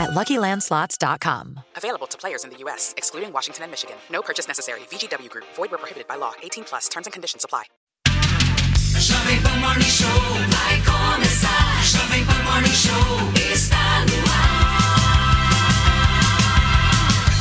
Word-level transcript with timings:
at 0.00 0.10
LuckyLandSlots.com. 0.10 1.60
Available 1.76 2.06
to 2.08 2.16
players 2.18 2.44
in 2.44 2.50
the 2.50 2.56
U.S., 2.64 2.94
excluding 2.96 3.32
Washington 3.32 3.64
and 3.64 3.70
Michigan. 3.70 3.96
No 4.10 4.22
purchase 4.22 4.48
necessary. 4.48 4.80
VGW 4.90 5.28
Group. 5.28 5.44
Void 5.54 5.70
where 5.70 5.78
prohibited 5.78 6.08
by 6.08 6.16
law. 6.16 6.32
18 6.42 6.64
plus. 6.64 6.88
Terms 6.88 7.06
and 7.06 7.12
conditions 7.12 7.44
apply. 7.44 7.64
Jovem 9.00 9.42
Pan 9.42 9.60
Morning 9.60 9.88
Show 9.88 10.06
vai 10.06 10.80
começar. 10.84 11.82
Jovem 11.84 12.24
Pan 12.26 12.44
Morning 12.44 12.74
Show 12.74 13.32
está 13.52 14.04
no 14.04 14.18
ar. 14.30 14.60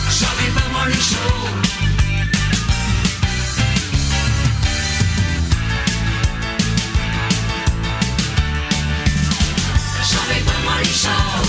Jovem 0.10 0.54
Pan 0.54 0.72
Morning 0.72 1.02
Show. 1.02 1.32
Jovem 10.12 10.44
Pan 10.46 10.64
Morning 10.64 10.94
Show. 10.94 11.49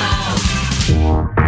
Pan 0.00 1.02
Morning 1.02 1.34
Show. 1.34 1.39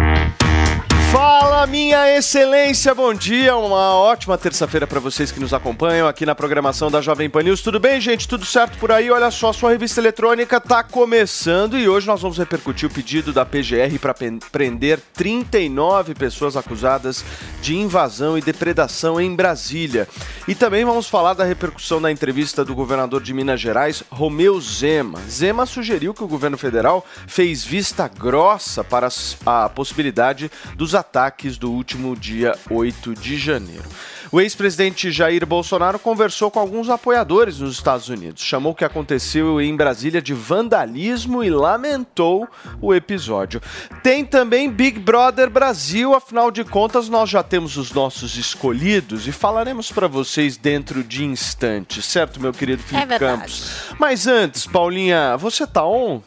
Fala, 1.13 1.67
minha 1.67 2.17
excelência, 2.17 2.95
bom 2.95 3.13
dia, 3.13 3.55
uma 3.55 3.93
ótima 3.93 4.35
terça-feira 4.35 4.87
para 4.87 4.99
vocês 4.99 5.31
que 5.31 5.39
nos 5.39 5.53
acompanham 5.53 6.07
aqui 6.07 6.25
na 6.25 6.33
programação 6.33 6.89
da 6.89 7.01
Jovem 7.01 7.29
Pan 7.29 7.43
News. 7.43 7.61
Tudo 7.61 7.79
bem, 7.79 8.01
gente? 8.01 8.27
Tudo 8.27 8.43
certo 8.47 8.79
por 8.79 8.91
aí? 8.91 9.11
Olha 9.11 9.29
só, 9.29 9.53
sua 9.53 9.69
revista 9.69 10.01
eletrônica 10.01 10.59
tá 10.59 10.83
começando 10.83 11.77
e 11.77 11.87
hoje 11.87 12.07
nós 12.07 12.19
vamos 12.19 12.39
repercutir 12.39 12.89
o 12.89 12.91
pedido 12.91 13.31
da 13.31 13.45
PGR 13.45 13.99
para 14.01 14.15
prender 14.51 14.99
39 15.13 16.15
pessoas 16.15 16.57
acusadas 16.57 17.23
de 17.61 17.75
invasão 17.75 18.35
e 18.35 18.41
depredação 18.41 19.21
em 19.21 19.35
Brasília. 19.35 20.07
E 20.47 20.55
também 20.55 20.83
vamos 20.83 21.07
falar 21.07 21.35
da 21.35 21.43
repercussão 21.43 22.01
da 22.01 22.11
entrevista 22.11 22.65
do 22.65 22.73
governador 22.73 23.21
de 23.21 23.35
Minas 23.35 23.61
Gerais, 23.61 24.03
Romeu 24.09 24.59
Zema. 24.59 25.21
Zema 25.29 25.67
sugeriu 25.67 26.11
que 26.11 26.23
o 26.23 26.27
governo 26.27 26.57
federal 26.57 27.05
fez 27.27 27.63
vista 27.63 28.07
grossa 28.07 28.83
para 28.83 29.09
a 29.45 29.69
possibilidade 29.69 30.49
dos 30.75 31.02
ataques 31.03 31.57
do 31.57 31.69
último 31.69 32.15
dia 32.15 32.55
8 32.69 33.13
de 33.13 33.37
janeiro. 33.37 33.83
O 34.31 34.39
ex-presidente 34.39 35.11
Jair 35.11 35.45
Bolsonaro 35.45 35.99
conversou 35.99 36.49
com 36.49 36.59
alguns 36.59 36.89
apoiadores 36.89 37.59
nos 37.59 37.75
Estados 37.75 38.07
Unidos, 38.09 38.41
chamou 38.41 38.71
o 38.71 38.75
que 38.75 38.85
aconteceu 38.85 39.61
em 39.61 39.75
Brasília 39.75 40.21
de 40.21 40.33
vandalismo 40.33 41.43
e 41.43 41.49
lamentou 41.49 42.47
o 42.81 42.95
episódio. 42.95 43.61
Tem 44.01 44.25
também 44.25 44.71
Big 44.71 44.97
Brother 44.97 45.49
Brasil, 45.49 46.15
afinal 46.15 46.49
de 46.49 46.63
contas 46.63 47.09
nós 47.09 47.29
já 47.29 47.43
temos 47.43 47.77
os 47.77 47.91
nossos 47.91 48.37
escolhidos 48.37 49.27
e 49.27 49.31
falaremos 49.31 49.91
para 49.91 50.07
vocês 50.07 50.57
dentro 50.57 51.03
de 51.03 51.23
instantes, 51.23 52.05
certo, 52.05 52.39
meu 52.41 52.53
querido 52.53 52.81
Felipe 52.81 53.05
verdade. 53.05 53.39
Campos? 53.39 53.71
Mas 53.99 54.25
antes, 54.25 54.65
Paulinha, 54.65 55.37
você 55.37 55.67
tá 55.67 55.85
on? 55.85 56.21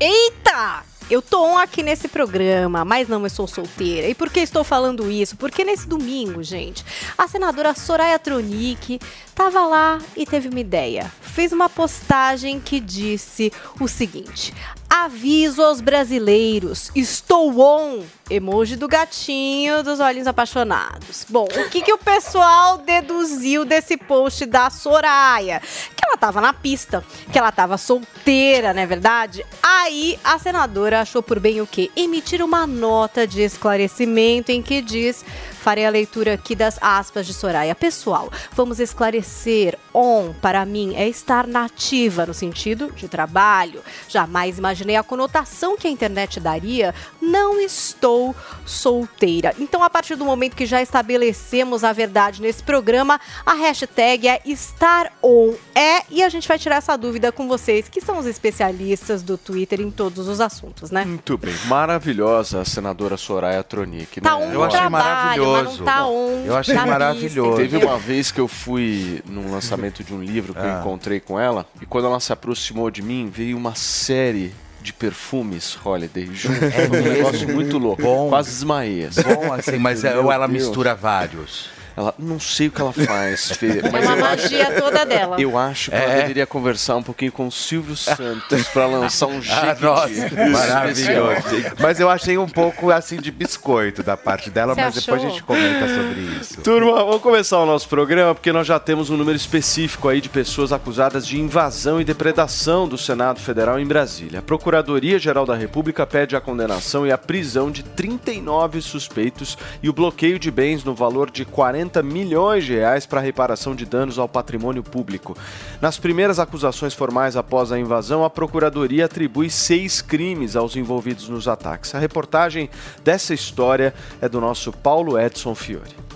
Eita! 0.00 0.93
Eu 1.10 1.20
tô 1.20 1.56
aqui 1.58 1.82
nesse 1.82 2.08
programa, 2.08 2.82
mas 2.82 3.08
não, 3.08 3.22
eu 3.22 3.30
sou 3.30 3.46
solteira. 3.46 4.08
E 4.08 4.14
por 4.14 4.30
que 4.30 4.40
estou 4.40 4.64
falando 4.64 5.10
isso? 5.10 5.36
Porque 5.36 5.62
nesse 5.62 5.86
domingo, 5.86 6.42
gente, 6.42 6.82
a 7.16 7.28
senadora 7.28 7.74
Soraya 7.74 8.18
Tronic 8.18 8.98
tava 9.34 9.66
lá 9.66 9.98
e 10.16 10.24
teve 10.24 10.48
uma 10.48 10.60
ideia. 10.60 11.12
Fez 11.20 11.52
uma 11.52 11.68
postagem 11.68 12.58
que 12.58 12.80
disse 12.80 13.52
o 13.78 13.86
seguinte: 13.86 14.54
Aviso 14.96 15.60
aos 15.60 15.80
brasileiros, 15.80 16.92
estou 16.94 17.58
on. 17.58 18.04
Emoji 18.30 18.76
do 18.76 18.86
gatinho 18.86 19.82
dos 19.82 19.98
olhinhos 19.98 20.28
apaixonados. 20.28 21.26
Bom, 21.28 21.44
o 21.44 21.68
que, 21.68 21.82
que 21.82 21.92
o 21.92 21.98
pessoal 21.98 22.78
deduziu 22.78 23.64
desse 23.64 23.96
post 23.96 24.46
da 24.46 24.70
Soraya? 24.70 25.60
Que 25.96 26.06
ela 26.06 26.16
tava 26.16 26.40
na 26.40 26.52
pista, 26.52 27.04
que 27.32 27.36
ela 27.36 27.50
tava 27.50 27.76
solteira, 27.76 28.72
não 28.72 28.82
é 28.82 28.86
verdade? 28.86 29.44
Aí 29.60 30.16
a 30.22 30.38
senadora 30.38 31.00
achou 31.00 31.24
por 31.24 31.40
bem 31.40 31.60
o 31.60 31.66
quê? 31.66 31.90
Emitir 31.96 32.40
uma 32.40 32.64
nota 32.64 33.26
de 33.26 33.42
esclarecimento 33.42 34.52
em 34.52 34.62
que 34.62 34.80
diz. 34.80 35.24
Farei 35.64 35.86
a 35.86 35.90
leitura 35.90 36.34
aqui 36.34 36.54
das 36.54 36.78
aspas 36.78 37.24
de 37.26 37.32
Soraya. 37.32 37.74
Pessoal, 37.74 38.30
vamos 38.52 38.78
esclarecer. 38.78 39.78
On, 39.94 40.34
para 40.34 40.62
mim, 40.66 40.94
é 40.94 41.08
estar 41.08 41.46
nativa 41.46 42.26
no 42.26 42.34
sentido 42.34 42.92
de 42.92 43.08
trabalho. 43.08 43.80
Jamais 44.06 44.58
imaginei 44.58 44.96
a 44.96 45.02
conotação 45.02 45.74
que 45.74 45.86
a 45.86 45.90
internet 45.90 46.38
daria. 46.38 46.94
Não 47.18 47.58
estou 47.58 48.36
solteira. 48.66 49.54
Então, 49.58 49.82
a 49.82 49.88
partir 49.88 50.16
do 50.16 50.24
momento 50.26 50.54
que 50.54 50.66
já 50.66 50.82
estabelecemos 50.82 51.82
a 51.82 51.94
verdade 51.94 52.42
nesse 52.42 52.62
programa, 52.62 53.18
a 53.46 53.54
hashtag 53.54 54.28
é 54.28 54.42
estar 54.44 55.12
on 55.22 55.54
é 55.74 56.02
e 56.10 56.22
a 56.22 56.28
gente 56.28 56.46
vai 56.46 56.58
tirar 56.58 56.76
essa 56.76 56.94
dúvida 56.98 57.32
com 57.32 57.48
vocês, 57.48 57.88
que 57.88 58.02
são 58.02 58.18
os 58.18 58.26
especialistas 58.26 59.22
do 59.22 59.38
Twitter 59.38 59.80
em 59.80 59.90
todos 59.90 60.28
os 60.28 60.42
assuntos, 60.42 60.90
né? 60.90 61.06
Muito 61.06 61.38
bem, 61.38 61.54
maravilhosa 61.64 62.60
a 62.60 62.64
senadora 62.66 63.16
Soraya 63.16 63.62
Tronic, 63.62 64.20
Tá 64.20 64.38
né? 64.38 64.44
on 64.44 64.52
Eu 64.52 64.58
no 64.58 64.64
achei 64.64 64.78
trabalho, 64.80 65.53
maravilhoso. 65.56 65.84
mas 65.84 65.94
não 65.94 66.02
tá 66.02 66.06
on 66.06 66.44
Eu 66.46 66.56
achei 66.56 66.74
pista, 66.74 66.90
maravilhoso. 66.90 67.56
Teve 67.56 67.76
uma 67.78 67.98
vez 67.98 68.30
que 68.30 68.40
eu 68.40 68.48
fui 68.48 69.22
num 69.26 69.50
lançamento 69.50 70.02
de 70.04 70.12
um 70.14 70.22
livro 70.22 70.52
que 70.54 70.60
eu 70.60 70.64
Ah. 70.64 70.78
encontrei 70.80 71.20
com 71.20 71.38
ela, 71.38 71.66
e 71.80 71.86
quando 71.86 72.06
ela 72.06 72.20
se 72.20 72.32
aproximou 72.32 72.90
de 72.90 73.02
mim, 73.02 73.30
veio 73.32 73.56
uma 73.56 73.74
série 73.74 74.52
de 74.82 74.92
perfumes 74.92 75.78
Holiday 75.82 76.28
junto. 76.34 76.58
Foi 76.60 76.86
um 77.00 77.02
negócio 77.02 77.48
muito 77.48 77.78
louco. 77.78 78.02
Bom. 78.02 78.28
Quase 78.28 78.50
desmaiei. 78.50 79.06
assim. 79.06 79.22
Bom, 79.22 79.52
assim, 79.52 79.78
mas 79.78 80.04
é- 80.04 80.12
ela 80.12 80.46
Deus. 80.46 80.50
mistura 80.50 80.94
vários. 80.94 81.70
Ela, 81.96 82.12
não 82.18 82.40
sei 82.40 82.66
o 82.68 82.70
que 82.72 82.80
ela 82.80 82.92
faz, 82.92 83.50
Fê, 83.56 83.78
É 83.84 83.90
mas 83.90 84.04
uma 84.04 84.16
eu 84.16 84.24
acho, 84.24 84.42
magia 84.42 84.72
toda 84.80 85.04
dela. 85.06 85.40
eu 85.40 85.56
acho 85.56 85.90
que 85.90 85.96
ela 85.96 86.12
É. 86.12 86.20
deveria 86.22 86.46
conversar 86.46 86.96
um 86.96 87.02
pouquinho 87.02 87.30
com 87.30 87.46
o 87.46 87.52
Silvio 87.52 87.96
Santos 87.96 88.66
pra 88.72 88.86
lançar 88.86 89.26
um 89.26 89.38
Ah, 89.48 89.66
jeito 89.66 89.84
nossa, 89.84 90.48
maravilhoso. 90.50 91.42
Mas 91.78 92.00
eu 92.00 92.10
achei 92.10 92.36
um 92.38 92.48
pouco 92.48 92.90
assim 92.90 93.16
de 93.16 93.30
biscoito 93.30 94.02
da 94.02 94.16
parte 94.16 94.50
dela, 94.50 94.74
Você 94.74 94.80
mas 94.80 94.94
depois 94.94 95.08
a 95.22 95.26
achou? 95.26 95.30
gente 95.30 95.42
comenta 95.44 95.86
sobre 95.88 96.20
isso. 96.40 96.60
Turma, 96.62 96.92
vamos 97.04 97.20
começar 97.22 97.58
o 97.60 97.66
nosso 97.66 97.88
programa 97.88 98.34
porque 98.34 98.52
nós 98.52 98.66
já 98.66 98.78
temos 98.78 99.10
um 99.10 99.16
número 99.16 99.36
específico 99.36 100.08
aí 100.08 100.20
de 100.20 100.28
pessoas 100.28 100.72
acusadas 100.72 101.26
de 101.26 101.38
invasão 101.40 102.00
e 102.00 102.04
depredação 102.04 102.88
do 102.88 102.98
Senado 102.98 103.40
Federal 103.40 103.78
em 103.78 103.86
Brasília. 103.86 104.40
A 104.40 104.42
Procuradoria-Geral 104.42 105.46
da 105.46 105.54
República 105.54 106.06
pede 106.06 106.34
a 106.34 106.40
condenação 106.40 107.06
e 107.06 107.12
a 107.12 107.18
prisão 107.18 107.70
de 107.70 107.82
39 107.82 108.80
suspeitos 108.80 109.56
e 109.82 109.88
o 109.88 109.92
bloqueio 109.92 110.38
de 110.38 110.50
bens 110.50 110.82
no 110.82 110.94
valor 110.94 111.30
de 111.30 111.44
40 111.44 111.83
milhões 112.02 112.64
de 112.64 112.74
reais 112.74 113.06
para 113.06 113.20
reparação 113.20 113.74
de 113.74 113.84
danos 113.84 114.18
ao 114.18 114.28
patrimônio 114.28 114.82
público. 114.82 115.36
Nas 115.80 115.98
primeiras 115.98 116.38
acusações 116.38 116.94
formais 116.94 117.36
após 117.36 117.72
a 117.72 117.78
invasão, 117.78 118.24
a 118.24 118.30
Procuradoria 118.30 119.06
atribui 119.06 119.50
seis 119.50 120.00
crimes 120.00 120.56
aos 120.56 120.76
envolvidos 120.76 121.28
nos 121.28 121.48
ataques. 121.48 121.94
A 121.94 121.98
reportagem 121.98 122.70
dessa 123.02 123.34
história 123.34 123.94
é 124.20 124.28
do 124.28 124.40
nosso 124.40 124.72
Paulo 124.72 125.18
Edson 125.18 125.54
Fiore. 125.54 126.13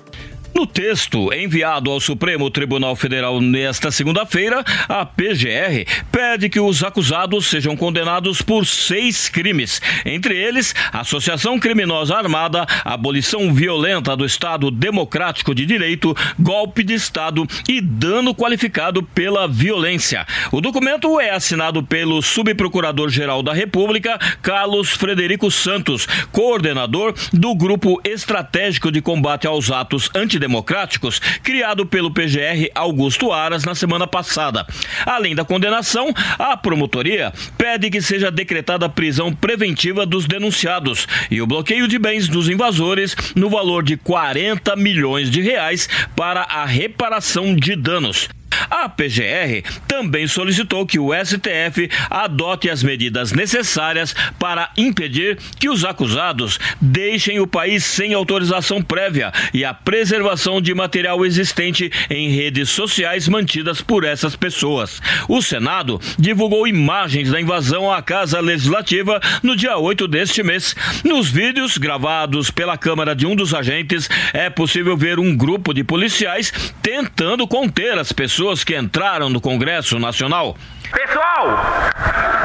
No 0.55 0.67
texto 0.67 1.33
enviado 1.33 1.91
ao 1.91 2.01
Supremo 2.01 2.51
Tribunal 2.51 2.97
Federal 2.97 3.41
nesta 3.41 3.91
segunda-feira, 3.91 4.65
a 4.89 5.05
PGR 5.05 5.87
pede 6.11 6.49
que 6.49 6.59
os 6.59 6.83
acusados 6.83 7.47
sejam 7.47 7.77
condenados 7.77 8.43
por 8.43 8.67
seis 8.67 9.29
crimes, 9.29 9.81
entre 10.05 10.37
eles 10.37 10.75
associação 10.93 11.59
criminosa 11.61 12.17
armada, 12.17 12.67
abolição 12.85 13.53
violenta 13.55 14.17
do 14.17 14.25
Estado 14.25 14.71
Democrático 14.71 15.55
de 15.55 15.65
Direito, 15.65 16.17
golpe 16.39 16.83
de 16.83 16.95
Estado 16.95 17.47
e 17.69 17.81
dano 17.81 18.35
qualificado 18.35 19.03
pela 19.03 19.47
violência. 19.47 20.27
O 20.51 20.61
documento 20.61 21.21
é 21.21 21.31
assinado 21.31 21.83
pelo 21.83 22.21
Subprocurador-Geral 22.21 23.43
da 23.43 23.53
República, 23.53 24.19
Carlos 24.43 24.91
Frederico 24.91 25.51
Santos, 25.51 26.09
coordenador 26.33 27.15
do 27.33 27.55
Grupo 27.55 28.01
Estratégico 28.03 28.91
de 28.91 29.01
Combate 29.01 29.47
aos 29.47 29.71
Atos 29.71 30.11
Antidemocráticos, 30.39 31.19
criado 31.43 31.85
pelo 31.85 32.13
PGR 32.13 32.71
Augusto 32.75 33.33
Aras 33.33 33.65
na 33.65 33.75
semana 33.75 34.07
passada. 34.07 34.65
Além 35.05 35.35
da 35.35 35.45
condenação, 35.45 36.15
a 36.39 36.57
promotoria 36.57 37.33
pede 37.57 37.91
que 37.91 38.01
seja 38.01 38.31
decretada 38.31 38.87
a 38.87 38.89
prisão 38.89 39.33
preventiva 39.33 40.07
dos 40.07 40.27
denunciados 40.27 41.09
e 41.31 41.43
o 41.43 41.47
bloqueio 41.47 41.89
de 41.89 41.99
bens 41.99 42.29
dos 42.29 42.49
invasores 42.49 43.17
no 43.35 43.51
valor 43.51 43.83
de 43.83 43.97
40 43.97 44.77
milhões 44.77 45.29
de 45.29 45.43
reais 45.43 45.89
para 46.15 46.43
a 46.43 46.65
reparação 46.65 47.55
de 47.55 47.75
danos. 47.75 48.29
A 48.71 48.89
PGR 48.89 49.63
também 49.87 50.27
solicitou 50.27 50.87
que 50.87 50.99
o 50.99 51.11
STF 51.13 51.91
adote 52.11 52.71
as 52.71 52.83
medidas 52.83 53.33
necessárias 53.33 54.15
para 54.39 54.71
impedir 54.77 55.39
que 55.59 55.69
os 55.69 55.85
acusados 55.85 56.59
deixem 56.81 57.41
o 57.41 57.47
país 57.47 57.85
sem 57.85 58.15
autorização 58.15 58.83
prévia 58.83 59.33
e 59.53 59.65
a 59.65 59.75
preservação 59.75 60.61
de 60.61 60.75
material 60.75 61.25
existente 61.25 61.91
em 62.09 62.31
redes 62.31 62.71
sociais 62.71 63.29
mantidas 63.29 63.81
por 63.81 64.05
essas 64.05 64.37
pessoas. 64.37 65.01
O 65.29 65.43
Senado 65.43 66.01
divulgou 66.19 66.67
imagens 66.67 67.31
da 67.31 67.41
invasão 67.41 67.91
à 67.93 68.01
Casa 68.03 68.41
Legislativa 68.41 69.21
no 69.43 69.57
dia 69.57 69.77
8 69.77 70.09
deste 70.09 70.43
mês. 70.43 70.75
Nos 71.05 71.29
vídeos 71.31 71.79
gravados 71.79 72.51
pela 72.51 72.79
câmara 72.79 73.15
de 73.15 73.27
um 73.27 73.35
dos 73.35 73.55
agentes, 73.55 74.09
é 74.33 74.49
possível 74.49 74.97
ver 74.97 75.19
um 75.19 75.37
grupo 75.37 75.75
de 75.75 75.85
policiais 75.85 76.53
tentando 76.83 77.47
conter 77.47 77.99
as 77.99 78.13
pessoas 78.13 78.48
que 78.49 78.77
entraram 78.77 79.29
no 79.29 79.41
Congresso 79.41 79.99
Nacional. 79.99 80.57
Pessoal, 80.91 81.47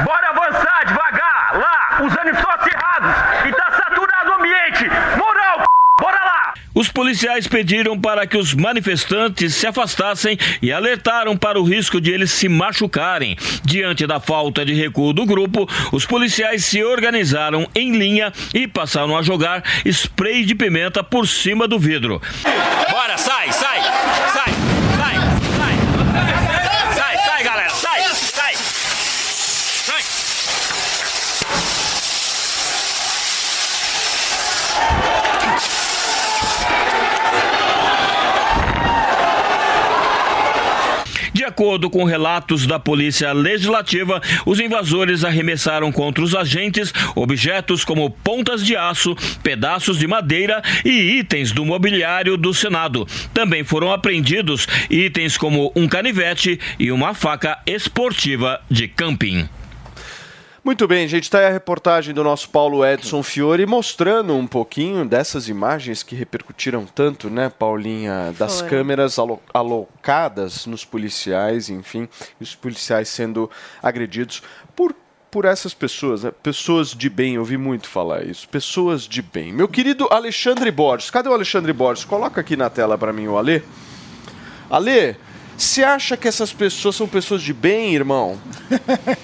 bora 0.04 0.28
avançar 0.30 0.84
devagar 0.86 1.58
lá, 1.58 2.02
usando 2.04 2.28
estoques 2.28 2.72
errados 2.72 3.48
e 3.48 3.52
tá 3.52 3.70
saturado 3.70 4.30
o 4.30 4.34
ambiente. 4.34 4.84
Moral, 5.16 5.58
p... 5.58 5.64
bora 6.00 6.18
lá! 6.18 6.54
Os 6.74 6.88
policiais 6.90 7.48
pediram 7.48 7.98
para 7.98 8.26
que 8.26 8.36
os 8.36 8.52
manifestantes 8.52 9.54
se 9.54 9.66
afastassem 9.66 10.36
e 10.60 10.70
alertaram 10.70 11.36
para 11.36 11.58
o 11.58 11.64
risco 11.64 12.00
de 12.00 12.10
eles 12.12 12.30
se 12.30 12.48
machucarem. 12.48 13.36
Diante 13.64 14.06
da 14.06 14.20
falta 14.20 14.64
de 14.64 14.74
recuo 14.74 15.14
do 15.14 15.24
grupo, 15.24 15.66
os 15.90 16.04
policiais 16.04 16.66
se 16.66 16.84
organizaram 16.84 17.66
em 17.74 17.96
linha 17.96 18.30
e 18.52 18.68
passaram 18.68 19.16
a 19.16 19.22
jogar 19.22 19.62
spray 19.86 20.44
de 20.44 20.54
pimenta 20.54 21.02
por 21.02 21.26
cima 21.26 21.66
do 21.66 21.78
vidro. 21.78 22.20
Bora, 22.90 23.16
sai, 23.16 23.50
sai, 23.52 23.80
sai. 24.32 24.54
Sai, 26.94 27.16
sai, 27.18 27.42
galera, 27.42 27.70
sai, 27.70 28.02
sai. 28.02 28.54
Sai. 28.54 30.02
De 41.32 41.42
acordo 41.54 41.88
com 41.88 42.02
relatos 42.02 42.66
da 42.66 42.80
Polícia 42.80 43.32
Legislativa, 43.32 44.20
os 44.44 44.58
invasores 44.58 45.22
arremessaram 45.22 45.92
contra 45.92 46.24
os 46.24 46.34
agentes 46.34 46.92
objetos 47.14 47.84
como 47.84 48.10
pontas 48.10 48.66
de 48.66 48.76
aço, 48.76 49.14
pedaços 49.40 49.96
de 49.96 50.06
madeira 50.08 50.60
e 50.84 51.18
itens 51.20 51.52
do 51.52 51.64
mobiliário 51.64 52.36
do 52.36 52.52
Senado. 52.52 53.06
Também 53.32 53.62
foram 53.62 53.92
apreendidos 53.92 54.66
itens 54.90 55.38
como 55.38 55.70
um 55.76 55.86
canivete 55.86 56.58
e 56.76 56.90
uma 56.90 57.14
faca 57.14 57.56
esportiva 57.64 58.60
de 58.68 58.88
camping. 58.88 59.48
Muito 60.64 60.88
bem, 60.88 61.06
gente, 61.06 61.24
está 61.24 61.40
aí 61.40 61.44
a 61.46 61.50
reportagem 61.50 62.14
do 62.14 62.24
nosso 62.24 62.48
Paulo 62.48 62.86
Edson 62.86 63.22
Fiore 63.22 63.66
mostrando 63.66 64.34
um 64.34 64.46
pouquinho 64.46 65.04
dessas 65.04 65.46
imagens 65.46 66.02
que 66.02 66.14
repercutiram 66.16 66.86
tanto, 66.86 67.28
né, 67.28 67.50
Paulinha, 67.50 68.32
das 68.38 68.62
câmeras 68.62 69.18
alo- 69.18 69.42
alocadas 69.52 70.64
nos 70.64 70.82
policiais, 70.82 71.68
enfim, 71.68 72.08
os 72.40 72.54
policiais 72.54 73.08
sendo 73.08 73.50
agredidos 73.82 74.42
por 74.74 74.94
por 75.30 75.44
essas 75.46 75.74
pessoas, 75.74 76.22
né? 76.22 76.30
pessoas 76.44 76.90
de 76.90 77.10
bem, 77.10 77.34
eu 77.34 77.40
ouvi 77.40 77.56
muito 77.56 77.88
falar 77.88 78.24
isso, 78.24 78.48
pessoas 78.48 79.02
de 79.02 79.20
bem. 79.20 79.52
Meu 79.52 79.66
querido 79.66 80.06
Alexandre 80.08 80.70
Borges, 80.70 81.10
cadê 81.10 81.28
o 81.28 81.32
Alexandre 81.32 81.72
Borges? 81.72 82.04
Coloca 82.04 82.40
aqui 82.40 82.56
na 82.56 82.70
tela 82.70 82.96
para 82.96 83.12
mim 83.12 83.26
o 83.26 83.36
Alê. 83.36 83.60
Alê, 84.70 85.16
você 85.56 85.82
acha 85.82 86.16
que 86.16 86.28
essas 86.28 86.52
pessoas 86.52 86.96
são 86.96 87.06
pessoas 87.06 87.42
de 87.42 87.52
bem, 87.52 87.94
irmão? 87.94 88.38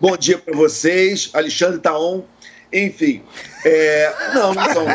Bom 0.00 0.16
dia 0.16 0.38
para 0.38 0.54
vocês, 0.56 1.30
Alexandre 1.32 1.78
Taon. 1.78 2.22
Enfim, 2.72 3.22
é, 3.64 4.12
não, 4.34 4.54
não 4.54 4.64
são. 4.72 4.86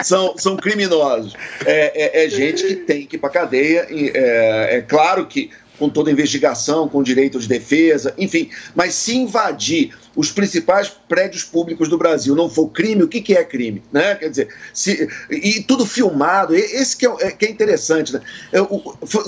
São, 0.00 0.38
são 0.38 0.56
criminosos. 0.56 1.34
É, 1.66 2.20
é- 2.20 2.24
é 2.24 2.28
gente 2.28 2.62
que 2.64 2.76
tem 2.76 3.04
que 3.04 3.16
ir 3.16 3.18
para 3.18 3.30
cadeia. 3.30 3.84
é, 3.90 4.76
é 4.76 4.80
claro 4.82 5.26
que 5.26 5.50
com 5.78 5.88
toda 5.88 6.10
a 6.10 6.12
investigação, 6.12 6.88
com 6.88 7.02
direito 7.02 7.38
de 7.38 7.48
defesa, 7.48 8.14
enfim. 8.18 8.50
Mas 8.74 8.94
se 8.94 9.16
invadir 9.16 9.94
os 10.16 10.32
principais 10.32 10.88
prédios 10.88 11.44
públicos 11.44 11.88
do 11.88 11.96
Brasil 11.96 12.34
não 12.34 12.50
for 12.50 12.68
crime, 12.68 13.04
o 13.04 13.08
que, 13.08 13.20
que 13.20 13.34
é 13.34 13.44
crime? 13.44 13.82
Né? 13.92 14.16
Quer 14.16 14.28
dizer, 14.28 14.48
se, 14.74 15.08
e 15.30 15.62
tudo 15.62 15.86
filmado, 15.86 16.56
esse 16.56 16.96
que 16.96 17.06
é, 17.06 17.14
é- 17.20 17.30
que 17.30 17.46
é 17.46 17.50
interessante. 17.50 18.12
Né? 18.12 18.20
É, 18.52 18.58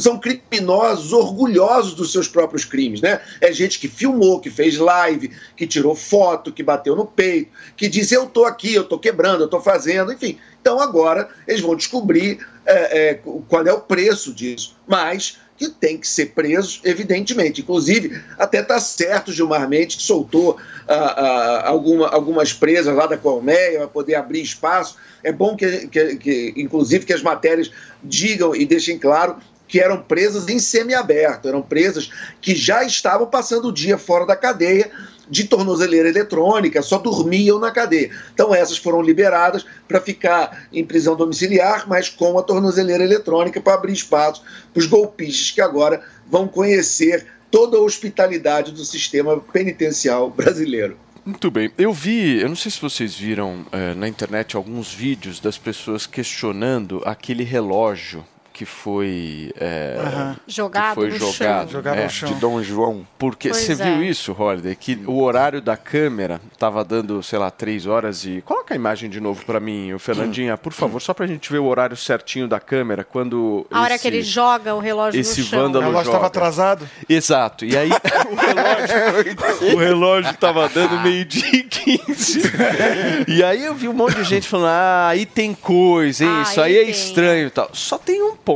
são 0.01 0.19
criminosos 0.19 1.13
orgulhosos 1.13 1.95
dos 1.95 2.11
seus 2.11 2.27
próprios 2.27 2.65
crimes. 2.65 3.01
Né? 3.01 3.21
É 3.41 3.53
gente 3.53 3.79
que 3.79 3.87
filmou, 3.87 4.41
que 4.41 4.51
fez 4.51 4.79
live, 4.79 5.31
que 5.57 5.67
tirou 5.67 5.95
foto, 5.95 6.53
que 6.53 6.63
bateu 6.63 6.97
no 6.97 7.07
peito, 7.07 7.51
que 7.77 7.89
diz: 7.89 8.11
Eu 8.11 8.27
tô 8.27 8.45
aqui, 8.45 8.75
eu 8.75 8.85
tô 8.85 8.99
quebrando, 8.99 9.45
eu 9.45 9.49
tô 9.49 9.61
fazendo, 9.61 10.13
enfim. 10.13 10.39
Então 10.61 10.81
agora 10.81 11.29
eles 11.47 11.61
vão 11.61 11.75
descobrir 11.77 12.39
é, 12.67 13.11
é, 13.11 13.21
qual 13.49 13.65
é 13.65 13.73
o 13.73 13.81
preço 13.81 14.33
disso. 14.35 14.77
Mas 14.87 15.39
que 15.61 15.69
tem 15.69 15.99
que 15.99 16.09
ser 16.09 16.31
presos, 16.31 16.81
evidentemente. 16.85 17.61
Inclusive, 17.61 18.19
até 18.39 18.61
está 18.61 18.81
certo 18.81 19.31
Gilmar 19.31 19.69
Mendes, 19.69 19.97
que 19.97 20.03
soltou 20.03 20.57
ah, 20.89 20.95
ah, 20.95 21.69
alguma- 21.69 22.09
algumas 22.09 22.51
presas 22.55 22.97
lá 22.97 23.07
da 23.07 23.19
Colmeia 23.19 23.77
para 23.81 23.89
poder 23.89 24.15
abrir 24.15 24.41
espaço. 24.41 24.97
É 25.23 25.31
bom 25.31 25.55
que, 25.55 25.87
que- 25.89 26.17
que, 26.17 26.55
inclusive, 26.57 27.05
que 27.05 27.13
as 27.13 27.23
matérias 27.23 27.71
digam 28.03 28.57
e 28.57 28.65
deixem 28.65 28.99
claro 28.99 29.37
que 29.71 29.79
eram 29.79 30.03
presas 30.03 30.49
em 30.49 30.59
semiaberto, 30.59 31.47
eram 31.47 31.63
presas 31.63 32.11
que 32.41 32.57
já 32.57 32.83
estavam 32.83 33.29
passando 33.29 33.69
o 33.69 33.73
dia 33.73 33.97
fora 33.97 34.27
da 34.27 34.35
cadeia 34.35 34.91
de 35.31 35.45
tornozeleira 35.45 36.09
eletrônica, 36.09 36.83
só 36.83 36.99
dormiam 36.99 37.61
na 37.61 37.71
cadeia. 37.71 38.11
Então 38.35 38.53
essas 38.53 38.77
foram 38.77 39.01
liberadas 39.01 39.65
para 39.87 40.01
ficar 40.01 40.67
em 40.73 40.85
prisão 40.85 41.15
domiciliar, 41.15 41.89
mas 41.89 42.09
com 42.09 42.37
a 42.37 42.43
tornozeleira 42.43 43.05
eletrônica 43.05 43.61
para 43.61 43.75
abrir 43.75 43.93
espaço 43.93 44.43
para 44.73 44.81
os 44.81 44.87
golpistas 44.87 45.53
que 45.53 45.61
agora 45.61 46.03
vão 46.27 46.49
conhecer 46.49 47.29
toda 47.49 47.77
a 47.77 47.81
hospitalidade 47.81 48.73
do 48.73 48.85
sistema 48.85 49.39
penitencial 49.39 50.29
brasileiro. 50.31 50.99
Muito 51.25 51.49
bem. 51.49 51.71
Eu 51.79 51.93
vi, 51.93 52.41
eu 52.41 52.49
não 52.49 52.57
sei 52.57 52.73
se 52.73 52.81
vocês 52.81 53.15
viram 53.15 53.65
eh, 53.71 53.95
na 53.95 54.09
internet 54.09 54.57
alguns 54.57 54.93
vídeos 54.93 55.39
das 55.39 55.57
pessoas 55.57 56.07
questionando 56.07 57.03
aquele 57.05 57.45
relógio 57.45 58.25
que 58.61 58.67
foi 58.67 59.51
eh, 59.59 59.97
Aham. 59.99 60.37
Jogado 60.47 60.89
que 60.91 60.95
foi 60.97 61.09
no 61.09 61.17
jogado, 61.19 61.33
chão. 61.33 61.69
Jogado 61.71 61.97
é, 61.99 62.05
no 62.05 62.11
chão. 62.11 62.29
De 62.29 62.35
Dom 62.35 62.63
João. 62.63 63.07
Porque 63.19 63.49
Pois 63.49 63.63
você 63.63 63.73
é. 63.73 63.75
viu 63.77 64.03
isso, 64.05 64.37
Holiday? 64.39 64.77
Que 64.77 65.01
o 65.07 65.23
horário 65.23 65.63
da 65.63 65.79
câmera 65.79 66.43
tava 66.59 66.85
dando, 66.85 67.23
sei 67.23 67.39
lá, 67.39 67.51
três 67.51 67.87
horas 67.87 68.27
e. 68.27 68.43
Coloca 68.45 68.75
a 68.75 68.77
imagem 68.77 69.09
de 69.09 69.19
novo 69.19 69.43
pra 69.47 69.59
mim, 69.59 69.95
ô 69.95 69.99
Fernandinha, 69.99 70.59
por 70.59 70.75
favor, 70.75 71.01
só 71.01 71.15
pra 71.15 71.27
gente 71.27 71.51
ver 71.51 71.59
o 71.59 71.65
horário 71.65 71.97
certinho 71.97 72.47
da 72.47 72.61
câmera 72.61 73.03
quando. 73.03 73.67
A 73.71 73.81
hora 73.81 73.95
esse- 73.95 74.03
que 74.03 74.09
ele 74.09 74.23
joga 74.23 74.75
o 74.75 74.79
relógio 74.79 75.19
esse 75.19 75.41
no 75.41 75.47
chão. 75.47 75.61
vândalo- 75.63 75.87
O 75.87 75.89
relógio 75.89 76.11
estava 76.11 76.27
atrasado. 76.27 76.87
Exato. 77.09 77.65
E 77.65 77.75
aí 77.79 77.89
o 78.31 78.37
relógio, 78.37 79.75
o 79.75 79.79
relógio 79.79 80.35
tava 80.37 80.69
dando 80.69 81.01
meio-dia 81.01 81.49
e 81.57 81.63
15. 81.63 82.43
E 83.27 83.43
aí 83.43 83.65
eu 83.65 83.75
vi 83.75 83.89
um 83.89 83.95
monte 83.95 84.17
de 84.17 84.25
gente 84.25 84.47
falando: 84.47 84.69
ah, 84.69 85.09
aí 85.09 85.25
tem 85.25 85.55
coisa, 85.55 86.25
hein? 86.25 86.31
Ah, 86.31 86.43
Isso 86.43 86.61
aí 86.61 86.77
aí 86.77 86.87
é 86.87 86.91
estranho 86.91 87.47
e 87.47 87.51
tal. 87.51 87.71
Só 87.73 87.97
tem 87.97 88.23
um 88.23 88.37
ponto. 88.37 88.50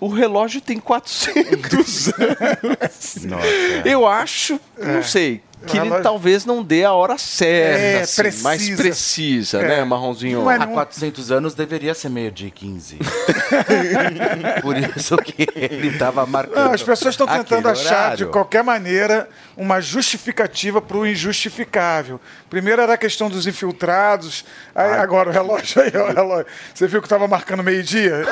O 0.00 0.08
relógio 0.08 0.60
tem 0.62 0.78
400 0.80 2.08
anos. 2.18 3.16
Eu 3.84 4.06
acho, 4.06 4.58
não 4.78 5.02
sei, 5.02 5.42
que 5.66 5.76
ele 5.76 5.90
talvez 6.00 6.46
não 6.46 6.62
dê 6.62 6.84
a 6.84 6.92
hora 6.94 7.18
certa, 7.18 7.78
É, 7.78 8.00
assim, 8.00 8.42
mais 8.42 8.62
precisa. 8.62 8.82
precisa, 8.82 9.58
É. 9.60 9.68
né, 9.68 9.84
Marronzinho? 9.84 10.40
Não 10.40 10.50
é 10.50 10.56
Há 10.56 10.66
400 10.66 11.30
anos 11.30 11.52
deveria 11.54 11.92
ser 11.92 12.08
meio-dia 12.08 12.48
e 12.48 12.50
15. 12.50 12.96
Por 14.62 14.76
isso 14.76 15.16
que 15.18 15.46
ele 15.54 15.88
estava 15.88 16.24
marcando. 16.26 16.56
Não, 16.64 16.72
as 16.72 16.82
pessoas 16.82 17.12
estão 17.14 17.26
tentando 17.26 17.68
achar 17.68 18.16
de 18.16 18.24
horário. 18.24 18.28
qualquer 18.30 18.64
maneira 18.64 19.28
uma 19.60 19.78
justificativa 19.80 20.80
para 20.80 20.96
o 20.96 21.06
injustificável. 21.06 22.18
Primeiro 22.48 22.80
era 22.80 22.94
a 22.94 22.96
questão 22.96 23.28
dos 23.28 23.46
infiltrados, 23.46 24.44
aí 24.74 24.92
agora 24.94 25.28
o 25.28 25.32
relógio 25.32 25.82
aí, 25.82 25.92
ó, 25.94 26.10
o 26.10 26.14
relógio. 26.14 26.46
Você 26.74 26.86
viu 26.86 27.00
que 27.00 27.06
estava 27.06 27.28
marcando 27.28 27.62
meio-dia? 27.62 28.22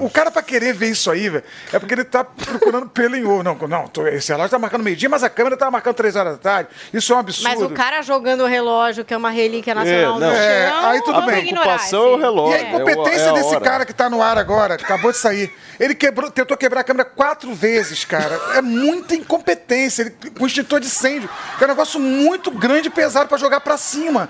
O 0.00 0.10
cara 0.10 0.30
para 0.30 0.42
querer 0.42 0.74
ver 0.74 0.88
isso 0.90 1.10
aí, 1.10 1.28
velho, 1.28 1.44
é 1.72 1.78
porque 1.78 1.94
ele 1.94 2.04
tá 2.04 2.24
procurando 2.24 2.88
pelo 2.88 3.14
em 3.16 3.24
ovo. 3.24 3.42
Não, 3.42 3.54
não, 3.68 3.86
tô- 3.86 4.06
esse 4.08 4.30
relógio 4.32 4.50
tá 4.50 4.58
marcando 4.58 4.82
meio-dia, 4.82 5.08
mas 5.08 5.22
a 5.22 5.30
câmera 5.30 5.56
tá 5.56 5.70
marcando 5.70 5.94
três 5.94 6.16
horas 6.16 6.32
da 6.32 6.38
tarde. 6.38 6.70
Isso 6.92 7.12
é 7.12 7.16
um 7.16 7.20
absurdo. 7.20 7.48
Mas 7.48 7.62
o 7.62 7.70
cara 7.70 8.02
jogando 8.02 8.42
o 8.42 8.46
relógio, 8.46 9.04
que 9.04 9.14
é 9.14 9.16
uma 9.16 9.30
relíquia 9.30 9.74
nacional 9.74 10.18
não. 10.18 10.28
no 10.28 10.34
chão, 10.34 10.42
É, 10.42 10.70
aí 10.86 11.02
tudo 11.02 11.22
bem. 11.22 11.38
ignorar 11.44 11.62
Preocupação 11.62 12.02
é 12.02 12.10
o 12.14 12.16
relógio. 12.16 12.52
E 12.52 12.60
a 12.60 12.64
É 12.64 12.68
incompetência 12.68 13.22
é 13.26 13.28
a 13.28 13.32
desse 13.32 13.60
cara 13.60 13.86
que 13.86 13.92
tá 13.94 14.10
no 14.10 14.20
ar 14.20 14.36
agora, 14.36 14.76
que 14.76 14.84
acabou 14.84 15.12
de 15.12 15.18
sair. 15.18 15.52
Ele 15.78 15.94
quebrou, 15.94 16.28
tentou 16.30 16.56
quebrar 16.56 16.80
a 16.80 16.84
câmera 16.84 17.04
quatro 17.08 17.54
vezes, 17.54 18.04
cara. 18.04 18.38
É 18.56 18.60
muita 18.60 19.14
incompetência. 19.14 20.02
Ele 20.02 20.10
com 20.36 20.47
extintor 20.48 20.80
de 20.80 20.86
incêndio. 20.86 21.30
Que 21.56 21.64
é 21.64 21.66
um 21.66 21.70
negócio 21.70 22.00
muito 22.00 22.50
grande 22.50 22.88
e 22.88 22.90
pesado 22.90 23.28
pra 23.28 23.38
jogar 23.38 23.60
pra 23.60 23.76
cima. 23.76 24.28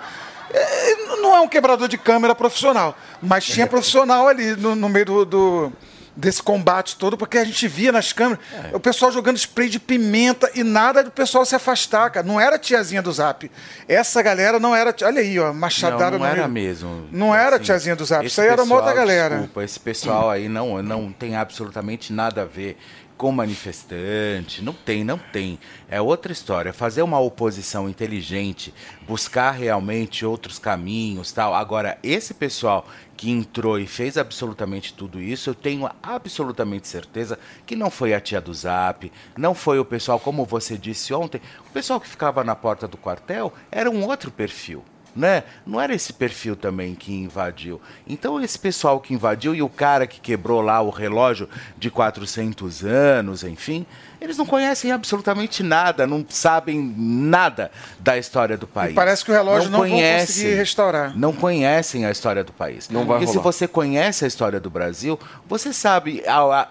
É, 0.50 0.94
não 1.16 1.34
é 1.34 1.40
um 1.40 1.48
quebrador 1.48 1.88
de 1.88 1.98
câmera 1.98 2.34
profissional, 2.34 2.96
mas 3.20 3.44
tinha 3.44 3.66
profissional 3.68 4.28
ali 4.28 4.56
no, 4.56 4.74
no 4.74 4.88
meio 4.88 5.04
do, 5.04 5.24
do, 5.26 5.72
desse 6.16 6.42
combate 6.42 6.96
todo, 6.96 7.18
porque 7.18 7.36
a 7.36 7.44
gente 7.44 7.68
via 7.68 7.92
nas 7.92 8.14
câmeras 8.14 8.42
o 8.72 8.80
pessoal 8.80 9.12
jogando 9.12 9.36
spray 9.36 9.68
de 9.68 9.78
pimenta 9.78 10.50
e 10.54 10.64
nada 10.64 11.04
do 11.04 11.10
pessoal 11.10 11.44
se 11.44 11.54
afastar, 11.54 12.10
cara. 12.10 12.26
Não 12.26 12.40
era 12.40 12.58
tiazinha 12.58 13.02
do 13.02 13.12
Zap. 13.12 13.50
Essa 13.86 14.22
galera 14.22 14.58
não 14.58 14.74
era. 14.74 14.94
Olha 15.02 15.20
aí, 15.20 15.38
ó, 15.38 15.52
machadada 15.52 16.12
Não, 16.12 16.20
não 16.20 16.26
era 16.26 16.48
meio. 16.48 16.66
mesmo. 16.68 17.08
Não 17.12 17.34
era 17.34 17.56
Assim, 17.56 17.64
tiazinha 17.66 17.94
do 17.94 18.06
Zap. 18.06 18.24
Isso 18.26 18.40
aí 18.40 18.48
era 18.48 18.62
uma 18.62 18.74
outra 18.74 18.94
galera. 18.94 19.36
Desculpa, 19.36 19.62
esse 19.64 19.78
pessoal 19.78 20.30
aí 20.30 20.48
não, 20.48 20.82
não 20.82 21.12
tem 21.12 21.36
absolutamente 21.36 22.10
nada 22.10 22.40
a 22.42 22.44
ver 22.46 22.78
com 23.18 23.32
manifestante. 23.32 24.62
Não 24.62 24.72
tem, 24.72 25.02
não 25.02 25.18
tem. 25.18 25.58
É 25.90 26.00
outra 26.00 26.32
história. 26.32 26.72
Fazer 26.72 27.02
uma 27.02 27.18
oposição 27.18 27.88
inteligente, 27.88 28.72
buscar 29.06 29.50
realmente 29.50 30.24
outros 30.24 30.58
caminhos, 30.58 31.32
tal. 31.32 31.52
Agora, 31.52 31.98
esse 32.02 32.32
pessoal 32.32 32.86
que 33.16 33.28
entrou 33.28 33.80
e 33.80 33.86
fez 33.86 34.16
absolutamente 34.16 34.94
tudo 34.94 35.20
isso, 35.20 35.50
eu 35.50 35.54
tenho 35.54 35.90
absolutamente 36.00 36.86
certeza 36.86 37.36
que 37.66 37.74
não 37.74 37.90
foi 37.90 38.14
a 38.14 38.20
tia 38.20 38.40
do 38.40 38.54
Zap, 38.54 39.10
não 39.36 39.54
foi 39.54 39.80
o 39.80 39.84
pessoal, 39.84 40.20
como 40.20 40.44
você 40.44 40.78
disse 40.78 41.12
ontem, 41.12 41.40
o 41.68 41.72
pessoal 41.72 42.00
que 42.00 42.08
ficava 42.08 42.44
na 42.44 42.54
porta 42.54 42.86
do 42.86 42.96
quartel 42.96 43.52
era 43.72 43.90
um 43.90 44.04
outro 44.04 44.30
perfil. 44.30 44.84
Né? 45.16 45.42
Não 45.66 45.80
era 45.80 45.94
esse 45.94 46.12
perfil 46.12 46.54
também 46.54 46.94
que 46.94 47.12
invadiu. 47.12 47.80
Então, 48.06 48.40
esse 48.40 48.58
pessoal 48.58 49.00
que 49.00 49.14
invadiu 49.14 49.54
e 49.54 49.62
o 49.62 49.68
cara 49.68 50.06
que 50.06 50.20
quebrou 50.20 50.60
lá 50.60 50.80
o 50.80 50.90
relógio 50.90 51.48
de 51.76 51.90
400 51.90 52.84
anos, 52.84 53.42
enfim, 53.42 53.84
eles 54.20 54.36
não 54.36 54.46
conhecem 54.46 54.90
absolutamente 54.92 55.62
nada, 55.62 56.06
não 56.06 56.24
sabem 56.28 56.94
nada 56.96 57.70
da 58.00 58.16
história 58.18 58.56
do 58.56 58.66
país. 58.66 58.94
parece 58.94 59.24
que 59.24 59.30
o 59.30 59.34
relógio 59.34 59.70
não 59.70 59.80
vão 59.80 59.88
conseguir 59.90 60.54
restaurar. 60.54 61.16
Não 61.16 61.32
conhecem 61.32 62.04
a 62.04 62.10
história 62.10 62.42
do 62.42 62.52
país. 62.52 62.88
Não 62.88 63.04
vai 63.06 63.18
Porque 63.18 63.26
se 63.32 63.38
rolar. 63.38 63.52
você 63.52 63.68
conhece 63.68 64.24
a 64.24 64.28
história 64.28 64.58
do 64.60 64.70
Brasil, 64.70 65.18
você 65.46 65.72
sabe, 65.72 66.22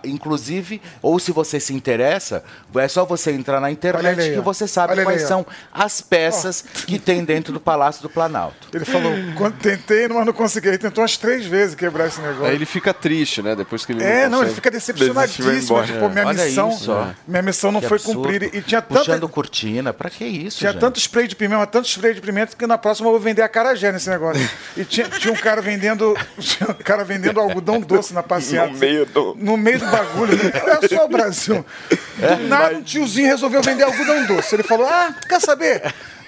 inclusive, 0.04 0.82
ou 1.02 1.20
se 1.20 1.32
você 1.32 1.60
se 1.60 1.74
interessa, 1.74 2.44
é 2.76 2.88
só 2.88 3.06
você 3.06 3.32
entrar 3.32 3.60
na 3.60 3.72
internet 3.72 4.20
aí, 4.20 4.34
que 4.34 4.40
você 4.42 4.68
sabe 4.68 5.02
quais 5.04 5.22
aí, 5.22 5.28
são 5.28 5.46
as 5.72 6.02
peças 6.02 6.64
que 6.86 7.00
tem 7.00 7.24
dentro 7.24 7.52
do 7.54 7.60
Palácio 7.60 8.02
do 8.02 8.10
Planalto. 8.10 8.68
Ele 8.74 8.86
falou, 8.86 9.12
"Quando 9.36 9.56
tentei, 9.58 10.08
mas 10.08 10.26
não 10.26 10.34
consegui. 10.34 10.68
Ele 10.68 10.78
tentou 10.78 11.02
umas 11.02 11.18
três 11.18 11.46
vezes 11.46 11.76
quebrar 11.76 12.08
esse 12.08 12.22
negócio. 12.22 12.46
Aí 12.46 12.56
ele 12.56 12.66
fica 12.66 12.94
triste, 12.94 13.42
né? 13.42 13.56
Depois 13.56 13.86
que 13.86 13.92
ele 13.94 14.04
É, 14.04 14.24
não, 14.28 14.40
consegue 14.40 14.46
ele 14.48 14.56
fica 14.56 14.72
decepcionadíssimo. 14.78 15.84
Tipo, 15.84 16.10
minha 16.10 16.26
Olha 16.28 16.44
missão, 16.46 16.70
isso, 16.70 16.92
ó. 16.92 17.08
minha 17.28 17.37
missão 17.42 17.72
não 17.72 17.80
Que 17.82 17.88
foi 17.88 17.98
absurdo. 17.98 18.22
cumprida. 18.22 18.46
E 18.58 18.62
tinha 18.62 18.82
Puxando 18.82 19.22
tanta, 19.22 19.28
cortina, 19.34 19.94
pra 19.94 20.10
que 20.10 20.26
isso, 20.26 20.60
tinha 20.60 20.72
gente? 20.72 20.80
tanto 20.82 21.00
spray 21.00 21.28
de 21.28 21.36
pimenta, 21.36 21.66
tanto 21.68 21.88
spray 21.88 22.14
de 22.14 22.22
pimenta 22.22 22.56
que 22.56 22.66
na 22.68 22.78
próxima 22.78 23.08
eu 23.08 23.12
vou 23.12 23.20
vender 23.20 23.42
a 23.42 23.50
carajé 23.50 23.92
nesse 23.92 24.10
negócio. 24.10 24.48
E 24.76 24.84
tinha, 24.86 25.08
tinha 25.10 25.34
um 25.34 25.38
cara 25.38 25.62
vendendo, 25.62 26.16
tinha 26.40 26.70
um 26.70 26.74
cara 26.74 27.04
vendendo 27.04 27.40
algodão 27.40 27.80
doce 27.80 28.14
na 28.14 28.24
passeata. 28.24 28.72
No 28.72 28.78
meio 28.78 29.06
do- 29.06 29.36
No 29.40 29.58
meio 29.58 29.80
do 29.80 29.86
bagulho. 29.88 30.38
Olha 30.64 30.88
só 30.88 31.06
o 31.06 31.08
Brasil. 31.10 31.66
Do 31.90 32.48
nada, 32.48 32.76
um 32.78 32.82
tiozinho 32.82 33.28
resolveu 33.28 33.62
vender 33.62 33.84
algodão 33.84 34.26
doce. 34.26 34.56
Ele 34.56 34.64
falou: 34.64 34.86
Ah, 34.88 35.14
quer 35.28 35.40
saber? 35.42 35.82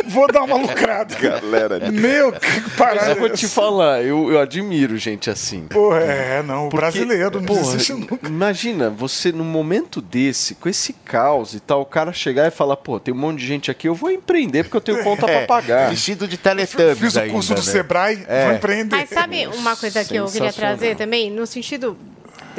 Vou 0.08 0.27
dar 0.32 0.44
uma 0.44 0.56
lucrada. 0.56 1.15
Galera, 1.15 1.91
Meu, 1.91 2.32
que 2.32 2.48
Mas 2.62 2.74
parada. 2.75 3.12
eu 3.12 3.15
vou 3.18 3.29
te 3.29 3.48
falar, 3.48 4.01
eu, 4.03 4.32
eu 4.32 4.39
admiro 4.39 4.98
gente 4.98 5.29
assim. 5.29 5.68
Porra, 5.68 6.00
é, 6.00 6.41
não, 6.44 6.68
o 6.68 6.70
Porque, 6.70 6.77
brasileiro 6.77 7.39
não 7.39 7.46
porra, 7.46 7.62
existe 7.62 7.94
nunca. 7.94 8.27
Imagina, 8.27 8.89
você 8.89 9.32
num 9.32 9.44
momento 9.44 10.01
desse, 10.01 10.56
com 10.56 10.68
esse 10.70 10.94
caos 10.94 11.53
e 11.53 11.60
tal, 11.60 11.82
o 11.82 11.86
cara 11.86 12.12
chegar 12.13 12.48
e 12.48 12.51
falar, 12.51 12.77
pô, 12.77 13.00
tem 13.00 13.13
um 13.13 13.18
monte 13.18 13.39
de 13.39 13.46
gente 13.48 13.70
aqui, 13.70 13.88
eu 13.88 13.96
vou 13.96 14.10
empreender 14.10 14.63
porque 14.63 14.77
eu 14.77 14.82
tenho 14.82 15.03
conta 15.03 15.25
pra 15.25 15.34
É, 15.36 15.46
pagar. 15.46 15.89
Vestido 15.89 16.27
de 16.27 16.38
Teletubbies 16.38 16.98
Fiz 17.00 17.15
o 17.15 17.22
curso 17.29 17.51
ainda, 17.53 17.62
do 17.62 17.65
né? 17.65 17.72
Sebrae, 17.72 18.15
vou 18.46 18.53
empreender. 18.56 18.96
Mas 18.96 19.10
sabe 19.10 19.48
uma 19.48 19.75
coisa 19.75 20.03
que 20.06 20.15
eu 20.15 20.25
queria 20.25 20.53
trazer 20.53 20.96
também, 20.96 21.29
no 21.29 21.46
sentido 21.46 21.98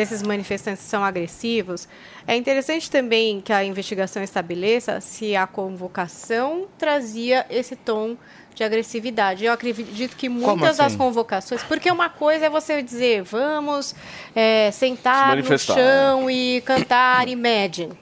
desses 0.01 0.23
manifestantes 0.23 0.83
são 0.83 1.05
agressivos, 1.05 1.87
é 2.27 2.35
interessante 2.35 2.91
também 2.91 3.39
que 3.39 3.53
a 3.53 3.63
investigação 3.63 4.23
estabeleça 4.23 4.99
se 4.99 5.37
a 5.37 5.47
convocação 5.47 6.67
trazia 6.79 7.45
esse 7.51 7.77
tom 7.77 8.17
de 8.55 8.65
agressividade. 8.65 9.45
Eu 9.45 9.53
acredito 9.53 10.17
que 10.17 10.27
muitas 10.27 10.79
das 10.79 10.87
assim? 10.87 10.97
convocações, 10.97 11.63
porque 11.65 11.91
uma 11.91 12.09
coisa 12.09 12.47
é 12.47 12.49
você 12.49 12.83
dizer, 12.83 13.23
vamos 13.25 13.95
é, 14.35 14.71
Se 14.73 14.79
sentar 14.79 15.37
no 15.37 15.37
manifestar, 15.37 15.75
chão 15.75 16.31
e 16.31 16.63
cantar 16.63 17.29
Imagine. 17.29 17.93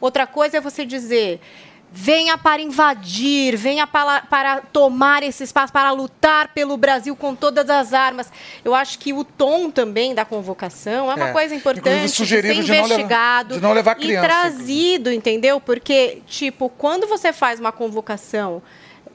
Outra 0.00 0.26
coisa 0.26 0.56
é 0.56 0.60
você 0.60 0.84
dizer. 0.84 1.40
Venha 1.92 2.38
para 2.38 2.62
invadir, 2.62 3.56
venha 3.56 3.84
para, 3.84 4.20
para 4.22 4.60
tomar 4.60 5.24
esse 5.24 5.42
espaço, 5.42 5.72
para 5.72 5.90
lutar 5.90 6.48
pelo 6.54 6.76
Brasil 6.76 7.16
com 7.16 7.34
todas 7.34 7.68
as 7.68 7.92
armas. 7.92 8.30
Eu 8.64 8.76
acho 8.76 8.96
que 8.98 9.12
o 9.12 9.24
tom 9.24 9.70
também 9.72 10.14
da 10.14 10.24
convocação 10.24 11.10
é 11.10 11.14
uma 11.16 11.30
É. 11.30 11.32
coisa 11.32 11.52
importante 11.52 12.02
de 12.02 12.08
ser 12.08 12.14
sugerido 12.16 12.62
de 12.62 12.68
não 12.68 12.74
levar- 12.74 12.84
investigado 12.86 13.54
de 13.54 13.60
não 13.60 13.72
levar 13.72 13.96
e 13.98 14.02
criança, 14.02 14.28
trazido, 14.28 15.10
entendeu? 15.12 15.60
Porque, 15.60 16.22
tipo, 16.28 16.68
quando 16.68 17.08
você 17.08 17.32
faz 17.32 17.58
uma 17.58 17.72
convocação 17.72 18.62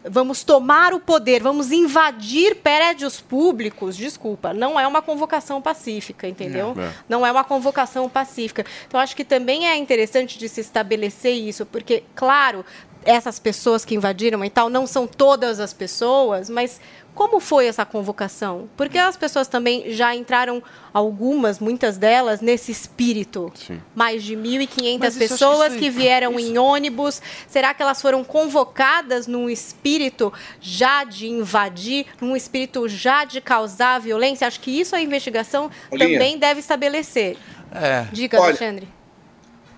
vamos 0.10 0.44
tomar 0.44 0.94
o 0.94 1.00
poder, 1.00 1.42
vamos 1.42 1.72
invadir 1.72 2.58
prédios 2.58 3.20
públicos, 3.20 3.96
desculpa, 3.98 4.54
não 4.54 4.80
é 4.80 4.88
uma 4.88 5.02
convocação 5.02 5.62
pacífica, 5.62 6.28
entendeu? 6.28 6.76
É. 6.78 6.92
Não 7.10 7.26
é 7.26 7.32
uma 7.32 7.44
convocação 7.44 8.10
pacífica. 8.10 8.66
Então, 8.88 9.00
acho 9.00 9.16
que 9.16 9.26
também 9.26 9.68
é 9.68 9.76
interessante 9.76 10.38
de 10.38 10.48
se 10.48 10.62
estabelecer 10.62 11.34
isso, 11.34 11.66
porque, 11.66 12.04
claro, 12.14 12.64
essas 13.04 13.40
pessoas 13.40 13.86
que 13.86 13.96
invadiram 13.96 14.44
e 14.44 14.50
tal 14.50 14.70
não 14.70 14.88
são 14.88 15.06
todas 15.06 15.60
as 15.60 15.74
pessoas, 15.74 16.50
mas 16.50 16.82
como 17.16 17.40
foi 17.40 17.66
essa 17.66 17.86
convocação? 17.86 18.70
Porque 18.78 18.98
as 18.98 19.16
pessoas 19.18 19.48
também 19.48 19.92
já 19.94 20.14
entraram, 20.14 20.62
algumas, 20.94 21.60
muitas 21.60 21.98
delas, 21.98 22.42
nesse 22.42 22.72
espírito. 22.72 23.52
Sim. 23.56 23.82
Mais 23.96 24.22
de 24.24 24.36
1.500 24.36 25.00
Mas 25.00 25.16
isso, 25.16 25.18
acho 25.18 25.18
que 25.18 25.20
pessoas 25.30 25.70
isso- 25.72 25.80
que 25.80 25.90
vieram 25.90 26.40
em 26.40 26.58
ônibus. 26.58 27.22
Será 27.48 27.74
que 27.74 27.82
elas 27.82 28.02
foram 28.02 28.24
convocadas 28.24 29.26
num 29.28 29.50
espírito 29.50 30.32
já 30.62 31.04
de 31.04 31.28
invadir, 31.28 32.06
num 32.22 32.36
espírito 32.36 32.88
já 32.88 33.24
de 33.26 33.42
causar 33.42 34.00
violência? 34.00 34.46
Acho 34.48 34.60
que 34.60 34.72
isso 34.80 34.96
a 34.96 35.02
investigação 35.02 35.72
Paulinha. 35.90 36.20
também 36.20 36.38
deve 36.38 36.60
estabelecer. 36.60 37.38
É. 37.74 38.06
Diga, 38.12 38.38
Olha, 38.40 38.50
Alexandre. 38.50 38.88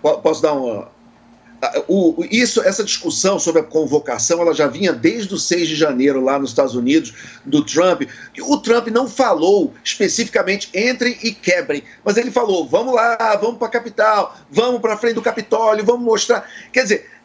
Po- 0.01 0.17
Posso 0.19 0.41
dar 0.41 0.53
uma. 0.53 0.91
Ah, 1.61 1.83
O, 1.87 2.23
isso, 2.29 2.61
essa 2.61 2.83
discussão 2.83 3.39
sobre 3.39 3.61
a 3.61 3.63
convocação, 3.63 4.41
ela 4.41 4.53
já 4.53 4.67
vinha 4.67 4.93
desde 4.93 5.33
o 5.33 5.37
6 5.37 5.69
de 5.69 5.75
janeiro 5.75 6.23
lá 6.23 6.37
nos 6.37 6.51
Estados 6.51 6.75
Unidos, 6.75 7.13
do 7.45 7.65
Trump. 7.65 8.03
O 8.41 8.57
Trump 8.57 8.87
não 8.87 9.07
falou 9.07 9.73
especificamente 9.83 10.69
entrem 10.73 11.17
e 11.23 11.31
quebrem, 11.31 11.83
mas 12.03 12.17
ele 12.17 12.31
falou: 12.31 12.67
vamos 12.67 12.93
lá, 12.93 13.35
vamos 13.41 13.57
para 13.57 13.67
a 13.67 13.71
capital, 13.71 14.37
vamos 14.51 14.81
para 14.81 14.97
frente 14.97 15.15
do 15.15 15.21
Capitólio, 15.21 15.83
vamos 15.83 16.05
mostrar. 16.05 16.47
Quer 16.71 16.83
dizer, 16.83 17.16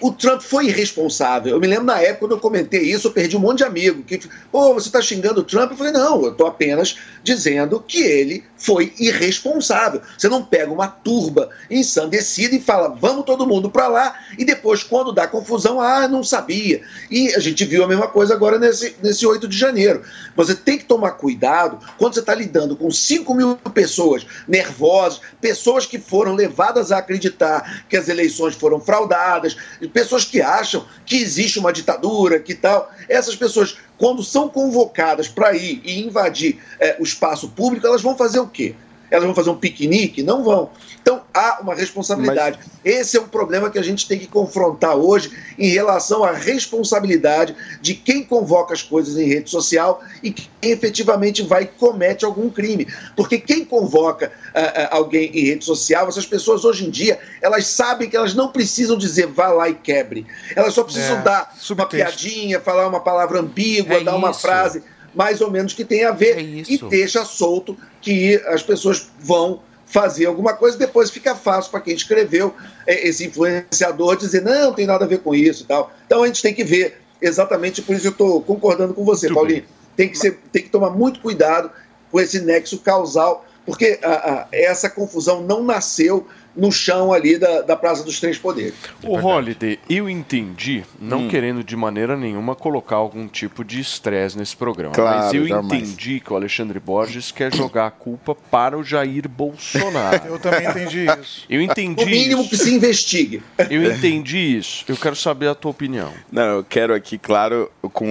o 0.00 0.12
Trump 0.12 0.40
foi 0.40 0.66
irresponsável. 0.66 1.52
Eu 1.52 1.60
me 1.60 1.66
lembro 1.66 1.84
na 1.84 2.00
época 2.00 2.20
quando 2.20 2.32
eu 2.32 2.40
comentei 2.40 2.82
isso, 2.82 3.08
eu 3.08 3.12
perdi 3.12 3.36
um 3.36 3.40
monte 3.40 3.58
de 3.58 3.64
amigo. 3.64 4.02
Que, 4.02 4.20
pô, 4.50 4.74
você 4.74 4.88
está 4.88 5.00
xingando 5.00 5.40
o 5.40 5.44
Trump? 5.44 5.70
Eu 5.70 5.76
falei, 5.76 5.92
não, 5.92 6.22
eu 6.24 6.32
estou 6.32 6.46
apenas 6.46 6.96
dizendo 7.22 7.82
que 7.86 8.02
ele 8.02 8.44
foi 8.56 8.92
irresponsável. 8.98 10.02
Você 10.16 10.28
não 10.28 10.42
pega 10.42 10.72
uma 10.72 10.88
turba 10.88 11.50
ensandecida 11.70 12.56
e 12.56 12.60
fala, 12.60 12.88
vamos 12.88 13.24
todo 13.24 13.46
mundo 13.46 13.70
para 13.70 13.88
lá, 13.88 14.18
e 14.36 14.44
depois, 14.44 14.82
quando 14.82 15.12
dá 15.12 15.26
confusão, 15.26 15.80
ah, 15.80 16.08
não 16.08 16.24
sabia. 16.24 16.82
E 17.10 17.34
a 17.34 17.38
gente 17.38 17.64
viu 17.64 17.84
a 17.84 17.88
mesma 17.88 18.08
coisa 18.08 18.34
agora 18.34 18.58
nesse, 18.58 18.96
nesse 19.02 19.24
8 19.24 19.46
de 19.46 19.56
janeiro. 19.56 20.02
Você 20.34 20.54
tem 20.54 20.76
que 20.76 20.84
tomar 20.84 21.12
cuidado 21.12 21.78
quando 21.96 22.14
você 22.14 22.20
está 22.20 22.34
lidando 22.34 22.76
com 22.76 22.90
5 22.90 23.34
mil 23.34 23.56
pessoas 23.72 24.26
nervosas, 24.46 25.20
pessoas 25.40 25.86
que 25.86 25.98
foram 25.98 26.34
levadas 26.34 26.90
a 26.90 26.98
acreditar 26.98 27.84
que 27.88 27.96
as 27.96 28.08
eleições 28.08 28.54
foram 28.54 28.80
fraudadas, 28.80 29.56
pessoas 29.92 30.24
que 30.24 30.40
acham 30.40 30.84
que 31.04 31.16
existe 31.16 31.58
uma 31.58 31.72
ditadura, 31.72 32.38
que 32.40 32.54
tal. 32.54 32.90
Essas 33.08 33.36
pessoas, 33.36 33.76
quando 33.96 34.22
são 34.22 34.48
convocadas 34.48 35.28
para 35.28 35.54
ir 35.56 35.80
e 35.84 36.00
invadir 36.00 36.58
eh, 36.80 36.96
o 36.98 37.02
espaço 37.04 37.48
público, 37.48 37.86
elas 37.86 38.02
vão 38.02 38.16
fazer 38.16 38.40
o 38.40 38.46
quê? 38.46 38.74
Elas 39.10 39.24
vão 39.24 39.34
fazer 39.34 39.50
um 39.50 39.56
piquenique? 39.56 40.22
Não 40.22 40.42
vão. 40.44 40.70
Então 41.00 41.22
há 41.32 41.58
uma 41.62 41.74
responsabilidade. 41.74 42.58
Esse 42.84 43.16
é 43.16 43.20
um 43.20 43.28
problema 43.28 43.70
que 43.70 43.78
a 43.78 43.82
gente 43.82 44.06
tem 44.06 44.18
que 44.18 44.26
confrontar 44.26 44.96
hoje 44.96 45.30
em 45.58 45.68
relação 45.68 46.22
à 46.24 46.32
responsabilidade 46.32 47.54
de 47.80 47.94
quem 47.94 48.22
convoca 48.24 48.74
as 48.74 48.82
coisas 48.82 49.16
em 49.16 49.26
rede 49.26 49.48
social 49.48 50.02
e 50.22 50.30
quem 50.30 50.48
efetivamente 50.62 51.42
vai 51.42 51.62
e 51.62 51.66
comete 51.66 52.24
algum 52.24 52.50
crime. 52.50 52.86
Porque 53.16 53.38
quem 53.38 53.64
convoca 53.64 54.30
ah, 54.54 54.88
alguém 54.96 55.30
em 55.34 55.46
rede 55.46 55.64
social, 55.64 56.08
essas 56.08 56.26
pessoas 56.26 56.64
hoje 56.64 56.86
em 56.86 56.90
dia, 56.90 57.18
elas 57.40 57.66
sabem 57.66 58.08
que 58.10 58.16
elas 58.16 58.34
não 58.34 58.48
precisam 58.48 58.96
dizer 58.98 59.26
vá 59.28 59.48
lá 59.48 59.68
e 59.68 59.74
quebre. 59.74 60.26
Elas 60.54 60.74
só 60.74 60.84
precisam 60.84 61.18
É, 61.18 61.22
dar 61.22 61.50
uma 61.52 61.60
subtexto. 61.60 61.96
piadinha, 62.18 62.60
falar 62.60 62.86
uma 62.86 63.00
palavra 63.00 63.40
ambígua, 63.40 63.96
É 63.96 64.04
dar 64.04 64.16
uma 64.16 64.30
isso. 64.30 64.40
frase 64.40 64.82
mais 65.18 65.40
ou 65.40 65.50
menos 65.50 65.72
que 65.72 65.84
tenha 65.84 66.10
a 66.10 66.12
ver 66.12 66.38
É 66.38 66.42
e 66.42 66.78
deixa 66.88 67.24
solto 67.24 67.76
que 68.00 68.36
as 68.46 68.62
pessoas 68.62 69.08
vão 69.18 69.60
fazer 69.84 70.26
alguma 70.26 70.52
coisa, 70.54 70.78
depois 70.78 71.10
fica 71.10 71.34
fácil 71.34 71.72
para 71.72 71.80
quem 71.80 71.94
escreveu 71.94 72.54
eh, 72.86 73.08
esse 73.08 73.26
influenciador 73.26 74.16
dizer 74.16 74.42
não, 74.42 74.66
não 74.66 74.74
tem 74.74 74.86
nada 74.86 75.04
a 75.04 75.08
ver 75.08 75.18
com 75.18 75.34
isso 75.34 75.64
e 75.64 75.66
tal. 75.66 75.92
Então 76.06 76.22
a 76.22 76.26
gente 76.28 76.40
tem 76.40 76.54
que 76.54 76.62
ver 76.62 77.00
exatamente 77.20 77.82
por 77.82 77.96
isso 77.96 78.06
eu 78.06 78.10
estou 78.12 78.40
concordando 78.42 78.94
com 78.94 79.04
você, 79.04 79.26
Paulinho. 79.34 79.64
Tem 79.96 80.08
que, 80.08 80.16
ser, 80.16 80.38
tem 80.52 80.62
que 80.62 80.68
tomar 80.70 80.90
muito 80.90 81.18
cuidado 81.20 81.68
com 82.12 82.20
esse 82.20 82.38
nexo 82.40 82.78
causal, 82.78 83.44
porque 83.66 83.98
a- 84.02 84.08
a- 84.32 84.48
essa 84.52 84.88
confusão 84.88 85.42
não 85.42 85.64
nasceu 85.64 86.28
no 86.58 86.70
chão 86.72 87.12
ali 87.12 87.38
da, 87.38 87.62
da 87.62 87.76
Praça 87.76 88.02
dos 88.02 88.18
Três 88.20 88.36
Poderes. 88.36 88.74
O 89.02 89.14
Holiday, 89.16 89.78
eu 89.88 90.10
entendi, 90.10 90.82
não 91.00 91.20
Hum. 91.20 91.28
querendo 91.28 91.62
de 91.62 91.76
maneira 91.76 92.16
nenhuma 92.16 92.54
colocar 92.56 92.96
algum 92.96 93.26
tipo 93.28 93.64
de 93.64 93.80
estresse 93.80 94.36
nesse 94.36 94.56
programa, 94.56 94.92
Claro, 94.94 95.18
mas 95.24 95.34
eu 95.34 95.46
jamais. 95.46 95.82
entendi 95.82 96.20
que 96.20 96.32
o 96.32 96.36
Alexandre 96.36 96.80
Borges 96.80 97.30
quer 97.30 97.54
jogar 97.54 97.86
a 97.86 97.90
culpa 97.90 98.34
para 98.34 98.76
o 98.76 98.82
Jair 98.82 99.28
Bolsonaro. 99.28 100.22
Eu 100.28 100.38
também 100.38 100.66
entendi 100.68 101.06
isso. 101.20 101.44
Eu 101.48 101.60
entendi 101.62 102.02
O 102.02 102.06
mínimo 102.06 102.40
isso. 102.42 102.50
que 102.50 102.56
se 102.56 102.74
investigue. 102.74 103.42
Eu 103.70 103.84
entendi 103.92 104.38
isso. 104.58 104.84
Eu 104.88 104.96
quero 104.96 105.14
saber 105.16 105.48
a 105.48 105.54
tua 105.54 105.70
opinião. 105.70 106.12
Não, 106.30 106.42
eu 106.56 106.64
quero 106.64 106.92
aqui, 106.94 107.16
claro, 107.18 107.70
com 107.92 108.06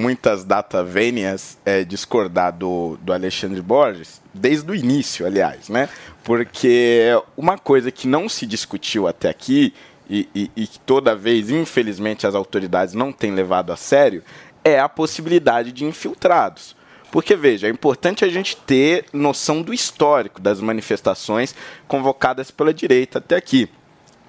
muitas 0.00 0.44
data 0.44 0.82
vênias, 0.84 1.58
é, 1.64 1.82
discordar 1.84 2.52
do, 2.56 2.96
do 3.02 3.12
Alexandre 3.12 3.60
Borges, 3.60 4.20
desde 4.32 4.70
o 4.70 4.74
início, 4.74 5.26
aliás, 5.26 5.68
né? 5.68 5.88
Porque 6.30 7.08
uma 7.36 7.58
coisa 7.58 7.90
que 7.90 8.06
não 8.06 8.28
se 8.28 8.46
discutiu 8.46 9.08
até 9.08 9.28
aqui, 9.28 9.74
e, 10.08 10.28
e- 10.32 10.50
e 10.56 10.66
toda 10.86 11.16
vez, 11.16 11.50
infelizmente, 11.50 12.24
as 12.24 12.36
autoridades 12.36 12.94
não 12.94 13.10
têm 13.10 13.32
levado 13.32 13.72
a 13.72 13.76
sério, 13.76 14.22
é 14.62 14.78
a 14.78 14.88
possibilidade 14.88 15.72
de 15.72 15.84
infiltrados. 15.84 16.76
Porque, 17.10 17.34
veja, 17.34 17.66
é 17.66 17.70
importante 17.70 18.24
a 18.24 18.28
gente 18.28 18.56
ter 18.56 19.06
noção 19.12 19.60
do 19.60 19.74
histórico 19.74 20.40
das 20.40 20.60
manifestações 20.60 21.52
convocadas 21.88 22.48
pela 22.52 22.72
direita 22.72 23.18
até 23.18 23.34
aqui 23.34 23.68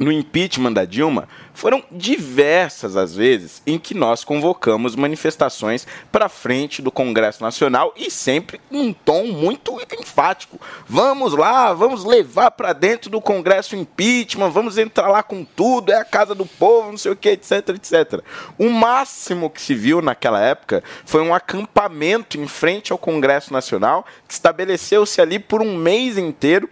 no 0.02 0.12
impeachment 0.12 0.74
da 0.74 0.84
Dilma, 0.84 1.28
foram 1.54 1.84
diversas 1.92 2.98
as 2.98 3.16
vezes 3.16 3.62
em 3.68 3.78
que 3.78 3.94
nós 3.94 4.24
convocamos 4.24 4.96
manifestações 4.96 5.86
para 6.12 6.28
frente 6.28 6.82
do 6.82 6.92
Congresso 6.92 7.44
Nacional 7.44 7.94
e 7.96 8.10
sempre 8.10 8.60
em 8.72 8.80
um 8.80 8.94
tom 8.94 9.28
muito 9.28 9.80
enfático. 10.00 10.60
Vamos 10.88 11.34
lá, 11.34 11.72
vamos 11.72 12.04
levar 12.04 12.50
para 12.50 12.74
dentro 12.74 13.12
do 13.12 13.22
Congresso 13.22 13.76
impeachment, 13.76 14.50
vamos 14.50 14.80
entrar 14.80 15.08
lá 15.08 15.22
com 15.22 15.46
tudo, 15.46 15.92
é 15.92 15.98
a 15.98 16.06
casa 16.06 16.34
do 16.34 16.48
povo, 16.48 16.90
não 16.90 16.98
sei 16.98 17.12
o 17.12 17.16
que, 17.16 17.30
etc, 17.30 17.70
etc. 17.70 18.24
O 18.58 18.70
máximo 18.70 19.52
que 19.52 19.62
se 19.62 19.76
viu 19.76 20.02
naquela 20.02 20.42
época 20.42 20.84
foi 21.06 21.22
um 21.22 21.32
acampamento 21.32 22.40
em 22.40 22.48
frente 22.48 22.92
ao 22.92 22.98
Congresso 22.98 23.54
Nacional 23.54 24.04
que 24.28 24.34
estabeleceu-se 24.34 25.22
ali 25.22 25.38
por 25.38 25.62
um 25.62 25.78
mês 25.78 26.18
inteiro 26.18 26.68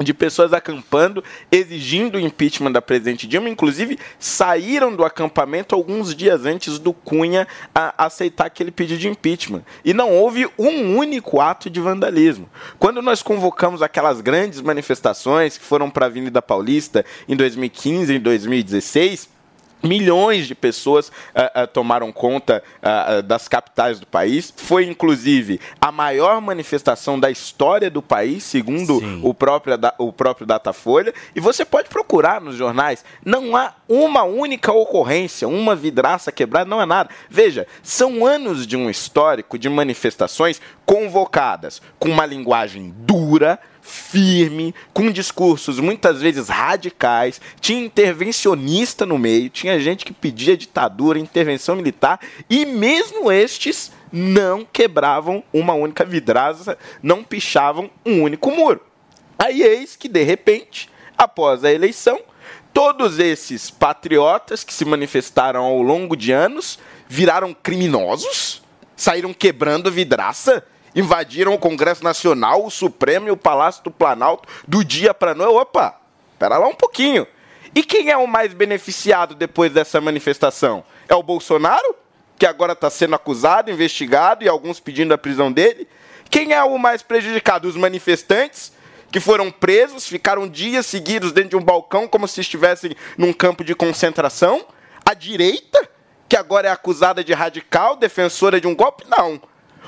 de 0.00 0.14
pessoas 0.14 0.52
acampando, 0.52 1.22
exigindo 1.50 2.16
o 2.16 2.20
impeachment 2.20 2.72
da 2.72 2.82
presidente 2.82 3.26
Dilma, 3.26 3.48
inclusive 3.48 3.98
saíram 4.18 4.94
do 4.94 5.04
acampamento 5.04 5.74
alguns 5.74 6.14
dias 6.14 6.44
antes 6.46 6.78
do 6.78 6.92
Cunha 6.92 7.46
aceitar 7.96 8.46
aquele 8.46 8.70
pedido 8.70 8.98
de 9.00 9.08
impeachment. 9.08 9.62
E 9.84 9.92
não 9.92 10.10
houve 10.10 10.48
um 10.58 10.96
único 10.96 11.40
ato 11.40 11.68
de 11.68 11.80
vandalismo. 11.80 12.48
Quando 12.78 13.02
nós 13.02 13.22
convocamos 13.22 13.82
aquelas 13.82 14.20
grandes 14.20 14.60
manifestações 14.60 15.58
que 15.58 15.64
foram 15.64 15.90
para 15.90 16.06
a 16.06 16.08
Avenida 16.08 16.40
Paulista 16.40 17.04
em 17.28 17.36
2015 17.36 18.14
e 18.14 18.18
2016, 18.18 19.28
Milhões 19.82 20.46
de 20.46 20.54
pessoas 20.54 21.10
ah, 21.34 21.50
ah, 21.54 21.66
tomaram 21.66 22.12
conta 22.12 22.62
ah, 22.82 23.20
das 23.20 23.48
capitais 23.48 23.98
do 23.98 24.06
país. 24.06 24.52
Foi, 24.56 24.86
inclusive, 24.86 25.60
a 25.80 25.90
maior 25.90 26.40
manifestação 26.40 27.18
da 27.18 27.30
história 27.30 27.90
do 27.90 28.02
país, 28.02 28.44
segundo 28.44 29.00
o 29.26 29.34
próprio, 29.34 29.78
o 29.98 30.12
próprio 30.12 30.46
Datafolha. 30.46 31.12
E 31.34 31.40
você 31.40 31.64
pode 31.64 31.88
procurar 31.88 32.40
nos 32.40 32.56
jornais. 32.56 33.04
Não 33.24 33.56
há 33.56 33.74
uma 33.88 34.22
única 34.22 34.72
ocorrência, 34.72 35.48
uma 35.48 35.74
vidraça 35.74 36.32
quebrada, 36.32 36.68
não 36.68 36.80
é 36.80 36.86
nada. 36.86 37.10
Veja, 37.28 37.66
são 37.82 38.24
anos 38.24 38.66
de 38.66 38.76
um 38.76 38.88
histórico 38.88 39.58
de 39.58 39.68
manifestações 39.68 40.60
convocadas 40.86 41.80
com 41.98 42.08
uma 42.08 42.26
linguagem 42.26 42.94
dura, 42.98 43.58
firme, 43.82 44.72
com 44.94 45.10
discursos 45.10 45.80
muitas 45.80 46.22
vezes 46.22 46.48
radicais, 46.48 47.40
tinha 47.60 47.84
intervencionista 47.84 49.04
no 49.04 49.18
meio, 49.18 49.50
tinha 49.50 49.78
gente 49.80 50.04
que 50.04 50.12
pedia 50.12 50.56
ditadura, 50.56 51.18
intervenção 51.18 51.74
militar, 51.74 52.20
e 52.48 52.64
mesmo 52.64 53.30
estes 53.30 53.92
não 54.12 54.64
quebravam 54.64 55.42
uma 55.52 55.74
única 55.74 56.04
vidraça, 56.04 56.78
não 57.02 57.24
pichavam 57.24 57.90
um 58.06 58.22
único 58.22 58.50
muro. 58.50 58.80
Aí 59.38 59.62
eis 59.62 59.96
que, 59.96 60.08
de 60.08 60.22
repente, 60.22 60.88
após 61.18 61.64
a 61.64 61.72
eleição, 61.72 62.20
todos 62.72 63.18
esses 63.18 63.70
patriotas 63.70 64.62
que 64.62 64.72
se 64.72 64.84
manifestaram 64.84 65.64
ao 65.64 65.82
longo 65.82 66.16
de 66.16 66.30
anos 66.30 66.78
viraram 67.08 67.52
criminosos, 67.52 68.62
saíram 68.96 69.34
quebrando 69.34 69.90
vidraça, 69.90 70.64
invadiram 70.94 71.54
o 71.54 71.58
Congresso 71.58 72.04
Nacional, 72.04 72.64
o 72.64 72.70
Supremo 72.70 73.28
e 73.28 73.30
o 73.30 73.36
Palácio 73.36 73.82
do 73.84 73.90
Planalto 73.90 74.48
do 74.66 74.84
dia 74.84 75.14
para 75.14 75.34
noite. 75.34 75.54
Opa, 75.54 76.00
pera 76.38 76.58
lá 76.58 76.66
um 76.66 76.74
pouquinho. 76.74 77.26
E 77.74 77.82
quem 77.82 78.10
é 78.10 78.16
o 78.16 78.26
mais 78.26 78.52
beneficiado 78.52 79.34
depois 79.34 79.72
dessa 79.72 80.00
manifestação? 80.00 80.84
É 81.08 81.14
o 81.14 81.22
Bolsonaro, 81.22 81.96
que 82.38 82.44
agora 82.44 82.74
está 82.74 82.90
sendo 82.90 83.14
acusado, 83.14 83.70
investigado 83.70 84.44
e 84.44 84.48
alguns 84.48 84.78
pedindo 84.78 85.14
a 85.14 85.18
prisão 85.18 85.50
dele? 85.50 85.88
Quem 86.28 86.52
é 86.52 86.62
o 86.62 86.78
mais 86.78 87.02
prejudicado? 87.02 87.66
Os 87.66 87.76
manifestantes, 87.76 88.72
que 89.10 89.20
foram 89.20 89.50
presos, 89.50 90.06
ficaram 90.06 90.48
dias 90.48 90.86
seguidos 90.86 91.32
dentro 91.32 91.50
de 91.50 91.56
um 91.56 91.62
balcão 91.62 92.06
como 92.06 92.28
se 92.28 92.40
estivessem 92.40 92.94
num 93.16 93.32
campo 93.32 93.64
de 93.64 93.74
concentração? 93.74 94.66
A 95.04 95.14
direita, 95.14 95.88
que 96.28 96.36
agora 96.36 96.68
é 96.68 96.70
acusada 96.70 97.24
de 97.24 97.32
radical, 97.32 97.96
defensora 97.96 98.60
de 98.60 98.66
um 98.66 98.74
golpe? 98.74 99.04
Não. 99.08 99.40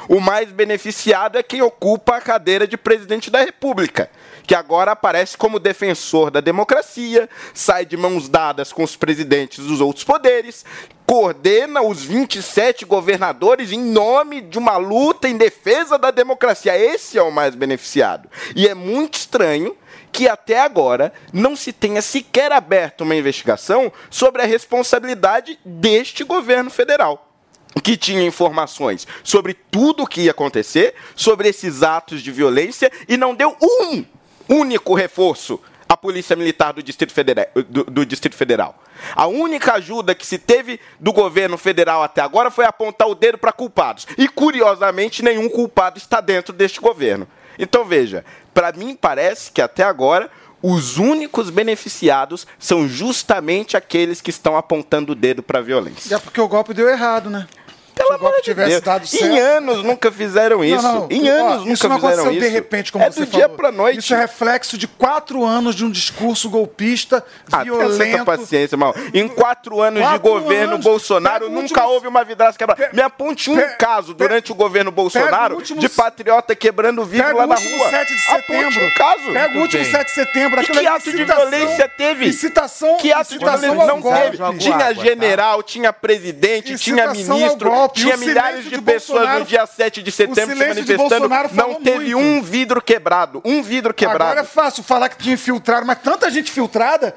O 0.08 0.20
mais 0.20 0.50
beneficiado 0.50 1.38
é 1.38 1.42
quem 1.42 1.62
ocupa 1.62 2.16
a 2.16 2.20
cadeira 2.20 2.66
de 2.66 2.76
presidente 2.76 3.30
da 3.30 3.40
República, 3.40 4.10
que 4.46 4.54
agora 4.54 4.92
aparece 4.92 5.36
como 5.36 5.58
defensor 5.58 6.30
da 6.30 6.40
democracia, 6.40 7.28
sai 7.54 7.86
de 7.86 7.96
mãos 7.96 8.28
dadas 8.28 8.72
com 8.72 8.82
os 8.82 8.96
presidentes 8.96 9.64
dos 9.64 9.80
outros 9.80 10.04
poderes, 10.04 10.64
coordena 11.06 11.82
os 11.82 12.04
27 12.04 12.84
governadores 12.84 13.72
em 13.72 13.80
nome 13.80 14.40
de 14.40 14.58
uma 14.58 14.76
luta 14.76 15.28
em 15.28 15.36
defesa 15.36 15.98
da 15.98 16.10
democracia. 16.10 16.76
Esse 16.76 17.18
é 17.18 17.22
o 17.22 17.32
mais 17.32 17.54
beneficiado. 17.54 18.28
E 18.54 18.68
é 18.68 18.74
muito 18.74 19.14
estranho 19.14 19.76
que 20.12 20.28
até 20.28 20.60
agora 20.60 21.12
não 21.32 21.56
se 21.56 21.72
tenha 21.72 22.00
sequer 22.00 22.52
aberto 22.52 23.00
uma 23.00 23.16
investigação 23.16 23.92
sobre 24.10 24.42
a 24.42 24.46
responsabilidade 24.46 25.58
deste 25.64 26.22
governo 26.24 26.70
federal 26.70 27.33
que 27.80 27.96
tinha 27.96 28.22
informações 28.22 29.06
sobre 29.22 29.54
tudo 29.54 30.04
o 30.04 30.06
que 30.06 30.22
ia 30.22 30.30
acontecer, 30.30 30.94
sobre 31.14 31.48
esses 31.48 31.82
atos 31.82 32.22
de 32.22 32.30
violência 32.30 32.90
e 33.08 33.16
não 33.16 33.34
deu 33.34 33.56
um 33.60 34.04
único 34.48 34.94
reforço 34.94 35.60
à 35.88 35.96
Polícia 35.96 36.36
Militar 36.36 36.72
do 36.72 36.82
Distrito 36.82 37.12
Federal. 37.12 37.46
Do, 37.68 37.84
do 37.84 38.06
Distrito 38.06 38.36
Federal. 38.36 38.82
A 39.14 39.26
única 39.26 39.74
ajuda 39.74 40.14
que 40.14 40.26
se 40.26 40.38
teve 40.38 40.80
do 40.98 41.12
governo 41.12 41.58
federal 41.58 42.02
até 42.02 42.20
agora 42.20 42.50
foi 42.50 42.64
apontar 42.64 43.08
o 43.08 43.14
dedo 43.14 43.38
para 43.38 43.52
culpados. 43.52 44.06
E, 44.16 44.28
curiosamente, 44.28 45.22
nenhum 45.22 45.48
culpado 45.48 45.98
está 45.98 46.20
dentro 46.20 46.52
deste 46.52 46.80
governo. 46.80 47.26
Então, 47.58 47.84
veja, 47.84 48.24
para 48.52 48.72
mim 48.72 48.96
parece 48.98 49.52
que 49.52 49.60
até 49.60 49.82
agora 49.82 50.30
os 50.62 50.96
únicos 50.96 51.50
beneficiados 51.50 52.46
são 52.58 52.88
justamente 52.88 53.76
aqueles 53.76 54.20
que 54.20 54.30
estão 54.30 54.56
apontando 54.56 55.12
o 55.12 55.14
dedo 55.14 55.42
para 55.42 55.58
a 55.58 55.62
violência. 55.62 56.14
É 56.14 56.18
porque 56.18 56.40
o 56.40 56.48
golpe 56.48 56.72
deu 56.72 56.88
errado, 56.88 57.28
né? 57.28 57.46
Pelo 57.94 58.12
amor 58.14 58.32
de 58.36 58.42
tivesse 58.42 58.70
Deus. 58.70 58.82
dado 58.82 59.06
certo. 59.06 59.24
Em 59.24 59.38
anos 59.38 59.82
nunca 59.84 60.10
fizeram 60.10 60.64
isso. 60.64 60.82
Não, 60.82 60.94
não, 61.00 61.06
em 61.10 61.30
ó, 61.30 61.32
anos 61.34 61.58
nunca 61.60 61.72
isso 61.72 61.88
não 61.88 61.96
fizeram 61.96 62.12
aconteceu 62.14 62.32
isso. 62.32 62.40
de 62.40 62.48
repente, 62.48 62.92
como 62.92 63.04
é 63.04 63.10
você 63.10 63.20
do 63.20 63.26
falou. 63.26 63.46
dia 63.46 63.56
pra 63.56 63.70
noite. 63.72 63.98
Isso 64.00 64.14
é 64.14 64.18
reflexo 64.18 64.76
de 64.76 64.86
quatro 64.88 65.44
anos 65.44 65.74
de 65.74 65.84
um 65.84 65.90
discurso 65.90 66.50
golpista, 66.50 67.24
Ah, 67.52 67.62
violento. 67.62 68.24
paciência, 68.24 68.76
mal. 68.76 68.94
Em 69.12 69.28
quatro 69.28 69.80
anos 69.80 70.00
Quatro 70.02 70.18
de 70.18 70.28
governo 70.28 70.72
anos. 70.74 70.84
Bolsonaro, 70.84 71.44
Pega 71.46 71.50
nunca 71.54 71.62
último- 71.80 71.88
houve 71.88 72.08
uma 72.08 72.24
vidraça 72.24 72.58
quebrada. 72.58 72.90
Me 72.92 73.00
aponte 73.02 73.50
um 73.50 73.60
caso 73.78 74.12
durante 74.12 74.50
o 74.50 74.54
governo 74.54 74.90
Bolsonaro 74.90 75.54
último- 75.56 75.80
de 75.80 75.88
patriota 75.88 76.54
quebrando 76.54 77.04
vidro 77.04 77.26
Pega 77.28 77.38
lá 77.38 77.44
o 77.44 77.46
na 77.48 77.54
último 77.54 77.78
rua. 77.78 77.90
7 77.90 78.08
de 78.14 78.22
Aponte 78.28 78.46
setembro. 78.46 78.86
um 78.86 78.94
caso. 78.94 79.32
Pega 79.32 79.58
o 79.58 79.60
último 79.60 79.84
7 79.84 80.04
de 80.06 80.12
setembro. 80.14 80.62
E 80.62 80.66
que 80.66 80.86
ato 80.86 81.12
de 81.12 81.24
violência 81.24 81.88
teve? 81.88 82.26
Incitação, 82.28 82.96
Que 82.96 83.12
ato 83.12 83.32
de 83.32 83.38
violência 83.38 83.74
não 83.86 84.02
teve? 84.02 84.58
Tinha 84.58 84.92
general, 84.94 85.62
tinha 85.62 85.92
presidente, 85.92 86.76
tinha 86.76 87.06
ministro, 87.08 87.70
tinha 87.88 88.16
o 88.16 88.18
milhares 88.18 88.64
de 88.64 88.74
de 88.76 88.82
pessoas 88.82 89.38
no 89.38 89.44
dia 89.44 89.66
7 89.66 90.02
de 90.02 90.12
setembro 90.12 90.56
se 90.56 90.66
manifestando. 90.66 91.28
Não 91.52 91.74
teve 91.76 92.14
muito. 92.14 92.18
um 92.18 92.42
vidro 92.42 92.82
quebrado. 92.82 93.40
Um 93.44 93.62
vidro 93.62 93.92
quebrado. 93.94 94.24
Agora 94.24 94.40
é 94.40 94.44
fácil 94.44 94.82
falar 94.82 95.08
que 95.08 95.18
tinha 95.18 95.34
infiltrado, 95.34 95.86
mas 95.86 95.98
tanta 96.00 96.30
gente 96.30 96.50
filtrada. 96.50 97.14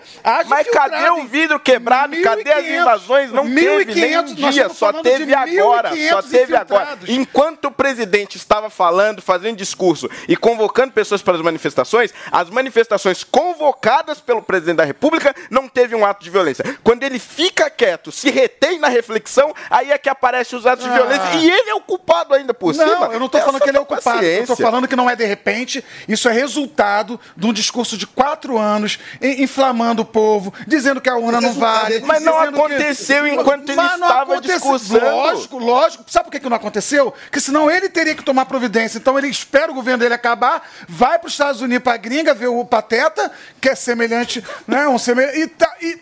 Mas 0.48 0.68
cadê 0.70 1.10
o 1.10 1.26
vidro 1.26 1.60
quebrado? 1.60 2.16
Cadê 2.22 2.52
as 2.52 2.66
1.500? 2.66 2.82
invasões? 2.82 3.32
Não 3.32 3.44
teve 3.44 3.96
nem 3.96 4.18
um 4.18 4.24
1.500, 4.24 4.40
nós 4.40 4.54
dia, 4.54 4.70
só 4.70 4.94
teve 4.94 5.34
agora. 5.34 5.90
Só 5.90 6.22
1.500 6.22 6.30
teve 6.30 6.56
agora. 6.56 6.98
Enquanto 7.08 7.66
o 7.66 7.72
presidente 7.72 8.38
estava 8.38 8.70
falando, 8.70 9.22
fazendo 9.22 9.58
discurso 9.58 10.10
e 10.28 10.36
convocando 10.36 10.94
pessoas 10.94 11.22
para 11.22 11.36
as 11.36 11.42
manifestações, 11.42 12.14
as 12.32 12.50
manifestações 12.50 13.24
convocadas 13.24 14.20
pelo 14.20 14.42
presidente 14.42 14.78
da 14.78 14.86
República 14.86 15.34
não 15.50 15.68
teve 15.68 15.96
um 15.96 16.06
ato 16.06 16.24
de 16.24 16.30
violência. 16.30 16.64
Quando 16.84 17.04
ele 17.04 17.20
fica 17.20 17.70
quieto, 17.70 18.12
se 18.12 18.30
retém 18.30 18.80
na 18.80 18.88
reflexão, 18.88 19.54
aí 19.70 19.92
é 19.92 19.98
que 19.98 20.10
aparecem 20.10 20.57
os 20.58 20.66
atos 20.68 20.84
de 20.86 20.90
Ah. 20.92 20.94
violência. 20.94 21.36
E 21.36 21.50
ele 21.50 21.70
é 21.70 21.74
o 21.76 21.82
culpado 21.82 22.34
ainda 22.34 22.54
por 22.54 22.74
não, 22.76 22.86
cima. 22.88 23.08
eu 23.14 23.20
não 23.20 23.30
tô 23.30 23.38
Essa 23.38 23.46
falando 23.48 23.62
que 23.62 23.70
ele 23.70 23.78
é 23.78 23.82
o 23.82 23.86
culpado. 23.86 24.24
Eu 24.24 24.46
tô 24.48 24.56
falando 24.56 24.88
que 24.88 24.96
não 24.96 25.10
é 25.10 25.16
de 25.16 25.26
repente. 25.26 25.84
Isso 26.08 26.28
é 26.28 26.32
resultado 26.32 27.20
de 27.36 27.46
um 27.48 27.54
discurso 27.54 27.98
de 27.98 28.06
quatro 28.08 28.58
anos 28.58 29.00
in- 29.22 29.44
inflamando 29.44 30.02
o 30.02 30.06
povo, 30.06 30.54
dizendo 30.68 31.00
que 31.00 31.10
a 31.10 31.16
urna 31.16 31.40
não 31.42 31.54
vale. 31.54 32.00
Mas 32.02 32.22
não 32.24 32.34
dizendo 32.40 32.54
que- 32.54 32.60
aconteceu 32.60 33.28
enquanto 33.28 33.70
ele 33.70 33.76
Mas 33.76 34.00
não 34.00 34.08
estava 34.08 34.34
aconteceu. 34.34 34.56
discursando. 34.58 35.06
Lógico, 35.06 35.58
lógico. 35.58 36.04
Sabe 36.08 36.26
por 36.26 36.32
que, 36.32 36.40
que 36.40 36.50
não 36.50 36.58
aconteceu? 36.58 37.12
Porque 37.12 37.40
senão 37.40 37.70
ele 37.70 37.90
teria 37.90 38.16
que 38.16 38.24
tomar 38.24 38.46
providência. 38.46 38.98
Então 38.98 39.18
ele 39.18 39.28
espera 39.28 39.72
o 39.72 39.76
governo 39.76 40.00
dele 40.00 40.14
acabar, 40.14 40.68
vai 40.88 41.18
para 41.20 41.28
os 41.28 41.34
Estados 41.34 41.62
Unidos, 41.62 41.84
para 41.84 41.98
gringa, 41.98 42.34
ver 42.34 42.48
o 42.48 42.66
Pateta, 42.66 43.32
que 43.62 43.70
é 43.70 43.76
semelhante, 43.76 44.44
né? 44.68 44.88
Um 44.88 44.98
semelhante. 44.98 45.40
E, 45.40 45.48
tá- 45.48 45.76
e 45.82 45.98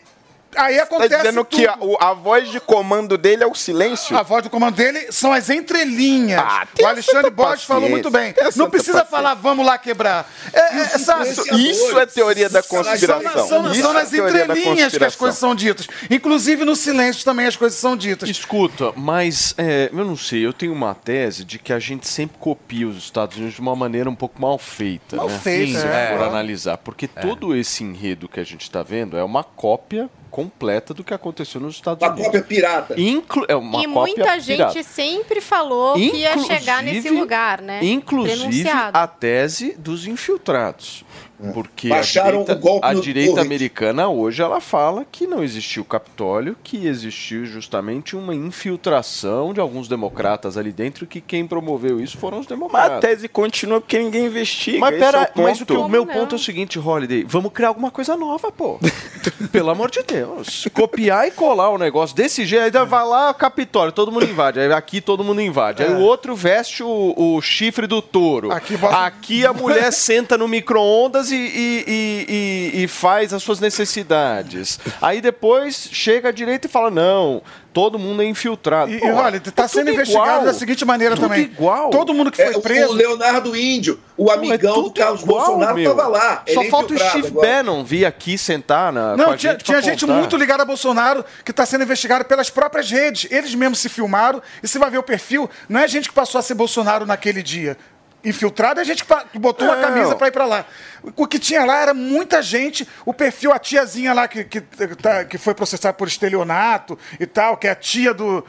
aí 0.56 0.78
Tá 0.78 0.84
acontece. 0.84 1.18
dizendo 1.18 1.44
tudo. 1.46 1.48
que 1.60 1.68
a, 1.68 1.78
a 2.00 2.14
voz 2.14 2.50
de 2.50 2.60
comando 2.60 3.18
dele 3.18 3.44
é 3.44 3.48
o 3.48 3.54
silêncio? 3.56 4.18
A 4.18 4.24
voz 4.24 4.44
do 4.44 4.50
comando 4.50 4.76
dele 4.76 5.12
são 5.12 5.32
as 5.32 5.50
entrelinhas. 5.50 6.40
Ah, 6.42 6.68
o 6.82 6.86
Alexandre 6.86 7.30
Borges 7.32 7.64
falou 7.66 7.90
muito 7.90 8.10
bem. 8.10 8.34
Não 8.56 8.70
precisa 8.70 9.00
paciência. 9.00 9.06
falar, 9.06 9.34
vamos 9.36 9.66
lá 9.66 9.78
quebrar. 9.78 10.30
É, 10.54 10.60
é, 10.60 10.86
sabe? 10.98 11.30
Isso, 11.30 11.56
isso 11.56 12.00
é 12.00 12.06
teoria 12.06 12.50
da 12.50 12.62
São, 12.62 12.84
conspiração. 12.84 13.48
são- 13.48 13.48
são 13.48 13.72
Isso 13.72 13.94
nas 13.94 14.14
é 14.14 14.16
teoria 14.18 14.46
da 14.46 14.58
entrelinhas 14.58 14.98
que 14.98 15.04
as 15.04 15.16
coisas 15.16 15.38
são 15.40 15.54
ditas. 15.56 15.88
Inclusive 16.10 16.64
no 16.66 16.76
silêncio 16.76 17.24
também 17.26 17.46
as 17.46 17.56
coisas 17.56 17.78
são 17.80 17.96
ditas. 17.96 18.30
Escuta, 18.30 18.92
mas 18.96 19.54
é, 19.58 19.90
eu 19.92 20.06
não 20.06 20.16
sei, 20.18 20.46
eu 20.46 20.54
tenho 20.54 20.74
uma 20.74 20.94
tese 20.96 21.44
de 21.44 21.60
que 21.60 21.72
a 21.74 21.80
gente 21.80 22.08
sempre 22.08 22.38
copia 22.40 22.88
os 22.88 22.98
Estados 22.98 23.38
Unidos 23.38 23.56
de 23.56 23.62
uma 23.62 23.76
maneira 23.76 24.10
um 24.10 24.16
pouco 24.16 24.42
mal 24.42 24.58
feita. 24.58 25.16
Mal 25.16 25.30
né? 25.30 25.40
feita, 25.40 25.80
Se 25.80 25.88
é. 25.88 26.16
for 26.18 26.24
analisar. 26.28 26.78
Porque 26.78 27.08
todo 27.08 27.56
esse 27.56 27.84
enredo 27.84 28.28
que 28.28 28.40
a 28.40 28.44
gente 28.44 28.62
está 28.62 28.84
vendo 28.84 29.18
é 29.18 29.24
uma 29.24 29.44
cópia 29.44 30.10
completa 30.36 30.94
do 30.94 31.02
que 31.02 31.14
aconteceu 31.14 31.62
nos 31.62 31.76
Estados 31.76 32.02
Uma 32.04 32.10
Unidos. 32.12 32.26
cópia 32.26 32.44
pirata. 32.44 33.00
Inclu 33.00 33.46
é 33.48 33.56
uma 33.56 33.80
e 33.82 33.88
cópia 33.88 34.16
muita 34.16 34.38
gente 34.42 34.58
pirata. 34.58 34.84
sempre 34.84 35.40
falou 35.40 35.94
que 35.94 36.02
ia 36.14 36.32
Inclusive- 36.34 36.60
chegar 36.60 36.84
nesse 36.84 37.10
lugar, 37.10 37.62
né? 37.62 37.80
Inclusive 37.82 38.38
Denunciado. 38.64 38.98
a 38.98 39.08
tese 39.08 39.72
dos 39.78 40.06
infiltrados. 40.06 41.06
Porque 41.54 41.88
a 41.88 41.96
Baixaram 41.96 42.44
direita, 42.44 42.54
o 42.54 42.60
golpe 42.60 42.88
a 42.88 42.94
direita 42.94 43.42
americana 43.42 44.08
hoje 44.10 44.42
ela 44.42 44.62
fala 44.62 45.06
que 45.12 45.28
não 45.28 45.44
existiu 45.44 45.84
Capitólio, 45.84 46.56
que 46.64 46.88
existiu 46.88 47.46
justamente 47.46 48.16
uma 48.16 48.34
infiltração 48.34 49.54
de 49.54 49.60
alguns 49.60 49.88
democratas 49.88 50.58
ali 50.58 50.72
dentro, 50.72 51.06
que 51.06 51.20
quem 51.20 51.46
promoveu 51.46 52.00
isso 52.00 52.18
foram 52.18 52.40
os 52.40 52.46
Mas 52.46 52.52
a 52.52 52.56
democratas. 52.56 53.00
tese 53.02 53.28
continua 53.28 53.82
porque 53.82 54.00
ninguém 54.00 54.28
investiga. 54.28 54.80
Mas 54.80 54.96
esse 54.96 55.04
é 55.04 55.12
pera, 55.12 55.32
o 55.36 55.42
mas 55.42 55.62
o, 55.62 55.66
que 55.66 55.74
o 55.74 55.88
meu 55.88 56.06
não? 56.06 56.14
ponto 56.14 56.36
é 56.36 56.38
o 56.38 56.40
seguinte, 56.40 56.80
Holiday, 56.80 57.26
vamos 57.28 57.52
criar 57.52 57.70
alguma 57.70 57.92
coisa 57.92 58.16
nova, 58.16 58.52
pô. 58.52 58.80
Pelo 59.52 59.70
amor 59.70 59.92
de 59.92 60.04
Deus. 60.04 60.68
Copiar 60.74 61.28
e 61.28 61.32
colar 61.32 61.70
o 61.70 61.78
negócio 61.78 62.16
desse 62.16 62.46
jeito, 62.46 62.78
aí 62.78 62.86
vai 62.86 63.06
lá, 63.06 63.34
Capitólio, 63.34 63.92
todo 63.92 64.12
mundo 64.12 64.26
invade. 64.26 64.60
Aí 64.60 64.72
aqui 64.72 65.02
todo 65.02 65.24
mundo 65.24 65.42
invade. 65.42 65.84
Aí 65.84 65.94
o 65.94 66.00
outro 66.00 66.36
veste 66.36 66.84
o, 66.84 67.14
o 67.18 67.42
chifre 67.42 67.88
do 67.88 68.02
touro. 68.02 68.52
É. 68.52 68.56
Aqui 68.56 68.76
Aqui 68.92 69.46
a 69.46 69.54
mulher 69.54 69.92
senta 69.92 70.38
no 70.38 70.48
micro-ondas 70.48 71.25
e, 71.32 71.36
e, 71.36 71.86
e- 71.88 72.72
e- 72.80 72.84
e 72.84 72.88
faz 72.88 73.34
as 73.34 73.42
suas 73.44 73.60
necessidades. 73.60 74.80
Aí 75.02 75.22
depois 75.22 75.90
chega 75.92 76.30
a 76.30 76.32
direita 76.32 76.68
e 76.68 76.70
fala: 76.70 76.90
não, 76.92 77.42
todo 77.74 77.98
mundo 78.00 78.22
é 78.22 78.26
infiltrado. 78.26 78.92
E, 78.92 79.00
Pô, 79.00 79.08
e 79.08 79.12
olha, 79.12 79.38
está 79.38 79.64
é 79.64 79.68
sendo 79.68 79.92
investigado 79.92 80.30
igual. 80.30 80.46
da 80.46 80.54
seguinte 80.54 80.84
maneira 80.86 81.16
Tudo 81.16 81.28
também. 81.28 81.44
igual. 81.46 81.90
Todo 81.90 82.14
mundo 82.14 82.32
que 82.32 82.42
É, 82.42 82.48
foi 82.48 82.56
o- 82.56 82.62
preso. 82.62 82.90
O 82.92 82.94
Leonardo 82.94 83.56
Índio, 83.56 84.00
o 84.18 84.30
amigão 84.32 84.76
do 84.76 84.84
tudo 84.84 84.94
Carlos 85.00 85.22
igual, 85.22 85.46
Bolsonaro, 85.58 85.80
estava 85.80 86.08
lá. 86.08 86.44
Só 86.54 86.64
é 86.64 86.70
falta 86.70 86.94
o 86.94 86.98
Steve 86.98 87.28
agora. 87.28 87.48
Bannon 87.48 87.84
vir 87.84 88.06
aqui 88.06 88.38
sentar 88.38 88.92
na. 88.94 89.12
com 89.12 89.18
Não, 89.18 89.32
a 89.32 89.38
tinha, 89.38 89.54
gente 89.54 89.64
tinha 89.64 89.82
gente 89.82 90.06
muito 90.06 90.36
ligada 90.38 90.64
a 90.64 90.66
Bolsonaro 90.66 91.24
que 91.44 91.52
está 91.52 91.66
sendo 91.66 91.84
investigado 91.84 92.26
pelas 92.26 92.50
próprias 92.50 92.90
redes. 92.90 93.30
Eles 93.32 93.54
mesmos 93.56 93.80
se 93.80 93.90
filmaram 93.90 94.42
e 94.62 94.68
você 94.68 94.78
vai 94.80 94.90
ver 94.90 94.98
o 94.98 95.04
perfil. 95.04 95.50
Não 95.70 95.80
é 95.80 95.88
gente 95.88 96.10
que 96.10 96.16
passou 96.16 96.40
a 96.40 96.42
ser 96.42 96.54
Bolsonaro 96.54 97.06
naquele 97.06 97.42
dia. 97.44 97.78
Infiltrado 98.24 98.82
é 98.82 98.84
gente 98.84 99.06
que, 99.06 99.38
botou 99.38 99.68
uma 99.68 99.76
camisa 99.78 100.16
para 100.16 100.28
ir 100.30 100.32
para 100.32 100.46
lá. 100.46 100.66
O 101.16 101.28
que 101.28 101.38
tinha 101.38 101.64
lá 101.66 101.82
era 101.82 101.94
muita 101.94 102.42
gente. 102.42 102.88
O 103.06 103.14
perfil, 103.14 103.52
a 103.54 103.60
tiazinha 103.60 104.14
lá 104.14 104.28
que, 104.28 104.44
que, 104.44 104.62
tá- 104.62 105.24
que 105.26 105.38
foi 105.38 105.54
processada 105.54 105.94
por 105.94 106.08
estelionato 106.08 106.98
e 107.20 107.26
tal, 107.26 107.58
que 107.58 107.68
é 107.68 107.72
a 107.72 107.76
tia 107.76 108.14
do. 108.14 108.44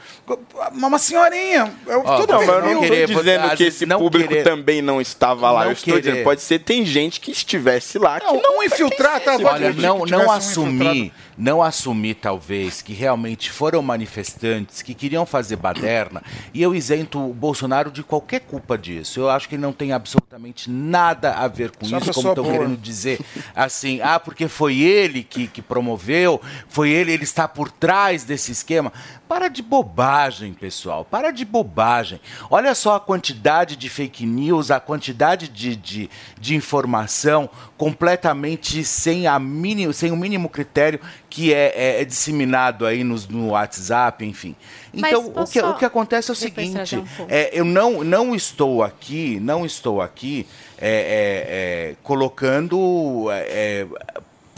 Uma 0.73 0.97
senhorinha. 0.97 1.71
É 1.87 1.95
o- 1.97 2.01
Ó, 2.05 2.17
todo 2.17 2.33
Não, 2.33 2.41
eu 2.43 2.73
não 2.75 2.81
querer, 2.81 3.03
estou 3.09 3.23
dizendo 3.23 3.55
que 3.55 3.63
esse 3.63 3.85
não 3.85 3.99
público 3.99 4.29
querer. 4.29 4.43
também 4.43 4.81
não 4.81 4.99
estava 4.99 5.51
lá. 5.51 5.59
Não 5.61 5.67
eu 5.67 5.73
estou 5.73 5.93
querer. 5.95 6.09
dizendo, 6.09 6.23
pode 6.23 6.41
ser, 6.41 6.59
tem 6.59 6.85
gente 6.85 7.19
que 7.19 7.31
estivesse 7.31 7.97
lá 7.99 8.19
que 8.19 8.25
Não, 8.25 8.41
não 8.41 8.59
um 8.59 8.63
infiltrado. 8.63 9.23
tá, 9.25 9.35
Olha, 9.35 9.71
não, 9.73 10.01
que 10.01 10.11
não 10.11 10.25
um 10.27 10.31
assumir, 10.31 10.85
infiltrado. 10.87 11.11
não 11.37 11.61
assumir 11.63 12.15
talvez 12.15 12.81
que 12.81 12.93
realmente 12.93 13.51
foram 13.51 13.81
manifestantes 13.81 14.81
que 14.81 14.93
queriam 14.93 15.25
fazer 15.25 15.55
baderna 15.57 16.23
e 16.53 16.61
eu 16.61 16.73
isento 16.73 17.19
o 17.19 17.33
Bolsonaro 17.33 17.91
de 17.91 18.03
qualquer 18.03 18.39
culpa 18.41 18.77
disso. 18.77 19.19
Eu 19.19 19.29
acho 19.29 19.47
que 19.47 19.55
ele 19.55 19.61
não 19.61 19.73
tem 19.73 19.91
absolutamente 19.93 20.69
nada 20.69 21.33
a 21.33 21.47
ver 21.47 21.71
com 21.71 21.85
Só 21.85 21.97
isso, 21.97 22.13
como 22.13 22.29
estão. 22.29 22.46
Querendo 22.51 22.77
dizer 22.77 23.19
assim, 23.55 23.99
ah, 24.01 24.19
porque 24.19 24.47
foi 24.47 24.79
ele 24.79 25.23
que, 25.23 25.47
que 25.47 25.61
promoveu, 25.61 26.41
foi 26.67 26.89
ele, 26.89 27.11
ele 27.11 27.23
está 27.23 27.47
por 27.47 27.71
trás 27.71 28.23
desse 28.23 28.51
esquema. 28.51 28.91
Para 29.27 29.49
de 29.49 29.61
bobagem, 29.61 30.53
pessoal, 30.53 31.03
para 31.03 31.31
de 31.31 31.43
bobagem. 31.43 32.21
Olha 32.49 32.73
só 32.73 32.95
a 32.95 32.99
quantidade 32.99 33.75
de 33.75 33.89
fake 33.89 34.25
news, 34.25 34.71
a 34.71 34.79
quantidade 34.79 35.49
de, 35.49 35.75
de, 35.75 36.09
de 36.39 36.55
informação 36.55 37.49
completamente 37.77 38.83
sem, 38.85 39.27
a 39.27 39.37
mínimo, 39.37 39.91
sem 39.91 40.11
o 40.11 40.15
mínimo 40.15 40.47
critério 40.47 40.99
que 41.29 41.53
é, 41.53 41.73
é- 41.75 42.01
é 42.01 42.05
disseminado 42.05 42.85
aí 42.85 43.03
nos, 43.03 43.27
no 43.27 43.49
WhatsApp, 43.49 44.23
enfim. 44.25 44.55
Mas 44.93 45.11
Então, 45.11 45.27
o 45.35 45.45
que, 45.45 45.61
o 45.61 45.73
que 45.75 45.85
acontece 45.85 46.31
é 46.31 46.33
o 46.33 46.35
seguinte, 46.35 46.95
um 46.95 47.05
é, 47.27 47.49
eu 47.51 47.65
não, 47.65 48.03
não 48.03 48.33
estou 48.33 48.81
aqui, 48.81 49.39
não 49.41 49.65
estou 49.65 50.01
aqui 50.01 50.47
é, 50.77 50.89
é, 50.89 51.89
é, 51.91 51.95
colocando, 52.01 53.27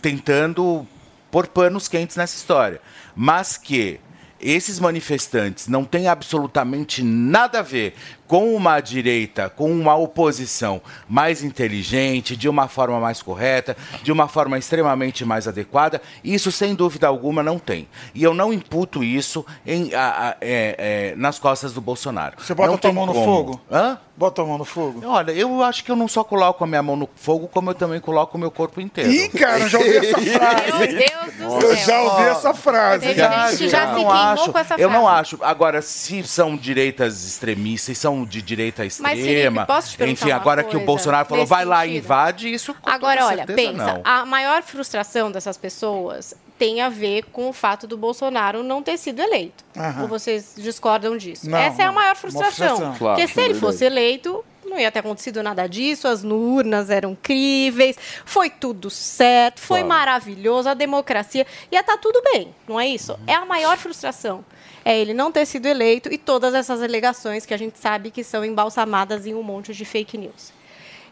tentando 0.01 0.87
pôr 1.31 1.47
panos 1.47 1.87
quentes 1.87 2.15
nessa 2.15 2.35
história, 2.35 2.79
mas 3.15 3.57
que 3.57 3.99
esses 4.41 4.79
manifestantes 4.79 5.67
não 5.67 5.83
têm 5.83 6.07
absolutamente 6.07 7.03
nada 7.03 7.59
a 7.59 7.63
ver 7.63 7.93
com 8.29 8.53
uma 8.55 8.79
direita, 8.79 9.49
com 9.49 9.71
uma 9.71 9.95
oposição 9.95 10.79
mais 11.09 11.43
inteligente, 11.43 12.37
de 12.37 12.47
uma 12.47 12.67
forma 12.67 12.99
mais 12.99 13.23
correta, 13.23 13.75
de 14.03 14.11
uma 14.11 14.27
forma 14.27 14.55
extremamente 14.57 15.25
mais 15.25 15.47
adequada, 15.47 15.99
isso 16.23 16.51
sem 16.51 16.75
dúvida 16.75 17.07
alguma 17.07 17.41
não 17.41 17.57
tem. 17.57 17.87
E 18.13 18.23
eu 18.23 18.35
não 18.35 18.53
imputo 18.53 19.03
isso 19.03 19.43
em, 19.65 19.93
a- 19.95 20.29
a- 20.29 20.37
é, 20.41 20.75
é, 20.77 21.15
nas 21.17 21.39
costas 21.39 21.73
do 21.73 21.81
Bolsonaro. 21.81 22.35
Você 22.37 22.53
bota 22.53 22.67
Não 22.67 22.75
a 22.75 22.77
tua 22.77 22.93
mão 22.93 23.05
no 23.07 23.13
como. 23.13 23.25
fogo? 23.25 23.61
Hã? 23.71 23.97
Bota 24.15 24.41
a 24.41 24.45
mão 24.45 24.57
no 24.57 24.65
fogo. 24.65 25.01
Olha, 25.07 25.31
eu 25.31 25.63
acho 25.63 25.81
que 25.83 25.89
eu 25.89 25.95
não 25.95 26.07
só 26.07 26.23
coloco 26.25 26.61
a 26.63 26.67
minha 26.67 26.83
mão 26.83 26.97
no 26.97 27.09
fogo, 27.15 27.47
como 27.47 27.69
eu 27.69 27.73
também 27.73 28.01
coloco 28.01 28.37
o 28.37 28.39
meu 28.39 28.51
corpo 28.51 28.81
inteiro. 28.81 29.09
Ih, 29.09 29.29
cara, 29.29 29.59
eu 29.61 29.69
já 29.69 29.79
ouvi 29.79 29.95
essa 29.97 30.19
frase. 30.19 30.87
Meu 30.93 31.47
Deus 31.47 31.59
do 31.61 31.65
Eu 31.65 31.75
céu. 31.77 31.85
já 31.85 32.01
ouvi 32.01 32.23
essa 32.23 32.53
frase. 32.53 33.05
Teve 33.07 33.19
já. 33.19 33.51
gente 33.51 33.69
já 33.69 33.83
eu 33.83 33.87
se 33.87 33.95
queimou 33.95 34.11
acho, 34.11 34.51
com 34.51 34.59
essa 34.59 34.75
eu 34.77 34.89
não 34.89 35.03
frase. 35.05 35.19
acho. 35.21 35.39
Agora, 35.41 35.81
se 35.81 36.21
são 36.23 36.57
direitas 36.57 37.23
extremistas, 37.25 37.97
se 37.97 38.01
de 38.25 38.41
direita 38.41 38.83
Mas, 38.83 38.93
extrema, 38.99 39.61
Felipe, 39.61 39.67
posso 39.67 39.91
te 39.91 39.97
perguntar 39.97 40.25
enfim, 40.25 40.31
agora 40.31 40.63
que 40.63 40.75
o 40.77 40.81
Bolsonaro 40.85 41.27
falou, 41.27 41.45
vai 41.45 41.65
lá 41.65 41.85
e 41.85 41.97
invade, 41.97 42.51
isso 42.53 42.73
com 42.73 42.89
Agora, 42.89 43.25
olha, 43.25 43.45
pensa, 43.45 43.93
não. 43.93 44.01
a 44.03 44.25
maior 44.25 44.61
frustração 44.63 45.31
dessas 45.31 45.57
pessoas 45.57 46.33
tem 46.57 46.81
a 46.81 46.89
ver 46.89 47.23
com 47.31 47.47
o 47.49 47.53
fato 47.53 47.87
do 47.87 47.97
Bolsonaro 47.97 48.61
não 48.63 48.83
ter 48.83 48.97
sido 48.97 49.21
eleito. 49.21 49.63
Aham. 49.77 50.01
Ou 50.01 50.07
vocês 50.09 50.55
discordam 50.57 51.15
disso? 51.15 51.49
Não, 51.49 51.57
Essa 51.57 51.81
é 51.81 51.85
a 51.85 51.87
não. 51.87 51.93
maior 51.95 52.15
frustração. 52.17 52.67
frustração. 52.67 52.95
Claro, 52.97 53.15
Porque 53.21 53.33
se 53.33 53.39
ele 53.41 53.53
fosse 53.53 53.85
eleito, 53.85 54.43
não 54.65 54.77
ia 54.77 54.91
ter 54.91 54.99
acontecido 54.99 55.41
nada 55.41 55.67
disso, 55.67 56.05
as 56.07 56.21
urnas 56.23 56.89
eram 56.89 57.17
críveis, 57.19 57.95
foi 58.25 58.49
tudo 58.49 58.89
certo, 58.89 59.61
foi 59.61 59.79
Claro. 59.79 59.87
maravilhoso, 59.87 60.67
a 60.67 60.73
democracia, 60.73 61.47
ia 61.71 61.79
estar 61.79 61.97
tudo 61.97 62.21
bem, 62.33 62.53
não 62.67 62.77
é 62.79 62.87
isso? 62.87 63.17
É 63.25 63.33
a 63.35 63.45
maior 63.45 63.77
frustração. 63.77 64.43
É 64.83 64.97
ele 64.97 65.13
não 65.13 65.31
ter 65.31 65.45
sido 65.45 65.65
eleito 65.65 66.11
e 66.11 66.17
todas 66.17 66.53
essas 66.53 66.81
alegações 66.81 67.45
que 67.45 67.53
a 67.53 67.57
gente 67.57 67.77
sabe 67.79 68.11
que 68.11 68.23
são 68.23 68.43
embalsamadas 68.43 69.25
em 69.25 69.33
um 69.33 69.43
monte 69.43 69.73
de 69.73 69.85
fake 69.85 70.17
news. 70.17 70.51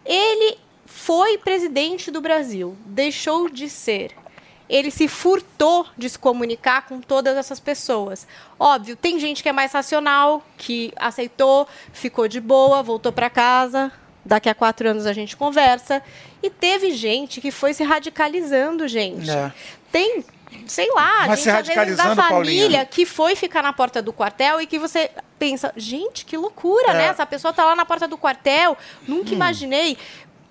Ele 0.06 0.58
foi 0.86 1.38
presidente 1.38 2.10
do 2.10 2.22
Brasil, 2.22 2.76
deixou 2.86 3.50
de 3.50 3.70
ser. 3.70 4.12
Ele 4.70 4.92
se 4.92 5.08
furtou 5.08 5.86
de 5.98 6.10
se 6.10 6.20
comunicar 6.20 6.86
com 6.88 7.00
todas 7.00 7.38
essas 7.38 7.60
pessoas. 7.60 8.28
Óbvio, 8.60 8.96
tem 8.96 9.20
gente 9.20 9.42
que 9.42 9.48
é 9.48 9.54
mais 9.54 9.72
racional, 9.72 10.44
que 10.58 10.94
aceitou, 10.98 11.68
ficou 11.94 12.28
de 12.28 12.42
boa, 12.42 12.84
voltou 12.84 13.12
para 13.12 13.30
casa. 13.30 13.92
Daqui 14.26 14.50
a 14.50 14.56
quatro 14.56 14.90
anos 14.90 15.06
a 15.06 15.14
gente 15.14 15.38
conversa. 15.38 16.04
E 16.44 16.50
teve 16.50 16.92
gente 16.92 17.40
que 17.40 17.50
foi 17.50 17.74
se 17.74 17.84
radicalizando, 17.84 18.86
gente. 18.88 19.30
É. 19.30 19.54
Tem, 19.90 20.26
sei 20.66 20.90
lá, 20.94 21.26
Mas 21.28 21.40
se 21.40 21.46
gente 21.50 21.56
às 21.60 21.68
vezes 21.68 21.98
da 21.98 22.04
radicalizando, 22.04 22.16
família 22.22 22.62
Paulinha. 22.64 22.86
que 22.86 23.06
foi 23.06 23.36
ficar 23.36 23.62
na 23.62 23.74
porta 23.74 24.02
do 24.02 24.12
quartel 24.14 24.60
e 24.62 24.66
que 24.68 24.80
você 24.80 25.12
pensa, 25.38 25.72
gente, 25.78 26.26
que 26.26 26.36
loucura, 26.36 26.90
É. 26.92 26.94
né? 26.94 27.06
Essa 27.08 27.26
pessoa 27.26 27.54
tá 27.54 27.64
lá 27.66 27.76
na 27.76 27.86
porta 27.86 28.08
do 28.08 28.18
quartel, 28.18 28.76
nunca 29.08 29.30
Hum. 29.32 29.34
imaginei. 29.36 29.98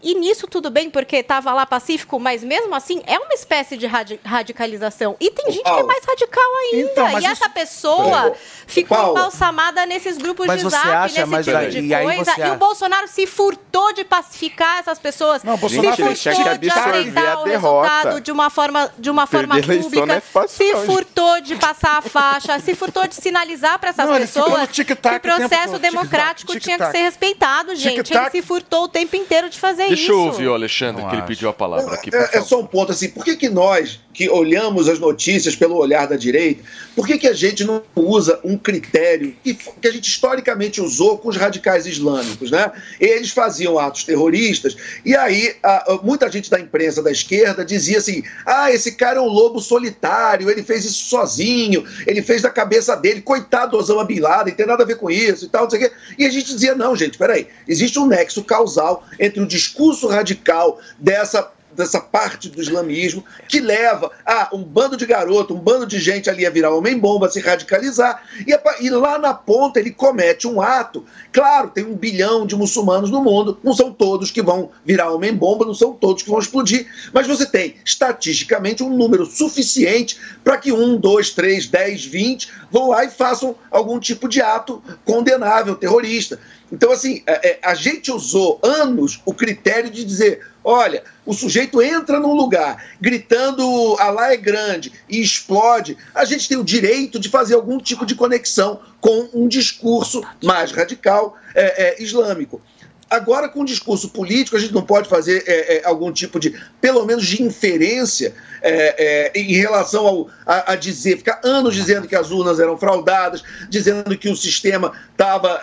E 0.02 0.14
nisso 0.14 0.46
tudo 0.46 0.70
bem, 0.70 0.90
porque 0.90 1.22
tava 1.22 1.52
lá 1.54 1.64
pacífico, 1.64 2.20
mas 2.20 2.44
mesmo 2.44 2.74
assim 2.74 3.02
é 3.06 3.18
uma 3.18 3.32
espécie 3.32 3.76
de 3.78 3.87
radi- 3.87 4.20
radicalização. 4.24 5.16
E 5.18 5.30
tem 5.30 5.46
gente 5.46 5.62
que 5.62 5.68
é 5.68 5.72
Paulo. 5.72 5.87
mais 5.87 6.04
radical 6.04 6.44
ainda. 6.56 6.90
Então, 6.92 7.20
e 7.20 7.24
essa 7.26 7.48
pessoa 7.48 8.35
ficou 8.66 8.96
Paulo. 8.96 9.12
embalsamada 9.18 9.87
nesses 9.87 10.18
grupos 10.18 10.46
Mas 10.46 10.62
de 10.62 10.68
zap, 10.68 10.87
acha, 10.87 11.26
nesse 11.26 11.42
tipo 11.44 11.56
aí- 11.56 11.70
de 11.70 11.80
e 11.80 11.94
aí 11.94 12.04
coisa. 12.04 12.24
você 12.35 12.40
E 12.46 12.50
o 12.50 12.56
Bolsonaro 12.56 13.09
se 13.09 13.26
furtou 13.26 13.92
de 13.94 14.04
pacificar 14.04 14.78
essas 14.78 14.98
pessoas. 14.98 15.42
Não, 15.42 15.54
o 15.54 15.56
se 15.56 15.61
Bolsonaro 15.62 15.96
furtou 15.96 16.14
tinha 16.14 16.35
que 16.35 16.59
de 16.59 16.70
aceitar 16.70 17.38
o 17.38 17.44
resultado 17.44 18.20
de 18.20 18.30
uma 18.30 18.50
forma, 18.50 18.92
de 18.98 19.11
uma 19.11 19.26
forma 19.26 19.54
pública. 19.61 20.06
não 20.06 20.14
é 20.14 20.20
fácil, 20.20 20.56
se 20.56 20.72
gente. 20.72 20.87
furtou 20.87 21.40
de 21.40 21.56
passar 21.56 21.98
a 21.98 22.02
faixa, 22.02 22.59
se 22.61 22.74
furtou 22.74 23.09
de 23.09 23.14
sinalizar 23.14 23.78
para 23.78 23.90
essas 23.90 24.09
Não, 24.09 24.16
pessoas 24.18 24.68
que 24.70 24.92
o 24.92 24.96
processo 25.20 25.78
democrático 25.78 26.59
tinha 26.61 26.78
que 26.78 26.90
ser 26.90 26.98
respeitado, 26.98 27.74
gente. 27.74 28.12
Ele 28.12 28.30
se 28.30 28.42
furtou 28.42 28.85
o 28.85 28.88
tempo 28.88 29.16
inteiro 29.16 29.48
de 29.48 29.59
fazer 29.59 29.86
Deixa 29.88 30.03
isso. 30.03 30.12
eu 30.12 30.20
ouvir 30.20 30.49
o 30.49 30.55
Alexandre, 30.55 31.03
Não 31.03 31.09
que 31.09 31.14
ele 31.14 31.22
acho. 31.22 31.29
pediu 31.29 31.49
a 31.49 31.53
palavra 31.53 31.94
aqui. 31.94 32.11
É, 32.14 32.38
é 32.38 32.40
só 32.42 32.61
um 32.61 32.66
ponto 32.66 32.92
assim, 32.92 33.09
por 33.11 33.25
que, 33.25 33.37
que 33.37 33.49
nós, 33.49 34.01
que 34.16 34.31
olhamos 34.31 34.88
as 34.88 34.98
notícias 34.98 35.55
pelo 35.55 35.76
olhar 35.76 36.07
da 36.09 36.16
direita, 36.16 36.62
por 36.94 37.07
que, 37.07 37.18
que 37.18 37.29
a 37.29 37.35
gente 37.35 37.62
não 37.64 37.83
usa 37.94 38.40
um 38.42 38.57
critério 38.57 39.37
que, 39.44 39.52
que 39.52 39.87
a 39.87 39.92
gente 39.92 40.09
historicamente 40.09 40.81
usou 40.81 41.18
com 41.18 41.29
os 41.29 41.37
radicais 41.37 41.85
islâmicos, 41.85 42.50
né? 42.50 42.72
Eles 42.98 43.31
faziam 43.31 43.79
atos 43.79 44.05
terroristas 44.05 44.74
e 45.05 45.14
aí 45.14 45.55
a- 45.62 45.92
a- 45.92 46.00
muita 46.02 46.33
gente 46.33 46.48
da 46.50 46.59
imprensa 46.59 47.02
da 47.02 47.12
esquerda 47.12 47.62
dizia 47.62 47.98
assim, 47.98 48.22
ah, 48.46 48.72
esse 48.72 48.92
cara 48.92 49.18
é 49.18 49.20
um 49.20 49.29
lobo 49.29 49.61
solitário, 49.61 50.50
ele 50.50 50.62
fez 50.62 50.87
isso 50.87 51.11
sozinho, 51.11 51.85
ele 52.07 52.22
fez 52.22 52.40
da 52.40 52.48
cabeça 52.48 52.96
dele, 52.96 53.20
coitado 53.20 53.72
do 53.72 53.76
Osama 53.76 54.02
Bin 54.05 54.20
Laden, 54.20 54.55
tem 54.55 54.64
nada 54.66 54.83
a 54.83 54.87
ver 54.87 54.96
com 54.96 55.11
isso 55.11 55.44
e 55.44 55.48
tal, 55.48 55.64
não 55.64 55.70
sei 55.70 55.79
o 55.79 55.83
quê. 55.90 55.94
E 56.18 56.24
a 56.24 56.31
gente 56.31 56.46
dizia, 56.55 56.74
não, 56.74 56.96
gente, 56.96 57.18
peraí, 57.18 57.48
existe 57.68 57.98
um 57.98 58.07
nexo 58.07 58.42
causal 58.42 59.05
entre 59.20 59.42
o 59.42 59.46
discurso 59.46 60.07
radical 60.09 60.81
dessa 60.98 61.42
dessa 61.76 62.00
parte 62.00 62.48
do 62.48 62.60
islamismo 62.60 63.24
que 63.48 63.60
leva 63.60 64.10
a 64.24 64.48
um 64.52 64.62
bando 64.64 64.96
de 64.96 65.06
garoto, 65.06 65.54
um 65.54 65.58
bando 65.58 65.86
de 65.86 65.98
gente 65.98 66.30
ali 66.30 66.46
a 66.46 66.50
virar 66.50 66.74
homem-bomba, 66.74 67.28
se 67.28 67.40
radicalizar, 67.40 68.22
e, 68.46 68.52
a 68.52 68.60
e 68.80 68.90
lá 68.90 69.18
na 69.18 69.34
ponta 69.34 69.78
ele 69.78 69.90
comete 69.90 70.46
um 70.46 70.60
ato. 70.60 71.04
Claro, 71.32 71.70
tem 71.70 71.84
um 71.84 71.94
bilhão 71.94 72.46
de 72.46 72.56
muçulmanos 72.56 73.10
no 73.10 73.22
mundo, 73.22 73.58
não 73.62 73.74
são 73.74 73.92
todos 73.92 74.30
que 74.30 74.42
vão 74.42 74.70
virar 74.84 75.10
homem-bomba, 75.10 75.64
não 75.64 75.74
são 75.74 75.92
todos 75.92 76.22
que 76.22 76.30
vão 76.30 76.38
explodir, 76.38 76.86
mas 77.12 77.26
você 77.26 77.46
tem, 77.46 77.76
estatisticamente, 77.84 78.82
um 78.82 78.90
número 78.90 79.26
suficiente 79.26 80.18
para 80.42 80.56
que 80.56 80.72
um, 80.72 80.96
dois, 80.96 81.30
três, 81.30 81.66
dez, 81.66 82.04
vinte 82.04 82.48
vão 82.70 82.88
lá 82.88 83.04
e 83.04 83.10
façam 83.10 83.54
algum 83.70 84.00
tipo 84.00 84.28
de 84.28 84.40
ato 84.40 84.82
condenável, 85.04 85.76
terrorista. 85.76 86.38
Então, 86.70 86.90
assim, 86.90 87.22
é, 87.26 87.50
é, 87.50 87.59
a 87.62 87.74
gente 87.74 88.11
usou 88.11 88.59
anos 88.62 89.20
o 89.24 89.33
critério 89.33 89.90
de 89.90 90.05
dizer: 90.05 90.46
olha, 90.64 91.05
o 91.24 91.33
sujeito 91.33 91.81
entra 91.81 92.18
num 92.18 92.35
lugar 92.35 92.85
gritando 93.00 93.96
Alá 93.98 94.33
é 94.33 94.37
grande 94.37 94.92
e 95.09 95.20
explode, 95.20 95.96
a 96.14 96.24
gente 96.24 96.48
tem 96.48 96.59
o 96.59 96.64
direito 96.64 97.18
de 97.18 97.29
fazer 97.29 97.55
algum 97.55 97.79
tipo 97.79 98.05
de 98.05 98.14
conexão 98.14 98.81
com 99.00 99.29
um 99.33 99.46
discurso 99.46 100.22
mais 100.42 100.72
radical 100.72 101.37
é, 101.55 101.88
é, 101.88 102.02
islâmico. 102.02 102.61
Agora, 103.09 103.49
com 103.49 103.61
o 103.61 103.64
discurso 103.64 104.09
político, 104.09 104.57
a 104.57 104.61
gente 104.61 104.75
não 104.75 104.83
pode 104.83 105.09
fazer 105.09 105.45
é, 105.47 105.77
é, 105.77 105.87
algum 105.87 106.11
tipo 106.11 106.40
de, 106.40 106.61
pelo 106.81 107.07
menos, 107.07 107.25
de 107.25 107.40
inferência 107.40 108.35
é, 108.61 109.33
é, 109.33 109.40
em 109.40 109.55
relação 109.55 110.07
ao, 110.07 110.29
a, 110.45 110.73
a 110.73 110.77
dizer, 110.77 111.19
ficar 111.19 111.40
anos 111.45 111.75
dizendo 111.75 112.09
que 112.09 112.16
as 112.16 112.33
urnas 112.33 112.59
eram 112.59 112.77
fraudadas, 112.77 113.45
dizendo 113.69 114.19
que 114.19 114.29
o 114.29 114.37
sistema 114.37 114.92
estava. 115.12 115.61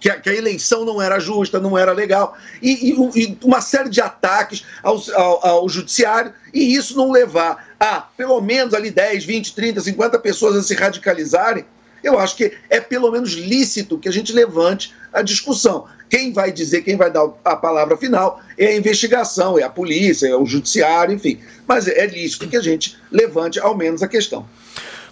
que, 0.00 0.08
a, 0.08 0.18
que 0.18 0.30
a 0.30 0.34
eleição 0.34 0.84
não 0.84 1.00
era 1.00 1.20
justa, 1.20 1.60
não 1.60 1.76
era 1.76 1.92
legal, 1.92 2.36
e, 2.62 2.90
e 2.90 3.22
e 3.22 3.38
uma 3.44 3.60
série 3.60 3.90
de 3.90 4.00
ataques 4.00 4.64
ao, 4.82 5.02
ao, 5.14 5.46
ao 5.46 5.68
judiciário, 5.68 6.32
e 6.54 6.74
isso 6.74 6.96
não 6.96 7.10
levar 7.10 7.74
a 7.78 8.00
pelo 8.00 8.40
menos 8.40 8.72
ali 8.72 8.90
10, 8.90 9.24
20, 9.24 9.54
30, 9.54 9.80
50 9.80 10.18
pessoas 10.20 10.56
a 10.56 10.62
se 10.62 10.74
radicalizarem, 10.74 11.66
eu 12.02 12.18
acho 12.18 12.36
que 12.36 12.52
é 12.68 12.80
pelo 12.80 13.10
menos 13.10 13.32
lícito 13.32 13.98
que 13.98 14.08
a 14.08 14.12
gente 14.12 14.32
levante 14.32 14.92
a 15.12 15.22
discussão. 15.22 15.86
Quem 16.08 16.32
vai 16.32 16.52
dizer, 16.52 16.82
quem 16.82 16.96
vai 16.96 17.10
dar 17.10 17.26
a 17.44 17.56
palavra 17.56 17.96
final 17.96 18.40
é 18.58 18.66
a 18.66 18.76
investigação, 18.76 19.58
é 19.58 19.62
a 19.62 19.70
polícia, 19.70 20.26
é 20.26 20.36
o 20.36 20.44
judiciário, 20.44 21.14
enfim. 21.14 21.40
Mas 21.66 21.88
é 21.88 22.06
lícito 22.06 22.48
que 22.48 22.56
a 22.56 22.60
gente 22.60 22.98
levante 23.10 23.58
ao 23.58 23.76
menos 23.76 24.02
a 24.02 24.08
questão. 24.08 24.46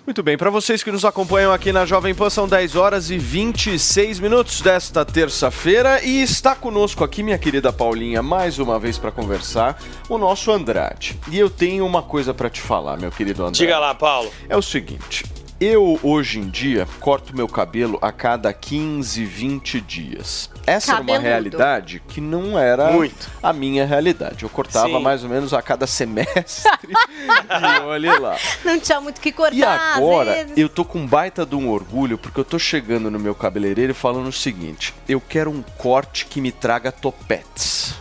Muito 0.06 0.22
bem, 0.22 0.36
para 0.36 0.50
vocês 0.50 0.82
que 0.82 0.90
nos 0.90 1.04
acompanham 1.04 1.52
aqui 1.52 1.72
na 1.72 1.84
Jovem 1.84 2.14
Pan, 2.14 2.30
são 2.30 2.48
10 2.48 2.74
horas 2.74 3.10
e 3.10 3.18
26 3.18 4.18
minutos 4.18 4.60
desta 4.60 5.04
terça-feira 5.04 6.02
e 6.02 6.22
está 6.22 6.54
conosco 6.54 7.04
aqui, 7.04 7.22
minha 7.22 7.38
querida 7.38 7.72
Paulinha, 7.72 8.22
mais 8.22 8.58
uma 8.58 8.78
vez 8.78 8.98
para 8.98 9.12
conversar, 9.12 9.80
o 10.08 10.18
nosso 10.18 10.50
Andrade. 10.50 11.18
E 11.30 11.38
eu 11.38 11.48
tenho 11.48 11.86
uma 11.86 12.02
coisa 12.02 12.32
para 12.32 12.50
te 12.50 12.60
falar, 12.60 12.96
meu 12.96 13.10
querido 13.10 13.42
Andrade. 13.42 13.58
Diga 13.58 13.78
lá, 13.78 13.94
Paulo. 13.94 14.32
É 14.48 14.56
o 14.56 14.62
seguinte, 14.62 15.24
eu 15.60 16.00
hoje 16.02 16.38
em 16.38 16.48
dia 16.48 16.88
corto 17.00 17.36
meu 17.36 17.46
cabelo 17.46 17.98
a 18.00 18.10
cada 18.10 18.50
15, 18.52 19.24
20 19.24 19.80
dias. 19.80 20.50
Essa 20.66 20.92
era 20.92 21.00
uma 21.02 21.06
Cabeludo. 21.14 21.28
realidade 21.28 22.02
que 22.08 22.20
não 22.20 22.58
era 22.58 22.92
Muito. 22.92 23.28
a 23.42 23.52
minha 23.52 23.84
realidade. 23.84 24.42
Eu 24.44 24.48
cortava 24.48 24.88
Sim. 24.88 25.02
mais 25.02 25.22
ou 25.22 25.28
menos 25.28 25.52
a 25.52 25.60
cada 25.60 25.86
semestre 25.86 26.92
e 26.92 27.80
olha 27.82 28.18
lá. 28.18 28.36
Não 28.64 28.78
tinha 28.80 29.00
muito 29.00 29.18
o 29.18 29.20
que 29.20 29.32
cortar, 29.32 29.54
E 29.54 29.62
agora, 29.62 30.30
às 30.30 30.36
vezes. 30.38 30.58
eu 30.58 30.68
tô 30.68 30.84
com 30.84 31.00
um 31.00 31.06
baita 31.06 31.44
de 31.44 31.54
um 31.54 31.68
orgulho, 31.68 32.16
porque 32.16 32.40
eu 32.40 32.44
tô 32.44 32.58
chegando 32.58 33.10
no 33.10 33.18
meu 33.18 33.34
cabeleireiro 33.34 33.94
falando 33.94 34.28
o 34.28 34.32
seguinte: 34.32 34.94
eu 35.08 35.20
quero 35.20 35.50
um 35.50 35.62
corte 35.76 36.24
que 36.24 36.40
me 36.40 36.52
traga 36.52 36.90
topetes. 36.90 37.94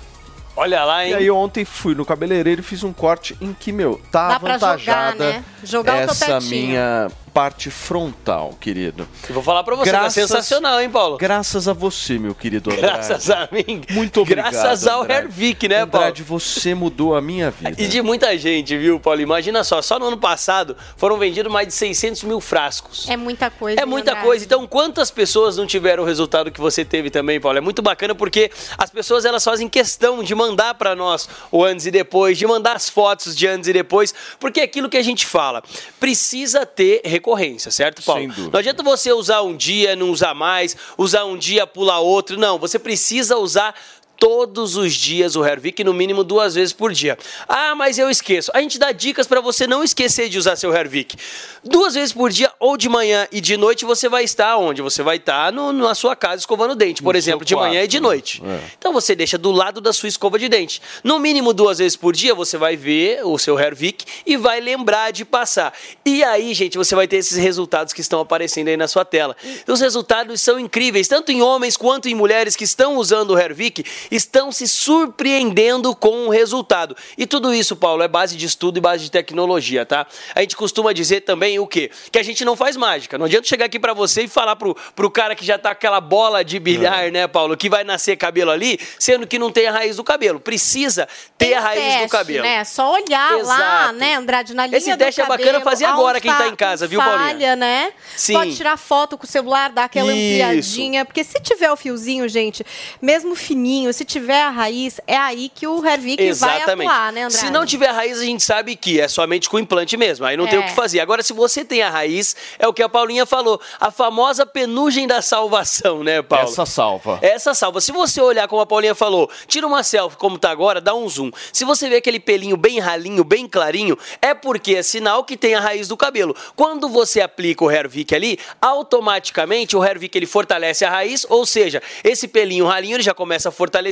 Olha 0.56 0.84
lá, 0.84 1.06
hein? 1.06 1.12
E 1.12 1.16
aí 1.16 1.32
ontem 1.32 1.64
fui 1.64 1.96
no 1.96 2.06
cabeleireiro 2.06 2.60
e 2.60 2.64
fiz 2.64 2.84
um 2.84 2.92
corte 2.92 3.38
em 3.40 3.54
que, 3.54 3.72
meu, 3.72 4.02
tá 4.12 4.28
Dá 4.28 4.40
pra 4.42 4.54
jogar, 4.58 4.68
avantajada 4.74 5.32
né? 5.32 5.44
Jogar 5.64 5.94
o 6.00 6.02
essa 6.02 6.42
minha 6.42 7.08
parte 7.40 7.70
frontal, 7.72 8.54
querido. 8.60 9.08
Eu 9.30 9.34
vou 9.34 9.42
falar 9.42 9.64
pra 9.64 9.74
você, 9.74 9.90
tá 9.90 10.10
sensacional, 10.10 10.82
hein, 10.82 10.90
Paulo? 10.90 11.18
Graças 11.18 11.70
a 11.70 11.74
você, 11.74 12.20
meu 12.20 12.36
querido 12.36 12.70
Andrade. 12.70 13.08
Graças 13.08 13.30
a 13.30 13.48
mim. 13.50 13.82
Muito 13.92 14.20
obrigado, 14.20 14.52
Graças 14.52 14.86
ao 14.86 15.04
Andrade. 15.04 15.28
Hervik, 15.28 15.70
né, 15.70 15.86
Paulo? 15.86 16.08
Andrade, 16.08 16.22
você 16.22 16.76
mudou 16.76 17.16
a 17.16 17.22
minha 17.22 17.50
vida. 17.58 17.82
E 17.82 17.88
de 17.88 18.02
muita 18.02 18.38
gente, 18.38 18.78
viu, 18.78 19.00
Paulo? 19.00 19.22
Imagina 19.22 19.64
só, 19.64 19.82
só 19.82 19.98
no 19.98 20.08
ano 20.08 20.18
passado 20.18 20.76
foram 20.98 21.18
vendidos 21.18 21.50
mais 21.50 21.66
de 21.70 21.74
600 21.76 22.24
mil 22.24 22.42
frascos. 22.42 23.08
É 23.08 23.16
muita 23.16 23.50
coisa. 23.50 23.80
É 23.80 23.86
muita 23.86 24.12
Andrade. 24.12 24.28
coisa. 24.28 24.44
Então, 24.44 24.68
quantas 24.68 25.10
pessoas 25.10 25.56
não 25.56 25.66
tiveram 25.66 26.04
o 26.04 26.06
resultado 26.06 26.52
que 26.52 26.60
você 26.60 26.84
teve 26.84 27.10
também, 27.10 27.40
Paulo? 27.40 27.58
É 27.58 27.62
muito 27.62 27.82
bacana 27.82 28.14
porque 28.14 28.52
as 28.78 28.90
pessoas 28.90 29.24
elas 29.24 29.46
fazem 29.46 29.70
questão 29.70 30.22
de 30.22 30.36
mandar 30.36 30.74
pra 30.74 30.94
nós 30.94 31.30
o 31.54 31.64
antes 31.64 31.86
e 31.86 31.92
depois, 31.92 32.38
de 32.38 32.46
mandar 32.46 32.76
as 32.76 32.90
fotos 32.90 33.34
de 33.34 33.48
antes 33.48 33.70
e 33.70 33.72
depois, 33.72 34.14
porque 34.42 34.60
é 34.60 34.64
aquilo 34.64 34.90
que 34.90 34.98
a 34.98 35.02
gente 35.02 35.26
fala. 35.26 35.64
Precisa 36.02 36.66
ter 36.66 37.00
recorrência, 37.30 37.72
certo, 37.72 38.02
Paulo? 38.04 38.22
Sem 38.22 38.30
dúvida. 38.30 38.50
Não 38.52 38.60
adianta 38.60 38.84
você 38.84 39.12
usar 39.12 39.42
um 39.42 39.56
dia, 39.56 39.96
não 39.96 40.10
usar 40.10 40.34
mais, 40.34 40.76
usar 40.98 41.26
um 41.26 41.38
dia, 41.38 41.68
pular 41.68 42.00
outro. 42.00 42.38
Não, 42.38 42.58
você 42.58 42.80
precisa 42.80 43.38
usar 43.38 43.76
todos 44.20 44.76
os 44.76 44.94
dias 44.94 45.36
o 45.36 45.46
Hervik, 45.46 45.84
no 45.84 45.94
mínimo 45.94 46.24
duas 46.24 46.56
vezes 46.56 46.74
por 46.74 46.92
dia. 46.92 47.18
Ah, 47.48 47.74
mas 47.76 47.98
eu 47.98 48.10
esqueço. 48.10 48.52
A 48.54 48.60
gente 48.62 48.78
dá 48.78 48.92
dicas 48.92 49.26
para 49.28 49.40
você 49.42 49.66
não 49.66 49.84
esquecer 49.84 50.28
de 50.30 50.38
usar 50.38 50.56
seu 50.56 50.74
Hervik. 50.76 51.16
Duas 51.64 51.94
vezes 51.94 52.12
por 52.14 52.30
dia, 52.30 52.52
ou 52.60 52.76
de 52.78 52.90
manhã 52.90 53.28
e 53.32 53.40
de 53.42 53.56
noite, 53.58 53.86
você 53.86 54.10
vai 54.10 54.24
estar 54.24 54.58
onde? 54.58 54.82
Você 54.82 55.02
vai 55.02 55.18
estar 55.18 55.52
no- 55.52 55.72
na 55.74 55.96
sua 55.96 56.16
casa 56.16 56.38
escovando 56.42 56.72
o 56.72 56.76
dente, 56.76 57.02
por 57.02 57.14
No 57.14 57.18
exemplo, 57.18 57.46
de 57.46 57.56
manhã 57.56 57.84
e 57.84 57.88
de 57.88 57.98
né? 58.00 58.02
noite. 58.08 58.42
É. 58.46 58.60
Então 58.78 58.92
você 58.94 59.16
deixa 59.16 59.38
do 59.38 59.52
lado 59.52 59.80
da 59.82 59.94
sua 59.94 60.10
escova 60.10 60.38
de 60.38 60.50
dente. 60.50 60.82
No 61.04 61.18
mínimo 61.20 61.54
duas 61.54 61.78
vezes 61.80 61.96
por 61.96 62.14
dia, 62.14 62.36
você 62.36 62.58
vai 62.58 62.76
ver 62.76 63.26
o 63.26 63.38
seu 63.38 63.58
Hervik 63.60 64.06
e 64.26 64.36
vai 64.38 64.60
lembrar 64.60 65.12
de 65.12 65.24
passar. 65.24 65.74
E 66.06 66.24
aí, 66.24 66.54
gente, 66.54 66.78
você 66.78 66.96
vai 66.96 67.08
ter 67.08 67.18
esses 67.18 67.38
resultados 67.38 67.94
que 67.94 68.02
estão 68.02 68.20
aparecendo 68.20 68.68
aí 68.68 68.78
na 68.78 68.88
sua 68.88 69.06
tela. 69.06 69.36
Os 69.68 69.80
resultados 69.80 70.42
são 70.42 70.60
incríveis, 70.60 71.08
tanto 71.08 71.32
em 71.32 71.42
homens 71.42 71.78
quanto 71.78 72.10
em 72.10 72.16
mulheres 72.16 72.56
que 72.56 72.64
estão 72.64 72.98
usando 72.98 73.32
o 73.32 73.40
Hervik, 73.40 73.84
estão 74.12 74.52
se 74.52 74.68
surpreendendo 74.68 75.96
com 75.96 76.28
o 76.28 76.30
resultado. 76.30 76.96
E 77.18 77.26
tudo 77.26 77.54
isso, 77.54 77.76
Paulo, 77.76 78.04
é 78.04 78.08
base 78.08 78.36
de 78.36 78.46
estudo 78.46 78.78
e 78.78 78.82
base 78.82 79.04
de 79.04 79.12
tecnologia, 79.12 79.86
tá? 79.86 80.06
A 80.36 80.42
gente 80.42 80.56
costuma 80.56 80.94
dizer 80.94 81.22
também 81.22 81.60
o 81.60 81.68
quê? 81.68 81.92
Que 82.12 82.20
a 82.20 82.24
gente 82.24 82.44
não 82.46 82.56
faz 82.56 82.76
mágica. 82.76 83.18
Não 83.18 83.26
adianta 83.26 83.48
chegar 83.48 83.66
aqui 83.66 83.80
pra 83.80 83.94
você 83.94 84.24
e 84.24 84.28
falar 84.28 84.56
pro, 84.56 84.76
pro 84.96 85.10
cara 85.10 85.36
que 85.36 85.46
já 85.46 85.58
tá 85.58 85.70
com 85.70 85.80
aquela 85.80 86.02
bola 86.02 86.44
de 86.44 86.60
bilhar, 86.60 87.12
né, 87.12 87.28
Paulo, 87.28 87.56
que 87.56 87.70
vai 87.70 87.84
nascer 87.84 88.18
cabelo 88.18 88.52
ali, 88.52 88.80
sendo 88.98 89.26
que 89.26 89.40
não 89.40 89.52
tem 89.52 89.68
a 89.68 89.72
raiz 89.72 89.96
do 89.96 90.04
cabelo. 90.04 90.40
Precisa 90.40 91.08
ter 91.38 91.48
Tem 91.48 91.54
a 91.54 91.62
raiz 91.62 91.84
teste, 91.84 92.04
do 92.04 92.10
cabelo. 92.10 92.44
Né? 92.44 92.64
Só 92.64 92.94
olhar 92.94 93.32
lá, 93.38 93.40
Exato. 93.40 93.94
né, 93.94 94.16
Andrade, 94.16 94.54
na 94.54 94.66
linha 94.66 94.78
Esse 94.78 94.92
do 94.92 94.98
teste 94.98 95.22
é 95.22 95.26
bacana 95.26 95.46
cabelo, 95.54 95.64
fazer 95.64 95.86
agora, 95.86 96.20
quem 96.20 96.34
tá 96.34 96.48
em 96.48 96.56
casa, 96.56 96.86
viu, 96.88 97.00
Paulinha? 97.00 97.30
falha, 97.30 97.56
né? 97.56 97.94
Sim. 98.16 98.34
Pode 98.34 98.56
tirar 98.56 98.78
foto 98.78 99.18
com 99.18 99.26
o 99.26 99.28
celular, 99.28 99.72
dar 99.72 99.86
aquela 99.86 100.14
Isso. 100.14 100.18
ampliadinha. 100.18 101.06
Porque 101.06 101.24
se 101.24 101.40
tiver 101.40 101.72
o 101.72 101.76
fiozinho, 101.76 102.28
gente, 102.28 102.66
mesmo 103.02 103.36
fininho, 103.36 103.94
se 104.00 104.06
tiver 104.06 104.42
a 104.42 104.50
raiz, 104.50 105.02
é 105.06 105.18
aí 105.18 105.52
que 105.54 105.68
o 105.68 105.86
Hervik 105.86 106.32
vai 106.34 106.62
atuar, 106.62 107.12
né, 107.12 107.24
André? 107.24 107.38
Se 107.38 107.50
não 107.50 107.66
tiver 107.66 107.90
a 107.90 107.92
raiz, 107.92 108.18
a 108.18 108.24
gente 108.24 108.42
sabe 108.42 108.78
que 108.78 108.98
é 108.98 109.10
somente 109.10 109.50
com 109.50 109.60
implante 109.60 109.98
mesmo. 109.98 110.26
Aí 110.26 110.38
não 110.38 110.48
tem 110.48 110.58
o 110.58 110.62
É. 110.62 110.68
que 110.68 110.74
fazer. 110.74 111.02
Agora, 111.02 111.22
se 111.22 111.34
você 111.34 111.66
tem 111.66 111.82
a 111.82 111.90
raiz, 111.90 112.34
é 112.58 112.66
o 112.66 112.72
que 112.74 112.82
a 112.82 112.88
Paulinha 112.88 113.26
falou. 113.26 113.60
A 113.78 113.92
famosa 113.92 114.46
penugem 114.46 115.06
da 115.06 115.22
salvação, 115.22 116.02
né, 116.02 116.22
Paulo? 116.22 116.46
Essa 116.48 116.66
salva. 116.66 117.20
Essa 117.22 117.54
salva. 117.54 117.82
Se 117.82 117.92
você 117.92 118.22
olhar 118.22 118.48
como 118.48 118.62
a 118.62 118.66
Paulinha 118.66 118.96
falou, 118.96 119.30
tira 119.48 119.68
uma 119.68 119.84
selfie 119.84 120.18
como 120.18 120.40
tá 120.40 120.50
agora, 120.50 120.80
dá 120.80 120.96
um 120.96 121.10
zoom. 121.10 121.30
Se 121.52 121.66
você 121.66 121.90
vê 121.90 121.98
aquele 121.98 122.22
pelinho 122.22 122.56
bem 122.56 122.80
ralinho, 122.80 123.26
bem 123.26 123.50
clarinho, 123.50 123.98
é 124.22 124.34
porque 124.34 124.76
é 124.76 124.82
sinal 124.82 125.26
que 125.26 125.36
tem 125.36 125.56
a 125.56 125.60
raiz 125.60 125.90
do 125.90 125.98
cabelo. 125.98 126.34
Quando 126.56 126.88
você 126.88 127.20
aplica 127.20 127.66
o 127.66 127.70
Hervik 127.70 128.16
ali, 128.16 128.40
automaticamente 128.62 129.76
o 129.76 129.84
Hervik 129.84 130.18
ele 130.18 130.26
fortalece 130.26 130.86
a 130.86 130.90
raiz, 130.90 131.26
ou 131.30 131.46
seja, 131.46 131.82
esse 132.02 132.30
pelinho 132.30 132.66
ralinho 132.66 132.96
ele 132.96 133.04
já 133.04 133.14
começa 133.14 133.50
a 133.50 133.52
fortalecer, 133.52 133.89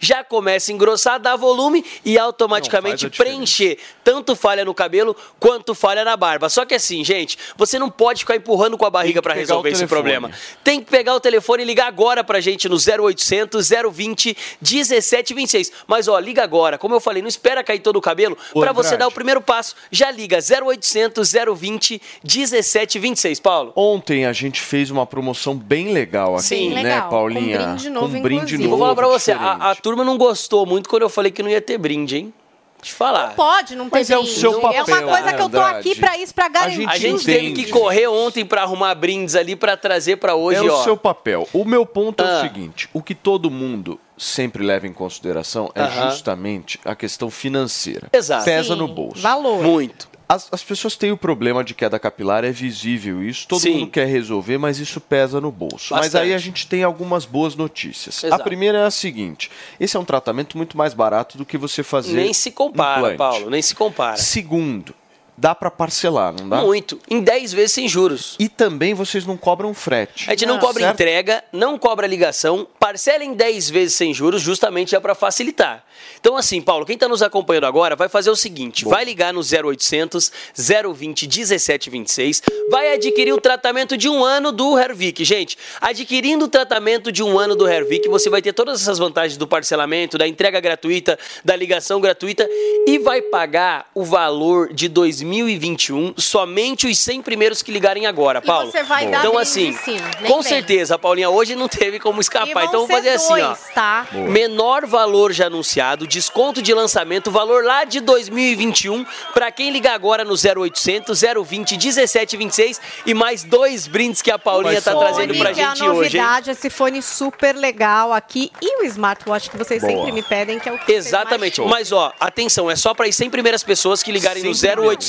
já 0.00 0.22
começa 0.24 0.70
a 0.70 0.74
engrossar, 0.74 1.20
dá 1.20 1.36
volume 1.36 1.84
e 2.04 2.18
automaticamente 2.18 3.08
preencher 3.10 3.78
tanto 4.08 4.34
falha 4.34 4.64
no 4.64 4.72
cabelo 4.72 5.14
quanto 5.38 5.74
falha 5.74 6.02
na 6.02 6.16
barba. 6.16 6.48
Só 6.48 6.64
que 6.64 6.74
assim, 6.74 7.04
gente, 7.04 7.36
você 7.58 7.78
não 7.78 7.90
pode 7.90 8.20
ficar 8.20 8.36
empurrando 8.36 8.78
com 8.78 8.86
a 8.86 8.90
barriga 8.90 9.20
para 9.20 9.34
resolver 9.34 9.68
esse 9.68 9.86
problema. 9.86 10.30
Tem 10.64 10.80
que 10.80 10.90
pegar 10.90 11.14
o 11.14 11.20
telefone 11.20 11.62
e 11.62 11.66
ligar 11.66 11.88
agora 11.88 12.24
pra 12.24 12.40
gente 12.40 12.70
no 12.70 12.76
0800 12.76 13.68
020 13.92 14.34
1726. 14.62 15.72
Mas 15.86 16.08
ó, 16.08 16.18
liga 16.18 16.42
agora. 16.42 16.78
Como 16.78 16.94
eu 16.94 17.00
falei, 17.00 17.20
não 17.20 17.28
espera 17.28 17.62
cair 17.62 17.80
todo 17.80 17.96
o 17.96 18.00
cabelo 18.00 18.36
Ô, 18.54 18.60
pra 18.60 18.72
você 18.72 18.96
dar 18.96 19.06
o 19.06 19.12
primeiro 19.12 19.42
passo. 19.42 19.74
Já 19.90 20.10
liga 20.10 20.38
0800 20.38 21.30
020 21.54 22.00
1726, 22.24 23.40
Paulo. 23.40 23.72
Ontem 23.76 24.24
a 24.24 24.32
gente 24.32 24.60
fez 24.60 24.90
uma 24.90 25.04
promoção 25.04 25.54
bem 25.54 25.92
legal 25.92 26.34
aqui, 26.34 26.44
Sim. 26.44 26.70
né, 26.70 26.82
Legal. 26.82 27.10
Paulinha? 27.10 27.58
Com 27.58 27.64
brinde 27.66 27.90
novo, 27.90 28.16
Com 28.16 28.22
brinde 28.22 28.36
inclusive. 28.54 28.64
E 28.64 28.66
vou 28.66 28.78
novo, 28.78 28.94
falar 28.94 28.94
pra 28.94 29.06
você. 29.06 29.32
A, 29.38 29.70
a 29.70 29.74
turma 29.74 30.04
não 30.04 30.16
gostou 30.18 30.64
muito 30.66 30.88
quando 30.88 31.02
eu 31.02 31.08
falei 31.08 31.30
que 31.32 31.42
não 31.42 31.50
ia 31.50 31.60
ter 31.60 31.78
brinde, 31.78 32.16
hein? 32.16 32.34
Deixa 32.80 32.94
eu 32.94 32.96
falar. 32.96 33.34
Pode 33.34 33.74
não 33.74 33.90
ter 33.90 33.96
Mas 33.98 34.08
é 34.08 34.16
o 34.16 34.22
brinde. 34.22 34.38
seu 34.38 34.52
É 34.52 34.56
uma 34.56 34.72
papel, 34.72 35.08
coisa 35.08 35.32
que 35.32 35.42
eu 35.42 35.50
tô 35.50 35.60
aqui 35.60 35.94
pra 35.96 36.16
isso, 36.16 36.32
pra 36.32 36.48
garantir. 36.48 36.76
gente 36.76 36.88
A 36.88 36.96
gente 36.96 37.24
teve 37.24 37.52
que 37.52 37.70
correr 37.72 38.06
ontem 38.06 38.44
pra 38.44 38.62
arrumar 38.62 38.94
brindes 38.94 39.34
ali 39.34 39.56
pra 39.56 39.76
trazer 39.76 40.16
pra 40.18 40.36
hoje, 40.36 40.64
É 40.64 40.70
ó. 40.70 40.80
o 40.80 40.84
seu 40.84 40.96
papel. 40.96 41.48
O 41.52 41.64
meu 41.64 41.84
ponto 41.84 42.22
é 42.22 42.26
Ah. 42.26 42.38
o 42.38 42.40
seguinte: 42.42 42.88
o 42.92 43.02
que 43.02 43.16
todo 43.16 43.50
mundo 43.50 43.98
sempre 44.16 44.62
leva 44.64 44.86
em 44.86 44.92
consideração 44.92 45.72
é 45.74 45.82
Aham. 45.82 46.10
justamente 46.10 46.78
a 46.84 46.94
questão 46.94 47.28
financeira. 47.30 48.08
Exato. 48.12 48.44
Pesa 48.44 48.74
Sim, 48.74 48.78
no 48.78 48.86
bolso. 48.86 49.20
Valor. 49.22 49.60
Muito. 49.60 50.08
As, 50.28 50.46
as 50.52 50.62
pessoas 50.62 50.94
têm 50.94 51.10
o 51.10 51.16
problema 51.16 51.64
de 51.64 51.74
queda 51.74 51.98
capilar, 51.98 52.44
é 52.44 52.50
visível 52.50 53.22
isso, 53.22 53.48
todo 53.48 53.60
Sim. 53.60 53.78
mundo 53.78 53.90
quer 53.90 54.06
resolver, 54.06 54.58
mas 54.58 54.78
isso 54.78 55.00
pesa 55.00 55.40
no 55.40 55.50
bolso. 55.50 55.94
Mas 55.94 56.06
Bastante. 56.06 56.22
aí 56.22 56.34
a 56.34 56.38
gente 56.38 56.66
tem 56.66 56.84
algumas 56.84 57.24
boas 57.24 57.56
notícias. 57.56 58.22
A 58.24 58.26
Exato. 58.26 58.44
primeira 58.44 58.78
é 58.78 58.84
a 58.84 58.90
seguinte: 58.90 59.50
esse 59.80 59.96
é 59.96 60.00
um 60.00 60.04
tratamento 60.04 60.58
muito 60.58 60.76
mais 60.76 60.92
barato 60.92 61.38
do 61.38 61.46
que 61.46 61.56
você 61.56 61.82
fazer. 61.82 62.12
Nem 62.12 62.34
se 62.34 62.50
compara. 62.50 63.16
Paulo, 63.16 63.48
nem 63.48 63.62
se 63.62 63.74
compara. 63.74 64.18
Segundo, 64.18 64.94
dá 65.38 65.54
pra 65.54 65.70
parcelar, 65.70 66.34
não 66.38 66.48
dá? 66.48 66.60
Muito. 66.62 66.98
Em 67.08 67.20
10 67.20 67.52
vezes 67.52 67.72
sem 67.72 67.88
juros. 67.88 68.34
E 68.38 68.48
também 68.48 68.92
vocês 68.92 69.24
não 69.24 69.36
cobram 69.36 69.72
frete. 69.72 70.28
A 70.28 70.32
gente 70.32 70.46
não, 70.46 70.58
cobra 70.58 70.82
Certo? 70.82 70.94
entrega, 70.94 71.44
não 71.52 71.78
cobra 71.78 72.06
ligação, 72.06 72.66
parcela 72.78 73.22
em 73.22 73.34
10 73.34 73.70
vezes 73.70 73.94
sem 73.94 74.12
juros, 74.12 74.42
justamente 74.42 74.90
já 74.90 75.00
para 75.00 75.14
facilitar. 75.14 75.84
Então, 76.20 76.36
assim, 76.36 76.60
Paulo, 76.60 76.84
quem 76.84 76.94
está 76.94 77.08
nos 77.08 77.22
acompanhando 77.22 77.66
agora 77.66 77.94
vai 77.94 78.08
fazer 78.08 78.30
o 78.30 78.36
seguinte: 78.36 78.84
vai 78.84 79.04
ligar 79.04 79.32
no 79.32 79.40
0800 79.40 80.32
020 80.56 81.28
1726, 81.28 82.42
vai 82.70 82.94
adquirir 82.94 83.32
o 83.32 83.40
tratamento 83.40 83.96
de 83.96 84.08
um 84.08 84.24
ano 84.24 84.50
do 84.50 84.76
Hervik. 84.78 85.24
Gente, 85.24 85.56
adquirindo 85.80 86.46
o 86.46 86.48
tratamento 86.48 87.12
de 87.12 87.22
um 87.22 87.38
ano 87.38 87.54
do 87.54 87.68
Hervik, 87.68 88.08
você 88.08 88.28
vai 88.28 88.42
ter 88.42 88.52
todas 88.52 88.80
essas 88.82 88.98
vantagens 88.98 89.36
do 89.36 89.46
parcelamento, 89.46 90.18
da 90.18 90.26
entrega 90.26 90.58
gratuita, 90.60 91.18
da 91.44 91.54
ligação 91.54 92.00
gratuita 92.00 92.48
e 92.86 92.98
vai 92.98 93.22
pagar 93.22 93.88
o 93.94 94.04
valor 94.04 94.72
de 94.72 94.88
2021 95.28 96.14
somente 96.16 96.86
os 96.86 96.98
100 96.98 97.22
primeiros 97.22 97.62
que 97.62 97.70
ligarem 97.70 98.06
agora, 98.06 98.40
E 98.42 98.46
Paulo. 98.46 98.70
você 98.70 98.82
vai 98.82 99.06
dar 99.06 99.20
então, 99.24 99.38
assim, 99.38 99.72
sim, 99.84 99.96
nem 100.20 100.30
com 100.30 100.40
vem. 100.42 100.52
certeza, 100.52 100.98
Paulinha, 100.98 101.28
hoje 101.30 101.54
não 101.54 101.68
teve 101.68 101.98
como 102.00 102.18
E 102.18 102.22
escapar. 102.22 102.64
Então, 102.64 102.86
vamos 102.86 102.90
fazer 102.90 103.10
assim, 103.10 103.32
ó. 103.40 103.46
dois, 103.48 103.58
tá? 103.74 104.06
Menor 104.12 104.86
valor 104.86 105.32
já 105.32 105.46
anunciado, 105.46 106.06
desconto 106.06 106.62
de 106.62 106.72
lançamento, 106.74 107.30
valor 107.30 107.64
lá 107.64 107.84
de 107.84 108.00
2021. 108.00 109.04
Pra 109.34 109.50
quem 109.50 109.70
ligar 109.70 109.94
agora 109.94 110.24
no 110.24 110.34
0800 110.34 111.20
020 111.46 111.72
1726 111.76 112.80
e 113.06 113.14
mais 113.14 113.42
dois 113.44 113.86
brindes 113.86 114.22
que 114.22 114.30
a 114.30 114.38
Paulinha 114.38 114.74
Mas 114.74 114.84
tá 114.84 114.92
fone, 114.92 115.04
trazendo 115.04 115.34
pra 115.36 115.52
que 115.52 115.60
é 115.60 115.64
a 115.64 115.68
gente 115.74 115.82
hoje, 115.82 115.90
hein? 115.90 115.94
novidade, 116.22 116.50
esse 116.50 116.70
fone 116.70 117.02
super 117.02 117.54
legal 117.54 118.12
aqui 118.12 118.50
e 118.60 118.82
o 118.82 118.86
smartwatch 118.86 119.50
que 119.50 119.56
vocês 119.56 119.82
Boa. 119.82 119.92
sempre 119.92 120.12
me 120.12 120.22
pedem, 120.22 120.58
que 120.58 120.68
é 120.68 120.72
o 120.72 120.78
que 120.78 120.92
Exatamente, 120.92 121.60
mas 121.62 121.92
ó, 121.92 122.12
atenção, 122.18 122.70
é 122.70 122.76
só 122.76 122.94
para 122.94 123.06
as 123.06 123.14
100 123.14 123.30
primeiras 123.30 123.62
pessoas 123.62 124.02
que 124.02 124.10
ligarem 124.12 124.42
no 124.42 124.50
0800 124.50 125.06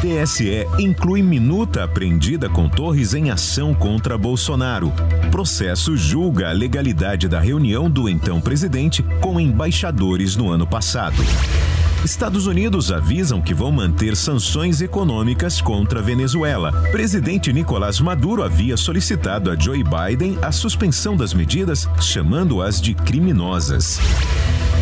TSE 0.00 0.66
inclui 0.78 1.20
minuta 1.20 1.84
apreendida 1.84 2.48
com 2.48 2.66
Torres 2.66 3.12
em 3.12 3.30
ação 3.30 3.74
contra 3.74 4.16
Bolsonaro. 4.16 4.90
Processo 5.30 5.98
julga 5.98 6.48
a 6.48 6.52
legalidade 6.52 7.28
da 7.28 7.38
reunião 7.38 7.90
do 7.90 8.08
então 8.08 8.40
presidente 8.40 9.02
com 9.20 9.38
embaixadores 9.38 10.34
no 10.34 10.50
ano 10.50 10.66
passado. 10.66 11.22
Estados 12.04 12.46
Unidos 12.46 12.90
avisam 12.90 13.42
que 13.42 13.52
vão 13.52 13.70
manter 13.70 14.16
sanções 14.16 14.80
econômicas 14.80 15.60
contra 15.60 16.00
a 16.00 16.02
Venezuela. 16.02 16.72
Presidente 16.90 17.52
Nicolás 17.52 18.00
Maduro 18.00 18.42
havia 18.42 18.74
solicitado 18.76 19.50
a 19.50 19.56
Joe 19.56 19.84
Biden 19.84 20.38
a 20.40 20.50
suspensão 20.50 21.14
das 21.14 21.34
medidas, 21.34 21.86
chamando-as 22.00 22.80
de 22.80 22.94
criminosas. 22.94 24.00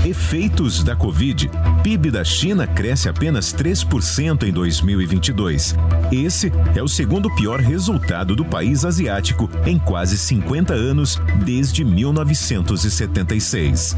Efeitos 0.06 0.84
da 0.84 0.94
Covid. 0.94 1.50
PIB 1.82 2.12
da 2.12 2.22
China 2.22 2.68
cresce 2.68 3.08
apenas 3.08 3.52
3% 3.52 4.44
em 4.44 4.52
2022. 4.52 5.74
Esse 6.12 6.52
é 6.76 6.82
o 6.82 6.88
segundo 6.88 7.34
pior 7.34 7.58
resultado 7.58 8.36
do 8.36 8.44
país 8.44 8.84
asiático 8.84 9.50
em 9.66 9.76
quase 9.76 10.16
50 10.16 10.72
anos, 10.72 11.20
desde 11.44 11.84
1976. 11.84 13.96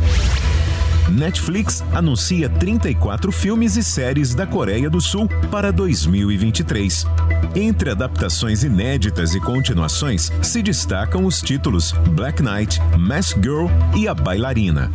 Netflix 1.10 1.82
anuncia 1.92 2.48
34 2.48 3.32
filmes 3.32 3.76
e 3.76 3.82
séries 3.82 4.34
da 4.34 4.46
Coreia 4.46 4.88
do 4.88 5.00
Sul 5.00 5.28
para 5.50 5.72
2023. 5.72 7.06
Entre 7.54 7.90
adaptações 7.90 8.62
inéditas 8.62 9.34
e 9.34 9.40
continuações 9.40 10.30
se 10.42 10.62
destacam 10.62 11.24
os 11.26 11.42
títulos 11.42 11.92
Black 12.12 12.42
Knight, 12.42 12.80
Mask 12.96 13.36
Girl 13.42 13.66
e 13.96 14.06
A 14.06 14.14
Bailarina. 14.14 14.90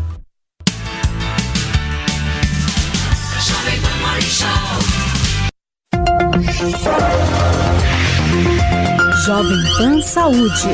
Jovem 9.25 9.63
Pan 9.77 10.01
Saúde. 10.01 10.69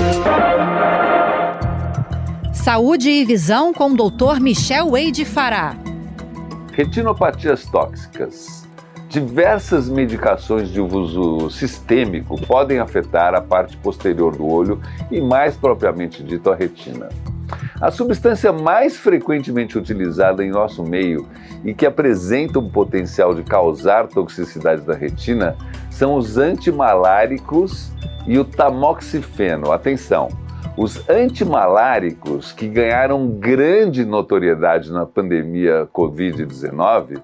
Saúde 2.63 3.10
e 3.10 3.26
visão 3.26 3.74
com 3.74 3.89
o 3.89 3.95
Dr. 3.95 4.39
Michel 4.39 4.91
Wade 4.91 5.26
Fará. 5.26 5.76
Retinopatias 6.71 7.65
tóxicas. 7.65 8.67
Diversas 9.10 9.89
medicações 9.89 10.69
de 10.69 10.80
uso 10.80 11.50
sistêmico 11.50 12.39
podem 12.45 12.78
afetar 12.78 13.34
a 13.34 13.41
parte 13.41 13.76
posterior 13.78 14.36
do 14.38 14.47
olho 14.47 14.80
e, 15.10 15.19
mais 15.19 15.58
propriamente 15.58 16.21
dito, 16.21 16.52
a 16.52 16.56
retina. 16.56 17.10
A 17.82 17.89
substância 17.89 18.54
mais 18.54 18.95
frequentemente 18.95 19.76
utilizada 19.76 20.45
em 20.45 20.52
nosso 20.52 20.84
meio 20.84 21.28
e 21.65 21.73
que 21.73 21.88
apresenta 21.88 22.60
um 22.60 22.69
potencial 22.69 23.33
de 23.33 23.42
causar 23.42 24.08
toxicidade 24.08 24.83
da 24.83 24.94
retina 24.94 25.58
são 25.90 26.13
os 26.13 26.38
antimaláricos 26.38 27.92
e 28.27 28.38
o 28.38 28.46
tamoxifeno. 28.46 29.71
Atenção! 29.71 30.29
Os 30.78 31.10
antimaláricos 31.10 32.54
que 32.54 32.67
ganharam 32.67 33.28
grande 33.28 34.06
notoriedade 34.06 34.92
na 34.92 35.06
pandemia 35.06 35.88
Covid-19 35.94 37.22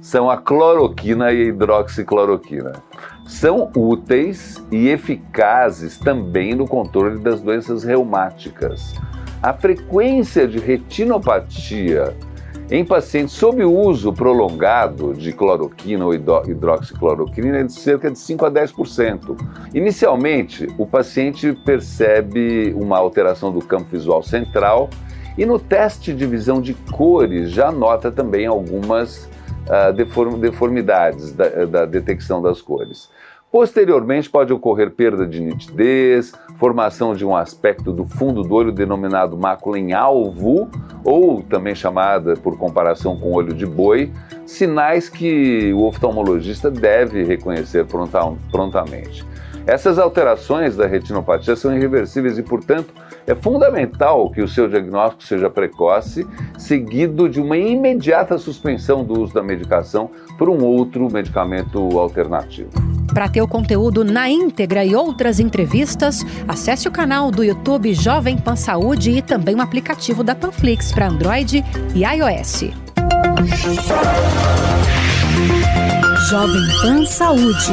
são 0.00 0.28
a 0.28 0.36
cloroquina 0.36 1.30
e 1.30 1.42
a 1.42 1.44
hidroxicloroquina. 1.46 2.72
São 3.26 3.70
úteis 3.76 4.56
e 4.72 4.88
eficazes 4.88 5.98
também 5.98 6.54
no 6.54 6.66
controle 6.66 7.20
das 7.20 7.40
doenças 7.40 7.84
reumáticas. 7.84 8.94
A 9.40 9.52
frequência 9.52 10.48
de 10.48 10.58
retinopatia 10.58 12.16
em 12.70 12.84
pacientes 12.84 13.34
sob 13.34 13.64
uso 13.64 14.12
prolongado 14.12 15.12
de 15.12 15.32
cloroquina 15.32 16.06
ou 16.06 16.14
hidroxicloroquina 16.14 17.58
é 17.58 17.64
de 17.64 17.72
cerca 17.72 18.08
de 18.08 18.18
5 18.18 18.46
a 18.46 18.50
10%. 18.50 19.36
Inicialmente, 19.74 20.68
o 20.78 20.86
paciente 20.86 21.52
percebe 21.64 22.72
uma 22.76 22.96
alteração 22.96 23.50
do 23.50 23.60
campo 23.60 23.86
visual 23.90 24.22
central 24.22 24.88
e 25.36 25.44
no 25.44 25.58
teste 25.58 26.14
de 26.14 26.24
visão 26.26 26.60
de 26.60 26.74
cores 26.92 27.50
já 27.50 27.72
nota 27.72 28.12
também 28.12 28.46
algumas 28.46 29.28
uh, 29.66 29.92
deform 29.92 30.38
deformidades 30.38 31.32
da, 31.32 31.48
da 31.64 31.84
detecção 31.84 32.40
das 32.40 32.62
cores. 32.62 33.10
Posteriormente, 33.52 34.30
pode 34.30 34.52
ocorrer 34.52 34.92
perda 34.92 35.26
de 35.26 35.40
nitidez, 35.40 36.32
formação 36.56 37.14
de 37.14 37.26
um 37.26 37.34
aspecto 37.34 37.92
do 37.92 38.06
fundo 38.06 38.44
do 38.44 38.54
olho 38.54 38.70
denominado 38.70 39.36
mácula 39.36 39.76
em 39.76 39.92
alvo, 39.92 40.70
ou 41.04 41.42
também 41.42 41.74
chamada 41.74 42.34
por 42.34 42.56
comparação 42.56 43.18
com 43.18 43.32
olho 43.32 43.52
de 43.52 43.66
boi, 43.66 44.12
sinais 44.46 45.08
que 45.08 45.72
o 45.72 45.82
oftalmologista 45.82 46.70
deve 46.70 47.24
reconhecer 47.24 47.86
prontamente. 47.86 49.26
Essas 49.70 50.00
alterações 50.00 50.74
da 50.74 50.84
retinopatia 50.84 51.54
são 51.54 51.72
irreversíveis 51.72 52.36
e, 52.36 52.42
portanto, 52.42 52.92
é 53.24 53.36
fundamental 53.36 54.28
que 54.28 54.42
o 54.42 54.48
seu 54.48 54.66
diagnóstico 54.66 55.22
seja 55.22 55.48
precoce, 55.48 56.26
seguido 56.58 57.28
de 57.28 57.40
uma 57.40 57.56
imediata 57.56 58.36
suspensão 58.36 59.04
do 59.04 59.20
uso 59.20 59.32
da 59.32 59.44
medicação 59.44 60.10
por 60.36 60.48
um 60.48 60.64
outro 60.64 61.08
medicamento 61.08 61.78
alternativo. 61.96 62.68
Para 63.14 63.28
ter 63.28 63.42
o 63.42 63.46
conteúdo 63.46 64.04
na 64.04 64.28
íntegra 64.28 64.84
e 64.84 64.96
outras 64.96 65.38
entrevistas, 65.38 66.26
acesse 66.48 66.88
o 66.88 66.90
canal 66.90 67.30
do 67.30 67.44
YouTube 67.44 67.94
Jovem 67.94 68.36
Pan 68.36 68.56
Saúde 68.56 69.12
e 69.12 69.22
também 69.22 69.54
o 69.54 69.60
aplicativo 69.60 70.24
da 70.24 70.34
Panflix 70.34 70.90
para 70.90 71.06
Android 71.06 71.64
e 71.94 72.02
iOS. 72.02 72.72
Jovem 76.28 76.62
Pan 76.82 77.06
Saúde. 77.06 77.72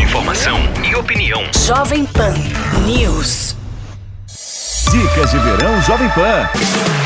Informação 0.00 0.58
e 0.84 0.94
opinião. 0.94 1.42
Jovem 1.66 2.04
Pan 2.06 2.34
News. 2.86 3.59
Dicas 4.90 5.30
de 5.30 5.38
verão 5.38 5.80
Jovem 5.82 6.08
Pan. 6.10 6.48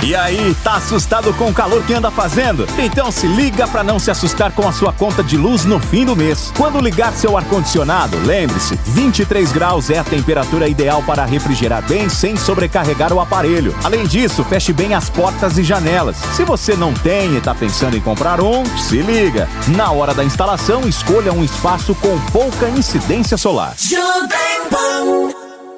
E 0.03 0.15
aí, 0.15 0.57
tá 0.65 0.77
assustado 0.77 1.35
com 1.35 1.51
o 1.51 1.53
calor 1.53 1.83
que 1.85 1.93
anda 1.93 2.11
fazendo? 2.11 2.67
Então 2.79 3.11
se 3.11 3.27
liga 3.27 3.69
para 3.69 3.83
não 3.83 3.99
se 3.99 4.11
assustar 4.11 4.53
com 4.53 4.67
a 4.67 4.73
sua 4.73 4.91
conta 4.91 5.23
de 5.23 5.37
luz 5.37 5.67
no 5.67 5.79
fim 5.79 6.07
do 6.07 6.17
mês. 6.17 6.51
Quando 6.57 6.81
ligar 6.81 7.13
seu 7.13 7.37
ar-condicionado, 7.37 8.19
lembre-se, 8.25 8.79
23 8.87 9.53
graus 9.53 9.91
é 9.91 9.99
a 9.99 10.05
temperatura 10.05 10.67
ideal 10.67 11.03
para 11.03 11.27
refrigerar 11.27 11.83
bem 11.87 12.09
sem 12.09 12.37
sobrecarregar 12.37 13.13
o 13.13 13.21
aparelho. 13.21 13.75
Além 13.85 14.07
disso, 14.07 14.43
feche 14.45 14.73
bem 14.73 14.95
as 14.95 15.11
portas 15.11 15.59
e 15.59 15.63
janelas. 15.63 16.17
Se 16.33 16.43
você 16.43 16.75
não 16.75 16.95
tem 16.95 17.37
e 17.37 17.41
tá 17.41 17.55
pensando 17.55 17.99
em 17.99 18.01
comprar 18.01 18.41
um, 18.41 18.65
se 18.79 19.03
liga. 19.03 19.47
Na 19.77 19.91
hora 19.91 20.15
da 20.15 20.25
instalação, 20.25 20.89
escolha 20.89 21.35
um 21.35 21.45
espaço 21.45 21.95
com 21.97 22.19
pouca 22.33 22.67
incidência 22.69 23.37
solar. 23.37 23.75
Jovem 23.77 24.71
Pan. 24.71 25.44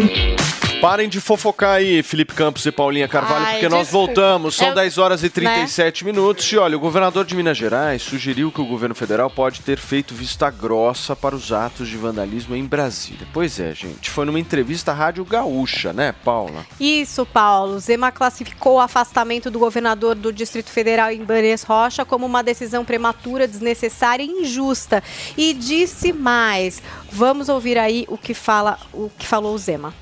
you. 0.00 0.57
Parem 0.80 1.08
de 1.08 1.20
fofocar 1.20 1.72
aí, 1.74 2.04
Felipe 2.04 2.34
Campos 2.34 2.64
e 2.64 2.70
Paulinha 2.70 3.08
Carvalho, 3.08 3.44
Ai, 3.46 3.52
porque 3.54 3.68
nós 3.68 3.88
desculpa. 3.88 4.06
voltamos. 4.06 4.54
São 4.54 4.68
Eu- 4.68 4.74
10 4.76 4.96
horas 4.96 5.24
e 5.24 5.28
37 5.28 6.04
minutos. 6.04 6.44
E 6.52 6.56
olha, 6.56 6.76
o 6.76 6.80
governador 6.80 7.24
de 7.24 7.34
Minas 7.34 7.58
Gerais 7.58 8.00
sugeriu 8.00 8.52
que 8.52 8.60
o 8.60 8.64
governo 8.64 8.94
federal 8.94 9.28
pode 9.28 9.60
ter 9.62 9.76
feito 9.78 10.14
vista 10.14 10.48
grossa 10.50 11.16
para 11.16 11.34
os 11.34 11.50
atos 11.50 11.88
de 11.88 11.96
vandalismo 11.96 12.54
em 12.54 12.64
Brasília. 12.64 13.26
Pois 13.32 13.58
é, 13.58 13.74
gente. 13.74 14.08
Foi 14.08 14.24
numa 14.24 14.38
entrevista 14.38 14.92
à 14.92 14.94
Rádio 14.94 15.24
Gaúcha, 15.24 15.92
né, 15.92 16.14
Paula? 16.24 16.64
Isso, 16.78 17.26
Paulo. 17.26 17.80
Zema 17.80 18.12
classificou 18.12 18.76
o 18.76 18.80
afastamento 18.80 19.50
do 19.50 19.58
governador 19.58 20.14
do 20.14 20.32
Distrito 20.32 20.70
Federal 20.70 21.10
em 21.10 21.24
Banes 21.24 21.64
Rocha 21.64 22.04
como 22.04 22.24
uma 22.24 22.42
decisão 22.42 22.84
prematura, 22.84 23.48
desnecessária 23.48 24.22
e 24.22 24.28
injusta. 24.42 25.02
E 25.36 25.52
disse 25.54 26.12
mais. 26.12 26.80
Vamos 27.10 27.48
ouvir 27.48 27.76
aí 27.78 28.04
o 28.08 28.16
que 28.16 28.32
fala, 28.32 28.78
o 28.92 29.10
que 29.18 29.26
falou 29.26 29.54
o 29.54 29.58
Zema. 29.58 29.92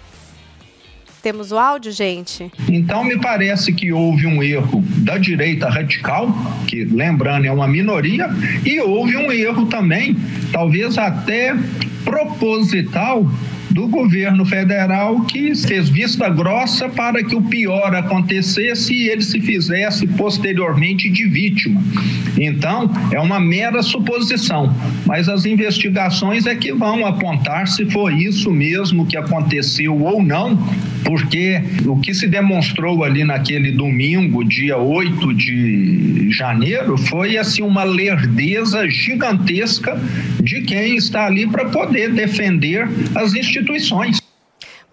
Temos 1.27 1.51
o 1.51 1.59
áudio, 1.59 1.91
gente? 1.91 2.53
Então, 2.68 3.03
me 3.03 3.18
parece 3.18 3.72
que 3.72 3.93
houve 3.93 4.29
um 4.29 4.41
erro 4.41 4.81
da 4.99 5.18
direita 5.18 5.68
radical, 5.68 6.33
que, 6.68 6.85
lembrando, 6.85 7.47
é 7.47 7.51
uma 7.51 7.66
minoria, 7.66 8.29
e 8.64 8.79
houve 8.79 9.16
um 9.16 9.33
erro 9.33 9.66
também, 9.66 10.16
talvez 10.53 10.97
até 10.97 11.53
proposital, 12.05 13.29
do 13.77 13.87
governo 13.89 14.43
federal 14.47 15.20
que 15.27 15.55
fez 15.55 15.91
vista 15.91 16.31
grossa 16.31 16.89
para 16.89 17.22
que 17.22 17.37
o 17.37 17.43
pior 17.43 17.95
acontecesse 17.95 18.95
e 18.95 19.11
ele 19.11 19.20
se 19.20 19.39
fizesse 19.39 20.07
posteriormente 20.07 21.11
de 21.11 21.27
vítima. 21.27 21.83
Então, 22.39 22.91
é 23.12 23.20
uma 23.20 23.39
mera 23.39 23.83
suposição, 23.83 24.74
mas 25.05 25.29
as 25.29 25.45
investigações 25.45 26.47
é 26.47 26.55
que 26.55 26.72
vão 26.72 27.05
apontar 27.05 27.68
se 27.68 27.85
foi 27.91 28.14
isso 28.14 28.51
mesmo 28.51 29.05
que 29.05 29.16
aconteceu 29.16 29.95
ou 30.03 30.22
não, 30.22 30.57
porque 31.05 31.62
o 31.85 32.01
que 32.01 32.14
se 32.14 32.27
demonstrou 32.27 33.05
ali 33.05 33.24
naquele 33.24 33.72
domingo, 33.72 34.43
dia 34.43 34.79
8 34.79 35.35
de 35.35 36.31
janeiro, 36.31 36.97
foi 36.97 37.37
assim 37.37 37.62
uma 37.62 37.85
lerdeza 37.85 38.89
gigantesca 38.89 40.01
de 40.43 40.62
quem 40.62 40.97
está 40.97 41.27
ali 41.27 41.47
para 41.47 41.66
poder 41.66 42.12
defender 42.12 42.89
as 43.14 43.35
instituições. 43.35 43.66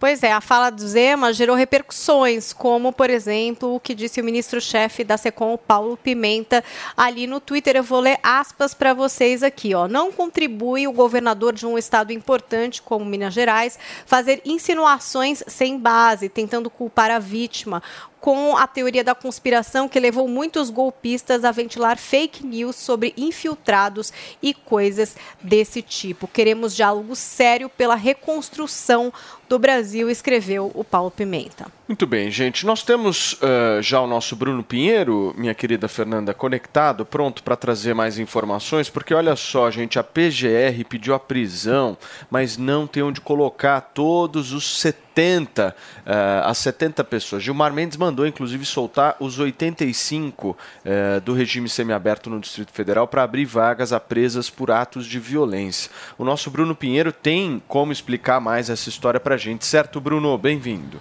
Pois 0.04 0.22
é, 0.22 0.34
a 0.34 0.42
fala 0.42 0.70
do 0.70 0.86
Zema 0.86 1.32
gerou 1.32 1.56
repercussões, 1.56 2.52
como, 2.52 2.92
por 2.92 3.10
exemplo, 3.10 3.74
o 3.74 3.80
que 3.80 3.96
disse 3.96 4.20
o 4.20 4.24
ministro-chefe 4.24 5.02
da 5.02 5.16
SECOM, 5.16 5.58
Paulo 5.58 5.96
Pimenta, 5.96 6.62
ali 6.98 7.26
no 7.26 7.40
Twitter. 7.40 7.78
Eu 7.78 7.84
vou 7.84 8.02
ler 8.02 8.20
aspas 8.22 8.74
para 8.74 8.94
vocês 8.94 9.42
aqui. 9.44 9.74
Ó. 9.74 9.88
Não 9.88 10.12
contribui 10.12 10.86
o 10.90 10.92
governador 10.92 11.54
de 11.54 11.66
um 11.66 11.78
estado 11.78 12.12
importante 12.12 12.82
como 12.82 13.06
Minas 13.06 13.34
Gerais 13.34 13.80
fazer 14.06 14.42
insinuações 14.44 15.42
sem 15.48 15.80
base, 15.80 16.28
tentando 16.28 16.70
culpar 16.70 17.10
a 17.10 17.20
vítima 17.20 17.82
com 18.24 18.56
a 18.56 18.66
teoria 18.66 19.04
da 19.04 19.14
conspiração 19.14 19.90
que 19.90 20.00
levou 20.00 20.30
muitos 20.30 20.70
golpistas 20.70 21.44
a 21.44 21.52
ventilar 21.52 21.98
fake 21.98 22.46
news 22.46 22.78
sobre 22.78 23.14
infiltrados 23.18 24.14
e 24.42 24.54
coisas 24.54 25.18
desse 25.42 25.82
tipo. 25.82 26.26
Queremos 26.26 26.74
diálogo 26.74 27.18
sério 27.18 27.68
pela 27.68 27.96
reconstrução 27.96 29.12
do 29.54 29.60
Brasil, 29.60 30.10
escreveu 30.10 30.72
o 30.74 30.84
Paulo 30.84 31.12
Pimenta. 31.12 31.68
Muito 31.88 32.08
bem, 32.08 32.32
gente. 32.32 32.66
Nós 32.66 32.82
temos 32.82 33.34
uh, 33.34 33.80
já 33.82 34.02
o 34.02 34.08
nosso 34.08 34.36
Bruno 34.36 34.64
Pinheiro, 34.64 35.32
minha 35.38 35.54
querida 35.54 35.88
Fernanda, 35.88 36.34
conectado, 36.34 37.06
pronto 37.06 37.44
para 37.44 37.56
trazer 37.56 37.94
mais 37.94 38.18
informações, 38.18 38.90
porque 38.90 39.14
olha 39.14 39.36
só, 39.36 39.70
gente, 39.70 40.00
a 40.00 40.04
PGR 40.04 40.84
pediu 40.90 41.14
a 41.14 41.20
prisão, 41.20 41.96
mas 42.32 42.58
não 42.58 42.88
tem 42.88 43.04
onde 43.04 43.22
colocar 43.22 43.80
todos 43.82 44.54
os 44.54 44.80
70, 44.80 45.76
uh, 46.00 46.46
as 46.46 46.58
70 46.58 47.04
pessoas. 47.04 47.44
Gilmar 47.44 47.72
Mendes 47.72 47.98
mandou, 47.98 48.26
inclusive, 48.26 48.66
soltar 48.66 49.16
os 49.20 49.38
85 49.38 50.50
uh, 50.50 51.22
do 51.22 51.34
regime 51.34 51.70
semiaberto 51.70 52.28
no 52.28 52.40
Distrito 52.40 52.72
Federal 52.72 53.08
para 53.08 53.22
abrir 53.22 53.46
vagas 53.46 53.94
a 53.94 54.00
presas 54.00 54.50
por 54.50 54.72
atos 54.72 55.06
de 55.06 55.20
violência. 55.20 55.92
O 56.18 56.24
nosso 56.24 56.50
Bruno 56.50 56.74
Pinheiro 56.74 57.12
tem 57.12 57.62
como 57.68 57.92
explicar 57.92 58.40
mais 58.40 58.70
essa 58.70 58.90
história 58.90 59.20
para 59.20 59.38
gente, 59.44 59.66
certo, 59.66 60.00
Bruno? 60.00 60.38
Bem-vindo. 60.38 60.98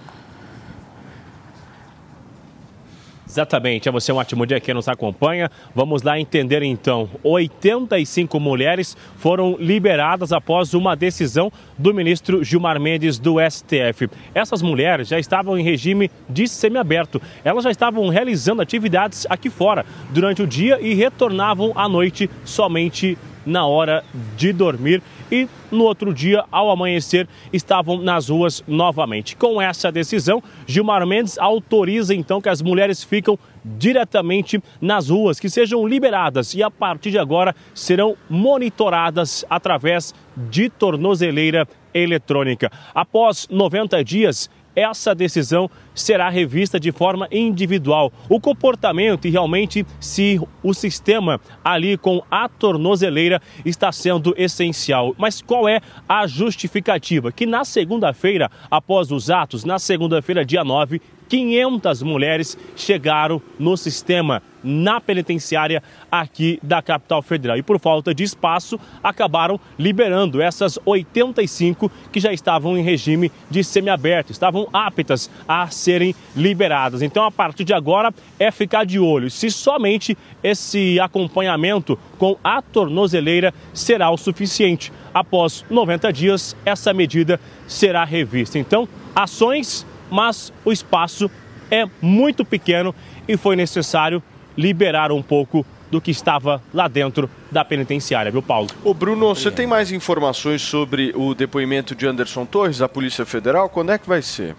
Exatamente, 3.25 3.89
é 3.89 3.93
você 3.93 4.13
um 4.13 4.17
ótimo 4.17 4.45
dia 4.45 4.61
que 4.61 4.75
nos 4.75 4.89
acompanha. 4.89 5.49
Vamos 5.75 6.03
lá 6.03 6.19
entender 6.19 6.63
então. 6.63 7.09
85 7.23 8.39
mulheres 8.41 8.97
foram 9.17 9.57
liberadas 9.59 10.33
após 10.33 10.75
uma 10.75 10.97
decisão 10.97 11.51
do 11.79 11.95
ministro 11.95 12.43
Gilmar 12.43 12.81
Mendes 12.81 13.19
do 13.19 13.37
STF. 13.39 14.11
Essas 14.35 14.61
mulheres 14.61 15.09
já 15.09 15.19
estavam 15.19 15.57
em 15.57 15.63
regime 15.63 16.11
de 16.29 16.47
semiaberto. 16.49 17.23
Elas 17.45 17.65
já 17.65 17.71
estavam 17.71 18.09
realizando 18.09 18.61
atividades 18.61 19.25
aqui 19.31 19.49
fora 19.49 19.87
durante 20.11 20.43
o 20.43 20.47
dia 20.47 20.79
e 20.81 20.93
retornavam 20.93 21.73
à 21.77 21.89
noite 21.89 22.29
somente 22.45 23.17
na 23.45 23.67
hora 23.67 24.05
de 24.37 24.53
dormir 24.53 25.03
e 25.31 25.49
no 25.71 25.85
outro 25.85 26.13
dia, 26.13 26.45
ao 26.53 26.71
amanhecer, 26.71 27.27
estavam 27.53 27.97
nas 27.97 28.29
ruas 28.29 28.63
novamente. 28.69 29.35
Com 29.35 29.61
essa 29.61 29.91
decisão, 29.91 30.43
Gilmar 30.67 31.07
Mendes 31.07 31.39
autoriza 31.39 32.15
então 32.15 32.41
que 32.41 32.51
as 32.51 32.61
mulheres 32.61 33.03
ficam 33.03 33.39
diretamente 33.65 34.63
nas 34.81 35.09
ruas, 35.09 35.41
que 35.41 35.49
sejam 35.49 35.87
liberadas 35.87 36.55
e 36.55 36.63
a 36.63 36.71
partir 36.71 37.11
de 37.11 37.19
agora 37.19 37.55
serão 37.75 38.17
monitoradas 38.29 39.45
através 39.49 40.15
de 40.37 40.69
tornozeleira 40.69 41.67
eletrônica. 41.95 42.71
Após 42.95 43.49
90 43.51 44.05
dias, 44.05 44.51
essa 44.75 45.15
decisão 45.15 45.71
será 45.95 46.29
revista 46.29 46.79
de 46.79 46.93
forma 46.93 47.29
individual. 47.31 48.13
O 48.29 48.41
comportamento 48.41 49.27
e 49.27 49.31
realmente 49.31 49.87
se 50.01 50.41
o 50.63 50.75
sistema 50.75 51.41
ali 51.65 51.97
com 51.97 52.23
a 52.31 52.49
tornozeleira 52.49 53.41
está 53.65 53.93
sendo 53.93 54.35
essencial. 54.37 55.15
Mas 55.19 55.43
qual 55.43 55.69
é 55.69 55.81
a 56.09 56.27
justificativa? 56.27 57.33
Que 57.33 57.47
na 57.47 57.65
segunda-feira, 57.65 58.51
após 58.71 59.11
os 59.11 59.31
atos, 59.31 59.65
na 59.65 59.79
segunda-feira, 59.79 60.45
dia 60.45 60.65
9, 60.65 61.01
500 61.29 62.03
mulheres 62.03 62.59
chegaram 62.77 63.41
no 63.59 63.75
sistema 63.75 64.43
na 64.63 65.01
penitenciária 65.01 65.83
aqui 66.11 66.59
da 66.63 66.83
capital 66.83 67.23
federal. 67.23 67.57
E 67.57 67.63
por 67.63 67.81
falta 67.81 68.15
de 68.15 68.23
espaço, 68.23 68.79
acabaram 69.03 69.59
liberando 69.79 70.41
essas 70.41 70.79
85 70.85 71.91
que 72.13 72.21
já 72.21 72.33
estavam 72.33 72.77
em 72.77 72.83
regime 72.83 73.33
de 73.51 73.65
semiaberto, 73.65 74.31
estavam 74.31 74.69
aptas 74.73 75.31
a 75.49 75.69
serem 75.83 76.15
liberadas. 76.35 77.03
Então, 77.03 77.25
a 77.25 77.31
partir 77.31 77.65
de 77.65 77.75
agora, 77.75 78.15
é 78.39 78.51
ficar 78.51 78.85
de 78.85 78.99
olho 78.99 79.31
se 79.31 79.51
somente 79.51 80.17
esse 80.43 80.99
acompanhamento 81.01 81.99
com 82.19 82.37
a 82.43 82.63
tornozeleira 82.63 83.53
será 83.75 84.11
o 84.11 84.17
suficiente. 84.17 84.93
Após 85.13 85.65
90 85.69 86.13
dias, 86.13 86.57
essa 86.65 86.93
medida 86.95 87.39
será 87.67 88.05
revista. 88.05 88.59
Então, 88.59 88.89
ações 89.15 89.85
mas 90.13 90.53
o 90.63 90.71
espaço 90.71 91.31
é 91.71 91.87
muito 92.03 92.45
pequeno 92.45 92.95
e 93.27 93.35
foi 93.39 93.57
necessário 93.57 94.23
liberar 94.57 95.11
um 95.11 95.23
pouco 95.23 95.65
do 95.91 96.03
que 96.03 96.11
estava 96.11 96.63
lá 96.73 96.87
dentro 96.87 97.31
da 97.51 97.65
penitenciária, 97.65 98.31
viu, 98.31 98.43
Paulo? 98.43 98.69
Ô 98.85 98.93
Bruno, 98.93 99.35
você 99.35 99.51
tem 99.51 99.67
mais 99.67 99.91
informações 99.91 100.61
sobre 100.61 101.13
o 101.17 101.35
depoimento 101.35 101.95
de 101.95 102.07
Anderson 102.07 102.45
Torres 102.45 102.79
da 102.79 102.89
Polícia 102.89 103.25
Federal? 103.25 103.71
Quando 103.71 103.93
é 103.93 103.99
que 103.99 104.07
vai 104.07 104.21
ser? 104.21 104.55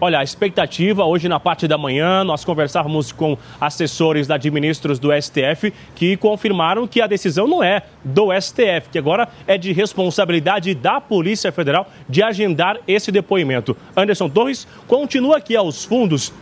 Olha, 0.00 0.20
a 0.20 0.22
expectativa 0.22 1.04
hoje 1.04 1.28
na 1.28 1.40
parte 1.40 1.66
da 1.66 1.76
manhã, 1.76 2.22
nós 2.22 2.44
conversávamos 2.44 3.10
com 3.10 3.36
assessores 3.60 4.28
da 4.28 4.36
administros 4.36 5.00
do 5.00 5.08
STF 5.12 5.72
que 5.96 6.16
confirmaram 6.16 6.86
que 6.86 7.00
a 7.00 7.08
decisão 7.08 7.48
não 7.48 7.64
é 7.64 7.82
do 8.04 8.28
STF, 8.40 8.90
que 8.92 8.98
agora 8.98 9.28
é 9.44 9.58
de 9.58 9.72
responsabilidade 9.72 10.72
da 10.72 11.00
Polícia 11.00 11.50
Federal 11.50 11.90
de 12.08 12.22
agendar 12.22 12.78
esse 12.86 13.10
depoimento. 13.10 13.76
Anderson 13.96 14.28
Torres 14.28 14.68
continua 14.86 15.38
aqui 15.38 15.56
aos 15.56 15.84
fundos 15.84 16.32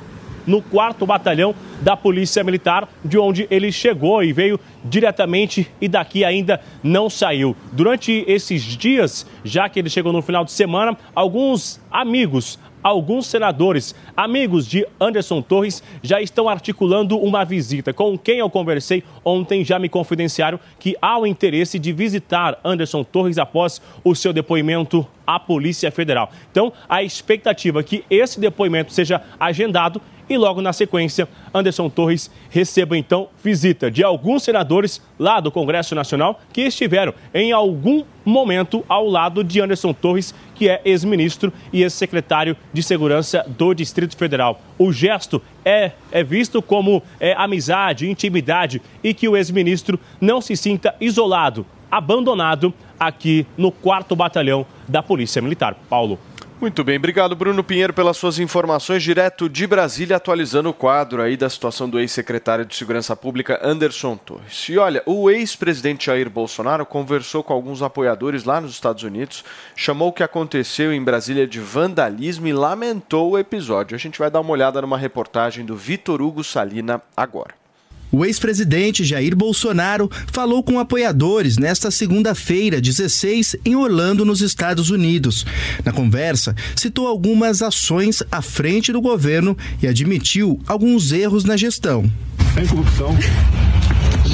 no 0.46 0.62
4 0.62 1.04
Batalhão 1.04 1.54
da 1.80 1.96
Polícia 1.96 2.44
Militar, 2.44 2.88
de 3.04 3.18
onde 3.18 3.46
ele 3.50 3.72
chegou 3.72 4.22
e 4.22 4.32
veio 4.32 4.60
diretamente 4.84 5.70
e 5.80 5.88
daqui 5.88 6.24
ainda 6.24 6.60
não 6.82 7.10
saiu. 7.10 7.56
Durante 7.72 8.24
esses 8.28 8.62
dias, 8.62 9.26
já 9.44 9.68
que 9.68 9.78
ele 9.78 9.90
chegou 9.90 10.12
no 10.12 10.22
final 10.22 10.44
de 10.44 10.52
semana, 10.52 10.96
alguns 11.14 11.80
amigos 11.90 12.58
alguns 12.86 13.26
senadores, 13.26 13.96
amigos 14.16 14.64
de 14.64 14.86
Anderson 15.00 15.42
Torres, 15.42 15.82
já 16.02 16.20
estão 16.20 16.48
articulando 16.48 17.18
uma 17.18 17.44
visita. 17.44 17.92
Com 17.92 18.16
quem 18.16 18.38
eu 18.38 18.48
conversei 18.48 19.02
ontem 19.24 19.64
já 19.64 19.76
me 19.76 19.88
confidenciaram 19.88 20.60
que 20.78 20.96
há 21.02 21.18
o 21.18 21.26
interesse 21.26 21.80
de 21.80 21.92
visitar 21.92 22.60
Anderson 22.64 23.02
Torres 23.02 23.38
após 23.38 23.82
o 24.04 24.14
seu 24.14 24.32
depoimento 24.32 25.04
à 25.26 25.40
Polícia 25.40 25.90
Federal. 25.90 26.30
Então, 26.48 26.72
a 26.88 27.02
expectativa 27.02 27.80
é 27.80 27.82
que 27.82 28.04
esse 28.08 28.38
depoimento 28.38 28.92
seja 28.92 29.20
agendado 29.40 30.00
e 30.28 30.36
logo 30.36 30.60
na 30.60 30.72
sequência, 30.72 31.28
Anderson 31.52 31.88
Torres 31.88 32.30
receba 32.50 32.96
então 32.96 33.28
visita 33.42 33.90
de 33.90 34.04
alguns 34.04 34.44
senadores 34.44 35.02
lá 35.18 35.40
do 35.40 35.50
Congresso 35.50 35.94
Nacional 35.94 36.40
que 36.52 36.62
estiveram 36.62 37.14
em 37.34 37.50
algum 37.50 38.04
momento 38.26 38.84
ao 38.88 39.06
lado 39.06 39.44
de 39.44 39.60
Anderson 39.60 39.92
Torres, 39.92 40.34
que 40.54 40.68
é 40.68 40.82
ex-ministro 40.84 41.52
e 41.72 41.82
ex-secretário 41.82 42.56
de 42.72 42.82
Segurança 42.82 43.44
do 43.46 43.72
Distrito 43.72 44.16
Federal. 44.16 44.60
O 44.76 44.92
gesto 44.92 45.40
é, 45.64 45.92
é 46.10 46.24
visto 46.24 46.60
como 46.60 47.02
é, 47.20 47.32
amizade, 47.34 48.10
intimidade 48.10 48.82
e 49.02 49.14
que 49.14 49.28
o 49.28 49.36
ex-ministro 49.36 49.98
não 50.20 50.40
se 50.40 50.56
sinta 50.56 50.94
isolado, 51.00 51.64
abandonado 51.90 52.74
aqui 52.98 53.46
no 53.56 53.70
4 53.70 54.16
Batalhão 54.16 54.66
da 54.88 55.02
Polícia 55.02 55.40
Militar. 55.40 55.76
Paulo. 55.88 56.18
Muito 56.58 56.82
bem, 56.82 56.96
obrigado 56.96 57.36
Bruno 57.36 57.62
Pinheiro 57.62 57.92
pelas 57.92 58.16
suas 58.16 58.38
informações 58.38 59.02
direto 59.02 59.46
de 59.46 59.66
Brasília, 59.66 60.16
atualizando 60.16 60.70
o 60.70 60.74
quadro 60.74 61.20
aí 61.20 61.36
da 61.36 61.50
situação 61.50 61.86
do 61.86 62.00
ex-secretário 62.00 62.64
de 62.64 62.74
Segurança 62.74 63.14
Pública 63.14 63.60
Anderson 63.62 64.16
Torres. 64.16 64.66
E 64.70 64.78
olha, 64.78 65.02
o 65.04 65.30
ex-presidente 65.30 66.06
Jair 66.06 66.30
Bolsonaro 66.30 66.86
conversou 66.86 67.44
com 67.44 67.52
alguns 67.52 67.82
apoiadores 67.82 68.44
lá 68.44 68.58
nos 68.58 68.72
Estados 68.72 69.02
Unidos, 69.02 69.44
chamou 69.76 70.08
o 70.08 70.12
que 70.12 70.22
aconteceu 70.22 70.94
em 70.94 71.04
Brasília 71.04 71.46
de 71.46 71.60
vandalismo 71.60 72.46
e 72.46 72.54
lamentou 72.54 73.32
o 73.32 73.38
episódio. 73.38 73.94
A 73.94 73.98
gente 73.98 74.18
vai 74.18 74.30
dar 74.30 74.40
uma 74.40 74.52
olhada 74.52 74.80
numa 74.80 74.96
reportagem 74.96 75.62
do 75.62 75.76
Vitor 75.76 76.22
Hugo 76.22 76.42
Salina 76.42 77.02
agora. 77.14 77.65
O 78.10 78.24
ex-presidente 78.24 79.04
Jair 79.04 79.34
Bolsonaro 79.34 80.10
falou 80.32 80.62
com 80.62 80.78
apoiadores 80.78 81.58
nesta 81.58 81.90
segunda-feira, 81.90 82.80
16, 82.80 83.56
em 83.64 83.74
Orlando, 83.74 84.24
nos 84.24 84.40
Estados 84.40 84.90
Unidos. 84.90 85.44
Na 85.84 85.92
conversa, 85.92 86.54
citou 86.74 87.06
algumas 87.06 87.62
ações 87.62 88.22
à 88.30 88.40
frente 88.40 88.92
do 88.92 89.00
governo 89.00 89.56
e 89.82 89.86
admitiu 89.86 90.60
alguns 90.66 91.12
erros 91.12 91.44
na 91.44 91.56
gestão. 91.56 92.10
Sem 92.54 92.66
corrupção, 92.66 93.16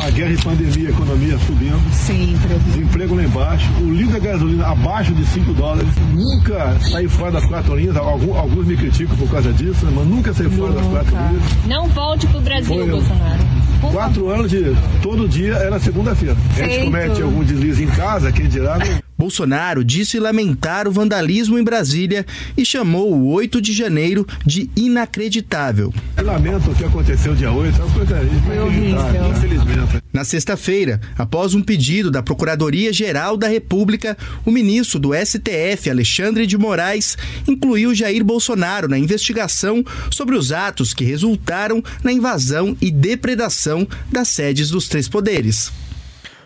uma 0.03 0.11
guerra 0.11 0.33
e 0.33 0.37
pandemia, 0.37 0.91
economia 0.91 1.39
subindo. 1.39 1.93
Sempre. 1.93 2.59
Desemprego 2.67 3.15
lá 3.15 3.23
embaixo. 3.23 3.71
O 3.81 3.93
litro 3.93 4.13
da 4.13 4.19
gasolina 4.19 4.67
abaixo 4.67 5.15
de 5.15 5.25
5 5.25 5.53
dólares. 5.55 5.89
Nunca 6.13 6.77
saí 6.81 7.09
fora 7.09 7.33
das 7.33 7.47
quatro 7.47 7.77
linhas. 7.77 7.97
Alguns, 7.97 8.37
alguns 8.37 8.67
me 8.67 8.77
criticam 8.77 9.17
por 9.17 9.31
causa 9.31 9.53
disso, 9.53 9.87
mas 9.95 10.07
nunca 10.07 10.35
saí 10.35 10.51
fora 10.51 10.73
das 10.73 10.87
quatro 10.87 11.17
linhas. 11.17 11.67
Não 11.67 11.89
volte 11.89 12.27
pro 12.27 12.41
Brasil, 12.41 12.75
Foi, 12.75 12.91
Bolsonaro. 12.91 13.43
Quatro 13.93 14.29
anos 14.29 14.51
de 14.51 14.77
todo 15.03 15.29
dia 15.29 15.55
era 15.55 15.79
segunda-feira. 15.79 16.37
A 16.57 16.63
gente 16.63 16.85
comete 16.85 17.23
algum 17.23 17.45
deslize 17.45 17.85
em 17.85 17.89
casa, 17.89 18.33
quem 18.33 18.49
dirá. 18.49 18.79
Não... 18.79 19.03
Bolsonaro 19.23 19.85
disse 19.85 20.19
lamentar 20.19 20.89
o 20.89 20.91
vandalismo 20.91 21.57
em 21.57 21.63
Brasília 21.63 22.27
e 22.57 22.67
chamou 22.67 23.15
o 23.15 23.29
8 23.29 23.63
de 23.63 23.73
janeiro 23.73 24.27
de 24.45 24.69
inacreditável. 24.75 25.95
Eu 26.17 26.25
lamento 26.25 26.69
o 26.69 26.75
que 26.75 26.85
aconteceu 26.85 27.33
dia 27.33 27.53
8, 27.53 27.81
é 27.81 27.85
uma 27.85 27.95
coisa 27.95 28.21
inacreditável, 28.21 29.31
infelizmente. 29.31 30.03
Na 30.13 30.25
sexta-feira, 30.25 31.01
após 31.17 31.55
um 31.55 31.63
pedido 31.63 32.11
da 32.11 32.21
Procuradoria-Geral 32.21 33.37
da 33.37 33.47
República, 33.47 34.19
o 34.45 34.51
ministro 34.51 34.99
do 34.99 35.15
STF, 35.15 35.89
Alexandre 35.89 36.45
de 36.45 36.59
Moraes, 36.59 37.17
incluiu 37.47 37.95
Jair 37.95 38.25
Bolsonaro 38.25 38.89
na 38.89 38.99
investigação 38.99 39.85
sobre 40.11 40.35
os 40.35 40.51
atos 40.51 40.93
que 40.93 41.05
resultaram 41.05 41.81
na 42.03 42.13
invasão 42.13 42.77
e 42.81 42.91
depredação 42.91 43.87
das 44.11 44.27
sedes 44.27 44.69
dos 44.69 44.89
três 44.89 45.09
poderes. 45.09 45.71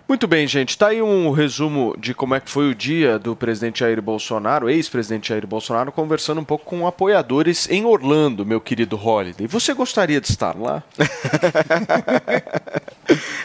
Muito 0.08 0.28
bem, 0.28 0.46
gente. 0.46 0.78
Tá 0.78 0.88
aí 0.88 1.02
um 1.02 1.32
resumo 1.32 1.94
de 1.98 2.14
como 2.14 2.34
é 2.34 2.40
que 2.40 2.48
foi 2.48 2.70
o 2.70 2.74
dia 2.74 3.18
do 3.18 3.34
presidente 3.34 3.80
Jair 3.80 4.00
Bolsonaro, 4.00 4.70
ex-presidente 4.70 5.30
Jair 5.30 5.46
Bolsonaro, 5.46 5.90
conversando 5.90 6.40
um 6.40 6.44
pouco 6.44 6.64
com 6.64 6.86
apoiadores 6.86 7.68
em 7.68 7.84
Orlando, 7.84 8.46
meu 8.46 8.60
querido 8.60 8.96
Holiday. 8.96 9.48
Você 9.48 9.74
gostaria 9.74 10.20
de 10.20 10.28
estar 10.28 10.56
lá? 10.56 10.82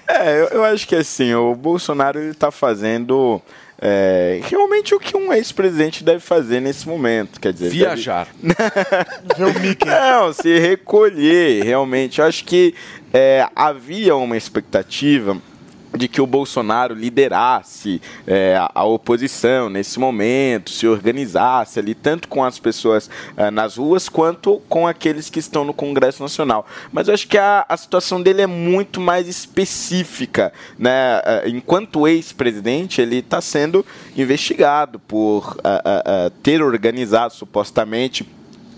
É, 0.08 0.42
eu, 0.42 0.48
eu 0.48 0.64
acho 0.64 0.88
que 0.88 0.96
assim, 0.96 1.34
o 1.36 1.56
Bolsonaro 1.56 2.20
ele 2.20 2.34
tá 2.34 2.52
fazendo 2.52 3.42
é, 3.80 4.42
realmente 4.44 4.94
o 4.94 5.00
que 5.00 5.16
um 5.16 5.32
ex-presidente 5.32 6.04
deve 6.04 6.20
fazer 6.20 6.60
nesse 6.60 6.88
momento. 6.88 7.40
Quer 7.40 7.54
dizer, 7.54 7.70
Viajar. 7.70 8.28
Deve... 8.42 9.78
Não, 9.86 10.34
se 10.34 10.60
recolher, 10.60 11.64
realmente. 11.64 12.20
Eu 12.20 12.26
acho 12.26 12.44
que 12.44 12.74
é, 13.14 13.48
havia 13.56 14.16
uma 14.16 14.36
expectativa 14.36 15.38
de 15.96 16.08
que 16.08 16.22
o 16.22 16.28
Bolsonaro 16.28 16.96
liderasse 16.96 18.02
é, 18.26 18.56
a, 18.56 18.72
a 18.74 18.84
oposição 18.86 19.70
nesse 19.70 20.00
momento, 20.00 20.70
se 20.70 20.88
organizasse 20.88 21.80
ali, 21.80 21.94
tanto 21.94 22.28
com 22.28 22.44
as 22.44 22.60
pessoas 22.60 23.10
é, 23.36 23.52
nas 23.52 23.78
ruas 23.78 24.08
quanto 24.08 24.62
com 24.70 24.88
aqueles 24.88 25.30
que 25.30 25.40
estão 25.40 25.64
no 25.64 25.74
Congresso 25.74 26.22
Nacional. 26.22 26.66
Mas 26.92 27.08
eu 27.08 27.14
acho 27.14 27.28
que 27.28 27.38
a, 27.38 27.66
a 27.68 27.78
situação 27.78 28.22
dele 28.22 28.42
é 28.42 28.48
muito 28.48 29.00
mais 29.00 29.28
específica. 29.28 30.54
Né? 30.78 31.22
É, 31.26 31.50
Enquanto 31.50 32.08
ex-presidente, 32.08 33.02
ele 33.02 33.18
está 33.18 33.42
sendo 33.42 33.86
investigado 34.16 35.00
por 35.00 35.58
é, 35.64 35.70
é, 35.70 36.04
é, 36.06 36.32
ter 36.42 36.62
organizado 36.62 37.34
supostamente 37.34 38.28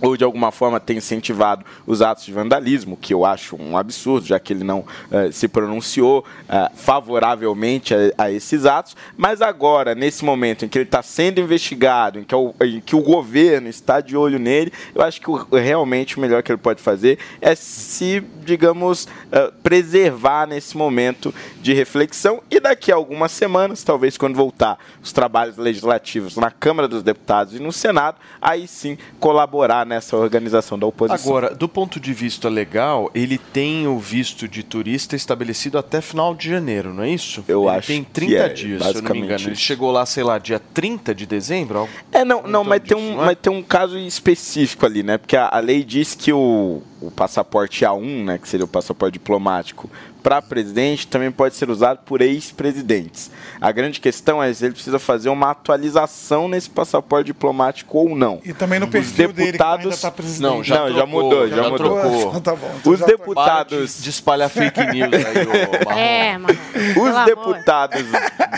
ou 0.03 0.17
de 0.17 0.23
alguma 0.25 0.51
forma 0.51 0.81
ter 0.81 0.95
incentivado 0.95 1.65
os 1.87 2.01
atos 2.01 2.25
de 2.25 2.33
vandalismo, 2.33 2.97
que 2.97 3.13
eu 3.13 3.25
acho 3.25 3.55
um 3.55 3.77
absurdo, 3.77 4.27
já 4.27 4.37
que 4.37 4.51
ele 4.51 4.63
não 4.63 4.85
eh, 5.09 5.31
se 5.31 5.47
pronunciou 5.47 6.25
eh, 6.49 6.69
favoravelmente 6.75 7.95
a, 7.95 8.25
a 8.25 8.31
esses 8.31 8.65
atos. 8.65 8.97
Mas 9.15 9.41
agora, 9.41 9.95
nesse 9.95 10.25
momento 10.25 10.65
em 10.65 10.67
que 10.67 10.77
ele 10.77 10.83
está 10.83 11.01
sendo 11.01 11.39
investigado, 11.39 12.19
em 12.19 12.23
que, 12.25 12.35
o, 12.35 12.53
em 12.61 12.81
que 12.81 12.97
o 12.97 13.01
governo 13.01 13.69
está 13.69 14.01
de 14.01 14.17
olho 14.17 14.37
nele, 14.37 14.73
eu 14.93 15.01
acho 15.01 15.21
que 15.21 15.31
o, 15.31 15.35
realmente 15.51 16.17
o 16.17 16.19
melhor 16.19 16.43
que 16.43 16.51
ele 16.51 16.59
pode 16.59 16.81
fazer 16.81 17.17
é 17.39 17.55
se, 17.55 18.21
digamos, 18.43 19.07
eh, 19.31 19.53
preservar 19.63 20.45
nesse 20.47 20.75
momento 20.75 21.33
de 21.61 21.73
reflexão 21.73 22.43
e 22.51 22.59
daqui 22.59 22.91
a 22.91 22.95
algumas 22.95 23.31
semanas, 23.31 23.83
talvez 23.83 24.17
quando 24.17 24.35
voltar 24.35 24.77
os 25.01 25.13
trabalhos 25.13 25.55
legislativos 25.55 26.35
na 26.35 26.51
Câmara 26.51 26.89
dos 26.89 27.03
Deputados 27.03 27.55
e 27.55 27.59
no 27.59 27.71
Senado, 27.71 28.17
aí 28.41 28.67
sim 28.67 28.97
colaborar 29.17 29.92
nessa 29.93 30.17
organização 30.17 30.77
da 30.77 30.85
oposição. 30.85 31.29
Agora, 31.31 31.53
do 31.53 31.67
ponto 31.69 31.99
de 31.99 32.13
vista 32.13 32.49
legal, 32.49 33.09
ele 33.13 33.37
tem 33.37 33.87
o 33.87 33.97
visto 33.99 34.47
de 34.47 34.63
turista 34.63 35.15
estabelecido 35.15 35.77
até 35.77 36.01
final 36.01 36.33
de 36.35 36.49
janeiro, 36.49 36.93
não 36.93 37.03
é 37.03 37.09
isso? 37.09 37.43
Eu 37.47 37.67
ele 37.67 37.77
acho 37.77 37.87
tem 37.87 38.03
que 38.03 38.11
30 38.11 38.33
é, 38.33 38.49
dias, 38.49 38.57
se 38.57 38.65
eu 38.65 38.69
não 38.69 38.77
me 38.77 38.81
basicamente 38.93 39.23
engano. 39.25 39.43
Ele 39.43 39.51
isso. 39.53 39.61
chegou 39.61 39.91
lá, 39.91 40.05
sei 40.05 40.23
lá, 40.23 40.37
dia 40.37 40.59
30 40.73 41.13
de 41.13 41.25
dezembro? 41.25 41.79
algo- 41.79 41.91
É, 42.11 42.25
não, 42.25 42.43
não, 42.43 42.63
mas 42.63 42.81
tem, 42.81 42.97
um, 42.97 43.01
disso, 43.01 43.21
é? 43.21 43.25
mas 43.25 43.37
tem 43.41 43.53
um 43.53 43.63
caso 43.63 43.97
específico 43.97 44.85
ali, 44.85 45.03
né? 45.03 45.17
Porque 45.17 45.35
a, 45.37 45.49
a 45.49 45.59
lei 45.59 45.83
diz 45.83 46.15
que 46.15 46.33
o, 46.33 46.81
o 47.01 47.11
passaporte 47.11 47.85
A1, 47.85 48.23
né, 48.23 48.37
que 48.37 48.47
seria 48.47 48.65
o 48.65 48.67
passaporte 48.67 49.13
diplomático, 49.13 49.89
para 50.23 50.41
presidente 50.41 51.05
também 51.05 51.29
pode 51.31 51.53
ser 51.55 51.69
usado 51.69 51.99
por 52.05 52.21
ex-presidentes. 52.21 53.29
A 53.59 53.71
grande 53.71 53.99
questão 53.99 54.41
é 54.41 54.53
se 54.53 54.63
ele 54.65 54.73
precisa 54.73 54.97
fazer 54.97 55.27
uma 55.29 55.51
atualização 55.51 56.47
nesse 56.47 56.69
passaporte 56.69 57.25
diplomático 57.27 57.97
ou 57.97 58.15
não. 58.15 58.39
E 58.45 58.53
também 58.53 58.79
no 58.79 58.85
Os 58.85 58.91
perfil 58.91 59.33
dele, 59.33 59.57
que 59.57 59.61
ainda 59.63 59.77
deputados... 59.77 60.01
tá 60.01 60.09
presidente. 60.11 60.41
Não, 60.41 60.63
já, 60.63 60.89
já 60.89 61.05
mudou, 61.05 61.47
já, 61.49 61.69
mudou. 61.69 61.77
trocou. 62.01 62.41
Tá 62.41 62.55
bom, 62.55 62.71
então 62.79 62.93
Os 62.93 62.99
já 62.99 63.05
tá- 63.05 63.11
deputados... 63.11 64.01
de 64.01 64.09
espalhar 64.09 64.49
fake 64.49 64.79
news 64.87 65.11
aí, 65.13 65.87
ô. 65.87 65.91
É, 65.91 66.37
mano. 66.37 66.57
Os 67.01 67.25
deputados 67.25 68.03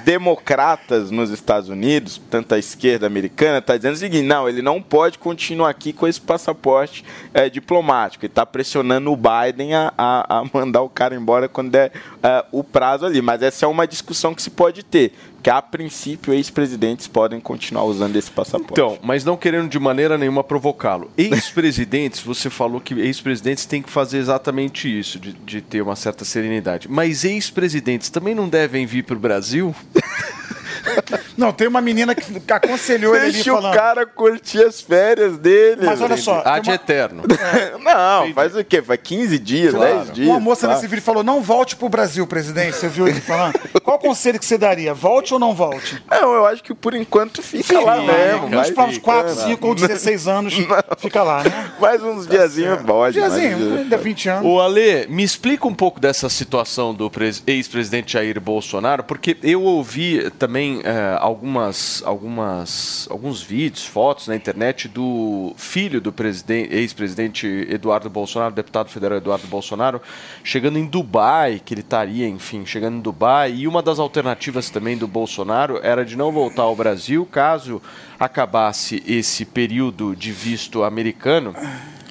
democratas 0.04 1.12
nos 1.12 1.30
Estados 1.32 1.68
Unidos, 1.70 2.22
tanto 2.30 2.54
a 2.56 2.60
esquerda 2.60 3.08
americana, 3.08 3.58
está 3.58 3.76
dizendo 3.76 3.94
o 3.96 3.98
seguinte: 3.98 4.24
não, 4.26 4.48
ele 4.48 4.62
não 4.62 4.82
pode 4.82 5.18
continuar 5.18 5.70
aqui 5.70 5.92
com 5.92 6.08
esse 6.08 6.22
passaporte 6.22 7.04
eh, 7.34 7.50
diplomático. 7.50 8.24
Ele 8.26 8.32
está 8.32 8.46
pressionando 8.46 9.12
o 9.12 9.18
Biden 9.18 9.74
a, 9.74 9.92
a- 9.98 10.40
a 10.40 10.44
mandar 10.54 10.82
o 10.82 10.90
cara 10.90 11.16
embora 11.16 11.48
quando 11.56 11.72
der 11.72 11.94
eh, 12.22 12.46
o 12.52 12.62
prazo 12.62 13.06
ali. 13.06 13.22
Mas 13.22 13.42
essa 13.42 13.66
é 13.66 13.68
uma 13.68 13.88
discussão 13.88 14.36
que 14.36 14.42
se 14.42 14.50
pode 14.50 14.84
ter. 14.84 15.14
Que 15.42 15.50
a 15.50 15.62
princípio 15.62 16.34
ex-presidentes 16.34 17.08
podem 17.08 17.40
continuar 17.40 17.86
usando 17.86 18.16
esse 18.16 18.30
passaporte. 18.30 18.74
Então, 18.74 18.98
mas 19.02 19.24
não 19.24 19.38
querendo 19.38 19.70
de 19.70 19.80
maneira 19.80 20.18
nenhuma 20.18 20.44
provocá-lo. 20.44 21.10
Ex-presidentes, 21.18 22.20
você 22.20 22.50
falou 22.50 22.82
que 22.82 22.94
ex-presidentes 22.96 23.66
têm 23.66 23.82
que 23.82 23.90
fazer 23.90 24.18
exatamente 24.18 24.88
isso, 24.88 25.20
de, 25.20 25.34
de 25.34 25.62
ter 25.62 25.82
uma 25.82 25.96
certa 25.96 26.26
serenidade. 26.26 26.90
Mas 26.90 27.24
ex-presidentes 27.24 28.10
também 28.10 28.36
não 28.36 28.50
devem 28.50 28.86
vir 28.86 29.04
para 29.04 29.16
o 29.16 29.20
Brasil? 29.20 29.74
Não, 31.38 31.52
tem 31.52 31.68
uma 31.68 31.82
menina 31.82 32.14
que 32.16 32.24
aconselhou 32.52 33.16
ele 33.16 33.26
ali 33.26 33.34
Deixa 33.34 33.52
o 33.54 33.56
falando. 33.58 33.74
cara 33.74 34.06
curtir 34.06 34.64
as 34.64 34.82
férias 34.82 35.38
dele. 35.38 35.82
Mas 35.86 36.02
olha 36.02 36.18
só, 36.18 36.42
Ad 36.46 36.68
uma- 36.70 36.76
eterno. 36.76 37.24
Não, 37.84 38.34
faz 38.34 38.56
o 38.56 38.64
quê? 38.64 38.82
Faz 38.82 39.00
15 39.04 39.40
dias, 39.40 39.74
10 39.74 40.12
dias. 40.14 40.28
Uma 40.28 40.40
moça 40.40 40.68
tá? 40.68 40.74
nesse 40.74 40.88
vídeo 40.88 41.02
falou: 41.04 41.24
não 41.24 41.42
volte 41.42 41.76
pro 41.76 41.90
Brasil, 41.90 42.26
presidente. 42.28 42.76
Você 42.78 42.88
viu 42.88 43.08
ele 43.08 43.20
falando? 43.22 43.60
Qual 43.84 44.00
conselho 44.00 44.40
que 44.40 44.46
você 44.46 44.58
daria? 44.58 44.94
Volte 44.94 45.34
ou 45.34 45.40
não 45.40 45.54
volte? 45.54 46.02
Não, 46.10 46.34
eu 46.34 46.46
acho 46.46 46.64
que 46.64 46.74
por 46.74 46.94
enquanto 46.94 47.42
fica 47.42 47.80
lá 47.80 47.98
mesmo. 48.02 48.50
Nos 48.50 48.52
vai 48.52 48.72
próximos 48.72 48.98
4, 49.00 49.30
ficando. 49.32 49.48
5 49.50 49.68
ou 49.68 49.76
16 49.76 50.28
anos, 50.28 50.54
fica 50.98 51.24
lá, 51.24 51.44
né? 51.44 51.72
Mais 51.80 52.02
uns 52.04 52.28
diazinhos 52.28 52.82
pode. 52.84 53.14
Diazinho, 53.16 53.78
ainda 53.78 53.98
20 53.98 54.30
anos. 54.30 54.46
O 54.46 54.60
Ale, 54.60 55.08
me 55.08 55.24
explica 55.24 55.68
um 55.68 55.74
pouco 55.74 56.00
dessa 56.00 56.30
situação 56.30 56.94
do 56.94 57.10
pres- 57.10 57.44
ex-presidente 57.46 58.14
Jair 58.14 58.40
Bolsonaro, 58.40 59.04
porque 59.04 59.38
eu 59.44 59.62
ouvi 59.64 60.30
também 60.32 60.82
eh, 60.84 61.18
algumas, 61.26 62.04
algumas, 62.06 63.08
alguns 63.10 63.42
vídeos, 63.42 63.84
fotos 63.84 64.28
na 64.28 64.36
internet 64.36 64.88
do 64.88 65.56
filho 65.58 66.00
do 66.00 66.14
presidente, 66.14 66.72
ex-presidente 66.72 67.68
Eduardo 67.68 68.12
Bolsonaro, 68.12 68.54
deputado 68.54 68.90
federal 68.90 69.18
Eduardo 69.18 69.48
Bolsonaro, 69.48 70.00
chegando 70.44 70.78
em 70.78 70.86
Dubai, 70.86 71.60
que 71.66 71.74
ele 71.74 71.82
estaria, 71.82 72.28
enfim, 72.28 72.64
chegando 72.64 72.98
em 72.98 73.02
Dubai. 73.02 73.56
E 73.56 73.68
uma 73.68 73.82
das 73.82 73.98
alternativas 73.98 74.70
também 74.70 74.96
do 74.96 75.08
Bolsonaro 75.08 75.80
era 75.82 76.06
de 76.06 76.16
não 76.16 76.32
voltar 76.32 76.62
ao 76.62 76.76
Brasil 76.76 77.26
caso 77.26 77.82
acabasse 78.20 79.02
esse 79.08 79.46
período 79.46 80.16
de 80.16 80.32
visto 80.32 80.84
americano. 80.84 81.56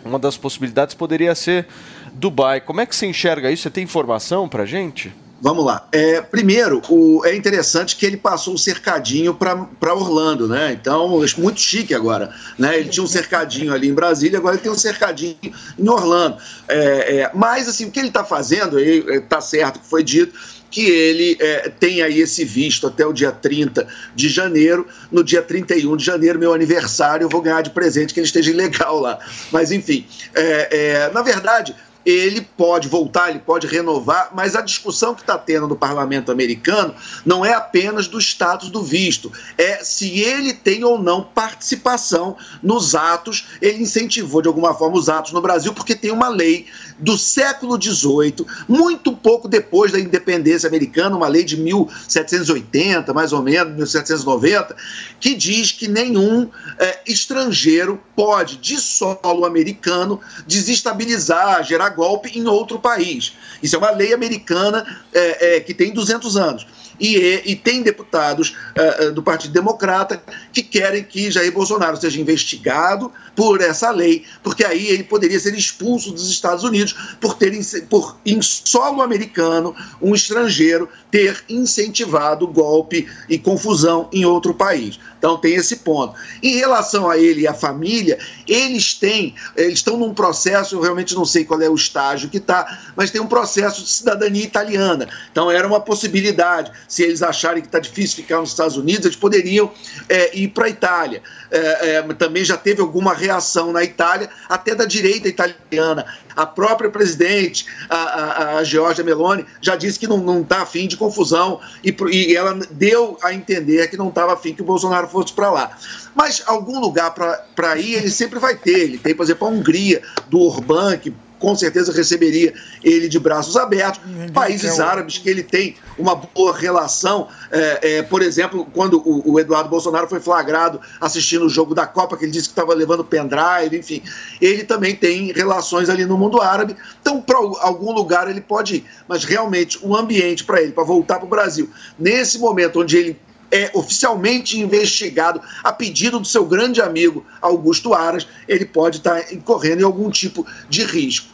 Uma 0.04 0.18
das 0.18 0.36
possibilidades 0.36 0.92
poderia 0.92 1.36
ser 1.36 1.68
Dubai. 2.12 2.60
Como 2.60 2.80
é 2.80 2.86
que 2.86 2.96
você 2.96 3.06
enxerga 3.06 3.48
isso? 3.52 3.62
Você 3.62 3.70
tem 3.70 3.84
informação 3.84 4.48
pra 4.48 4.66
gente? 4.66 5.12
Vamos 5.40 5.64
lá. 5.64 5.86
É, 5.92 6.20
primeiro, 6.22 6.80
o- 6.88 7.22
é 7.24 7.34
interessante 7.34 7.96
que 7.96 8.06
ele 8.06 8.16
passou 8.16 8.54
um 8.54 8.56
cercadinho 8.56 9.34
para 9.34 9.94
Orlando, 9.94 10.48
né? 10.48 10.72
Então, 10.72 11.20
muito 11.36 11.60
chique 11.60 11.92
agora. 11.94 12.32
Né? 12.58 12.78
Ele 12.78 12.88
tinha 12.88 13.04
um 13.04 13.08
cercadinho 13.08 13.72
ali 13.74 13.88
em 13.88 13.94
Brasília, 13.94 14.38
agora 14.38 14.54
ele 14.54 14.62
tem 14.62 14.72
um 14.72 14.78
cercadinho 14.78 15.36
em 15.78 15.88
Orlando. 15.88 16.38
É, 16.66 17.16
é, 17.16 17.30
mas, 17.34 17.68
assim, 17.68 17.86
o 17.86 17.90
que 17.90 17.98
ele 17.98 18.08
está 18.08 18.24
fazendo, 18.24 18.78
está 18.78 19.40
certo 19.40 19.80
que 19.80 19.86
foi 19.86 20.02
dito, 20.02 20.34
que 20.70 20.86
ele 20.86 21.36
é, 21.40 21.68
tem 21.68 22.02
aí 22.02 22.20
esse 22.20 22.44
visto 22.44 22.86
até 22.86 23.06
o 23.06 23.12
dia 23.12 23.30
30 23.30 23.86
de 24.14 24.28
janeiro. 24.28 24.86
No 25.12 25.22
dia 25.22 25.42
31 25.42 25.96
de 25.96 26.04
janeiro, 26.04 26.38
meu 26.38 26.54
aniversário, 26.54 27.24
eu 27.24 27.28
vou 27.28 27.42
ganhar 27.42 27.60
de 27.62 27.70
presente 27.70 28.14
que 28.14 28.18
ele 28.20 28.26
esteja 28.26 28.50
ilegal 28.50 28.98
lá. 28.98 29.18
Mas, 29.52 29.70
enfim, 29.70 30.06
é, 30.34 30.68
é, 30.70 31.10
na 31.12 31.22
verdade 31.22 31.76
ele 32.04 32.42
pode 32.42 32.88
voltar, 32.88 33.30
ele 33.30 33.38
pode 33.38 33.66
renovar, 33.66 34.30
mas 34.34 34.54
a 34.54 34.60
discussão 34.60 35.14
que 35.14 35.22
está 35.22 35.38
tendo 35.38 35.66
no 35.66 35.76
parlamento 35.76 36.30
americano 36.30 36.94
não 37.24 37.44
é 37.44 37.54
apenas 37.54 38.06
do 38.06 38.18
status 38.18 38.70
do 38.70 38.82
visto, 38.82 39.32
é 39.56 39.82
se 39.82 40.20
ele 40.20 40.52
tem 40.52 40.84
ou 40.84 40.98
não 40.98 41.22
participação 41.22 42.36
nos 42.62 42.94
atos, 42.94 43.46
ele 43.60 43.82
incentivou 43.82 44.42
de 44.42 44.48
alguma 44.48 44.74
forma 44.74 44.96
os 44.96 45.08
atos 45.08 45.32
no 45.32 45.40
Brasil, 45.40 45.72
porque 45.72 45.94
tem 45.94 46.10
uma 46.10 46.28
lei 46.28 46.66
do 46.98 47.16
século 47.16 47.80
XVIII, 47.80 48.46
muito 48.68 49.12
pouco 49.16 49.48
depois 49.48 49.92
da 49.92 49.98
independência 49.98 50.68
americana, 50.68 51.16
uma 51.16 51.28
lei 51.28 51.44
de 51.44 51.56
1780, 51.56 53.12
mais 53.12 53.32
ou 53.32 53.42
menos, 53.42 53.74
1790, 53.74 54.76
que 55.18 55.34
diz 55.34 55.72
que 55.72 55.88
nenhum 55.88 56.48
eh, 56.78 57.00
estrangeiro 57.06 58.00
pode, 58.14 58.56
de 58.56 58.78
solo 58.78 59.44
americano, 59.44 60.20
desestabilizar, 60.46 61.64
gerar 61.64 61.93
golpe 61.94 62.30
em 62.38 62.46
outro 62.46 62.78
país. 62.78 63.32
Isso 63.62 63.76
é 63.76 63.78
uma 63.78 63.90
lei 63.90 64.12
americana 64.12 64.84
eh, 65.12 65.56
eh, 65.56 65.60
que 65.60 65.72
tem 65.72 65.92
200 65.92 66.36
anos. 66.36 66.66
E, 67.00 67.16
é- 67.16 67.42
e 67.44 67.56
tem 67.56 67.82
deputados 67.82 68.54
eh, 68.76 68.96
eh, 69.06 69.10
do 69.10 69.22
Partido 69.22 69.52
Democrata 69.52 70.22
que 70.52 70.62
querem 70.62 71.02
que 71.02 71.30
Jair 71.30 71.52
Bolsonaro 71.52 71.96
seja 71.96 72.20
investigado 72.20 73.10
por 73.34 73.60
essa 73.60 73.90
lei, 73.90 74.24
porque 74.42 74.64
aí 74.64 74.86
ele 74.88 75.04
poderia 75.04 75.38
ser 75.38 75.54
expulso 75.54 76.12
dos 76.12 76.30
Estados 76.30 76.64
Unidos 76.64 76.94
por 77.20 77.34
ter, 77.34 77.52
por 77.88 78.16
em 78.24 78.40
solo 78.42 79.02
americano, 79.02 79.74
um 80.00 80.14
estrangeiro 80.14 80.88
ter 81.10 81.44
incentivado 81.48 82.46
golpe 82.46 83.08
e 83.28 83.38
confusão 83.38 84.08
em 84.12 84.24
outro 84.24 84.54
país. 84.54 84.98
Então 85.24 85.38
tem 85.38 85.54
esse 85.54 85.76
ponto. 85.76 86.14
Em 86.42 86.56
relação 86.56 87.08
a 87.08 87.16
ele 87.16 87.42
e 87.42 87.46
a 87.46 87.54
família, 87.54 88.18
eles 88.46 88.92
têm, 88.92 89.34
eles 89.56 89.78
estão 89.78 89.96
num 89.96 90.12
processo, 90.12 90.74
eu 90.74 90.80
realmente 90.82 91.14
não 91.14 91.24
sei 91.24 91.44
qual 91.46 91.62
é 91.62 91.68
o 91.68 91.74
estágio 91.74 92.28
que 92.28 92.36
está, 92.36 92.92
mas 92.94 93.10
tem 93.10 93.20
um 93.20 93.26
processo 93.26 93.82
de 93.82 93.88
cidadania 93.88 94.44
italiana. 94.44 95.08
Então 95.32 95.50
era 95.50 95.66
uma 95.66 95.80
possibilidade. 95.80 96.70
se 96.86 97.02
eles 97.02 97.22
acharem 97.22 97.62
que 97.62 97.68
está 97.68 97.78
difícil 97.78 98.16
ficar 98.16 98.38
nos 98.38 98.50
Estados 98.50 98.76
Unidos, 98.76 99.06
eles 99.06 99.16
poderiam 99.16 99.72
é, 100.08 100.36
ir 100.36 100.48
para 100.48 100.66
a 100.66 100.68
Itália. 100.68 101.22
É, 101.50 101.96
é, 101.96 102.02
também 102.14 102.44
já 102.44 102.56
teve 102.56 102.82
alguma 102.82 103.14
reação 103.24 103.72
na 103.72 103.82
Itália, 103.82 104.28
até 104.48 104.74
da 104.74 104.84
direita 104.84 105.28
italiana. 105.28 106.04
A 106.36 106.46
própria 106.46 106.90
presidente, 106.90 107.66
a, 107.88 107.96
a, 107.96 108.58
a 108.60 109.04
Meloni, 109.04 109.46
já 109.60 109.76
disse 109.76 109.98
que 109.98 110.06
não 110.06 110.40
está 110.40 110.62
afim 110.62 110.86
de 110.86 110.96
confusão 110.96 111.60
e, 111.82 111.94
e 112.10 112.36
ela 112.36 112.54
deu 112.70 113.16
a 113.22 113.32
entender 113.32 113.88
que 113.88 113.96
não 113.96 114.08
estava 114.08 114.32
afim 114.32 114.54
que 114.54 114.62
o 114.62 114.64
Bolsonaro 114.64 115.08
fosse 115.08 115.32
para 115.32 115.50
lá. 115.50 115.76
Mas 116.14 116.42
algum 116.46 116.80
lugar 116.80 117.12
para 117.12 117.76
ir 117.78 117.94
ele 117.94 118.10
sempre 118.10 118.38
vai 118.38 118.56
ter. 118.56 118.80
Ele 118.80 118.98
tem, 118.98 119.14
por 119.14 119.22
exemplo, 119.22 119.46
a 119.46 119.50
Hungria, 119.50 120.02
do 120.28 120.40
Orbán, 120.40 120.96
que 120.98 121.12
com 121.38 121.54
certeza 121.54 121.92
receberia 121.92 122.54
ele 122.82 123.08
de 123.08 123.18
braços 123.18 123.56
abertos. 123.56 124.00
Países 124.32 124.80
árabes 124.80 125.18
que 125.18 125.28
ele 125.28 125.42
tem 125.42 125.76
uma 125.98 126.14
boa 126.14 126.56
relação. 126.56 127.28
É, 127.50 127.98
é, 127.98 128.02
por 128.02 128.22
exemplo, 128.22 128.66
quando 128.72 128.98
o, 129.04 129.32
o 129.32 129.40
Eduardo 129.40 129.68
Bolsonaro 129.68 130.08
foi 130.08 130.20
flagrado 130.20 130.80
assistindo 131.00 131.44
o 131.44 131.48
jogo 131.48 131.74
da 131.74 131.86
Copa, 131.86 132.16
que 132.16 132.24
ele 132.24 132.32
disse 132.32 132.48
que 132.48 132.52
estava 132.52 132.74
levando 132.74 133.04
pendrive, 133.04 133.76
enfim. 133.78 134.02
Ele 134.40 134.64
também 134.64 134.94
tem 134.94 135.32
relações 135.32 135.88
ali 135.88 136.04
no 136.04 136.16
mundo 136.16 136.40
árabe. 136.40 136.76
Então, 137.00 137.20
para 137.20 137.36
algum 137.36 137.92
lugar 137.92 138.28
ele 138.28 138.40
pode 138.40 138.76
ir. 138.76 138.84
Mas 139.08 139.24
realmente, 139.24 139.78
o 139.82 139.96
ambiente 139.96 140.44
para 140.44 140.62
ele, 140.62 140.72
para 140.72 140.84
voltar 140.84 141.16
para 141.16 141.26
o 141.26 141.28
Brasil, 141.28 141.68
nesse 141.98 142.38
momento 142.38 142.80
onde 142.80 142.96
ele 142.96 143.20
é 143.54 143.70
oficialmente 143.72 144.58
investigado 144.58 145.40
a 145.62 145.72
pedido 145.72 146.18
do 146.18 146.26
seu 146.26 146.44
grande 146.44 146.82
amigo 146.82 147.24
Augusto 147.40 147.94
Aras, 147.94 148.26
ele 148.48 148.64
pode 148.64 148.96
estar 148.96 149.32
incorrendo 149.32 149.82
em 149.82 149.84
algum 149.84 150.10
tipo 150.10 150.44
de 150.68 150.82
risco. 150.82 151.28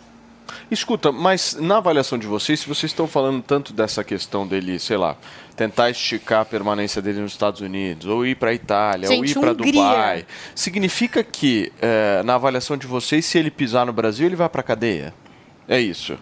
Escuta, 0.71 1.11
mas 1.11 1.57
na 1.59 1.79
avaliação 1.79 2.19
de 2.19 2.27
vocês, 2.27 2.61
se 2.61 2.69
vocês 2.69 2.93
estão 2.93 3.09
falando 3.09 3.43
tanto 3.43 3.73
dessa 3.73 4.05
questão 4.05 4.47
dele, 4.47 4.79
sei 4.79 4.97
lá, 4.97 5.17
tentar 5.57 5.91
esticar 5.91 6.43
a 6.43 6.45
permanência 6.45 7.01
dele 7.01 7.21
nos 7.21 7.33
Estados 7.33 7.61
Unidos, 7.61 8.07
ou 8.07 8.25
ir 8.25 8.37
para 8.37 8.51
a 8.51 8.55
Itália, 8.55 9.09
ou 9.09 9.17
Gente, 9.17 9.31
ir 9.31 9.41
para. 9.41 9.55
Dubai, 9.55 10.27
significa 10.55 11.25
que, 11.25 11.73
eh, 11.81 12.23
na 12.25 12.37
avaliação 12.37 12.77
de 12.77 12.87
vocês, 12.87 13.25
se 13.25 13.37
ele 13.37 13.51
pisar 13.51 13.85
no 13.85 13.93
Brasil, 13.93 14.27
ele 14.27 14.37
vai 14.37 14.49
para 14.49 14.63
cadeia? 14.63 15.13
É 15.67 15.81
isso. 15.81 16.17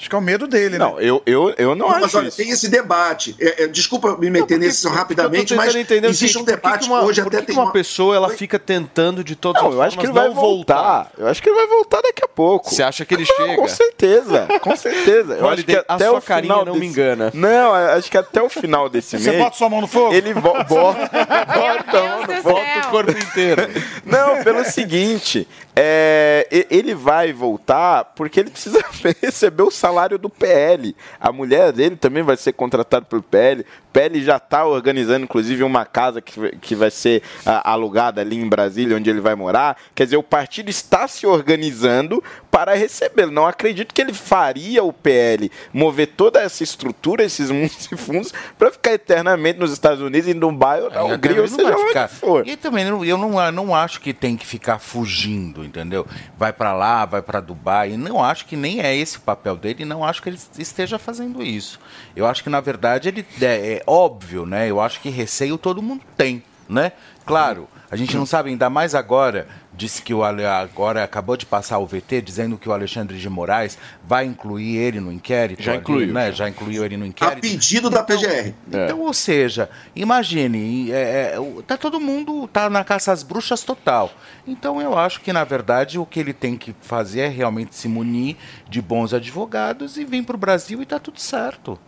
Acho 0.00 0.08
que 0.08 0.16
é 0.16 0.18
o 0.18 0.22
medo 0.22 0.48
dele, 0.48 0.78
Não, 0.78 0.98
eu, 0.98 1.22
eu, 1.26 1.54
eu 1.58 1.74
não 1.74 1.86
mas 1.88 2.04
acho 2.04 2.16
olha, 2.16 2.28
isso. 2.28 2.38
tem 2.38 2.48
esse 2.48 2.70
debate. 2.70 3.36
É, 3.38 3.64
é, 3.64 3.66
desculpa 3.66 4.16
me 4.16 4.30
meter 4.30 4.58
nisso 4.58 4.88
rapidamente, 4.88 5.54
mas 5.54 5.74
o 5.74 5.78
existe 5.78 6.38
um 6.38 6.40
por 6.40 6.46
que 6.46 6.56
debate 6.56 6.78
que 6.80 6.86
uma, 6.86 7.02
hoje 7.02 7.20
por 7.20 7.28
até 7.28 7.40
que 7.40 7.46
tem 7.48 7.54
uma 7.54 7.70
pessoa 7.70 8.16
ela 8.16 8.30
fica 8.30 8.58
tentando 8.58 9.22
de 9.22 9.36
todas 9.36 9.60
Não, 9.60 9.68
as 9.68 9.74
eu 9.74 9.82
acho 9.82 9.98
que 9.98 10.06
ele 10.06 10.12
vai 10.14 10.28
não 10.28 10.34
voltar. 10.34 11.10
Eu 11.18 11.26
acho 11.26 11.42
que 11.42 11.50
ele 11.50 11.56
vai 11.56 11.66
voltar 11.66 12.00
daqui 12.00 12.24
a 12.24 12.28
pouco. 12.28 12.70
Você 12.70 12.82
acha 12.82 13.04
que 13.04 13.12
ele 13.12 13.26
Não, 13.28 13.36
chega? 13.36 13.56
Com 13.56 13.68
certeza, 13.68 14.48
com 14.62 14.74
certeza. 14.74 15.34
Eu 15.34 15.46
acho 15.50 15.64
que 15.64 15.76
a 15.76 15.84
até 15.86 16.06
sua 16.08 16.18
o 16.18 16.22
carinha 16.22 16.54
final 16.54 16.64
não 16.64 16.72
desse... 16.72 16.84
me 16.86 16.90
engana. 16.90 17.30
Não, 17.34 17.74
acho 17.74 18.10
que 18.10 18.16
até 18.16 18.40
o 18.40 18.48
final 18.48 18.88
desse 18.88 19.18
Você 19.18 19.30
mês. 19.30 19.42
bota 19.42 19.56
sua 19.58 19.68
mão 19.68 19.82
no 19.82 19.86
fogo? 19.86 20.14
Ele 20.14 20.32
vo 20.32 20.40
bota, 20.64 20.66
bota 20.66 21.98
a 21.98 22.02
mão 22.02 22.20
no 22.26 22.42
fogo. 22.42 22.58
Bota 22.58 22.86
o 22.86 22.90
corpo 22.90 23.10
inteiro. 23.10 23.68
Não, 24.06 24.42
pelo 24.42 24.64
seguinte, 24.64 25.46
é, 25.82 26.66
ele 26.70 26.94
vai 26.94 27.32
voltar 27.32 28.04
porque 28.14 28.38
ele 28.38 28.50
precisa 28.50 28.84
receber 29.22 29.62
o 29.62 29.70
salário 29.70 30.18
do 30.18 30.28
PL. 30.28 30.94
A 31.18 31.32
mulher 31.32 31.72
dele 31.72 31.96
também 31.96 32.22
vai 32.22 32.36
ser 32.36 32.52
contratada 32.52 33.06
pelo 33.06 33.22
PL. 33.22 33.62
O 33.62 33.64
PL 33.90 34.22
já 34.22 34.36
está 34.36 34.66
organizando, 34.66 35.24
inclusive, 35.24 35.62
uma 35.62 35.86
casa 35.86 36.20
que, 36.20 36.54
que 36.58 36.74
vai 36.74 36.90
ser 36.90 37.22
ah, 37.46 37.72
alugada 37.72 38.20
ali 38.20 38.36
em 38.36 38.46
Brasília, 38.46 38.94
onde 38.94 39.08
ele 39.08 39.22
vai 39.22 39.34
morar. 39.34 39.78
Quer 39.94 40.04
dizer, 40.04 40.18
o 40.18 40.22
partido 40.22 40.68
está 40.68 41.08
se 41.08 41.26
organizando 41.26 42.22
para 42.60 42.74
recebê-lo. 42.74 43.32
Não 43.32 43.46
acredito 43.46 43.94
que 43.94 44.02
ele 44.02 44.12
faria 44.12 44.84
o 44.84 44.92
PL 44.92 45.50
mover 45.72 46.08
toda 46.08 46.40
essa 46.42 46.62
estrutura, 46.62 47.24
esses 47.24 47.50
mundos 47.50 47.88
e 47.90 47.96
fundos, 47.96 48.34
para 48.58 48.70
ficar 48.70 48.92
eternamente 48.92 49.58
nos 49.58 49.72
Estados 49.72 50.02
Unidos, 50.02 50.28
em 50.28 50.38
Dubai 50.38 50.82
ou 50.82 50.90
Aí 50.90 51.14
Hungria, 51.14 51.40
ou 51.40 51.48
seja 51.48 51.74
onde 51.74 51.88
ficar. 51.88 52.08
for. 52.08 52.46
E 52.46 52.56
também 52.58 52.84
não- 52.84 53.02
eu 53.02 53.16
não, 53.16 53.50
não 53.50 53.74
acho 53.74 53.98
que 54.00 54.12
tem 54.12 54.36
que 54.36 54.46
ficar 54.46 54.78
fugindo, 54.78 55.64
entendeu? 55.64 56.06
Vai 56.36 56.52
pra 56.52 56.74
lá, 56.74 57.06
vai 57.06 57.22
pra 57.22 57.40
Dubai. 57.40 57.96
Não 57.96 58.22
acho 58.22 58.44
que 58.44 58.56
nem 58.56 58.80
é 58.82 58.94
esse 58.94 59.16
o 59.16 59.20
papel 59.22 59.56
dele. 59.56 59.82
e 59.82 59.86
Não 59.86 60.04
acho 60.04 60.22
que 60.22 60.28
ele 60.28 60.38
esteja 60.58 60.98
fazendo 60.98 61.42
isso. 61.42 61.80
Eu 62.14 62.26
acho 62.26 62.42
que 62.44 62.50
na 62.50 62.60
verdade 62.60 63.08
ele 63.08 63.24
é, 63.40 63.44
é 63.74 63.82
óbvio, 63.86 64.44
né? 64.44 64.70
Eu 64.70 64.80
acho 64.82 65.00
que 65.00 65.08
receio 65.08 65.56
todo 65.56 65.80
mundo 65.80 66.02
tem, 66.14 66.42
né? 66.68 66.92
Claro, 67.24 67.68
a 67.90 67.96
gente 67.96 68.16
não 68.16 68.26
sabe 68.26 68.50
ainda 68.50 68.68
mais 68.68 68.94
agora. 68.94 69.46
Disse 69.80 70.02
que 70.02 70.12
o 70.12 70.22
Ale- 70.22 70.44
agora 70.44 71.02
acabou 71.02 71.38
de 71.38 71.46
passar 71.46 71.78
o 71.78 71.86
VT 71.86 72.20
dizendo 72.20 72.58
que 72.58 72.68
o 72.68 72.72
Alexandre 72.72 73.16
de 73.18 73.30
Moraes 73.30 73.78
vai 74.04 74.26
incluir 74.26 74.76
ele 74.76 75.00
no 75.00 75.10
inquérito. 75.10 75.62
Já 75.62 75.72
ali, 75.72 75.80
incluiu, 75.80 76.12
né? 76.12 76.26
já. 76.26 76.32
Já 76.44 76.48
incluiu 76.50 76.84
ele 76.84 76.98
no 76.98 77.04
A 77.04 77.08
inquérito. 77.08 77.40
pedido 77.40 77.88
da 77.88 78.02
PGR. 78.02 78.52
Então, 78.68 79.00
ou 79.00 79.14
seja, 79.14 79.70
imagine, 79.96 80.90
é, 80.92 81.34
é, 81.34 81.62
tá 81.66 81.78
todo 81.78 81.98
mundo 81.98 82.46
tá 82.48 82.68
na 82.68 82.84
caça 82.84 83.10
às 83.10 83.22
bruxas 83.22 83.62
total. 83.62 84.12
Então 84.46 84.82
eu 84.82 84.98
acho 84.98 85.22
que 85.22 85.32
na 85.32 85.44
verdade 85.44 85.98
o 85.98 86.04
que 86.04 86.20
ele 86.20 86.34
tem 86.34 86.58
que 86.58 86.74
fazer 86.82 87.20
é 87.20 87.28
realmente 87.28 87.74
se 87.74 87.88
munir 87.88 88.36
de 88.68 88.82
bons 88.82 89.14
advogados 89.14 89.96
e 89.96 90.04
vir 90.04 90.22
para 90.24 90.36
o 90.36 90.38
Brasil 90.38 90.82
e 90.82 90.84
tá 90.86 90.98
tudo 90.98 91.18
certo. 91.18 91.78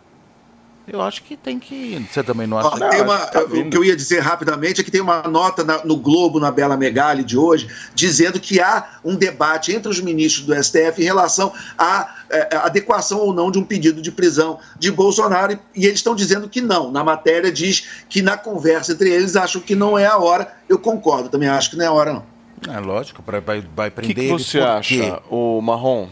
Eu 0.85 1.01
acho 1.01 1.23
que 1.23 1.37
tem 1.37 1.59
que. 1.59 2.05
Você 2.11 2.21
também 2.21 2.45
não 2.45 2.57
acha? 2.57 2.67
Ó, 2.67 2.89
tem 2.89 3.01
uma- 3.01 3.17
tá 3.19 3.41
o 3.43 3.69
que 3.69 3.77
eu 3.77 3.85
ia 3.85 3.95
dizer 3.95 4.19
rapidamente 4.19 4.81
é 4.81 4.83
que 4.83 4.91
tem 4.91 4.99
uma 4.99 5.23
nota 5.23 5.63
na- 5.63 5.83
no 5.85 5.95
Globo, 5.95 6.41
na 6.41 6.51
Bela 6.51 6.75
Megali 6.75 7.23
de 7.23 7.37
hoje, 7.37 7.69
dizendo 7.95 8.37
que 8.37 8.59
há 8.59 8.97
um 9.03 9.15
debate 9.15 9.71
entre 9.73 9.89
os 9.89 10.01
ministros 10.01 10.45
do 10.45 10.53
STF 10.53 11.01
em 11.01 11.05
relação 11.05 11.53
à 11.77 12.15
eh, 12.29 12.49
adequação 12.63 13.19
ou 13.19 13.31
não 13.33 13.49
de 13.51 13.59
um 13.59 13.63
pedido 13.63 14.01
de 14.01 14.11
prisão 14.11 14.59
de 14.79 14.91
Bolsonaro, 14.91 15.53
e, 15.53 15.81
e 15.81 15.85
eles 15.85 15.99
estão 15.99 16.15
dizendo 16.15 16.49
que 16.49 16.59
não. 16.61 16.91
Na 16.91 17.03
matéria 17.03 17.51
diz 17.51 18.03
que 18.09 18.21
na 18.21 18.35
conversa 18.35 18.91
entre 18.91 19.09
eles 19.09 19.35
acham 19.35 19.61
que 19.61 19.75
não 19.75 19.97
é 19.97 20.05
a 20.07 20.17
hora. 20.17 20.51
Eu 20.67 20.79
concordo, 20.79 21.29
também 21.29 21.47
acho 21.47 21.69
que 21.69 21.77
não 21.77 21.85
é 21.85 21.87
a 21.87 21.91
hora, 21.93 22.11
não. 22.13 22.33
É 22.73 22.79
lógico, 22.79 23.21
pra, 23.21 23.39
vai, 23.39 23.63
vai 23.75 23.89
O 23.89 23.91
que, 23.91 23.95
prender 23.95 24.15
que 24.25 24.31
você 24.31 24.59
acha, 24.59 25.21
o 25.29 25.61
Marrom? 25.61 26.07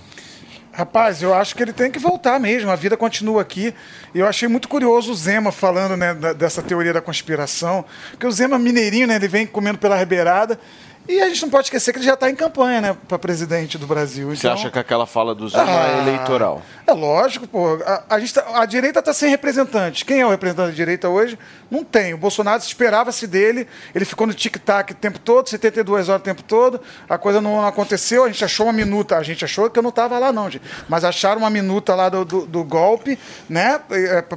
Rapaz, 0.73 1.21
eu 1.21 1.33
acho 1.33 1.53
que 1.53 1.61
ele 1.61 1.73
tem 1.73 1.91
que 1.91 1.99
voltar 1.99 2.39
mesmo. 2.39 2.71
A 2.71 2.75
vida 2.77 2.95
continua 2.95 3.41
aqui. 3.41 3.73
Eu 4.15 4.25
achei 4.25 4.47
muito 4.47 4.69
curioso 4.69 5.11
o 5.11 5.15
Zema 5.15 5.51
falando 5.51 5.97
né, 5.97 6.13
dessa 6.33 6.61
teoria 6.61 6.93
da 6.93 7.01
conspiração. 7.01 7.83
Porque 8.11 8.25
o 8.25 8.31
Zema 8.31 8.57
mineirinho, 8.57 9.05
né? 9.05 9.15
Ele 9.15 9.27
vem 9.27 9.45
comendo 9.45 9.77
pela 9.77 9.97
ribeirada. 9.97 10.57
E 11.11 11.21
a 11.21 11.27
gente 11.27 11.41
não 11.41 11.49
pode 11.49 11.65
esquecer 11.67 11.91
que 11.91 11.97
ele 11.99 12.05
já 12.05 12.13
está 12.13 12.29
em 12.29 12.35
campanha, 12.35 12.79
né? 12.79 12.97
Para 13.05 13.19
presidente 13.19 13.77
do 13.77 13.85
Brasil. 13.85 14.29
Você 14.29 14.47
Então, 14.47 14.53
acha 14.53 14.69
que 14.71 14.79
aquela 14.79 15.05
fala 15.05 15.35
do 15.35 15.49
Zema 15.49 15.65
Ah. 15.67 15.87
é 15.97 15.97
eleitoral? 15.99 16.61
É 16.87 16.93
lógico, 16.93 17.45
pô. 17.47 17.77
A, 17.85 18.15
a 18.15 18.19
gente 18.19 18.33
tá- 18.33 18.45
a 18.61 18.65
direita 18.65 18.99
está 18.99 19.11
sem 19.13 19.29
representante. 19.29 20.05
Quem 20.05 20.21
é 20.21 20.25
o 20.25 20.29
representante 20.29 20.69
da 20.69 20.75
direita 20.75 21.09
hoje? 21.09 21.37
Não 21.69 21.83
tem. 21.83 22.13
O 22.13 22.17
Bolsonaro 22.17 22.61
esperava-se 22.61 23.27
dele. 23.27 23.67
Ele 23.93 24.05
ficou 24.05 24.25
no 24.25 24.33
tic-tac 24.33 24.93
o 24.93 24.95
tempo 24.95 25.19
todo, 25.19 25.49
72 25.49 26.07
horas 26.07 26.21
o 26.21 26.23
tempo 26.23 26.43
todo. 26.43 26.79
A 27.09 27.17
coisa 27.17 27.41
não 27.41 27.65
aconteceu. 27.67 28.23
A 28.23 28.27
gente 28.29 28.43
achou 28.45 28.65
uma 28.67 28.73
minuta. 28.73 29.17
A 29.17 29.23
gente 29.23 29.43
achou 29.43 29.69
que 29.69 29.77
eu 29.77 29.83
não 29.83 29.89
estava 29.89 30.17
lá, 30.17 30.31
não, 30.31 30.49
gente. 30.49 30.63
Mas 30.87 31.03
acharam 31.03 31.39
uma 31.41 31.49
minuta 31.49 31.93
lá 31.93 32.07
do, 32.07 32.23
do, 32.23 32.45
do 32.45 32.63
golpe, 32.63 33.19
né? 33.49 33.81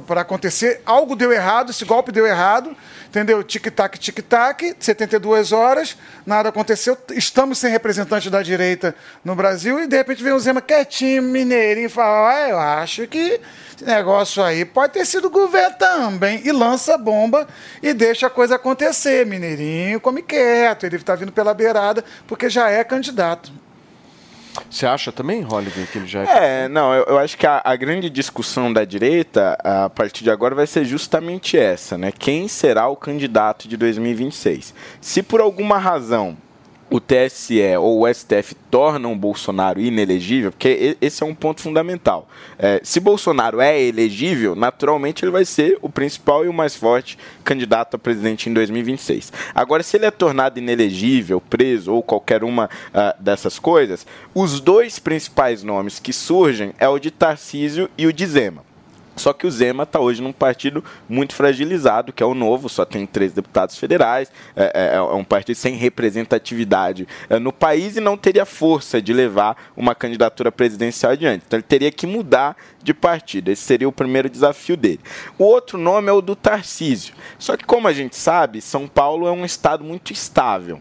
Para 0.05 0.21
acontecer. 0.21 0.81
Algo 0.85 1.15
deu 1.15 1.31
errado. 1.31 1.69
Esse 1.71 1.85
golpe 1.85 2.11
deu 2.11 2.25
errado. 2.27 2.75
Entendeu? 3.07 3.41
Tic-tac, 3.43 3.97
tic-tac. 3.97 4.75
72 4.77 5.53
horas. 5.53 5.97
Nada 6.25 6.49
aconteceu. 6.49 6.64
Estamos 6.73 7.57
sem 7.57 7.71
representante 7.71 8.29
da 8.29 8.41
direita 8.41 8.95
no 9.23 9.35
Brasil. 9.35 9.79
E 9.79 9.87
de 9.87 9.95
repente 9.95 10.23
vem 10.23 10.33
o 10.33 10.39
Zema 10.39 10.61
quietinho, 10.61 11.23
mineirinho, 11.23 11.87
e 11.87 11.89
fala: 11.89 12.29
ah, 12.29 12.49
eu 12.49 12.59
acho 12.59 13.07
que 13.07 13.39
esse 13.75 13.85
negócio 13.85 14.41
aí 14.41 14.63
pode 14.63 14.93
ter 14.93 15.05
sido 15.05 15.25
o 15.25 15.29
governo 15.29 15.75
também. 15.77 16.41
E 16.45 16.51
lança 16.51 16.95
a 16.95 16.97
bomba 16.97 17.47
e 17.81 17.93
deixa 17.93 18.27
a 18.27 18.29
coisa 18.29 18.55
acontecer. 18.55 19.25
Mineirinho 19.25 19.99
come 19.99 20.21
quieto. 20.21 20.85
Ele 20.85 20.95
está 20.95 21.15
vindo 21.15 21.31
pela 21.31 21.53
beirada 21.53 22.03
porque 22.27 22.49
já 22.49 22.69
é 22.69 22.83
candidato. 22.83 23.51
Você 24.69 24.85
acha 24.85 25.11
também, 25.11 25.45
Holiday, 25.45 25.85
que 25.85 25.97
ele 25.97 26.07
já 26.07 26.23
é... 26.23 26.63
É, 26.63 26.69
não, 26.69 26.93
eu, 26.93 27.03
eu 27.05 27.17
acho 27.17 27.37
que 27.37 27.45
a, 27.45 27.61
a 27.63 27.75
grande 27.75 28.09
discussão 28.09 28.71
da 28.71 28.85
direita, 28.85 29.57
a 29.63 29.89
partir 29.89 30.23
de 30.23 30.31
agora, 30.31 30.55
vai 30.55 30.65
ser 30.65 30.85
justamente 30.85 31.57
essa, 31.57 31.97
né? 31.97 32.11
Quem 32.11 32.47
será 32.47 32.87
o 32.87 32.95
candidato 32.95 33.67
de 33.67 33.75
2026? 33.75 34.73
Se 35.01 35.21
por 35.21 35.41
alguma 35.41 35.77
razão 35.77 36.37
o 36.89 36.99
TSE 36.99 37.75
ou 37.79 38.01
o 38.01 38.13
STF 38.13 38.55
tornam 38.69 39.17
Bolsonaro 39.17 39.79
inelegível, 39.79 40.51
porque 40.51 40.95
esse 41.01 41.23
é 41.23 41.25
um 41.25 41.33
ponto 41.33 41.61
fundamental. 41.61 42.27
É, 42.59 42.79
se 42.83 42.99
Bolsonaro 42.99 43.59
é 43.59 43.81
elegível, 43.81 44.55
naturalmente 44.55 45.25
ele 45.25 45.31
vai 45.31 45.45
ser 45.45 45.77
o 45.81 45.89
principal 45.89 46.45
e 46.45 46.47
o 46.47 46.53
mais 46.53 46.75
forte 46.75 47.17
candidato 47.43 47.95
a 47.95 47.99
presidente 47.99 48.49
em 48.49 48.53
2026. 48.53 49.33
Agora, 49.53 49.81
se 49.81 49.97
ele 49.97 50.05
é 50.05 50.11
tornado 50.11 50.59
inelegível, 50.59 51.41
preso 51.41 51.91
ou 51.91 52.03
qualquer 52.03 52.43
uma 52.43 52.69
ah, 52.93 53.15
dessas 53.19 53.57
coisas, 53.57 54.05
os 54.33 54.59
dois 54.59 54.99
principais 54.99 55.63
nomes 55.63 55.99
que 55.99 56.13
surgem 56.13 56.73
é 56.77 56.87
o 56.87 56.99
de 56.99 57.09
Tarcísio 57.09 57.89
e 57.97 58.05
o 58.05 58.13
de 58.13 58.25
Zema. 58.27 58.74
Só 59.15 59.33
que 59.33 59.47
o 59.47 59.51
Zema 59.51 59.83
está 59.83 59.99
hoje 59.99 60.21
num 60.21 60.33
partido 60.33 60.83
muito 61.07 61.33
fragilizado, 61.33 62.11
que 62.11 62.21
é 62.21 62.25
o 62.25 62.33
Novo, 62.33 62.67
só 62.69 62.83
tem 62.85 63.05
três 63.05 63.31
deputados 63.33 63.77
federais, 63.77 64.31
é, 64.55 64.71
é- 64.73 64.95
é 64.95 65.01
um 65.01 65.23
partido 65.23 65.55
sem 65.55 65.75
representatividade 65.75 67.07
é, 67.29 67.39
no 67.39 67.51
país 67.53 67.95
e 67.97 68.01
não 68.01 68.17
teria 68.17 68.45
força 68.45 69.01
de 69.01 69.13
levar 69.13 69.55
uma 69.75 69.95
candidatura 69.95 70.51
presidencial 70.51 71.13
adiante. 71.13 71.43
Então 71.47 71.57
ele 71.57 71.63
teria 71.67 71.91
que 71.91 72.05
mudar 72.07 72.55
de 72.83 72.93
partido. 72.93 73.49
Esse 73.49 73.61
seria 73.63 73.87
o 73.87 73.91
primeiro 73.91 74.29
desafio 74.29 74.77
dele. 74.77 74.99
O 75.37 75.43
outro 75.43 75.77
nome 75.77 76.09
é 76.09 76.13
o 76.13 76.21
do 76.21 76.35
Tarcísio. 76.35 77.13
Só 77.39 77.55
que, 77.57 77.65
como 77.65 77.87
a 77.87 77.93
gente 77.93 78.15
sabe, 78.15 78.61
São 78.61 78.87
Paulo 78.87 79.27
é 79.27 79.31
um 79.31 79.45
estado 79.45 79.83
muito 79.83 80.11
estável 80.11 80.79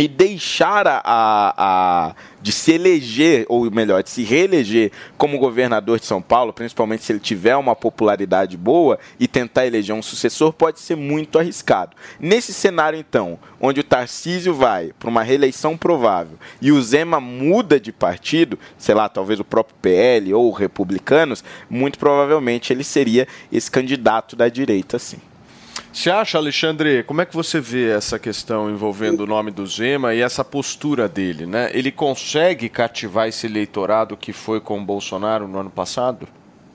e 0.00 0.08
deixar 0.08 0.86
a, 0.86 1.02
a- 1.04 2.14
de 2.40 2.52
se 2.52 2.72
eleger, 2.72 3.44
ou 3.50 3.70
melhor, 3.70 4.02
de 4.02 4.08
se 4.08 4.22
reeleger 4.22 4.90
como 5.18 5.38
governador 5.38 6.00
de 6.00 6.06
São 6.06 6.22
Paulo, 6.22 6.54
principalmente 6.54 7.04
se 7.04 7.12
ele 7.12 7.20
tiver 7.20 7.54
uma 7.54 7.76
popularidade 7.76 8.56
boa 8.56 8.98
e 9.18 9.28
tentar 9.28 9.66
eleger 9.66 9.94
um 9.94 10.00
sucessor, 10.00 10.54
pode 10.54 10.80
ser 10.80 10.96
muito 10.96 11.38
arriscado. 11.38 11.94
Nesse 12.18 12.54
cenário, 12.54 12.98
então, 12.98 13.38
onde 13.60 13.80
o 13.80 13.84
Tarcísio 13.84 14.54
vai 14.54 14.90
para 14.98 15.10
uma 15.10 15.22
reeleição 15.22 15.76
provável 15.76 16.38
e 16.62 16.72
o 16.72 16.80
Zema 16.80 17.20
muda 17.20 17.78
de 17.78 17.92
partido, 17.92 18.58
sei 18.78 18.94
lá, 18.94 19.06
talvez 19.06 19.38
o 19.38 19.44
próprio 19.44 19.76
PL 19.82 20.32
ou 20.32 20.50
republicanos, 20.50 21.44
muito 21.68 21.98
provavelmente 21.98 22.72
ele 22.72 22.84
seria 22.84 23.28
esse 23.52 23.70
candidato 23.70 24.34
da 24.34 24.48
direita, 24.48 24.98
sim. 24.98 25.18
Você 25.92 26.08
acha, 26.08 26.38
Alexandre, 26.38 27.02
como 27.02 27.20
é 27.20 27.26
que 27.26 27.34
você 27.34 27.60
vê 27.60 27.90
essa 27.90 28.18
questão 28.18 28.70
envolvendo 28.70 29.20
o 29.20 29.26
nome 29.26 29.50
do 29.50 29.66
Zema 29.66 30.14
e 30.14 30.20
essa 30.20 30.44
postura 30.44 31.08
dele, 31.08 31.46
né? 31.46 31.68
Ele 31.74 31.90
consegue 31.90 32.68
cativar 32.68 33.28
esse 33.28 33.46
eleitorado 33.46 34.16
que 34.16 34.32
foi 34.32 34.60
com 34.60 34.80
o 34.80 34.84
Bolsonaro 34.84 35.48
no 35.48 35.58
ano 35.58 35.70
passado? 35.70 36.28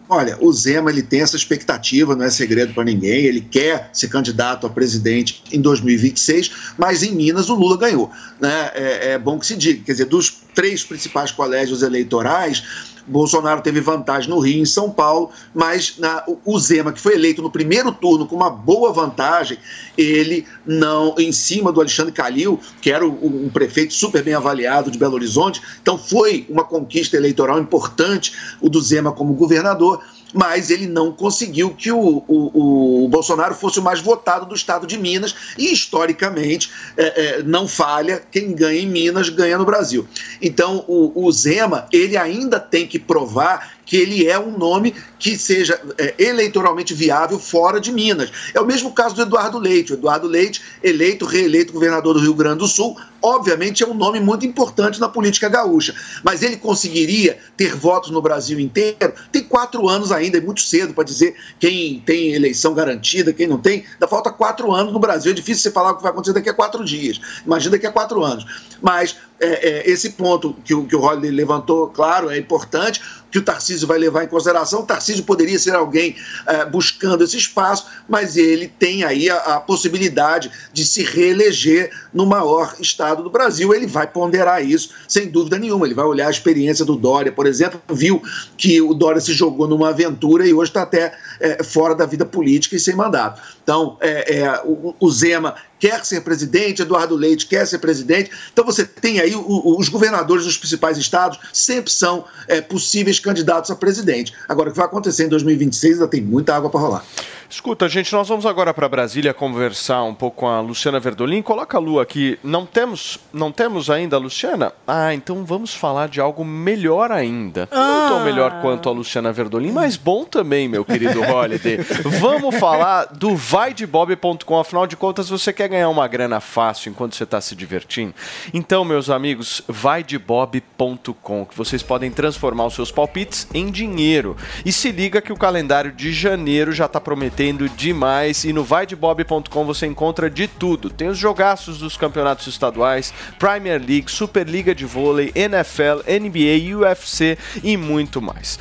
Olha, 0.08 0.38
o 0.40 0.54
Zema 0.54 0.92
ele 0.92 1.02
tem 1.02 1.22
essa 1.22 1.36
expectativa, 1.36 2.16
não 2.16 2.26
é 2.26 2.30
segredo 2.30 2.74
para 2.74 2.84
ninguém. 2.84 3.26
Ele 3.26 3.42
quer 3.42 3.90
ser 3.92 4.08
candidato 4.08 4.68
a 4.68 4.70
presidente 4.70 5.42
em 5.52 5.60
2026, 5.60 6.52
mas 6.78 7.02
em 7.02 7.12
Minas 7.12 7.50
o 7.50 7.56
Lula 7.56 7.76
ganhou. 7.76 8.12
Né? 8.40 8.72
É, 8.76 9.12
é 9.14 9.18
bom 9.18 9.40
que 9.40 9.48
se 9.48 9.56
diga. 9.56 9.84
Quer 9.84 9.94
dizer, 9.94 10.06
dos 10.06 10.42
três 10.54 10.84
principais 10.84 11.32
colégios 11.32 11.82
eleitorais, 11.82 12.64
Bolsonaro 13.08 13.62
teve 13.62 13.80
vantagem 13.82 14.30
no 14.30 14.40
Rio 14.40 14.58
e 14.58 14.62
em 14.62 14.66
São 14.66 14.90
Paulo, 14.90 15.30
mas 15.54 15.96
na- 15.98 16.24
o- 16.46 16.60
Zema, 16.60 16.92
que 16.92 17.00
foi 17.00 17.14
eleito 17.14 17.42
no 17.42 17.52
primeiro 17.52 17.92
turno 17.92 18.26
com 18.26 18.36
uma 18.36 18.50
boa 18.50 18.92
vantagem, 18.92 19.58
ele 19.98 20.46
não, 20.66 21.14
em 21.18 21.32
cima 21.32 21.72
do 21.72 21.80
Alexandre 21.80 22.12
Calil, 22.12 22.60
que 22.82 22.92
era 22.92 23.06
o- 23.06 23.46
um 23.46 23.50
prefeito 23.50 23.94
super 23.94 24.24
bem 24.24 24.34
avaliado 24.34 24.90
de 24.90 24.98
Belo 24.98 25.14
Horizonte, 25.16 25.62
então 25.82 25.98
foi 25.98 26.46
uma 26.50 26.64
conquista 26.64 27.16
eleitoral 27.16 27.60
importante 27.60 28.34
o 28.62 28.70
do 28.70 28.82
Zema 28.82 29.12
como 29.12 29.34
governador, 29.34 30.02
mas 30.36 30.70
ele 30.70 30.86
não 30.86 31.12
conseguiu 31.14 31.70
que 31.74 31.92
o, 31.92 32.24
o- 32.28 33.06
o 33.06 33.08
Bolsonaro 33.08 33.56
fosse 33.56 33.80
o 33.80 33.82
mais 33.82 34.02
votado 34.02 34.46
do 34.46 34.54
estado 34.54 34.86
de 34.86 34.98
Minas, 34.98 35.34
e 35.58 35.72
historicamente 35.72 36.70
é, 36.98 37.06
é, 37.40 37.44
não 37.44 37.68
falha, 37.68 38.22
quem 38.30 38.54
ganha 38.54 38.82
em 38.82 38.88
Minas 38.88 39.30
ganha 39.30 39.58
no 39.58 39.66
Brasil. 39.66 40.06
Então 40.42 40.84
o, 40.88 41.26
o 41.26 41.32
Zema, 41.32 41.88
ele 41.92 42.18
ainda 42.18 42.60
tem 42.60 42.86
que 42.86 43.00
provar 43.00 43.75
que 43.86 43.98
ele 43.98 44.28
é 44.28 44.38
um 44.40 44.58
nome 44.58 44.96
que 45.20 45.38
seja 45.38 45.80
é, 45.98 46.16
eleitoralmente 46.18 46.94
viável 46.94 47.40
fora 47.40 47.80
de 47.80 47.92
Minas. 47.92 48.32
É 48.54 48.60
o 48.60 48.66
mesmo 48.66 48.92
caso 48.92 49.16
do 49.16 49.22
Eduardo 49.22 49.60
Leite. 49.60 49.94
O 49.94 49.96
Eduardo 49.96 50.28
Leite, 50.28 50.62
eleito, 50.84 51.26
reeleito 51.26 51.74
governador 51.74 52.16
do 52.16 52.20
Rio 52.20 52.34
Grande 52.34 52.60
do 52.60 52.68
Sul, 52.68 52.98
obviamente 53.22 53.84
é 53.84 53.88
um 53.88 53.94
nome 53.94 54.20
muito 54.20 54.46
importante 54.46 55.00
na 55.00 55.10
política 55.10 55.50
gaúcha. 55.50 55.96
Mas 56.24 56.42
ele 56.42 56.58
conseguiria 56.58 57.38
ter 57.56 57.76
votos 57.76 58.12
no 58.12 58.22
Brasil 58.22 58.60
inteiro? 58.60 59.14
Tem 59.32 59.44
quatro 59.44 59.88
anos 59.88 60.12
ainda, 60.12 60.38
é 60.38 60.42
muito 60.42 60.62
cedo 60.62 60.94
para 60.94 61.04
dizer 61.04 61.36
quem 61.60 62.02
tem 62.06 62.34
eleição 62.34 62.74
garantida, 62.74 63.34
quem 63.34 63.48
não 63.48 63.58
tem. 63.58 63.86
Ainda 63.94 64.08
falta 64.08 64.32
quatro 64.32 64.72
anos 64.72 64.92
no 64.94 65.00
Brasil. 65.00 65.32
É 65.32 65.36
difícil 65.36 65.64
você 65.64 65.72
falar 65.72 65.92
o 65.92 65.98
que 65.98 66.04
vai 66.04 66.12
acontecer 66.12 66.34
daqui 66.34 66.50
a 66.50 66.54
quatro 66.54 66.84
dias. 66.84 67.20
Imagina 67.46 67.72
daqui 67.72 67.88
a 67.88 67.92
quatro 67.92 68.24
anos. 68.24 68.46
Mas 68.82 69.16
é, 69.40 69.48
é, 69.70 69.90
esse 69.90 70.12
ponto 70.12 70.56
que 70.64 70.74
o, 70.74 70.86
que 70.86 70.96
o 70.96 71.02
Holiday 71.02 71.32
levantou, 71.32 71.88
claro, 71.88 72.30
é 72.30 72.38
importante, 72.38 73.02
que 73.30 73.40
o 73.40 73.42
Tarcísio 73.42 73.86
vai 73.86 73.98
levar 73.98 74.24
em 74.24 74.28
consideração. 74.28 74.80
O 74.80 74.86
Tarcísio 74.86 75.26
poderia 75.26 75.60
ser 75.60 75.76
alguém 75.76 76.16
é, 76.48 76.64
buscando 76.66 77.22
esse 77.22 77.36
espaço, 77.36 77.86
mas 78.08 78.38
ele 78.38 78.68
tem 78.68 79.04
aí 79.04 79.30
a, 79.30 79.36
a 79.36 79.60
possibilidade 79.60 80.50
de 80.72 80.86
se 80.86 81.04
reeleger 81.04 81.92
no 82.14 82.26
maior 82.26 82.76
estado 82.80 83.24
do 83.24 83.30
Brasil. 83.30 83.74
Ele 83.74 83.88
vai 83.88 84.08
ponderar 84.08 84.64
isso, 84.64 84.92
sem 85.06 85.28
dúvida 85.28 85.60
nenhuma. 85.60 85.86
Ele 85.86 85.94
vai 85.94 86.06
olhar 86.06 86.28
a 86.28 86.32
experiência 86.32 86.86
do 86.86 86.96
Dória, 86.96 87.32
por 87.32 87.46
exemplo, 87.46 87.82
viu 87.90 88.24
que 88.58 88.82
o 88.82 88.94
Dória 88.94 89.20
se 89.20 89.34
jogou 89.34 89.68
numa 89.68 89.90
aventura 89.90 90.48
e 90.48 90.54
hoje 90.54 90.70
está 90.70 90.84
até 90.84 91.14
é, 91.42 91.62
fora 91.62 91.94
da 91.94 92.06
vida 92.06 92.26
política 92.26 92.78
e 92.78 92.80
sem 92.80 92.96
mandato. 92.96 93.42
Então, 93.62 93.98
é, 94.00 94.38
é, 94.38 94.62
o, 94.64 94.96
o 94.98 95.12
Zema 95.12 95.56
quer 95.80 96.06
ser 96.06 96.22
presidente, 96.22 96.82
Eduardo 96.82 97.16
Leite 97.16 97.46
quer 97.48 97.66
ser 97.68 97.80
presidente. 97.80 98.32
Então 98.52 98.66
você 98.66 98.86
tem 98.86 99.20
aí 99.20 99.36
o- 99.36 99.42
o- 99.42 99.80
os 99.80 99.90
governadores 99.90 100.46
dos 100.46 100.58
principais 100.58 100.98
estados 100.98 101.40
sempre 101.54 101.92
são 101.92 102.26
é, 102.48 102.62
possíveis 102.62 103.20
candidatos 103.20 103.70
a 103.72 103.76
presidente. 103.76 104.34
Agora, 104.48 104.70
o 104.70 104.72
que 104.72 104.78
vai 104.78 104.86
acontecer 104.88 105.26
em 105.26 105.30
2026 105.30 105.94
ainda 105.96 106.08
tem 106.08 106.22
muita 106.22 106.56
água 106.56 106.70
para 106.70 106.80
rolar. 106.80 107.06
Escuta, 107.48 107.88
gente, 107.88 108.12
nós 108.12 108.28
vamos 108.28 108.46
agora 108.46 108.74
para 108.74 108.90
Brasília 108.90 109.34
conversar 109.34 110.04
um 110.04 110.16
pouco 110.16 110.38
com 110.38 110.48
a 110.48 110.60
Luciana 110.60 111.00
Verdolim. 111.00 111.44
Coloca 111.44 111.78
a 111.78 111.80
Lu 111.80 112.00
aqui. 112.00 112.40
Não 112.44 112.66
temos, 112.66 113.20
não 113.32 113.52
temos 113.52 113.90
ainda 113.90 114.16
a 114.16 114.20
Luciana? 114.20 114.74
Ah, 114.88 115.14
então 115.14 115.46
vamos 115.46 115.74
falar 115.74 116.10
de 116.10 116.20
algo 116.20 116.44
melhor 116.44 117.12
ainda. 117.12 117.70
Não 117.72 118.10
tão 118.10 118.24
melhor 118.26 118.62
quanto 118.62 118.90
a 118.90 118.92
Luciana 118.92 119.32
Verdolim, 119.32 119.72
mas 119.72 119.96
bom 119.96 120.26
também, 120.26 120.68
meu 120.68 120.84
querido 120.84 121.22
Holiday. 121.22 121.78
vamos 122.20 122.56
falar 122.56 123.06
do 123.06 123.36
vaidebob.com. 123.36 124.60
Afinal 124.60 124.88
de 124.88 124.98
contas, 124.98 125.30
você 125.30 125.54
quer 125.54 125.70
ganhar 125.70 125.90
uma 125.90 126.08
grana 126.08 126.40
fácil 126.40 126.90
enquanto 126.90 127.16
você 127.16 127.24
está 127.26 127.40
se 127.40 127.56
divertindo? 127.56 128.14
Então, 128.54 128.84
meus 128.84 129.10
amigos, 129.10 129.62
vaidebob.com, 129.68 131.46
que 131.46 131.56
vocês 131.56 131.84
podem 131.84 132.10
transformar 132.10 132.66
os 132.66 132.74
seus 132.74 132.92
palpites 132.92 133.48
em 133.54 133.70
dinheiro. 133.70 134.36
E 134.66 134.72
se 134.72 134.92
liga 134.92 135.22
que 135.22 135.32
o 135.32 135.38
calendário 135.38 135.92
de 135.92 136.12
janeiro 136.12 136.72
já 136.72 136.86
está 136.86 137.00
prometendo 137.00 137.36
demais 137.76 138.44
e 138.44 138.54
no 138.54 138.64
vaidebob.com 138.64 139.66
você 139.66 139.86
encontra 139.86 140.30
de 140.30 140.48
tudo. 140.48 140.90
Tem 140.90 141.08
os 141.08 141.18
jogaços 141.18 141.80
dos 141.80 141.98
campeonatos 141.98 142.48
estaduais, 142.48 143.14
Premier 143.38 143.80
League, 143.80 144.12
Superliga 144.12 144.74
de 144.74 144.86
vôlei, 144.86 145.32
NFL, 145.36 146.04
NBA, 146.08 146.78
UFC 146.78 147.38
e 147.64 147.78
muito 147.78 148.22
mais. 148.22 148.60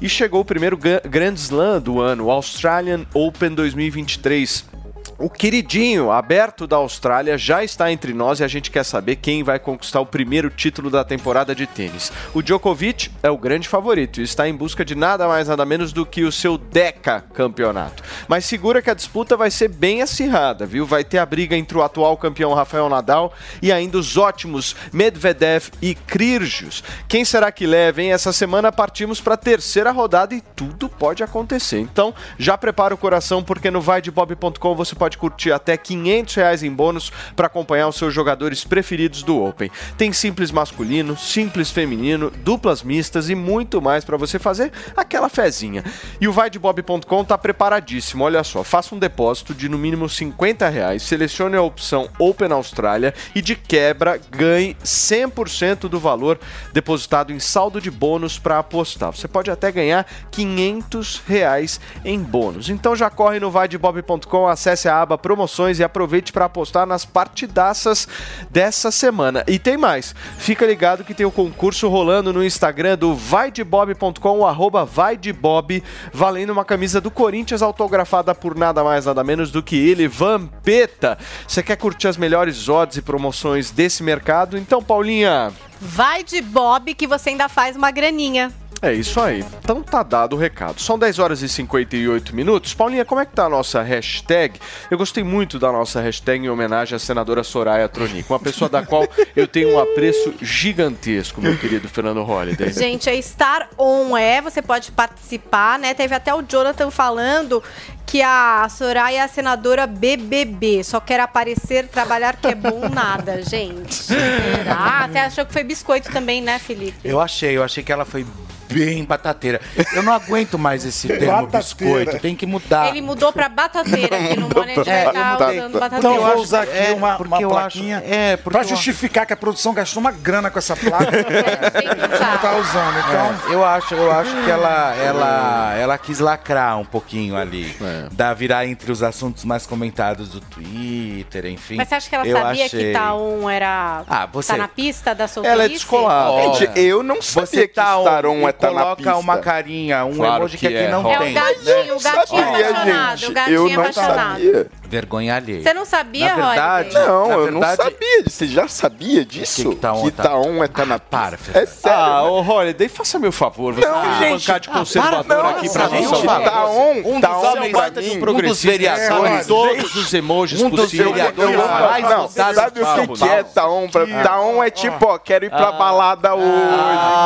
E 0.00 0.08
chegou 0.08 0.40
o 0.40 0.44
primeiro 0.44 0.78
Grand 1.08 1.34
Slam 1.34 1.80
do 1.80 2.00
ano, 2.00 2.26
o 2.26 2.30
Australian 2.30 3.06
Open 3.14 3.54
2023. 3.54 4.75
O 5.18 5.30
queridinho 5.30 6.10
aberto 6.10 6.66
da 6.66 6.76
Austrália 6.76 7.38
já 7.38 7.64
está 7.64 7.90
entre 7.90 8.12
nós 8.12 8.38
e 8.38 8.44
a 8.44 8.48
gente 8.48 8.70
quer 8.70 8.84
saber 8.84 9.16
quem 9.16 9.42
vai 9.42 9.58
conquistar 9.58 9.98
o 9.98 10.04
primeiro 10.04 10.50
título 10.50 10.90
da 10.90 11.02
temporada 11.04 11.54
de 11.54 11.66
tênis. 11.66 12.12
O 12.34 12.42
Djokovic 12.42 13.10
é 13.22 13.30
o 13.30 13.38
grande 13.38 13.66
favorito 13.66 14.20
e 14.20 14.24
está 14.24 14.46
em 14.46 14.54
busca 14.54 14.84
de 14.84 14.94
nada 14.94 15.26
mais 15.26 15.48
nada 15.48 15.64
menos 15.64 15.90
do 15.90 16.04
que 16.04 16.22
o 16.22 16.30
seu 16.30 16.58
Deca 16.58 17.24
campeonato. 17.32 18.02
Mas 18.28 18.44
segura 18.44 18.82
que 18.82 18.90
a 18.90 18.94
disputa 18.94 19.38
vai 19.38 19.50
ser 19.50 19.68
bem 19.68 20.02
acirrada, 20.02 20.66
viu? 20.66 20.84
Vai 20.84 21.02
ter 21.02 21.16
a 21.16 21.24
briga 21.24 21.56
entre 21.56 21.78
o 21.78 21.82
atual 21.82 22.18
campeão 22.18 22.52
Rafael 22.52 22.90
Nadal 22.90 23.32
e 23.62 23.72
ainda 23.72 23.96
os 23.96 24.18
ótimos 24.18 24.76
Medvedev 24.92 25.70
e 25.80 25.94
Kyrgios. 25.94 26.84
Quem 27.08 27.24
será 27.24 27.50
que 27.50 27.66
leva, 27.66 28.02
hein? 28.02 28.12
Essa 28.12 28.34
semana 28.34 28.70
partimos 28.70 29.18
para 29.18 29.32
a 29.32 29.38
terceira 29.38 29.90
rodada 29.92 30.34
e 30.34 30.42
tudo 30.54 30.90
pode 30.90 31.22
acontecer. 31.22 31.78
Então, 31.78 32.12
já 32.38 32.58
prepara 32.58 32.94
o 32.94 32.98
coração 32.98 33.42
porque 33.42 33.70
no 33.70 33.80
vaidebob.com 33.80 34.74
você 34.74 34.94
pode 34.94 35.05
curtir 35.14 35.52
até 35.52 35.76
500 35.76 36.34
reais 36.34 36.62
em 36.62 36.70
bônus 36.72 37.12
para 37.34 37.46
acompanhar 37.46 37.88
os 37.88 37.96
seus 37.96 38.12
jogadores 38.12 38.64
preferidos 38.64 39.22
do 39.22 39.42
Open. 39.42 39.70
Tem 39.96 40.12
simples 40.12 40.50
masculino, 40.50 41.16
simples 41.16 41.70
feminino, 41.70 42.30
duplas 42.30 42.82
mistas 42.82 43.28
e 43.28 43.34
muito 43.34 43.80
mais 43.80 44.04
para 44.04 44.16
você 44.16 44.38
fazer 44.38 44.72
aquela 44.96 45.28
fezinha. 45.28 45.84
E 46.20 46.26
o 46.26 46.32
vaidebob.com 46.32 47.24
tá 47.24 47.36
preparadíssimo. 47.36 48.24
Olha 48.24 48.42
só, 48.42 48.64
faça 48.64 48.94
um 48.94 48.98
depósito 48.98 49.54
de 49.54 49.68
no 49.68 49.78
mínimo 49.78 50.08
50 50.08 50.68
reais, 50.68 51.02
selecione 51.02 51.56
a 51.56 51.62
opção 51.62 52.08
Open 52.18 52.50
Austrália 52.52 53.14
e 53.34 53.42
de 53.42 53.54
quebra 53.54 54.20
ganhe 54.30 54.76
100% 54.82 55.88
do 55.88 55.98
valor 55.98 56.38
depositado 56.72 57.32
em 57.32 57.38
saldo 57.38 57.80
de 57.80 57.90
bônus 57.90 58.38
para 58.38 58.58
apostar. 58.58 59.12
Você 59.12 59.28
pode 59.28 59.50
até 59.50 59.70
ganhar 59.70 60.06
500 60.30 61.22
reais 61.26 61.80
em 62.04 62.18
bônus. 62.18 62.68
Então 62.68 62.96
já 62.96 63.10
corre 63.10 63.40
no 63.40 63.50
vaidebob.com, 63.50 64.46
acesse 64.46 64.88
a 64.88 64.95
aba 65.00 65.18
promoções 65.18 65.78
e 65.78 65.84
aproveite 65.84 66.32
para 66.32 66.44
apostar 66.44 66.86
nas 66.86 67.04
partidaças 67.04 68.08
dessa 68.50 68.90
semana. 68.90 69.44
E 69.46 69.58
tem 69.58 69.76
mais, 69.76 70.14
fica 70.38 70.66
ligado 70.66 71.04
que 71.04 71.14
tem 71.14 71.26
o 71.26 71.30
concurso 71.30 71.88
rolando 71.88 72.32
no 72.32 72.44
Instagram 72.44 72.96
do 72.96 73.14
vaidebob.com, 73.14 74.46
arroba 74.46 74.84
vaidebob, 74.84 75.82
valendo 76.12 76.50
uma 76.50 76.64
camisa 76.64 77.00
do 77.00 77.10
Corinthians 77.10 77.62
autografada 77.62 78.34
por 78.34 78.56
nada 78.56 78.82
mais 78.82 79.06
nada 79.06 79.22
menos 79.22 79.50
do 79.50 79.62
que 79.62 79.76
ele, 79.76 80.08
Vampeta. 80.08 81.18
Você 81.46 81.62
quer 81.62 81.76
curtir 81.76 82.08
as 82.08 82.16
melhores 82.16 82.68
odds 82.68 82.96
e 82.96 83.02
promoções 83.02 83.70
desse 83.70 84.02
mercado? 84.02 84.56
Então, 84.58 84.82
Paulinha, 84.82 85.52
Vai 85.80 86.24
de 86.24 86.40
Bob 86.40 86.94
que 86.94 87.06
você 87.06 87.30
ainda 87.30 87.48
faz 87.48 87.76
uma 87.76 87.90
graninha. 87.90 88.52
É 88.82 88.92
isso 88.92 89.20
aí. 89.20 89.44
Então 89.62 89.82
tá 89.82 90.02
dado 90.02 90.36
o 90.36 90.38
recado. 90.38 90.80
São 90.80 90.98
10 90.98 91.18
horas 91.18 91.42
e 91.42 91.48
58 91.48 92.34
minutos. 92.34 92.74
Paulinha, 92.74 93.04
como 93.04 93.20
é 93.20 93.26
que 93.26 93.32
tá 93.32 93.46
a 93.46 93.48
nossa 93.48 93.82
hashtag? 93.82 94.60
Eu 94.90 94.98
gostei 94.98 95.24
muito 95.24 95.58
da 95.58 95.72
nossa 95.72 96.00
hashtag 96.00 96.44
em 96.44 96.48
homenagem 96.48 96.94
à 96.94 96.98
senadora 96.98 97.42
Soraya 97.42 97.88
Tronic, 97.88 98.30
uma 98.30 98.38
pessoa 98.38 98.68
da 98.68 98.84
qual 98.84 99.06
eu 99.34 99.46
tenho 99.46 99.74
um 99.74 99.78
apreço 99.78 100.34
gigantesco, 100.42 101.40
meu 101.40 101.56
querido 101.56 101.88
Fernando 101.88 102.22
Holliday. 102.22 102.72
Gente, 102.72 103.08
é 103.08 103.20
Star 103.20 103.68
On 103.78 104.16
é, 104.16 104.40
você 104.42 104.60
pode 104.60 104.92
participar, 104.92 105.78
né? 105.78 105.94
Teve 105.94 106.14
até 106.14 106.34
o 106.34 106.42
Jonathan 106.42 106.90
falando 106.90 107.62
que 108.06 108.22
a 108.22 108.68
Soraya 108.68 109.18
é 109.18 109.20
a 109.22 109.28
senadora 109.28 109.86
BBB, 109.86 110.84
só 110.84 111.00
quer 111.00 111.18
aparecer, 111.18 111.88
trabalhar 111.88 112.36
que 112.36 112.46
é 112.46 112.54
bom 112.54 112.88
nada, 112.88 113.42
gente. 113.42 113.92
Será? 113.94 115.08
Você 115.10 115.18
achou 115.18 115.44
que 115.44 115.52
foi 115.52 115.64
biscoito 115.64 116.12
também, 116.12 116.40
né, 116.40 116.58
Felipe? 116.58 116.96
Eu 117.04 117.20
achei, 117.20 117.56
eu 117.56 117.64
achei 117.64 117.82
que 117.82 117.90
ela 117.90 118.04
foi 118.04 118.24
bem 118.68 119.04
batateira. 119.04 119.60
Eu 119.94 120.02
não 120.02 120.12
aguento 120.12 120.58
mais 120.58 120.84
esse 120.84 121.08
termo 121.08 121.26
Batateira. 121.46 121.58
biscoito, 121.64 122.18
tem 122.20 122.34
que 122.36 122.46
mudar. 122.46 122.88
Ele 122.88 123.00
mudou 123.00 123.32
pra 123.32 123.48
batateira, 123.48 124.18
que 124.18 124.36
no 124.38 124.48
Money 124.48 124.76
É, 124.86 125.04
tá- 125.04 125.10
usando 125.50 125.72
tá- 125.72 125.78
batateira. 125.80 125.96
Então 125.98 126.14
eu 126.14 126.22
vou 126.22 126.36
usar 126.42 126.62
aqui 126.62 126.76
é, 126.76 126.92
uma, 126.92 127.16
uma 127.16 127.40
eu 127.40 127.48
plaquinha 127.50 127.98
acho- 127.98 128.06
é, 128.06 128.38
eu- 128.60 128.64
justificar 128.64 129.26
que 129.26 129.32
a 129.32 129.36
produção 129.36 129.72
gastou 129.74 130.00
uma 130.00 130.10
grana 130.12 130.50
com 130.50 130.58
essa 130.58 130.74
placa. 130.76 131.06
não 131.06 132.38
tá 132.38 132.56
usando. 132.56 132.98
Então, 132.98 133.50
É, 133.50 133.54
eu 133.54 133.64
acho, 133.64 133.94
eu 133.94 134.12
acho 134.12 134.44
que 134.44 134.50
ela, 134.50 134.94
ela, 134.96 135.74
ela 135.76 135.98
quis 135.98 136.18
lacrar 136.20 136.78
um 136.78 136.84
pouquinho 136.84 137.36
ali, 137.36 137.74
É. 137.80 138.08
da 138.12 138.32
virar 138.34 138.66
entre 138.66 138.90
os 138.92 139.02
assuntos 139.02 139.44
mais 139.44 139.66
comentados 139.66 140.28
do 140.30 140.40
Twitter, 140.40 141.46
enfim. 141.46 141.76
Mas 141.76 141.88
você 141.88 141.94
acha 141.94 142.08
que 142.08 142.14
ela 142.14 142.26
Eu 142.26 142.36
sabia 142.36 142.64
achei. 142.66 142.86
que 142.86 142.92
Taon 142.92 143.48
era. 143.50 144.02
Ah, 144.08 144.26
você- 144.26 144.52
Tá 144.52 144.58
na 144.58 144.68
pista 144.68 145.14
da 145.14 145.26
solteirice? 145.28 145.60
Ela 145.60 145.64
é 145.64 145.68
descolada. 145.68 146.54
Gente, 146.54 146.78
eu 146.80 147.02
não 147.02 147.20
sabia 147.22 147.46
Você 147.46 147.68
que 147.68 147.74
tá 147.74 147.98
um, 147.98 148.48
é 148.48 148.52
tá 148.58 148.70
na 148.70 148.80
coloca 148.82 149.16
uma 149.16 149.38
carinha, 149.38 150.04
um 150.04 150.14
Claro 150.16 150.36
emoji 150.36 150.58
que, 150.58 150.66
que 150.68 150.74
aqui 150.74 150.84
é, 150.86 150.90
não 150.90 151.02
Rob. 151.02 151.14
É 151.14 151.18
o 151.18 151.22
tem. 151.22 151.34
gatinho, 151.34 151.96
o 151.96 152.00
gatinho 152.00 152.00
sabia, 152.00 152.68
apaixonado. 152.70 153.16
gente. 153.18 153.30
O 153.30 153.34
gatinho 153.34 153.56
Eu 153.56 153.68
não 153.68 153.80
apaixonado. 153.80 154.16
sabia. 154.32 154.66
Vergonha 154.88 155.34
alheia. 155.36 155.62
Você 155.62 155.74
não 155.74 155.84
sabia, 155.84 156.36
Na 156.36 156.46
verdade, 156.48 156.94
Roy? 156.96 157.06
Não, 157.06 157.28
Na 157.28 157.34
eu 157.34 157.52
não 157.52 157.60
verdade- 157.60 157.82
sabia. 157.82 158.22
Você 158.26 158.46
já 158.46 158.68
sabia 158.68 159.24
disso? 159.24 159.70
Que 159.70 159.76
Taon 159.76 160.02
que 160.04 160.10
tá- 160.12 160.22
Taon 160.24 160.62
é 160.64 160.68
tá 160.68 160.84
na 160.86 160.98
pista. 160.98 161.06
Para, 161.16 161.38
É 161.54 161.66
sério. 161.66 161.98
Ah, 161.98 162.22
ô 162.24 162.40
Holiday, 162.42 162.88
faça 162.88 163.18
meu 163.18 163.32
favor. 163.32 163.72
Você 163.74 163.86
Não, 163.86 164.04
não, 164.04 164.18
gente. 164.18 164.40
bancar 164.46 164.60
de 164.60 164.68
Ah, 164.68 164.72
conservador 164.72 165.24
para, 165.24 165.48
aqui 165.50 165.66
não, 165.66 165.72
pra 165.72 165.88
gente, 165.88 166.08
gente. 166.08 166.26
Taon, 166.26 166.92
Um 167.04 167.12
dos 167.12 167.20
Taon 167.20 167.40
homens- 167.52 167.72
pra 167.72 168.30
um 168.30 168.34
mim, 168.34 168.42
um 168.42 168.48
dos 168.48 168.62
vereadores- 168.64 169.46
Todos 169.46 169.94
os 169.96 170.14
emojis 170.14 170.60
um 170.62 170.68
dos 170.70 170.90
vereadores 170.92 171.54
Eu- 171.54 171.66
mais 171.68 172.04
não, 172.04 172.28
votados 172.28 172.54
sabe 172.56 172.80
o 172.80 173.08
que, 173.14 173.24
é 173.24 173.42
Taon? 173.44 173.88
Pra... 173.88 174.06
Taon 174.24 174.62
é 174.62 174.70
tipo, 174.70 175.06
ó, 175.06 175.18
quero 175.18 175.44
ir 175.46 175.50
pra 175.50 175.72
balada 175.72 176.34
hoje, 176.34 176.46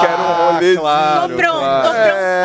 quero 0.00 0.22
um 0.22 0.52
rolê. 0.54 0.76
claro, 0.76 1.28
Tô 1.28 1.36
pronto, 1.36 1.54
tô 1.54 1.90
pronto, 1.90 2.44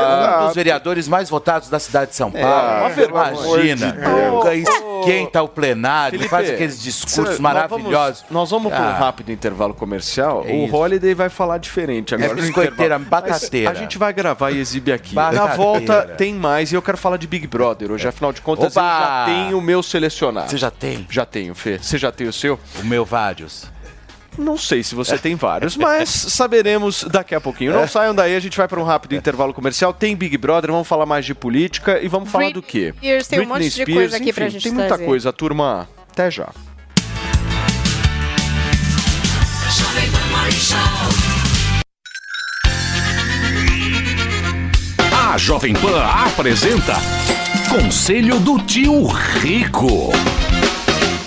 para. 0.00 0.42
Um 0.42 0.46
dos 0.46 0.54
vereadores 0.54 1.08
mais 1.08 1.28
votados 1.30 1.68
da 1.68 1.78
cidade 1.78 2.10
de 2.10 2.16
São 2.16 2.30
Paulo. 2.30 2.80
uma 2.80 2.88
vergonha. 2.90 3.32
Imagina. 3.32 3.92
Nunca 4.30 4.54
esquenta 4.54 5.42
o 5.42 5.48
plenário, 5.48 6.18
Felipe, 6.18 6.28
faz 6.30 6.48
aqueles 6.50 6.80
discursos 6.82 7.36
cê- 7.36 7.42
maravilhosos. 7.42 8.24
Nós 8.30 8.50
vamos, 8.50 8.70
nós 8.70 8.72
vamos 8.72 8.72
para 8.72 8.82
um 8.82 8.88
Ah. 8.88 8.98
rápido 8.98 9.30
intervalo 9.32 9.74
comercial. 9.74 10.44
É 10.46 10.52
o 10.52 10.64
isso. 10.66 10.76
Holiday 10.76 11.14
vai 11.14 11.28
falar 11.28 11.58
diferente 11.58 12.14
agora. 12.14 12.32
É 12.32 12.34
biscoiteira, 12.34 12.98
batateira. 12.98 13.70
Mas 13.70 13.78
A 13.78 13.80
gente 13.80 13.98
vai 13.98 14.12
gravar 14.12 14.50
e 14.50 14.58
exibir 14.58 14.92
aqui. 14.92 15.14
Na 15.14 15.30
Batateira. 15.30 15.56
volta 15.56 16.02
tem 16.16 16.34
mais 16.34 16.72
e 16.72 16.74
eu 16.74 16.82
quero 16.82 16.96
falar 16.98 17.16
de 17.16 17.26
Big 17.26 17.46
Brother 17.46 17.90
hoje. 17.90 18.06
Afinal 18.06 18.32
de 18.32 18.40
contas, 18.40 18.74
eu 18.76 18.82
Oba! 18.82 18.90
já 19.00 19.24
tenho 19.26 19.58
o 19.58 19.62
meu 19.62 19.82
selecionado. 19.82 20.50
Você 20.50 20.56
já 20.58 20.70
tem? 20.70 21.06
Já 21.10 21.24
tenho, 21.24 21.54
Fê. 21.54 21.78
Você 21.78 21.98
já 21.98 22.12
tem 22.12 22.26
o 22.28 22.32
seu? 22.32 22.58
O 22.80 22.84
meu 22.86 23.04
vários. 23.04 23.70
Não 24.38 24.56
sei 24.56 24.82
se 24.82 24.94
você 24.94 25.16
tem 25.18 25.34
vários, 25.34 25.76
mas 25.76 26.08
saberemos 26.08 27.04
daqui 27.04 27.34
a 27.34 27.40
pouquinho. 27.40 27.72
É. 27.72 27.74
Não 27.74 27.88
saiam 27.88 28.14
daí, 28.14 28.34
a 28.34 28.40
gente 28.40 28.56
vai 28.56 28.66
para 28.68 28.80
um 28.80 28.84
rápido 28.84 29.14
intervalo 29.14 29.52
comercial. 29.52 29.92
Tem 29.92 30.16
Big 30.16 30.36
Brother, 30.38 30.70
vamos 30.70 30.88
falar 30.88 31.06
mais 31.06 31.24
de 31.24 31.34
política 31.34 32.00
e 32.00 32.08
vamos 32.08 32.30
falar 32.30 32.50
do 32.52 32.62
quê? 32.62 32.92
Spears, 32.96 33.28
tem 33.28 33.40
um 33.40 33.46
monte 33.46 33.70
de 33.70 33.86
coisa 33.86 34.16
aqui 34.16 34.32
pra 34.32 34.44
enfim, 34.46 34.52
gente 34.54 34.62
Tem 34.64 34.72
muita 34.72 34.88
trazer. 34.88 35.04
coisa, 35.04 35.32
turma. 35.32 35.88
Até 36.10 36.30
já. 36.30 36.50
A 45.32 45.38
Jovem 45.38 45.72
Pan 45.74 46.02
apresenta 46.04 46.94
Conselho 47.68 48.38
do 48.40 48.58
Tio 48.58 49.06
Rico. 49.06 50.10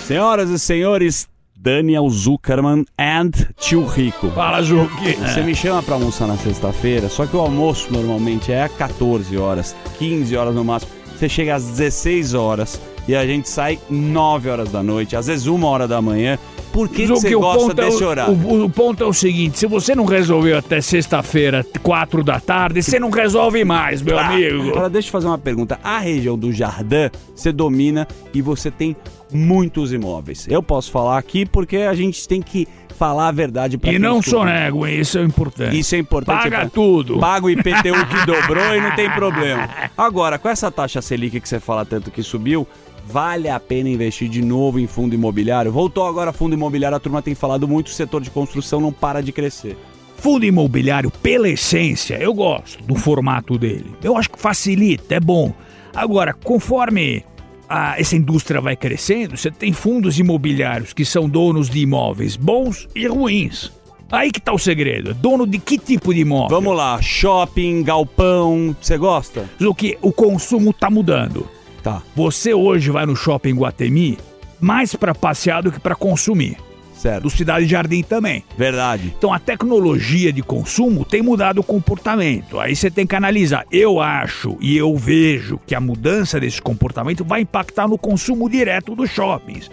Senhoras 0.06 0.50
e 0.50 0.58
senhores, 0.58 1.26
Daniel 1.66 2.08
Zuckerman 2.08 2.84
and 2.96 3.32
Tio 3.58 3.84
Rico. 3.84 4.30
Fala, 4.30 4.62
Zuki. 4.62 5.14
Você 5.14 5.42
me 5.42 5.52
chama 5.52 5.82
pra 5.82 5.96
almoçar 5.96 6.28
na 6.28 6.36
sexta-feira, 6.36 7.08
só 7.08 7.26
que 7.26 7.36
o 7.36 7.40
almoço 7.40 7.92
normalmente 7.92 8.52
é 8.52 8.62
às 8.62 8.72
14 8.74 9.36
horas, 9.36 9.74
15 9.98 10.36
horas 10.36 10.54
no 10.54 10.64
máximo. 10.64 10.92
Você 11.18 11.28
chega 11.28 11.56
às 11.56 11.64
16 11.66 12.34
horas 12.34 12.80
e 13.08 13.14
a 13.14 13.26
gente 13.26 13.48
sai 13.48 13.78
9 13.88 14.48
horas 14.48 14.70
da 14.70 14.82
noite, 14.82 15.14
às 15.16 15.26
vezes 15.26 15.46
1 15.46 15.62
hora 15.64 15.86
da 15.88 16.00
manhã. 16.02 16.38
Por 16.72 16.88
que, 16.90 17.02
que 17.02 17.06
você 17.06 17.34
gosta 17.34 17.68
ponto 17.68 17.80
é 17.80 17.86
o- 17.86 17.90
desse 17.90 18.04
horário? 18.04 18.34
O, 18.34 18.64
o 18.64 18.70
ponto 18.70 19.02
é 19.02 19.06
o 19.06 19.12
seguinte: 19.12 19.58
se 19.58 19.66
você 19.66 19.94
não 19.94 20.04
resolveu 20.04 20.58
até 20.58 20.80
sexta-feira, 20.82 21.64
4 21.82 22.22
da 22.22 22.38
tarde, 22.38 22.82
você 22.82 22.98
não 23.00 23.08
resolve 23.10 23.64
mais, 23.64 24.02
meu 24.02 24.18
amigo. 24.18 24.70
Agora 24.70 24.90
deixa 24.90 25.08
eu 25.08 25.12
fazer 25.12 25.26
uma 25.26 25.38
pergunta. 25.38 25.78
A 25.82 25.98
região 25.98 26.36
do 26.36 26.52
Jardim 26.52 27.10
você 27.34 27.50
domina 27.52 28.06
e 28.34 28.42
você 28.42 28.70
tem 28.70 28.94
muitos 29.32 29.92
imóveis. 29.92 30.46
Eu 30.48 30.62
posso 30.62 30.90
falar 30.90 31.16
aqui 31.18 31.46
porque 31.46 31.78
a 31.78 31.94
gente 31.94 32.26
tem 32.28 32.42
que 32.42 32.68
falar 32.98 33.28
a 33.28 33.32
verdade 33.32 33.76
pra 33.76 33.92
E 33.92 33.98
não 33.98 34.22
sonego, 34.22 34.86
hein? 34.86 35.00
Isso 35.00 35.18
é 35.18 35.22
importante. 35.22 35.78
Isso 35.78 35.94
é 35.94 35.98
importante. 35.98 36.42
Paga 36.44 36.58
pra- 36.60 36.68
tudo. 36.68 37.18
Paga 37.18 37.46
o 37.46 37.50
IPTU 37.50 38.06
que 38.08 38.24
dobrou 38.26 38.74
e 38.74 38.80
não 38.80 38.94
tem 38.94 39.10
problema. 39.10 39.68
Agora, 39.96 40.38
com 40.38 40.48
essa 40.48 40.70
taxa 40.70 41.00
Selic 41.02 41.40
que 41.40 41.48
você 41.48 41.60
fala 41.60 41.84
tanto 41.84 42.10
que 42.10 42.22
subiu, 42.22 42.66
vale 43.06 43.48
a 43.48 43.58
pena 43.60 43.88
investir 43.88 44.28
de 44.28 44.42
novo 44.42 44.78
em 44.78 44.86
fundo 44.86 45.14
imobiliário? 45.14 45.70
Voltou 45.72 46.06
agora 46.06 46.32
fundo 46.32 46.54
imobiliário, 46.54 46.96
a 46.96 47.00
turma 47.00 47.22
tem 47.22 47.34
falado 47.34 47.66
muito, 47.68 47.86
o 47.88 47.90
setor 47.90 48.20
de 48.20 48.30
construção 48.30 48.80
não 48.80 48.92
para 48.92 49.22
de 49.22 49.32
crescer. 49.32 49.76
Fundo 50.16 50.44
imobiliário, 50.46 51.10
pela 51.10 51.48
essência, 51.48 52.14
eu 52.16 52.32
gosto 52.32 52.82
do 52.82 52.94
formato 52.94 53.58
dele. 53.58 53.92
Eu 54.02 54.16
acho 54.16 54.30
que 54.30 54.38
facilita, 54.38 55.14
é 55.14 55.20
bom. 55.20 55.52
Agora, 55.94 56.32
conforme 56.32 57.22
a- 57.68 57.98
essa 58.00 58.16
indústria 58.16 58.60
vai 58.60 58.76
crescendo, 58.76 59.36
você 59.36 59.50
tem 59.50 59.72
fundos 59.72 60.18
imobiliários 60.18 60.92
que 60.92 61.04
são 61.04 61.28
donos 61.28 61.68
de 61.68 61.80
imóveis 61.80 62.34
bons 62.36 62.88
e 62.94 63.06
ruins. 63.06 63.70
Aí 64.10 64.30
que 64.30 64.40
tá 64.40 64.52
o 64.52 64.58
segredo. 64.58 65.12
Dono 65.14 65.46
de 65.46 65.58
que 65.58 65.76
tipo 65.76 66.14
de 66.14 66.20
imóvel? 66.20 66.48
Vamos 66.60 66.76
lá, 66.76 67.00
shopping, 67.02 67.82
galpão, 67.82 68.74
você 68.80 68.96
gosta? 68.96 69.44
O 69.60 69.74
que 69.74 69.98
o 70.00 70.12
consumo 70.12 70.72
tá 70.72 70.88
mudando. 70.88 71.46
Tá. 71.86 72.02
Você 72.16 72.52
hoje 72.52 72.90
vai 72.90 73.06
no 73.06 73.14
shopping 73.14 73.54
Guatemi 73.54 74.18
mais 74.60 74.96
para 74.96 75.14
passear 75.14 75.62
do 75.62 75.70
que 75.70 75.78
para 75.78 75.94
consumir. 75.94 76.56
Certo. 76.96 77.22
Do 77.22 77.30
Cidade 77.30 77.64
Jardim 77.64 78.02
também. 78.02 78.42
Verdade. 78.58 79.14
Então 79.16 79.32
a 79.32 79.38
tecnologia 79.38 80.32
de 80.32 80.42
consumo 80.42 81.04
tem 81.04 81.22
mudado 81.22 81.60
o 81.60 81.62
comportamento. 81.62 82.58
Aí 82.58 82.74
você 82.74 82.90
tem 82.90 83.06
que 83.06 83.14
analisar. 83.14 83.64
Eu 83.70 84.00
acho 84.00 84.56
e 84.60 84.76
eu 84.76 84.96
vejo 84.96 85.60
que 85.64 85.76
a 85.76 85.80
mudança 85.80 86.40
desse 86.40 86.60
comportamento 86.60 87.24
vai 87.24 87.42
impactar 87.42 87.86
no 87.86 87.96
consumo 87.96 88.50
direto 88.50 88.96
dos 88.96 89.10
shoppings. 89.10 89.70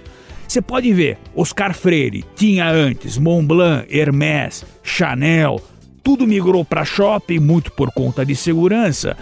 Você 0.48 0.62
pode 0.62 0.94
ver, 0.94 1.18
Oscar 1.36 1.74
Freire 1.74 2.24
tinha 2.36 2.70
antes 2.70 3.18
Montblanc, 3.18 3.88
Hermès, 3.90 4.64
Chanel, 4.84 5.60
tudo 6.04 6.28
migrou 6.28 6.66
para 6.66 6.84
shopping 6.84 7.40
muito 7.40 7.72
por 7.72 7.90
conta 7.92 8.26
de 8.26 8.36
segurança. 8.36 9.16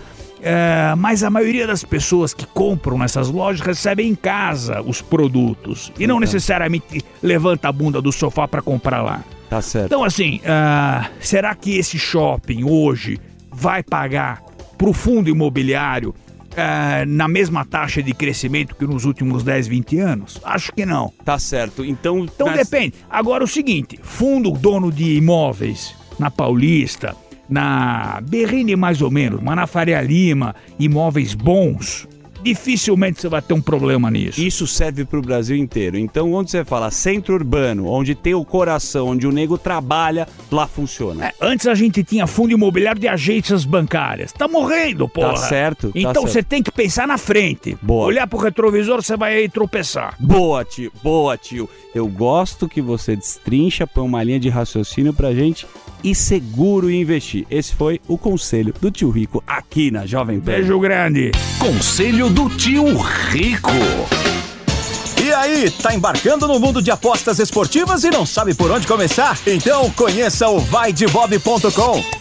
É, 0.44 0.96
mas 0.98 1.24
a 1.24 1.30
maioria 1.30 1.68
das 1.68 1.84
pessoas 1.84 2.34
que 2.34 2.46
compram 2.48 2.98
nessas 2.98 3.30
lojas 3.30 3.62
recebem 3.62 4.10
em 4.10 4.16
casa 4.16 4.82
os 4.82 5.02
produtos 5.02 5.92
e 6.00 6.08
não 6.08 6.20
necessariamente 6.20 7.02
levanta 7.22 7.68
a 7.68 7.72
bunda 7.72 8.02
do 8.02 8.12
sofá 8.12 8.48
para 8.48 8.62
comprar 8.62 9.02
lá. 9.04 9.24
Tá 9.50 9.62
certo. 9.62 9.86
Então, 9.88 10.04
assim, 10.04 10.42
ah, 10.46 11.10
será 11.20 11.54
que 11.54 11.78
esse 11.78 12.00
shopping 12.00 12.64
hoje 12.64 13.20
vai 13.52 13.84
pagar 13.84 14.42
para 14.78 14.89
o 14.89 14.94
fundo 14.94 15.30
imobiliário 15.30 16.16
ah, 16.58 17.04
na 17.06 17.28
mesma 17.28 17.64
taxa 17.64 18.02
de 18.02 18.14
crescimento 18.14 18.76
que 18.76 18.86
nos 18.88 19.06
últimos 19.06 19.44
10, 19.44 19.68
20 19.68 20.00
anos? 20.00 20.39
Acho 20.44 20.72
que 20.72 20.86
não. 20.88 21.14
Tá 21.24 21.38
certo. 21.38 21.86
Então, 21.86 22.20
Então 22.20 22.48
nas- 22.48 22.68
depende. 22.68 22.96
Agora 23.10 23.44
o 23.44 23.48
seguinte, 23.48 24.00
fundo 24.02 24.50
dono 24.52 24.92
de 24.92 25.18
imóveis 25.18 25.94
na 26.18 26.32
Paulista, 26.32 27.16
na 27.52 28.20
Berrine 28.28 28.76
mais 28.76 29.02
ou 29.02 29.12
menos, 29.12 29.41
mas 29.43 29.56
na 29.56 29.68
Faria 29.68 30.02
Lima, 30.02 30.56
imóveis 30.80 31.34
bons, 31.36 32.08
dificilmente 32.41 33.22
você 33.22 33.30
vai 33.30 33.41
ter 33.41 33.54
um 33.54 33.62
problema 33.62 34.10
nisso. 34.10 34.41
Isso 34.41 34.66
serve 34.66 35.06
pro 35.06 35.22
Brasil 35.22 35.56
inteiro. 35.56 35.97
Então, 35.97 36.34
onde 36.34 36.49
você 36.49 36.64
fala 36.66 36.89
centro 36.89 37.36
urbano, 37.36 37.86
onde 37.88 38.16
tem 38.16 38.34
o 38.34 38.43
coração, 38.43 39.10
onde 39.10 39.28
o 39.28 39.32
nego 39.32 39.58
trabalha, 39.58 40.28
lá 40.52 40.66
funciona. 40.66 41.28
É, 41.28 41.34
antes 41.41 41.68
a 41.68 41.76
gente 41.76 42.04
tinha 42.04 42.26
fundo 42.26 42.52
imobiliário 42.52 42.99
de 42.99 43.08
agências 43.08 43.64
bancárias. 43.66 44.32
Tá 44.32 44.47
morrendo, 44.47 45.08
porra. 45.08 45.34
Tá 45.34 45.38
certo, 45.38 45.91
tá 45.91 45.99
Então 45.99 46.14
certo. 46.14 46.28
você 46.30 46.41
tem 46.41 46.64
que 46.64 46.72
pensar 46.72 47.08
na 47.08 47.18
frente. 47.18 47.78
Boa. 47.82 48.08
Olhar 48.08 48.26
pro 48.28 48.39
retrovisor, 48.39 49.04
você 49.04 49.16
vai 49.16 49.36
aí 49.36 49.49
tropeçar. 49.49 50.16
Boa, 50.20 50.64
tio. 50.66 50.91
Boa, 51.04 51.38
tio. 51.38 51.70
Eu 51.93 52.08
gosto 52.08 52.70
que 52.70 52.82
você 52.82 53.16
destrincha, 53.16 53.86
põe 53.86 54.04
uma 54.04 54.24
linha 54.24 54.39
de 54.39 54.49
raciocínio 54.49 55.14
pra 55.14 55.34
gente 55.34 55.68
e 56.04 56.14
seguro 56.16 56.89
investir. 56.89 57.45
Esse 57.49 57.74
foi 57.74 57.99
o 58.08 58.18
conselho 58.18 58.74
do 58.80 58.91
tio 58.91 59.10
Rico 59.10 59.43
aqui 59.45 59.91
na 59.91 60.06
Jovem 60.06 60.39
Pan. 60.39 60.52
Beijo 60.52 60.80
grande. 60.80 61.32
Conselho 61.60 62.30
do 62.30 62.49
tio 62.49 62.86
Rico. 63.30 63.72
E 65.24 65.32
aí, 65.32 65.70
tá 65.70 65.93
embarcando 65.93 66.47
no 66.47 66.60
mundo 66.60 66.82
de 66.82 66.89
apostas 66.89 67.38
esportivas 67.39 68.04
e 68.04 68.10
não 68.10 68.26
sabe 68.26 68.56
por 68.56 68.72
onde 68.72 68.88
começar? 68.88 69.38
Então 69.45 69.89
conheça 69.91 70.49
o 70.49 70.60
vaidebob.com. 70.60 72.20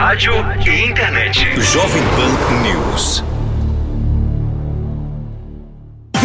Rádio 0.00 0.32
e 0.66 0.86
internet. 0.86 1.46
Jovem 1.60 2.02
Pan 2.16 2.62
News. 2.62 3.22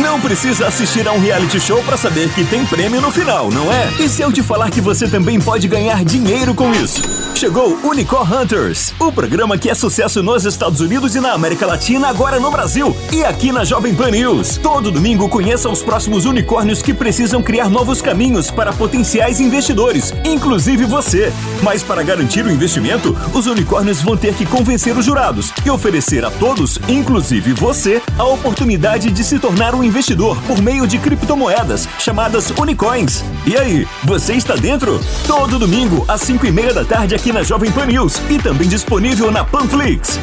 Não 0.02 0.20
precisa 0.20 0.68
assistir 0.68 1.08
a 1.08 1.14
um 1.14 1.22
reality 1.22 1.58
show 1.58 1.82
para 1.84 1.96
saber 1.96 2.30
que 2.34 2.44
tem 2.44 2.66
prêmio 2.66 3.00
no 3.00 3.12
final, 3.12 3.50
não 3.50 3.72
é? 3.72 3.94
E 3.98 4.10
se 4.10 4.22
eu 4.22 4.30
te 4.30 4.44
falar 4.44 4.70
que 4.70 4.82
você 4.82 5.08
também 5.08 5.40
pode 5.40 5.70
ganhar 5.70 6.04
dinheiro 6.04 6.54
com 6.54 6.74
isso? 6.74 7.02
Chegou 7.34 7.78
Unicorn 7.84 8.34
Hunters, 8.34 8.94
o 9.00 9.12
programa 9.12 9.58
que 9.58 9.70
é 9.70 9.74
sucesso 9.74 10.24
nos 10.24 10.46
Estados 10.46 10.80
Unidos 10.80 11.16
e 11.16 11.20
na 11.20 11.34
América 11.34 11.66
Latina, 11.66 12.08
agora 12.08 12.40
no 12.40 12.50
Brasil 12.50 12.96
e 13.12 13.24
aqui 13.26 13.52
na 13.52 13.66
Jovem 13.66 13.94
Pan 13.94 14.12
News. 14.12 14.58
Todo 14.58 14.92
domingo 14.92 15.28
conheça 15.30 15.70
os 15.70 15.82
próximos 15.82 16.26
unicórnios 16.26 16.82
que 16.82 16.94
precisam 16.94 17.42
criar 17.42 17.70
novos 17.70 18.02
caminhos 18.02 18.50
para 18.50 18.72
potenciais 18.74 19.40
investidores, 19.42 20.14
inclusive 20.26 20.86
você. 20.86 21.32
Mas 21.62 21.84
para 21.84 22.04
garantir 22.04 22.46
o 22.46 22.52
investimento, 22.52 23.16
os 23.34 23.48
unicórnios 23.48 24.02
vão 24.02 24.16
ter 24.16 24.34
que 24.34 24.46
convencer 24.46 24.98
os 24.98 25.06
jurados 25.06 25.52
e 25.66 25.70
oferecer 25.70 26.24
a 26.24 26.32
todos, 26.32 26.80
inclusive 26.88 27.52
você, 27.54 28.02
a 28.18 28.24
oportunidade 28.24 29.12
de 29.12 29.24
se 29.24 29.40
tornar 29.40 29.76
um 29.76 29.85
investidor 29.86 30.42
por 30.44 30.62
meio 30.62 30.88
de 30.88 30.98
criptomoedas 30.98 31.88
chamadas 32.00 32.52
Unicoins. 32.52 33.24
E 33.46 33.56
aí, 33.58 33.88
você 34.04 34.34
está 34.34 34.56
dentro? 34.56 35.00
Todo 35.28 35.60
domingo 35.60 36.04
às 36.08 36.22
5 36.22 36.46
e 36.46 36.52
meia 36.52 36.74
da 36.74 36.84
tarde 36.84 37.16
aqui 37.16 37.32
na 37.32 37.44
Jovem 37.44 37.72
Pan 37.72 37.86
News 37.86 38.22
e 38.30 38.38
também 38.38 38.68
disponível 38.68 39.32
na 39.32 39.44
Panflix. 39.44 40.20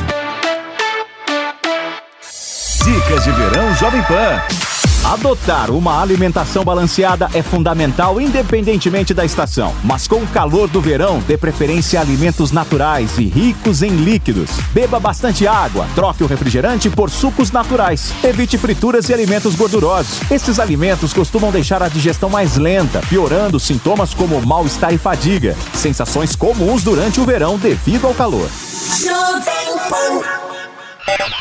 Dicas 2.84 3.24
de 3.24 3.30
verão 3.30 3.74
Jovem 3.76 4.02
Pan. 4.02 4.71
Adotar 5.04 5.70
uma 5.72 6.00
alimentação 6.00 6.64
balanceada 6.64 7.28
é 7.34 7.42
fundamental 7.42 8.20
independentemente 8.20 9.12
da 9.12 9.24
estação. 9.24 9.74
Mas 9.82 10.06
com 10.06 10.22
o 10.22 10.26
calor 10.28 10.68
do 10.68 10.80
verão, 10.80 11.18
dê 11.26 11.36
preferência 11.36 11.98
a 11.98 12.02
alimentos 12.02 12.52
naturais 12.52 13.18
e 13.18 13.24
ricos 13.24 13.82
em 13.82 13.90
líquidos. 13.90 14.50
Beba 14.72 15.00
bastante 15.00 15.44
água, 15.46 15.88
troque 15.96 16.22
o 16.22 16.26
refrigerante 16.26 16.88
por 16.88 17.10
sucos 17.10 17.50
naturais. 17.50 18.12
Evite 18.22 18.56
frituras 18.56 19.08
e 19.08 19.14
alimentos 19.14 19.56
gordurosos. 19.56 20.20
Esses 20.30 20.60
alimentos 20.60 21.12
costumam 21.12 21.50
deixar 21.50 21.82
a 21.82 21.88
digestão 21.88 22.30
mais 22.30 22.56
lenta, 22.56 23.00
piorando 23.08 23.58
sintomas 23.58 24.14
como 24.14 24.40
mal-estar 24.46 24.94
e 24.94 24.98
fadiga. 24.98 25.56
Sensações 25.74 26.36
comuns 26.36 26.84
durante 26.84 27.20
o 27.20 27.24
verão 27.24 27.58
devido 27.58 28.06
ao 28.06 28.14
calor. 28.14 28.48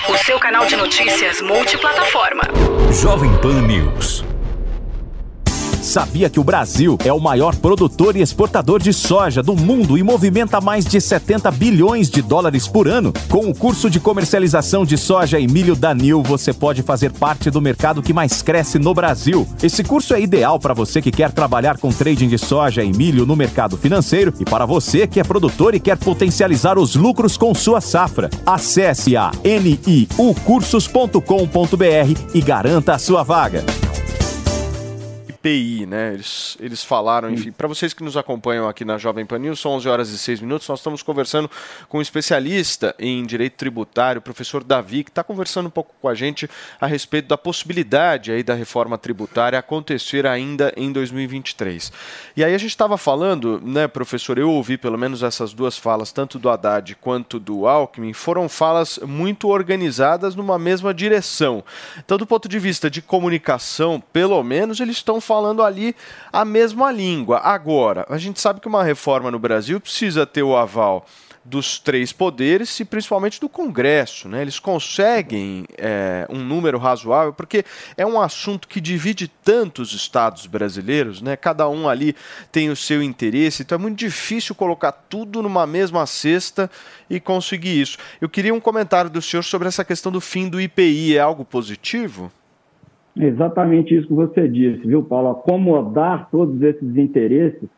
O 0.10 0.18
seu 0.18 0.40
canal 0.40 0.66
de 0.66 0.76
notícias 0.76 1.42
multiplataforma. 1.42 2.44
Jovem 2.92 3.32
Pan 3.38 3.62
News. 3.62 4.21
Sabia 5.82 6.30
que 6.30 6.40
o 6.40 6.44
Brasil 6.44 6.96
é 7.04 7.12
o 7.12 7.20
maior 7.20 7.56
produtor 7.56 8.16
e 8.16 8.22
exportador 8.22 8.80
de 8.80 8.94
soja 8.94 9.42
do 9.42 9.56
mundo 9.56 9.98
e 9.98 10.04
movimenta 10.04 10.62
mais 10.62 10.86
de 10.86 11.02
70 11.02 11.50
bilhões 11.50 12.08
de 12.08 12.22
dólares 12.22 12.68
por 12.68 12.88
ano? 12.88 13.12
Com 13.28 13.50
o 13.50 13.56
curso 13.56 13.90
de 13.90 14.00
comercialização 14.00 14.86
de 14.86 14.96
soja 14.96 15.40
e 15.40 15.48
milho 15.48 15.76
da 15.76 15.92
Nil, 15.96 16.22
você 16.22 16.54
pode 16.54 16.84
fazer 16.84 17.12
parte 17.12 17.50
do 17.50 17.60
mercado 17.60 18.04
que 18.04 18.14
mais 18.14 18.44
cresce 18.44 18.78
no 18.78 18.94
Brasil. 18.94 19.48
Esse 19.62 19.84
curso 19.84 20.14
é 20.14 20.22
ideal 20.22 20.60
para 20.60 20.76
você 20.76 21.02
que 21.02 21.12
quer 21.12 21.32
trabalhar 21.32 21.80
com 21.80 21.90
trading 21.90 22.28
de 22.28 22.38
soja 22.38 22.84
e 22.84 22.94
milho 22.94 23.26
no 23.26 23.36
mercado 23.36 23.76
financeiro 23.76 24.32
e 24.40 24.46
para 24.46 24.68
você 24.68 25.08
que 25.08 25.20
é 25.20 25.24
produtor 25.24 25.74
e 25.74 25.80
quer 25.80 25.98
potencializar 25.98 26.78
os 26.78 26.96
lucros 26.96 27.38
com 27.38 27.56
sua 27.56 27.82
safra. 27.82 28.30
Acesse 28.46 29.18
a 29.18 29.32
niucursos.com.br 29.44 31.18
e 32.36 32.42
garanta 32.42 32.94
a 32.94 33.00
sua 33.00 33.24
vaga. 33.24 33.66
IPI, 35.42 35.86
né? 35.88 36.14
Eles, 36.14 36.56
eles 36.60 36.84
falaram, 36.84 37.30
enfim, 37.30 37.52
para 37.52 37.68
vocês 37.68 37.94
que 37.94 38.04
nos 38.04 38.16
acompanham 38.16 38.70
aqui 38.70 38.86
na 38.86 38.98
Jovem 38.98 39.26
Pan 39.26 39.40
News, 39.40 39.60
são 39.60 39.72
11 39.72 39.90
horas 39.90 40.10
e 40.10 40.18
6 40.18 40.40
minutos, 40.42 40.68
nós 40.68 40.80
estamos 40.80 41.02
conversando 41.02 41.50
com 41.90 41.98
um 41.98 42.02
especialista 42.02 42.96
em 43.00 43.26
direito 43.26 43.56
tributário, 43.56 44.20
o 44.20 44.22
professor 44.22 44.64
Davi, 44.64 45.04
que 45.04 45.10
está 45.10 45.24
conversando 45.24 45.68
um 45.68 45.72
pouco 45.72 45.94
com 46.00 46.08
a 46.08 46.14
gente 46.14 46.50
a 46.80 46.86
respeito 46.86 47.28
da 47.28 47.38
possibilidade 47.38 48.32
aí 48.32 48.44
da 48.44 48.54
reforma 48.54 48.98
tributária 48.98 49.58
acontecer 49.58 50.28
ainda 50.28 50.72
em 50.78 50.92
2023. 50.92 51.92
E 52.38 52.44
aí 52.44 52.54
a 52.54 52.58
gente 52.58 52.70
estava 52.70 52.98
falando, 52.98 53.60
né, 53.64 53.88
professor, 53.88 54.38
eu 54.38 54.50
ouvi 54.50 54.78
pelo 54.78 54.98
menos 54.98 55.24
essas 55.24 55.54
duas 55.54 55.78
falas, 55.78 56.12
tanto 56.12 56.38
do 56.38 56.50
Haddad 56.50 56.96
quanto 56.96 57.40
do 57.40 57.68
Alckmin, 57.68 58.14
foram 58.14 58.48
falas 58.48 59.00
muito 59.00 59.48
organizadas 59.48 60.36
numa 60.36 60.60
mesma 60.60 60.94
direção. 60.94 61.64
Então, 61.98 62.18
do 62.18 62.28
ponto 62.28 62.48
de 62.48 62.60
vista 62.60 62.90
de 62.90 63.02
comunicação, 63.02 64.02
pelo 64.14 64.42
menos 64.44 64.80
eles 64.80 64.98
estão 64.98 65.20
falando 65.32 65.64
ali 65.64 65.96
a 66.30 66.44
mesma 66.44 66.92
língua. 66.92 67.40
Agora, 67.40 68.06
a 68.10 68.18
gente 68.18 68.42
sabe 68.42 68.60
que 68.60 68.68
uma 68.68 68.84
reforma 68.84 69.32
no 69.32 69.40
Brasil 69.40 69.80
precisa 69.80 70.26
ter 70.26 70.44
o 70.44 70.58
aval 70.58 71.06
dos 71.44 71.80
três 71.80 72.12
poderes 72.12 72.78
e 72.82 72.84
principalmente 72.84 73.40
do 73.40 73.48
Congresso. 73.48 74.28
Né? 74.28 74.42
Eles 74.42 74.60
conseguem 74.60 75.66
é, 75.78 76.28
um 76.30 76.40
número 76.40 76.78
razoável, 76.78 77.32
porque 77.32 77.64
é 77.96 78.06
um 78.06 78.20
assunto 78.20 78.68
que 78.68 78.82
divide 78.82 79.30
tantos 79.30 79.94
estados 79.94 80.48
brasileiros, 80.48 81.22
né? 81.22 81.38
cada 81.38 81.70
um 81.70 81.88
ali 81.88 82.14
tem 82.52 82.70
o 82.70 82.76
seu 82.76 83.02
interesse, 83.02 83.64
então 83.64 83.78
é 83.78 83.80
muito 83.80 83.98
difícil 83.98 84.54
colocar 84.54 84.92
tudo 84.92 85.42
numa 85.42 85.66
mesma 85.66 86.06
cesta 86.06 86.70
e 87.10 87.22
conseguir 87.22 87.80
isso. 87.80 87.98
Eu 88.20 88.28
queria 88.28 88.54
um 88.54 88.60
comentário 88.60 89.10
do 89.10 89.22
senhor 89.22 89.44
sobre 89.44 89.70
essa 89.70 89.86
questão 89.86 90.12
do 90.12 90.20
fim 90.20 90.50
do 90.50 90.60
IPI. 90.60 91.16
É 91.16 91.22
algo 91.22 91.46
positivo? 91.46 92.30
Exatamente 93.16 93.96
isso 93.96 94.08
que 94.08 94.14
você 94.14 94.48
disse, 94.48 94.88
viu, 94.88 95.04
Paulo? 95.04 95.30
Acomodar 95.30 96.30
todos 96.30 96.62
esses 96.62 96.96
interesses 96.96 97.70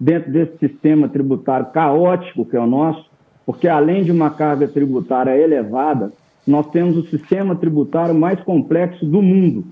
dentro 0.00 0.32
desse 0.32 0.56
sistema 0.58 1.08
tributário 1.08 1.66
caótico 1.66 2.44
que 2.44 2.56
é 2.56 2.60
o 2.60 2.66
nosso, 2.66 3.10
porque 3.44 3.68
além 3.68 4.02
de 4.04 4.12
uma 4.12 4.30
carga 4.30 4.66
tributária 4.68 5.36
elevada, 5.36 6.12
nós 6.46 6.66
temos 6.70 6.96
o 6.96 7.06
sistema 7.06 7.54
tributário 7.54 8.14
mais 8.14 8.40
complexo 8.40 9.04
do 9.04 9.20
mundo. 9.20 9.64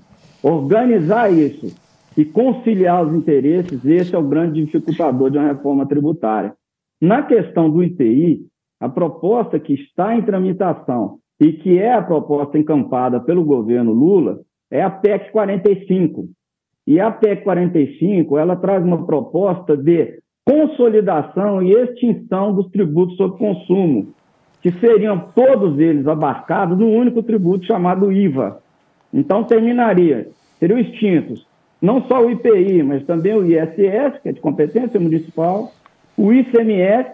Organizar 0.43 1.31
isso 1.31 1.75
e 2.15 2.23
conciliar 2.23 3.05
os 3.05 3.15
interesses, 3.15 3.83
esse 3.85 4.13
é 4.13 4.17
o 4.17 4.27
grande 4.27 4.63
dificultador 4.63 5.31
de 5.31 5.37
uma 5.37 5.47
reforma 5.47 5.85
tributária. 5.85 6.53
Na 7.01 7.23
questão 7.23 7.69
do 7.69 7.83
IPI, 7.83 8.45
a 8.79 8.89
proposta 8.89 9.59
que 9.59 9.73
está 9.73 10.15
em 10.15 10.21
tramitação 10.21 11.19
e 11.39 11.53
que 11.53 11.77
é 11.77 11.93
a 11.93 12.01
proposta 12.01 12.57
encampada 12.57 13.19
pelo 13.19 13.43
governo 13.43 13.91
Lula 13.91 14.39
é 14.71 14.81
a 14.81 14.89
PEC 14.89 15.31
45. 15.31 16.29
E 16.85 16.99
a 16.99 17.11
PEC 17.11 17.43
45, 17.43 18.37
ela 18.37 18.55
traz 18.55 18.83
uma 18.83 19.05
proposta 19.05 19.75
de 19.75 20.19
consolidação 20.45 21.61
e 21.61 21.73
extinção 21.73 22.53
dos 22.53 22.69
tributos 22.69 23.17
sobre 23.17 23.37
consumo, 23.37 24.13
que 24.61 24.71
seriam 24.71 25.19
todos 25.35 25.77
eles 25.79 26.07
abarcados 26.07 26.77
num 26.77 26.95
único 26.95 27.21
tributo 27.21 27.65
chamado 27.65 28.11
IVA. 28.11 28.61
Então 29.13 29.43
terminaria, 29.43 30.29
seriam 30.59 30.79
extintos 30.79 31.45
não 31.81 32.01
só 32.07 32.25
o 32.25 32.31
IPI, 32.31 32.81
mas 32.83 33.05
também 33.05 33.35
o 33.35 33.45
ISS, 33.45 34.19
que 34.21 34.29
é 34.29 34.31
de 34.31 34.39
competência 34.39 34.99
municipal, 34.99 35.71
o 36.17 36.33
ICMS, 36.33 37.11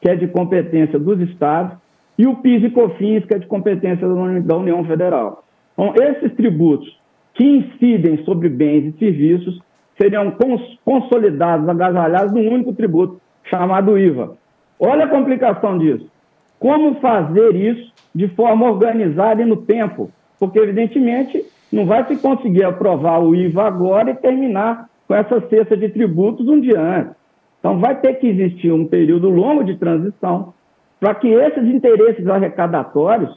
que 0.00 0.08
é 0.08 0.16
de 0.16 0.26
competência 0.26 0.98
dos 0.98 1.20
estados, 1.20 1.78
e 2.18 2.26
o 2.26 2.36
PIS 2.36 2.64
e 2.64 2.70
COFINS, 2.70 3.24
que 3.24 3.34
é 3.34 3.38
de 3.38 3.46
competência 3.46 4.06
da 4.42 4.56
União 4.56 4.84
Federal. 4.84 5.44
Então, 5.80 5.94
esses 5.96 6.34
tributos 6.34 6.94
que 7.32 7.42
incidem 7.42 8.22
sobre 8.26 8.50
bens 8.50 8.84
e 8.84 8.98
serviços 8.98 9.58
seriam 9.98 10.30
cons 10.32 10.60
consolidados, 10.84 11.66
agasalhados 11.66 12.34
num 12.34 12.52
único 12.52 12.74
tributo, 12.74 13.18
chamado 13.44 13.96
IVA. 13.98 14.36
Olha 14.78 15.06
a 15.06 15.08
complicação 15.08 15.78
disso. 15.78 16.06
Como 16.58 16.96
fazer 16.96 17.56
isso 17.56 17.94
de 18.14 18.28
forma 18.28 18.70
organizada 18.70 19.40
e 19.40 19.46
no 19.46 19.56
tempo? 19.56 20.10
Porque, 20.38 20.58
evidentemente, 20.58 21.46
não 21.72 21.86
vai 21.86 22.06
se 22.06 22.16
conseguir 22.18 22.64
aprovar 22.64 23.18
o 23.22 23.34
IVA 23.34 23.66
agora 23.66 24.10
e 24.10 24.16
terminar 24.16 24.86
com 25.08 25.14
essa 25.14 25.40
cesta 25.48 25.78
de 25.78 25.88
tributos 25.88 26.46
um 26.46 26.60
dia 26.60 26.78
antes. 26.78 27.14
Então, 27.58 27.78
vai 27.78 27.98
ter 27.98 28.18
que 28.18 28.26
existir 28.26 28.70
um 28.70 28.86
período 28.86 29.30
longo 29.30 29.64
de 29.64 29.78
transição 29.78 30.52
para 31.00 31.14
que 31.14 31.28
esses 31.28 31.64
interesses 31.64 32.26
arrecadatórios 32.26 33.34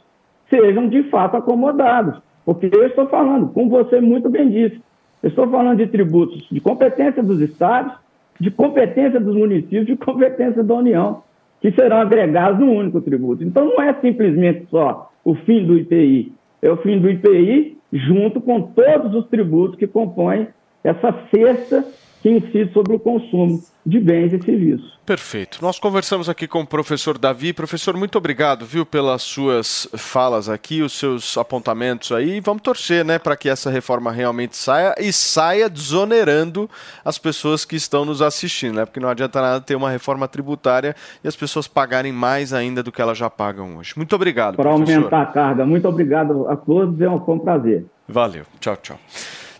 sejam 0.50 0.90
de 0.90 1.04
fato 1.04 1.38
acomodados. 1.38 2.22
Porque 2.44 2.70
eu 2.72 2.86
estou 2.86 3.06
falando, 3.06 3.48
como 3.48 3.70
você 3.70 4.00
muito 4.00 4.28
bem 4.28 4.48
disse, 4.48 4.80
eu 5.22 5.28
estou 5.28 5.48
falando 5.48 5.78
de 5.78 5.86
tributos 5.86 6.46
de 6.50 6.60
competência 6.60 7.22
dos 7.22 7.40
estados, 7.40 7.94
de 8.38 8.50
competência 8.50 9.18
dos 9.18 9.34
municípios, 9.34 9.86
de 9.86 9.96
competência 9.96 10.62
da 10.62 10.74
União, 10.74 11.22
que 11.60 11.70
serão 11.72 11.98
agregados 11.98 12.60
num 12.60 12.76
único 12.76 13.00
tributo. 13.00 13.42
Então 13.42 13.64
não 13.64 13.80
é 13.80 13.94
simplesmente 13.94 14.66
só 14.70 15.10
o 15.24 15.34
fim 15.34 15.64
do 15.64 15.78
IPI, 15.78 16.32
é 16.60 16.70
o 16.70 16.76
fim 16.78 16.98
do 16.98 17.08
IPI 17.08 17.78
junto 17.92 18.40
com 18.40 18.60
todos 18.60 19.14
os 19.14 19.26
tributos 19.28 19.78
que 19.78 19.86
compõem 19.86 20.48
essa 20.82 21.14
cesta 21.30 21.84
que 22.24 22.30
incide 22.30 22.72
sobre 22.72 22.96
o 22.96 22.98
consumo 22.98 23.62
de 23.84 24.00
bens 24.00 24.32
e 24.32 24.42
serviços. 24.42 24.98
Perfeito. 25.04 25.58
Nós 25.60 25.78
conversamos 25.78 26.26
aqui 26.26 26.48
com 26.48 26.62
o 26.62 26.66
professor 26.66 27.18
Davi. 27.18 27.52
Professor, 27.52 27.94
muito 27.94 28.16
obrigado, 28.16 28.64
viu, 28.64 28.86
pelas 28.86 29.20
suas 29.20 29.86
falas 29.94 30.48
aqui, 30.48 30.80
os 30.80 30.98
seus 30.98 31.36
apontamentos 31.36 32.12
aí. 32.12 32.40
Vamos 32.40 32.62
torcer, 32.62 33.04
né, 33.04 33.18
para 33.18 33.36
que 33.36 33.46
essa 33.46 33.68
reforma 33.68 34.10
realmente 34.10 34.56
saia 34.56 34.94
e 34.98 35.12
saia 35.12 35.68
desonerando 35.68 36.68
as 37.04 37.18
pessoas 37.18 37.66
que 37.66 37.76
estão 37.76 38.06
nos 38.06 38.22
assistindo, 38.22 38.76
né? 38.76 38.86
Porque 38.86 39.00
não 39.00 39.10
adianta 39.10 39.42
nada 39.42 39.60
ter 39.60 39.76
uma 39.76 39.90
reforma 39.90 40.26
tributária 40.26 40.96
e 41.22 41.28
as 41.28 41.36
pessoas 41.36 41.68
pagarem 41.68 42.10
mais 42.10 42.54
ainda 42.54 42.82
do 42.82 42.90
que 42.90 43.02
elas 43.02 43.18
já 43.18 43.28
pagam 43.28 43.76
hoje. 43.76 43.92
Muito 43.98 44.16
obrigado, 44.16 44.56
Para 44.56 44.70
aumentar 44.70 45.20
a 45.20 45.26
carga. 45.26 45.66
Muito 45.66 45.86
obrigado 45.86 46.48
a 46.48 46.56
todos, 46.56 46.98
é 47.02 47.10
um, 47.10 47.22
foi 47.22 47.34
um 47.34 47.38
prazer. 47.38 47.84
Valeu. 48.08 48.44
Tchau, 48.60 48.78
tchau. 48.78 48.98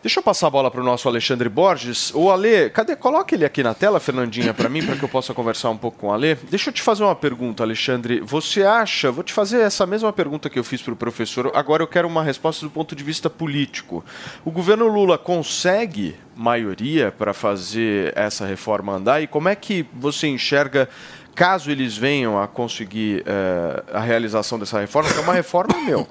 Deixa 0.05 0.21
eu 0.21 0.23
passar 0.23 0.49
a 0.49 0.51
bola 0.51 0.71
para 0.71 0.83
o 0.83 0.85
nosso 0.85 1.09
Alexandre 1.09 1.49
Borges. 1.49 2.13
O 2.15 2.31
Ale, 2.31 2.69
cadê? 2.69 2.95
Coloca 2.95 3.35
ele 3.35 3.43
aqui 3.43 3.63
na 3.63 3.73
tela, 3.73 3.99
Fernandinha, 3.99 4.53
para 4.53 4.69
mim, 4.69 4.85
para 4.85 4.97
que 4.97 5.03
eu 5.03 5.09
possa 5.09 5.33
conversar 5.33 5.71
um 5.71 5.79
pouco 5.79 5.97
com 5.97 6.09
o 6.09 6.13
Ale. 6.13 6.35
Deixa 6.51 6.69
eu 6.69 6.75
te 6.75 6.83
fazer 6.83 7.03
uma 7.03 7.17
pergunta, 7.17 7.63
Alexandre. 7.63 8.21
Você 8.21 8.65
acha, 8.65 9.11
vou 9.11 9.25
te 9.25 9.33
fazer 9.33 9.63
essa 9.63 9.87
mesma 9.87 10.13
pergunta 10.13 10.51
que 10.51 10.59
eu 10.59 10.63
fiz 10.63 10.83
para 10.83 10.93
o 10.93 10.97
professor, 10.97 11.51
agora 11.55 11.83
eu 11.83 11.87
quero 11.87 12.07
uma 12.07 12.23
resposta 12.23 12.67
do 12.67 12.71
ponto 12.71 12.95
de 12.95 13.03
vista 13.03 13.31
político. 13.31 14.05
O 14.45 14.51
governo 14.51 14.89
Lula 14.89 15.17
consegue 15.17 16.15
maioria 16.37 17.11
para 17.11 17.33
fazer 17.33 18.13
essa 18.15 18.45
reforma 18.45 18.93
andar? 18.93 19.23
E 19.23 19.27
como 19.27 19.49
é 19.49 19.57
que 19.57 19.87
você 19.95 20.27
enxerga 20.27 20.87
caso 21.35 21.71
eles 21.71 21.97
venham 21.97 22.41
a 22.41 22.47
conseguir 22.47 23.23
eh, 23.27 23.83
a 23.93 24.01
realização 24.01 24.59
dessa 24.59 24.79
reforma, 24.79 25.11
que 25.11 25.19
é 25.19 25.23
uma 25.23 25.33
reforma, 25.33 25.75
meu, 25.81 26.07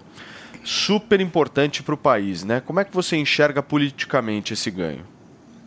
super 0.63 1.19
importante 1.19 1.83
para 1.83 1.93
o 1.93 1.97
país, 1.97 2.43
né? 2.43 2.59
Como 2.59 2.79
é 2.79 2.85
que 2.85 2.93
você 2.93 3.15
enxerga 3.15 3.61
politicamente 3.61 4.53
esse 4.53 4.71
ganho? 4.71 5.05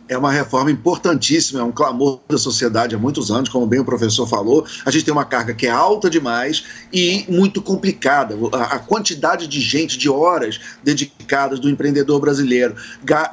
é 0.09 0.17
uma 0.17 0.31
reforma 0.31 0.71
importantíssima, 0.71 1.59
é 1.59 1.63
um 1.63 1.71
clamor 1.71 2.19
da 2.27 2.37
sociedade 2.37 2.95
há 2.95 2.97
muitos 2.97 3.29
anos, 3.29 3.49
como 3.49 3.67
bem 3.67 3.79
o 3.79 3.85
professor 3.85 4.27
falou. 4.27 4.65
A 4.85 4.91
gente 4.91 5.05
tem 5.05 5.11
uma 5.11 5.25
carga 5.25 5.53
que 5.53 5.67
é 5.67 5.69
alta 5.69 6.09
demais 6.09 6.63
e 6.91 7.25
muito 7.27 7.61
complicada. 7.61 8.35
A, 8.53 8.79
quantidade 8.79 9.47
de 9.47 9.59
gente, 9.59 9.97
de 9.97 10.09
horas 10.09 10.59
dedicadas 10.83 11.59
do 11.59 11.69
empreendedor 11.69 12.19
brasileiro 12.19 12.75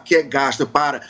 que 0.05 0.17
é 0.17 0.23
gasta 0.23 0.67
para 0.67 1.03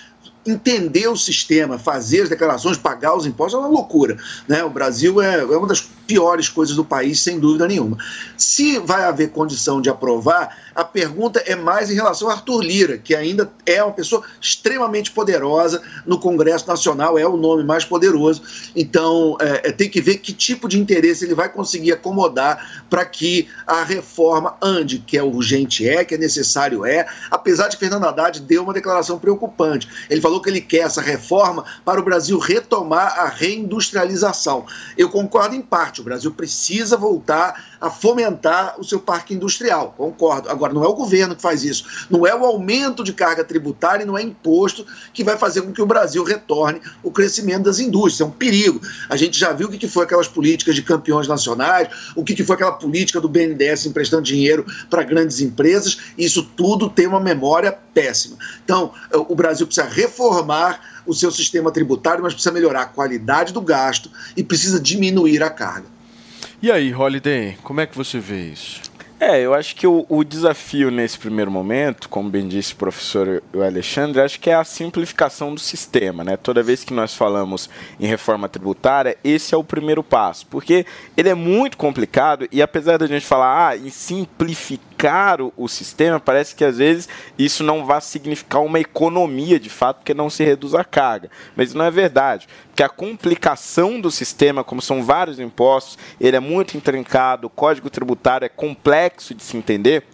entender 0.47 1.09
o 1.09 1.17
sistema, 1.17 1.79
fazer 1.79 2.23
as 2.23 2.29
declarações, 2.29 2.77
pagar 2.77 3.17
os 3.17 3.27
impostos 3.27 3.55
é 3.55 3.59
uma 3.59 3.69
loucura. 3.69 4.17
Né? 4.47 4.63
O 4.65 4.71
Brasil 4.71 5.21
é, 5.21 5.41
é 5.41 5.57
uma 5.57 5.67
das 5.67 5.81
piores 6.07 6.49
coisas 6.49 6.77
do 6.77 6.85
país, 6.85 7.21
sem 7.21 7.39
dúvida 7.39 7.67
nenhuma. 7.67 7.97
Se 8.37 8.79
vai 8.79 9.05
haver 9.05 9.31
condição 9.31 9.81
de 9.81 9.89
aprovar, 9.89 10.57
a 10.75 10.85
pergunta 10.85 11.43
é 11.47 11.55
mais 11.55 11.91
em 11.91 11.95
relação 11.95 12.29
a 12.29 12.33
Arthur 12.33 12.61
Lira, 12.61 12.99
que 12.99 13.15
ainda 13.15 13.51
é 13.65 13.83
uma 13.83 13.93
pessoa 13.93 14.23
extremamente 14.41 15.11
poderosa 15.11 15.81
no 16.05 16.19
Congresso 16.19 16.67
Nacional, 16.67 17.19
é 17.19 17.27
o 17.27 17.37
nome 17.37 17.65
mais 17.65 17.85
poderoso. 17.85 18.43
Então, 18.75 19.37
é, 19.41 19.69
é, 19.69 19.73
tem 19.73 19.89
que 19.89 20.01
ver 20.01 20.19
que 20.19 20.33
tipo 20.33 20.69
de 20.69 20.79
interesse 20.79 21.25
ele 21.25 21.35
vai 21.35 21.49
conseguir 21.49 21.93
acomodar 21.93 22.85
para 22.91 23.05
que 23.05 23.49
a 23.67 23.83
reforma 23.83 24.57
ande, 24.61 24.99
que 24.99 25.17
é 25.17 25.23
urgente, 25.23 25.89
é, 25.89 26.05
que 26.05 26.15
é 26.15 26.19
necessário, 26.19 26.85
é. 26.85 27.07
Apesar 27.31 27.69
de 27.69 27.77
Fernando 27.77 28.05
Haddad 28.05 28.41
deu 28.41 28.63
uma 28.63 28.73
declaração 28.73 29.19
preocupante. 29.19 29.89
Ele 30.11 30.21
falou 30.21 30.34
que 30.41 30.51
ele 30.51 30.61
quer 30.61 30.81
essa 30.81 31.01
reforma 31.01 31.65
para 31.85 32.01
o 32.01 32.05
Brasil 32.05 32.39
retomar 32.39 33.19
a 33.19 33.29
reindustrialização. 33.29 34.67
Eu 34.97 35.11
concordo 35.11 35.55
em 35.55 35.63
parte, 35.63 36.01
o 36.01 36.05
Brasil 36.05 36.33
precisa 36.33 36.97
voltar 36.97 37.74
a 37.85 37.91
fomentar 37.91 38.81
o 38.81 38.85
seu 38.85 38.99
parque 38.99 39.35
industrial, 39.35 39.95
concordo. 39.95 40.49
Agora, 40.49 40.73
não 40.73 40.83
é 40.83 40.89
o 40.89 40.95
governo 40.95 41.37
que 41.37 41.43
faz 41.43 41.63
isso, 41.63 42.07
não 42.09 42.27
é 42.27 42.35
o 42.35 42.43
aumento 42.43 43.05
de 43.05 43.13
carga 43.13 43.45
tributária 43.45 44.05
e 44.05 44.07
não 44.07 44.17
é 44.17 44.23
imposto 44.23 44.87
que 45.13 45.23
vai 45.23 45.37
fazer 45.37 45.61
com 45.61 45.71
que 45.71 45.83
o 45.83 45.87
Brasil 45.87 46.25
retorne 46.25 46.81
o 47.03 47.11
crescimento 47.11 47.65
das 47.65 47.79
indústrias. 47.79 48.23
É 48.23 48.25
um 48.25 48.31
perigo. 48.31 48.81
A 49.11 49.17
gente 49.19 49.39
já 49.39 49.53
viu 49.53 49.69
o 49.69 49.71
que 49.71 49.87
foi 49.87 50.05
aquelas 50.05 50.27
políticas 50.27 50.75
de 50.75 50.83
campeões 50.83 51.29
nacionais, 51.29 51.89
o 52.17 52.25
que 52.25 52.35
que 52.35 52.43
foi 52.43 52.55
aquela 52.55 52.73
política 52.73 53.21
do 53.21 53.29
BNDES 53.29 53.85
emprestando 53.85 54.23
dinheiro 54.23 54.65
para 54.89 55.03
grandes 55.03 55.43
empresas. 55.43 55.99
Isso 56.17 56.43
tudo 56.57 56.89
tem 56.89 57.07
uma 57.07 57.21
memória 57.21 57.71
péssima. 57.93 58.39
Então, 58.65 58.95
o 59.13 59.35
Brasil 59.35 59.67
precisa 59.67 59.87
reformar 59.87 60.81
o 61.07 61.13
seu 61.13 61.31
sistema 61.31 61.71
tributário, 61.71 62.23
mas 62.23 62.33
precisa 62.33 62.51
melhorar 62.51 62.81
a 62.81 62.87
qualidade 62.87 63.53
do 63.53 63.61
gasto 63.61 64.11
e 64.35 64.43
precisa 64.43 64.81
diminuir 64.81 65.43
a 65.43 65.51
carga. 65.51 65.94
E 66.65 66.73
aí, 66.73 66.95
Holiday, 66.95 67.59
como 67.63 67.83
é 67.83 67.87
que 67.87 67.95
você 67.95 68.19
vê 68.19 68.41
isso? 68.47 68.81
É, 69.21 69.39
eu 69.39 69.53
acho 69.53 69.77
que 69.77 69.87
o, 69.87 70.07
o 70.09 70.25
desafio 70.25 70.91
nesse 70.91 71.19
primeiro 71.19 71.51
momento, 71.51 72.09
como 72.09 72.31
bem 72.31 72.49
disse 72.49 72.73
o 72.73 72.77
professor 72.77 73.43
Alexandre, 73.53 74.23
acho 74.23 74.41
que 74.41 74.49
é 74.49 74.55
a 74.55 74.65
simplificação 74.65 75.53
do 75.53 75.61
sistema, 75.61 76.25
né? 76.25 76.39
Toda 76.39 76.63
vez 76.63 76.83
que 76.83 76.95
nós 76.95 77.15
falamos 77.15 77.69
em 78.01 78.07
reforma 78.07 78.49
tributária, 78.49 79.15
esse 79.23 79.55
é 79.55 79.59
o 79.59 79.63
primeiro 79.63 80.03
passo, 80.03 80.47
porque 80.47 80.87
ele 81.15 81.29
é 81.29 81.35
muito 81.35 81.77
complicado 81.77 82.49
e 82.51 82.63
apesar 82.63 82.97
da 82.97 83.07
gente 83.07 83.27
falar 83.27 83.69
ah, 83.69 83.77
em 83.77 83.91
simplificar 83.91 84.94
o, 85.41 85.53
o 85.57 85.69
sistema, 85.69 86.19
parece 86.19 86.55
que 86.55 86.65
às 86.65 86.79
vezes 86.79 87.09
isso 87.39 87.63
não 87.63 87.85
vai 87.85 88.01
significar 88.01 88.63
uma 88.63 88.81
economia 88.81 89.59
de 89.59 89.71
fato, 89.71 89.99
porque 89.99 90.15
não 90.15 90.31
se 90.31 90.45
reduz 90.45 90.75
a 90.75 90.85
carga. 90.85 91.31
Mas 91.57 91.75
não 91.75 91.85
é 91.85 91.91
verdade, 91.91 92.49
porque 92.69 92.83
a 92.83 92.89
complicação 92.89 94.01
do 94.01 94.11
sistema, 94.11 94.65
como 94.65 94.83
são 94.83 95.03
vários 95.03 95.39
impostos, 95.39 95.99
ele 96.21 96.37
é 96.37 96.41
muito 96.41 96.77
intrincado, 96.77 97.47
o 97.47 97.51
código 97.51 97.91
tributário 97.91 98.47
é 98.47 98.49
complexo 98.49 99.35
de 99.35 99.43
se 99.43 99.57
entender. 99.57 100.05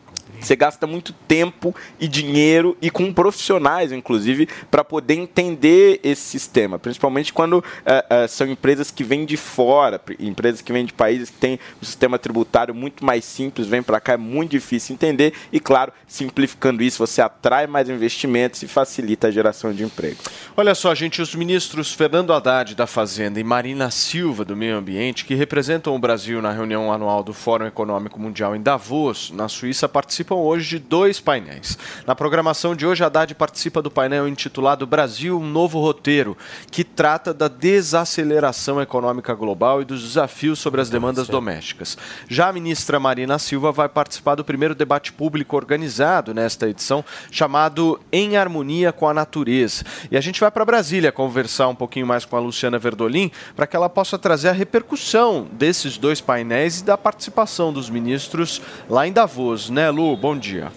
Você 0.41 0.57
gasta 0.57 0.87
muito 0.87 1.13
tempo 1.13 1.75
e 1.99 2.09
dinheiro 2.09 2.77
e 2.81 2.91
com 2.91 3.13
profissionais, 3.13 3.93
inclusive, 3.93 4.49
para 4.71 4.83
poder 4.83 5.15
entender 5.15 6.01
esse 6.03 6.23
sistema. 6.23 6.79
Principalmente 6.79 7.33
quando 7.33 7.63
eh, 7.85 8.07
eh, 8.11 8.29
são 8.29 8.47
empresas 8.47 8.91
que 8.91 9.05
vêm 9.05 9.25
de 9.25 9.37
fora, 9.37 9.99
pr- 9.99 10.15
empresas 10.19 10.61
que 10.61 10.73
vêm 10.73 10.85
de 10.85 10.93
países 10.93 11.31
que 11.31 11.37
têm 11.39 11.59
um 11.81 11.85
sistema 11.85 12.19
tributário 12.19 12.75
muito 12.75 13.05
mais 13.05 13.25
simples, 13.25 13.67
vêm 13.67 13.83
para 13.83 14.01
cá, 14.01 14.15
é 14.15 14.17
muito 14.17 14.53
difícil 14.53 14.95
entender. 14.95 15.33
E, 15.53 15.61
claro, 15.61 15.93
simplificando 16.07 16.83
isso, 16.83 16.99
você 17.05 17.21
atrai 17.21 17.67
mais 17.67 17.89
investimentos 17.89 18.63
e 18.63 18.69
facilita 18.69 19.29
a 19.29 19.31
geração 19.31 19.73
de 19.73 19.83
emprego. 19.83 20.17
Olha 20.57 20.75
só, 20.75 20.95
gente, 20.95 21.21
os 21.21 21.35
ministros 21.35 21.93
Fernando 21.93 22.33
Haddad 22.33 22.75
da 22.75 22.87
Fazenda 22.87 23.39
e 23.39 23.45
Marina 23.45 23.91
Silva 23.91 24.45
do 24.45 24.57
Meio 24.57 24.77
Ambiente, 24.77 25.25
que 25.25 25.35
representam 25.35 25.95
o 25.95 25.99
Brasil 25.99 26.41
na 26.41 26.53
reunião 26.53 26.93
anual 26.93 27.23
do 27.23 27.33
Fórum 27.33 27.67
Econômico 27.67 28.19
Mundial 28.19 28.55
em 28.57 28.61
Davos, 28.61 29.31
na 29.31 29.49
Suíça, 29.49 29.89
participam 29.89 30.30
hoje 30.35 30.71
de 30.71 30.79
dois 30.79 31.21
painéis. 31.21 31.79
Na 32.07 32.15
programação 32.15 32.75
de 32.75 32.87
hoje, 32.87 33.03
Haddad 33.03 33.35
participa 33.35 33.83
do 33.83 33.91
painel 33.91 34.29
intitulado 34.29 34.87
Brasil, 34.87 35.39
um 35.39 35.47
novo 35.47 35.81
roteiro, 35.81 36.37
que 36.71 36.85
trata 36.85 37.33
da 37.33 37.49
desaceleração 37.49 38.81
econômica 38.81 39.35
global 39.35 39.83
e 39.83 39.85
dos 39.85 40.03
desafios 40.03 40.59
sobre 40.59 40.81
as 40.81 40.91
demandas 40.91 41.29
domésticas. 41.29 41.97
Já 42.29 42.49
a 42.49 42.53
ministra 42.53 43.01
Marina 43.01 43.39
Silva 43.39 43.73
vai 43.73 43.89
participar 43.89 44.35
do 44.35 44.45
primeiro 44.45 44.75
debate 44.75 45.13
público 45.13 45.57
organizado 45.57 46.35
nesta 46.35 46.69
edição, 46.69 47.05
chamado 47.31 48.01
Em 48.13 48.37
Harmonia 48.37 48.93
com 48.93 49.09
a 49.09 49.15
Natureza. 49.15 49.85
E 50.11 50.17
a 50.17 50.21
gente 50.21 50.41
vai 50.41 50.51
para 50.51 50.65
Brasília 50.65 51.13
conversar 51.13 51.69
um 51.69 51.75
pouquinho 51.75 52.07
mais 52.07 52.25
com 52.25 52.37
a 52.37 52.41
Luciana 52.41 52.79
Verdolim 52.79 53.31
para 53.57 53.67
que 53.67 53.77
ela 53.77 53.89
possa 53.89 54.19
trazer 54.19 54.49
a 54.49 54.53
repercussão 54.53 55.49
desses 55.53 55.99
dois 55.99 56.21
painéis 56.21 56.81
e 56.81 56.85
da 56.85 56.97
participação 56.97 57.73
dos 57.73 57.89
ministros 57.91 58.61
lá 58.89 59.07
em 59.07 59.13
Davos, 59.13 59.71
né, 59.71 59.91
Lu? 59.91 60.17
Bom 60.21 60.39
dia. 60.39 60.71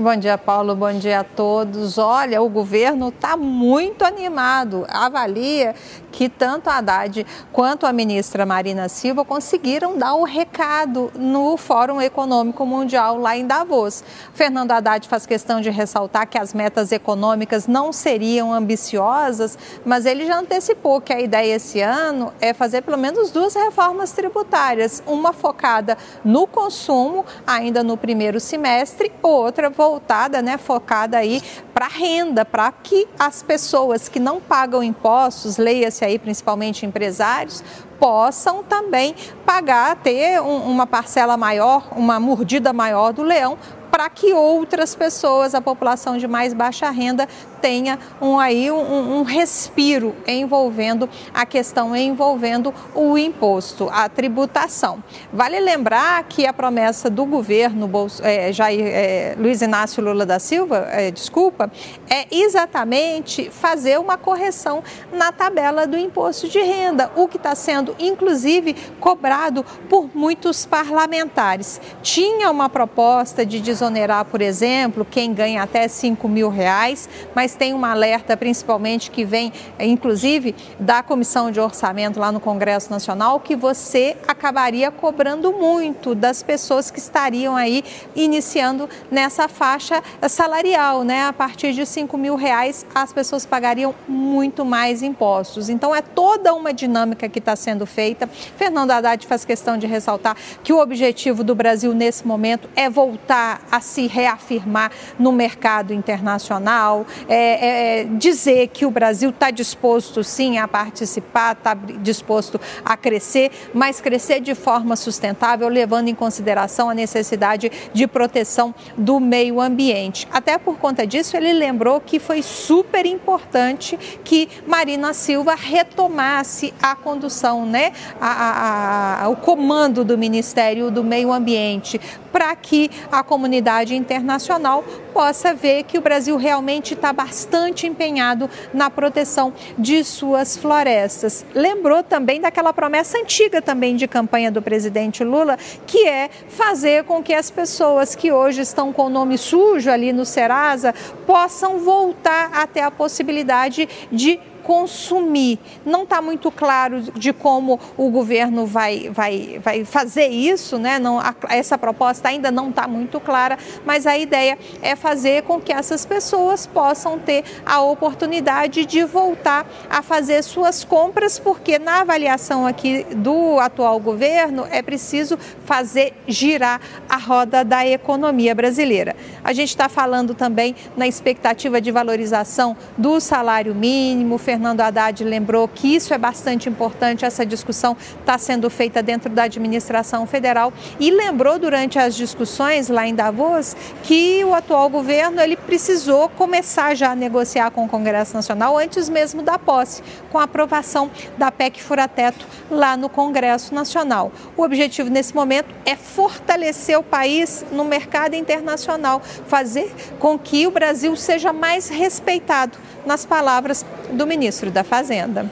Bom 0.00 0.16
dia, 0.16 0.38
Paulo. 0.38 0.74
Bom 0.74 0.94
dia 0.94 1.20
a 1.20 1.24
todos. 1.24 1.98
Olha, 1.98 2.40
o 2.40 2.48
governo 2.48 3.10
está 3.10 3.36
muito 3.36 4.02
animado. 4.02 4.86
Avalia 4.88 5.74
que 6.10 6.26
tanto 6.26 6.70
a 6.70 6.78
Haddad 6.78 7.26
quanto 7.52 7.84
a 7.84 7.92
ministra 7.92 8.46
Marina 8.46 8.88
Silva 8.88 9.26
conseguiram 9.26 9.98
dar 9.98 10.14
o 10.14 10.24
recado 10.24 11.12
no 11.14 11.54
Fórum 11.58 12.00
Econômico 12.00 12.64
Mundial 12.64 13.18
lá 13.18 13.36
em 13.36 13.46
Davos. 13.46 14.02
Fernando 14.32 14.72
Haddad 14.72 15.06
faz 15.06 15.26
questão 15.26 15.60
de 15.60 15.68
ressaltar 15.68 16.26
que 16.26 16.38
as 16.38 16.54
metas 16.54 16.92
econômicas 16.92 17.66
não 17.66 17.92
seriam 17.92 18.54
ambiciosas, 18.54 19.58
mas 19.84 20.06
ele 20.06 20.24
já 20.24 20.38
antecipou 20.38 21.02
que 21.02 21.12
a 21.12 21.20
ideia 21.20 21.56
esse 21.56 21.82
ano 21.82 22.32
é 22.40 22.54
fazer 22.54 22.80
pelo 22.80 22.96
menos 22.96 23.30
duas 23.30 23.54
reformas 23.54 24.12
tributárias, 24.12 25.02
uma 25.06 25.34
focada 25.34 25.98
no 26.24 26.46
consumo, 26.46 27.22
ainda 27.46 27.82
no 27.82 27.98
primeiro 27.98 28.40
semestre, 28.40 29.12
outra 29.22 29.68
voltada 29.68 29.89
voltada, 29.90 30.40
né, 30.40 30.56
focada 30.56 31.18
aí 31.18 31.42
para 31.74 31.88
renda, 31.88 32.44
para 32.44 32.70
que 32.70 33.08
as 33.18 33.42
pessoas 33.42 34.08
que 34.08 34.20
não 34.20 34.40
pagam 34.40 34.84
impostos, 34.84 35.56
leia-se 35.56 36.04
aí 36.04 36.16
principalmente 36.16 36.86
empresários, 36.86 37.64
possam 37.98 38.62
também 38.62 39.14
pagar, 39.44 39.96
ter 39.96 40.40
um- 40.40 40.62
uma 40.70 40.86
parcela 40.86 41.36
maior, 41.36 41.88
uma 41.96 42.20
mordida 42.20 42.72
maior 42.72 43.12
do 43.12 43.22
leão, 43.24 43.58
para 43.90 44.08
que 44.08 44.32
outras 44.32 44.94
pessoas, 44.94 45.54
a 45.54 45.60
população 45.60 46.16
de 46.16 46.28
mais 46.28 46.54
baixa 46.54 46.88
renda, 46.90 47.28
tenha 47.60 47.98
um, 48.20 48.38
aí 48.38 48.70
um, 48.70 49.18
um 49.18 49.22
respiro 49.22 50.14
envolvendo 50.26 51.08
a 51.32 51.44
questão 51.44 51.94
envolvendo 51.94 52.72
o 52.94 53.18
imposto, 53.18 53.88
a 53.92 54.08
tributação. 54.08 55.02
Vale 55.32 55.60
lembrar 55.60 56.22
que 56.24 56.46
a 56.46 56.52
promessa 56.52 57.10
do 57.10 57.24
governo 57.24 57.86
Bolso- 57.86 58.22
eh, 58.24 58.52
Jair, 58.52 58.86
eh, 58.86 59.34
Luiz 59.38 59.62
Inácio 59.62 60.02
Lula 60.02 60.24
da 60.24 60.38
Silva, 60.38 60.88
eh, 60.90 61.10
desculpa, 61.10 61.70
é 62.08 62.26
exatamente 62.30 63.50
fazer 63.50 63.98
uma 63.98 64.16
correção 64.16 64.82
na 65.12 65.32
tabela 65.32 65.86
do 65.86 65.98
imposto 65.98 66.48
de 66.48 66.60
renda, 66.60 67.10
o 67.16 67.28
que 67.28 67.36
está 67.36 67.54
sendo 67.54 67.94
inclusive 67.98 68.74
cobrado 68.98 69.64
por 69.88 70.08
muitos 70.14 70.64
parlamentares. 70.66 71.80
Tinha 72.02 72.50
uma 72.50 72.68
proposta 72.68 73.44
de 73.44 73.60
desonerar, 73.60 74.24
por 74.24 74.40
exemplo, 74.40 75.06
quem 75.08 75.32
ganha 75.32 75.62
até 75.62 75.86
5 75.88 76.28
mil 76.28 76.48
reais, 76.48 77.08
mas 77.34 77.49
tem 77.54 77.74
uma 77.74 77.90
alerta 77.90 78.36
principalmente 78.36 79.10
que 79.10 79.24
vem, 79.24 79.52
eh, 79.78 79.86
inclusive, 79.86 80.54
da 80.78 81.02
Comissão 81.02 81.50
de 81.50 81.60
Orçamento 81.60 82.18
lá 82.18 82.30
no 82.32 82.40
Congresso 82.40 82.90
Nacional, 82.90 83.40
que 83.40 83.56
você 83.56 84.16
acabaria 84.26 84.90
cobrando 84.90 85.52
muito 85.52 86.14
das 86.14 86.42
pessoas 86.42 86.90
que 86.90 86.98
estariam 86.98 87.56
aí 87.56 87.84
iniciando 88.14 88.88
nessa 89.10 89.48
faixa 89.48 90.02
salarial, 90.28 91.02
né? 91.04 91.24
A 91.24 91.32
partir 91.32 91.72
de 91.72 91.84
5 91.84 92.16
mil 92.16 92.36
reais, 92.36 92.86
as 92.94 93.12
pessoas 93.12 93.44
pagariam 93.46 93.94
muito 94.08 94.64
mais 94.64 95.02
impostos. 95.02 95.68
Então, 95.68 95.94
é 95.94 96.02
toda 96.02 96.54
uma 96.54 96.72
dinâmica 96.72 97.28
que 97.28 97.38
está 97.38 97.56
sendo 97.56 97.86
feita. 97.86 98.28
Fernando 98.56 98.90
Haddad 98.90 99.26
faz 99.26 99.44
questão 99.44 99.76
de 99.76 99.86
ressaltar 99.86 100.36
que 100.62 100.72
o 100.72 100.80
objetivo 100.80 101.42
do 101.42 101.54
Brasil 101.54 101.92
nesse 101.94 102.26
momento 102.26 102.68
é 102.76 102.88
voltar 102.88 103.60
a 103.70 103.80
se 103.80 104.06
reafirmar 104.06 104.90
no 105.18 105.32
mercado 105.32 105.92
internacional, 105.92 107.06
é, 107.28 107.39
é 107.40 108.06
dizer 108.10 108.68
que 108.68 108.84
o 108.86 108.90
Brasil 108.90 109.30
está 109.30 109.50
disposto 109.50 110.22
sim 110.22 110.58
a 110.58 110.68
participar, 110.68 111.52
está 111.52 111.74
disposto 111.74 112.60
a 112.84 112.96
crescer, 112.96 113.50
mas 113.74 114.00
crescer 114.00 114.40
de 114.40 114.54
forma 114.54 114.96
sustentável, 114.96 115.68
levando 115.68 116.08
em 116.08 116.14
consideração 116.14 116.90
a 116.90 116.94
necessidade 116.94 117.70
de 117.92 118.06
proteção 118.06 118.74
do 118.96 119.18
meio 119.20 119.60
ambiente. 119.60 120.26
Até 120.32 120.58
por 120.58 120.78
conta 120.78 121.06
disso, 121.06 121.36
ele 121.36 121.52
lembrou 121.52 122.00
que 122.00 122.18
foi 122.18 122.42
super 122.42 123.06
importante 123.06 123.98
que 124.24 124.48
Marina 124.66 125.12
Silva 125.12 125.54
retomasse 125.54 126.72
a 126.82 126.94
condução, 126.94 127.66
né, 127.66 127.92
a- 128.20 128.26
a- 128.30 129.24
a- 129.24 129.28
o 129.28 129.36
comando 129.36 130.04
do 130.04 130.16
Ministério 130.18 130.90
do 130.90 131.02
Meio 131.02 131.32
Ambiente, 131.32 132.00
para 132.32 132.54
que 132.54 132.90
a 133.10 133.22
comunidade 133.22 133.94
internacional 133.96 134.84
possa 135.12 135.52
ver 135.52 135.82
que 135.82 135.98
o 135.98 136.00
Brasil 136.00 136.36
realmente 136.36 136.94
está 136.94 137.12
bastante 137.30 137.86
empenhado 137.86 138.50
na 138.74 138.90
proteção 138.90 139.52
de 139.78 140.02
suas 140.02 140.56
florestas. 140.56 141.46
Lembrou 141.54 142.02
também 142.02 142.40
daquela 142.40 142.72
promessa 142.72 143.18
antiga 143.18 143.62
também 143.62 143.94
de 143.94 144.08
campanha 144.08 144.50
do 144.50 144.60
presidente 144.60 145.22
Lula, 145.22 145.56
que 145.86 146.08
é 146.08 146.28
fazer 146.48 147.04
com 147.04 147.22
que 147.22 147.32
as 147.32 147.48
pessoas 147.48 148.16
que 148.16 148.32
hoje 148.32 148.62
estão 148.62 148.92
com 148.92 149.06
o 149.06 149.08
nome 149.08 149.38
sujo 149.38 149.88
ali 149.88 150.12
no 150.12 150.24
Serasa 150.24 150.92
possam 151.24 151.78
voltar 151.78 152.50
até 152.52 152.82
a 152.82 152.90
possibilidade 152.90 153.88
de 154.10 154.40
consumir. 154.60 155.58
Não 155.84 156.02
está 156.04 156.20
muito 156.22 156.50
claro 156.50 157.00
de 157.02 157.32
como 157.32 157.78
o 157.96 158.10
governo 158.10 158.66
vai, 158.66 159.10
vai, 159.12 159.60
vai 159.62 159.84
fazer 159.84 160.26
isso, 160.28 160.78
né? 160.78 160.98
Não, 160.98 161.18
a- 161.18 161.34
essa 161.48 161.76
proposta 161.76 162.28
ainda 162.28 162.50
não 162.50 162.70
está 162.70 162.86
muito 162.86 163.18
clara, 163.20 163.58
mas 163.84 164.06
a 164.06 164.16
ideia 164.16 164.58
é 164.82 164.94
fazer 164.96 165.42
com 165.42 165.60
que 165.60 165.72
essas 165.72 166.04
pessoas 166.06 166.66
possam 166.66 167.18
ter 167.18 167.44
a 167.64 167.80
oportunidade 167.80 168.84
de 168.86 169.04
voltar 169.04 169.66
a 169.88 170.02
fazer 170.02 170.42
suas 170.42 170.84
compras, 170.84 171.38
porque 171.38 171.78
na 171.78 172.00
avaliação 172.00 172.66
aqui 172.66 173.04
do 173.16 173.58
atual 173.58 173.98
governo 173.98 174.66
é 174.70 174.82
preciso 174.82 175.38
fazer 175.64 176.12
girar 176.26 176.80
a 177.08 177.16
roda 177.16 177.64
da 177.64 177.86
economia 177.86 178.54
brasileira. 178.54 179.14
A 179.42 179.52
gente 179.52 179.70
está 179.70 179.88
falando 179.88 180.34
também 180.34 180.74
na 180.96 181.06
expectativa 181.06 181.80
de 181.80 181.90
valorização 181.90 182.76
do 182.96 183.20
salário 183.20 183.74
mínimo. 183.74 184.38
Fernando 184.50 184.80
Haddad 184.80 185.22
lembrou 185.22 185.68
que 185.68 185.94
isso 185.94 186.12
é 186.12 186.18
bastante 186.18 186.68
importante, 186.68 187.24
essa 187.24 187.46
discussão 187.46 187.96
está 188.18 188.36
sendo 188.36 188.68
feita 188.68 189.00
dentro 189.00 189.30
da 189.30 189.44
administração 189.44 190.26
federal 190.26 190.72
e 190.98 191.08
lembrou 191.08 191.56
durante 191.56 192.00
as 192.00 192.16
discussões 192.16 192.88
lá 192.88 193.06
em 193.06 193.14
Davos 193.14 193.76
que 194.02 194.44
o 194.44 194.52
atual 194.52 194.88
governo 194.88 195.40
ele 195.40 195.56
precisou 195.56 196.28
começar 196.30 196.96
já 196.96 197.12
a 197.12 197.14
negociar 197.14 197.70
com 197.70 197.84
o 197.84 197.88
Congresso 197.88 198.34
Nacional 198.34 198.76
antes 198.76 199.08
mesmo 199.08 199.40
da 199.40 199.56
posse, 199.56 200.02
com 200.32 200.38
a 200.38 200.42
aprovação 200.42 201.08
da 201.38 201.52
PEC 201.52 201.80
Furateto 201.80 202.44
lá 202.68 202.96
no 202.96 203.08
Congresso 203.08 203.72
Nacional. 203.72 204.32
O 204.56 204.62
objetivo 204.62 205.08
nesse 205.08 205.32
momento 205.32 205.72
é 205.86 205.94
fortalecer 205.94 206.98
o 206.98 207.04
país 207.04 207.64
no 207.70 207.84
mercado 207.84 208.34
internacional, 208.34 209.22
fazer 209.46 209.94
com 210.18 210.36
que 210.36 210.66
o 210.66 210.72
Brasil 210.72 211.14
seja 211.14 211.52
mais 211.52 211.88
respeitado, 211.88 212.76
nas 213.06 213.24
palavras 213.24 213.84
do 214.12 214.26
ministro 214.26 214.70
da 214.70 214.84
Fazenda. 214.84 215.50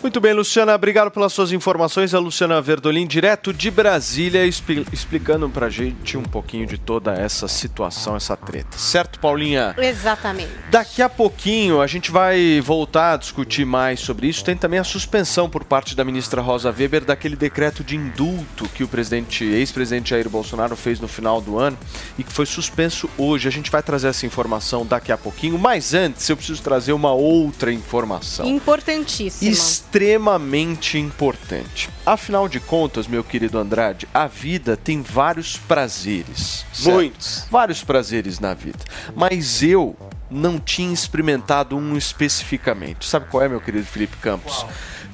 Muito 0.00 0.20
bem, 0.20 0.32
Luciana, 0.32 0.74
obrigado 0.74 1.10
pelas 1.10 1.32
suas 1.32 1.50
informações. 1.52 2.14
A 2.14 2.18
Luciana 2.20 2.60
Verdolim, 2.62 3.04
direto 3.06 3.52
de 3.52 3.68
Brasília, 3.70 4.46
expli- 4.46 4.86
explicando 4.92 5.50
pra 5.50 5.68
gente 5.68 6.16
um 6.16 6.22
pouquinho 6.22 6.66
de 6.66 6.78
toda 6.78 7.12
essa 7.12 7.48
situação, 7.48 8.14
essa 8.16 8.36
treta. 8.36 8.78
Certo, 8.78 9.18
Paulinha? 9.18 9.74
Exatamente. 9.76 10.50
Daqui 10.70 11.02
a 11.02 11.08
pouquinho 11.08 11.80
a 11.82 11.86
gente 11.86 12.10
vai 12.12 12.60
voltar 12.64 13.14
a 13.14 13.16
discutir 13.16 13.66
mais 13.66 13.98
sobre 14.00 14.28
isso. 14.28 14.44
Tem 14.44 14.56
também 14.56 14.78
a 14.78 14.84
suspensão 14.84 15.50
por 15.50 15.64
parte 15.64 15.96
da 15.96 16.04
ministra 16.04 16.40
Rosa 16.40 16.70
Weber 16.70 17.04
daquele 17.04 17.34
decreto 17.36 17.82
de 17.82 17.96
indulto 17.96 18.68
que 18.68 18.84
o 18.84 18.88
presidente, 18.88 19.44
ex-presidente 19.44 20.10
Jair 20.10 20.28
Bolsonaro 20.30 20.76
fez 20.76 21.00
no 21.00 21.08
final 21.08 21.40
do 21.40 21.58
ano 21.58 21.76
e 22.16 22.22
que 22.22 22.32
foi 22.32 22.46
suspenso 22.46 23.10
hoje. 23.18 23.48
A 23.48 23.52
gente 23.52 23.70
vai 23.70 23.82
trazer 23.82 24.08
essa 24.08 24.24
informação 24.24 24.86
daqui 24.86 25.10
a 25.10 25.18
pouquinho, 25.18 25.58
mas 25.58 25.92
antes 25.92 26.26
eu 26.30 26.36
preciso 26.36 26.62
trazer 26.62 26.92
uma 26.92 27.12
outra 27.12 27.72
informação 27.72 28.46
Importantíssima. 28.46 29.50
Extremamente 29.88 30.98
importante. 30.98 31.88
Afinal 32.04 32.46
de 32.46 32.60
contas, 32.60 33.06
meu 33.06 33.24
querido 33.24 33.58
Andrade, 33.58 34.06
a 34.12 34.26
vida 34.26 34.76
tem 34.76 35.00
vários 35.00 35.56
prazeres. 35.56 36.66
certo? 36.72 36.94
Muitos. 36.94 37.46
Vários 37.50 37.82
prazeres 37.82 38.38
na 38.38 38.52
vida. 38.52 38.80
Mas 39.16 39.62
eu 39.62 39.96
não 40.30 40.60
tinha 40.60 40.92
experimentado 40.92 41.74
um 41.74 41.96
especificamente. 41.96 43.06
Sabe 43.06 43.26
qual 43.30 43.42
é, 43.42 43.48
meu 43.48 43.62
querido 43.62 43.86
Felipe 43.86 44.18
Campos? 44.18 44.66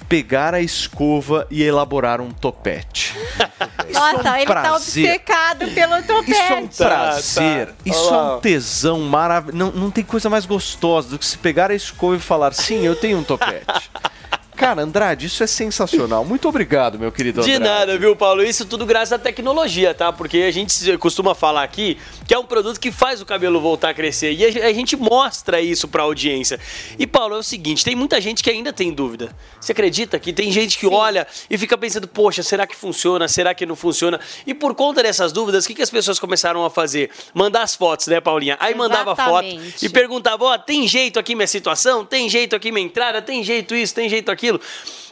Pegar 0.08 0.54
a 0.54 0.60
escova 0.60 1.46
e 1.50 1.62
elaborar 1.62 2.20
um 2.20 2.30
topete. 2.30 3.14
Nossa, 3.94 4.36
ele 4.36 4.46
tá 4.46 4.62
prazer. 4.62 5.04
obcecado 5.04 5.68
pelo 5.68 6.02
topete. 6.02 6.32
Isso 6.32 6.52
é 6.52 6.56
um 6.56 6.66
prazer, 6.66 7.66
tá. 7.68 7.74
isso 7.86 8.08
Olha 8.08 8.16
é 8.16 8.36
um 8.36 8.40
tesão 8.40 9.00
maravilhoso. 9.02 9.56
Não, 9.56 9.70
não 9.70 9.90
tem 9.90 10.02
coisa 10.02 10.28
mais 10.28 10.44
gostosa 10.44 11.10
do 11.10 11.18
que 11.18 11.24
se 11.24 11.38
pegar 11.38 11.70
a 11.70 11.74
escova 11.74 12.16
e 12.16 12.20
falar: 12.20 12.52
sim, 12.52 12.84
eu 12.84 12.96
tenho 12.96 13.18
um 13.18 13.24
topete. 13.24 13.90
Cara, 14.56 14.82
Andrade, 14.82 15.26
isso 15.26 15.42
é 15.42 15.46
sensacional. 15.46 16.24
Muito 16.24 16.48
obrigado, 16.48 16.98
meu 16.98 17.10
querido 17.10 17.42
De 17.42 17.52
Andrade. 17.54 17.64
nada, 17.78 17.98
viu, 17.98 18.14
Paulo? 18.14 18.42
Isso 18.42 18.64
tudo 18.64 18.86
graças 18.86 19.12
à 19.12 19.18
tecnologia, 19.18 19.92
tá? 19.92 20.12
Porque 20.12 20.38
a 20.38 20.50
gente 20.52 20.72
se- 20.72 20.96
costuma 20.96 21.34
falar 21.34 21.64
aqui 21.64 21.98
que 22.26 22.32
é 22.32 22.38
um 22.38 22.44
produto 22.46 22.78
que 22.78 22.92
faz 22.92 23.20
o 23.20 23.26
cabelo 23.26 23.60
voltar 23.60 23.90
a 23.90 23.94
crescer. 23.94 24.32
E 24.32 24.44
a 24.44 24.50
ge- 24.50 24.62
a 24.62 24.72
gente 24.72 24.96
mostra 24.96 25.60
isso 25.60 25.88
pra 25.88 26.04
audiência. 26.04 26.60
E, 26.98 27.06
Paulo, 27.06 27.34
é 27.34 27.38
o 27.38 27.42
seguinte: 27.42 27.84
tem 27.84 27.96
muita 27.96 28.20
gente 28.20 28.42
que 28.44 28.48
ainda 28.50 28.72
tem 28.72 28.92
dúvida. 28.92 29.34
Você 29.60 29.72
acredita 29.72 30.18
que 30.20 30.32
tem 30.32 30.52
gente 30.52 30.78
que 30.78 30.86
olha 30.86 31.26
e 31.50 31.58
fica 31.58 31.76
pensando, 31.76 32.06
poxa, 32.06 32.42
será 32.42 32.64
que 32.66 32.76
funciona? 32.76 33.26
Será 33.26 33.54
que 33.54 33.66
não 33.66 33.74
funciona? 33.74 34.20
E 34.46 34.54
por 34.54 34.74
conta 34.74 35.02
dessas 35.02 35.32
dúvidas, 35.32 35.64
o 35.64 35.68
que, 35.68 35.74
que 35.74 35.82
as 35.82 35.90
pessoas 35.90 36.18
começaram 36.20 36.64
a 36.64 36.70
fazer? 36.70 37.10
Mandar 37.34 37.62
as 37.62 37.74
fotos, 37.74 38.06
né, 38.06 38.20
Paulinha? 38.20 38.56
Aí 38.60 38.74
mandava 38.74 39.16
foto 39.16 39.46
Exatamente. 39.46 39.84
e 39.84 39.88
perguntava, 39.88 40.44
ó, 40.44 40.56
tem 40.58 40.86
jeito 40.86 41.18
aqui 41.18 41.34
minha 41.34 41.46
situação? 41.48 42.04
Tem 42.04 42.28
jeito 42.28 42.54
aqui 42.54 42.70
minha 42.70 42.86
entrada? 42.86 43.20
Tem 43.20 43.42
jeito 43.42 43.74
isso? 43.74 43.94
Tem 43.94 44.08
jeito 44.08 44.30
aquilo? 44.44 44.60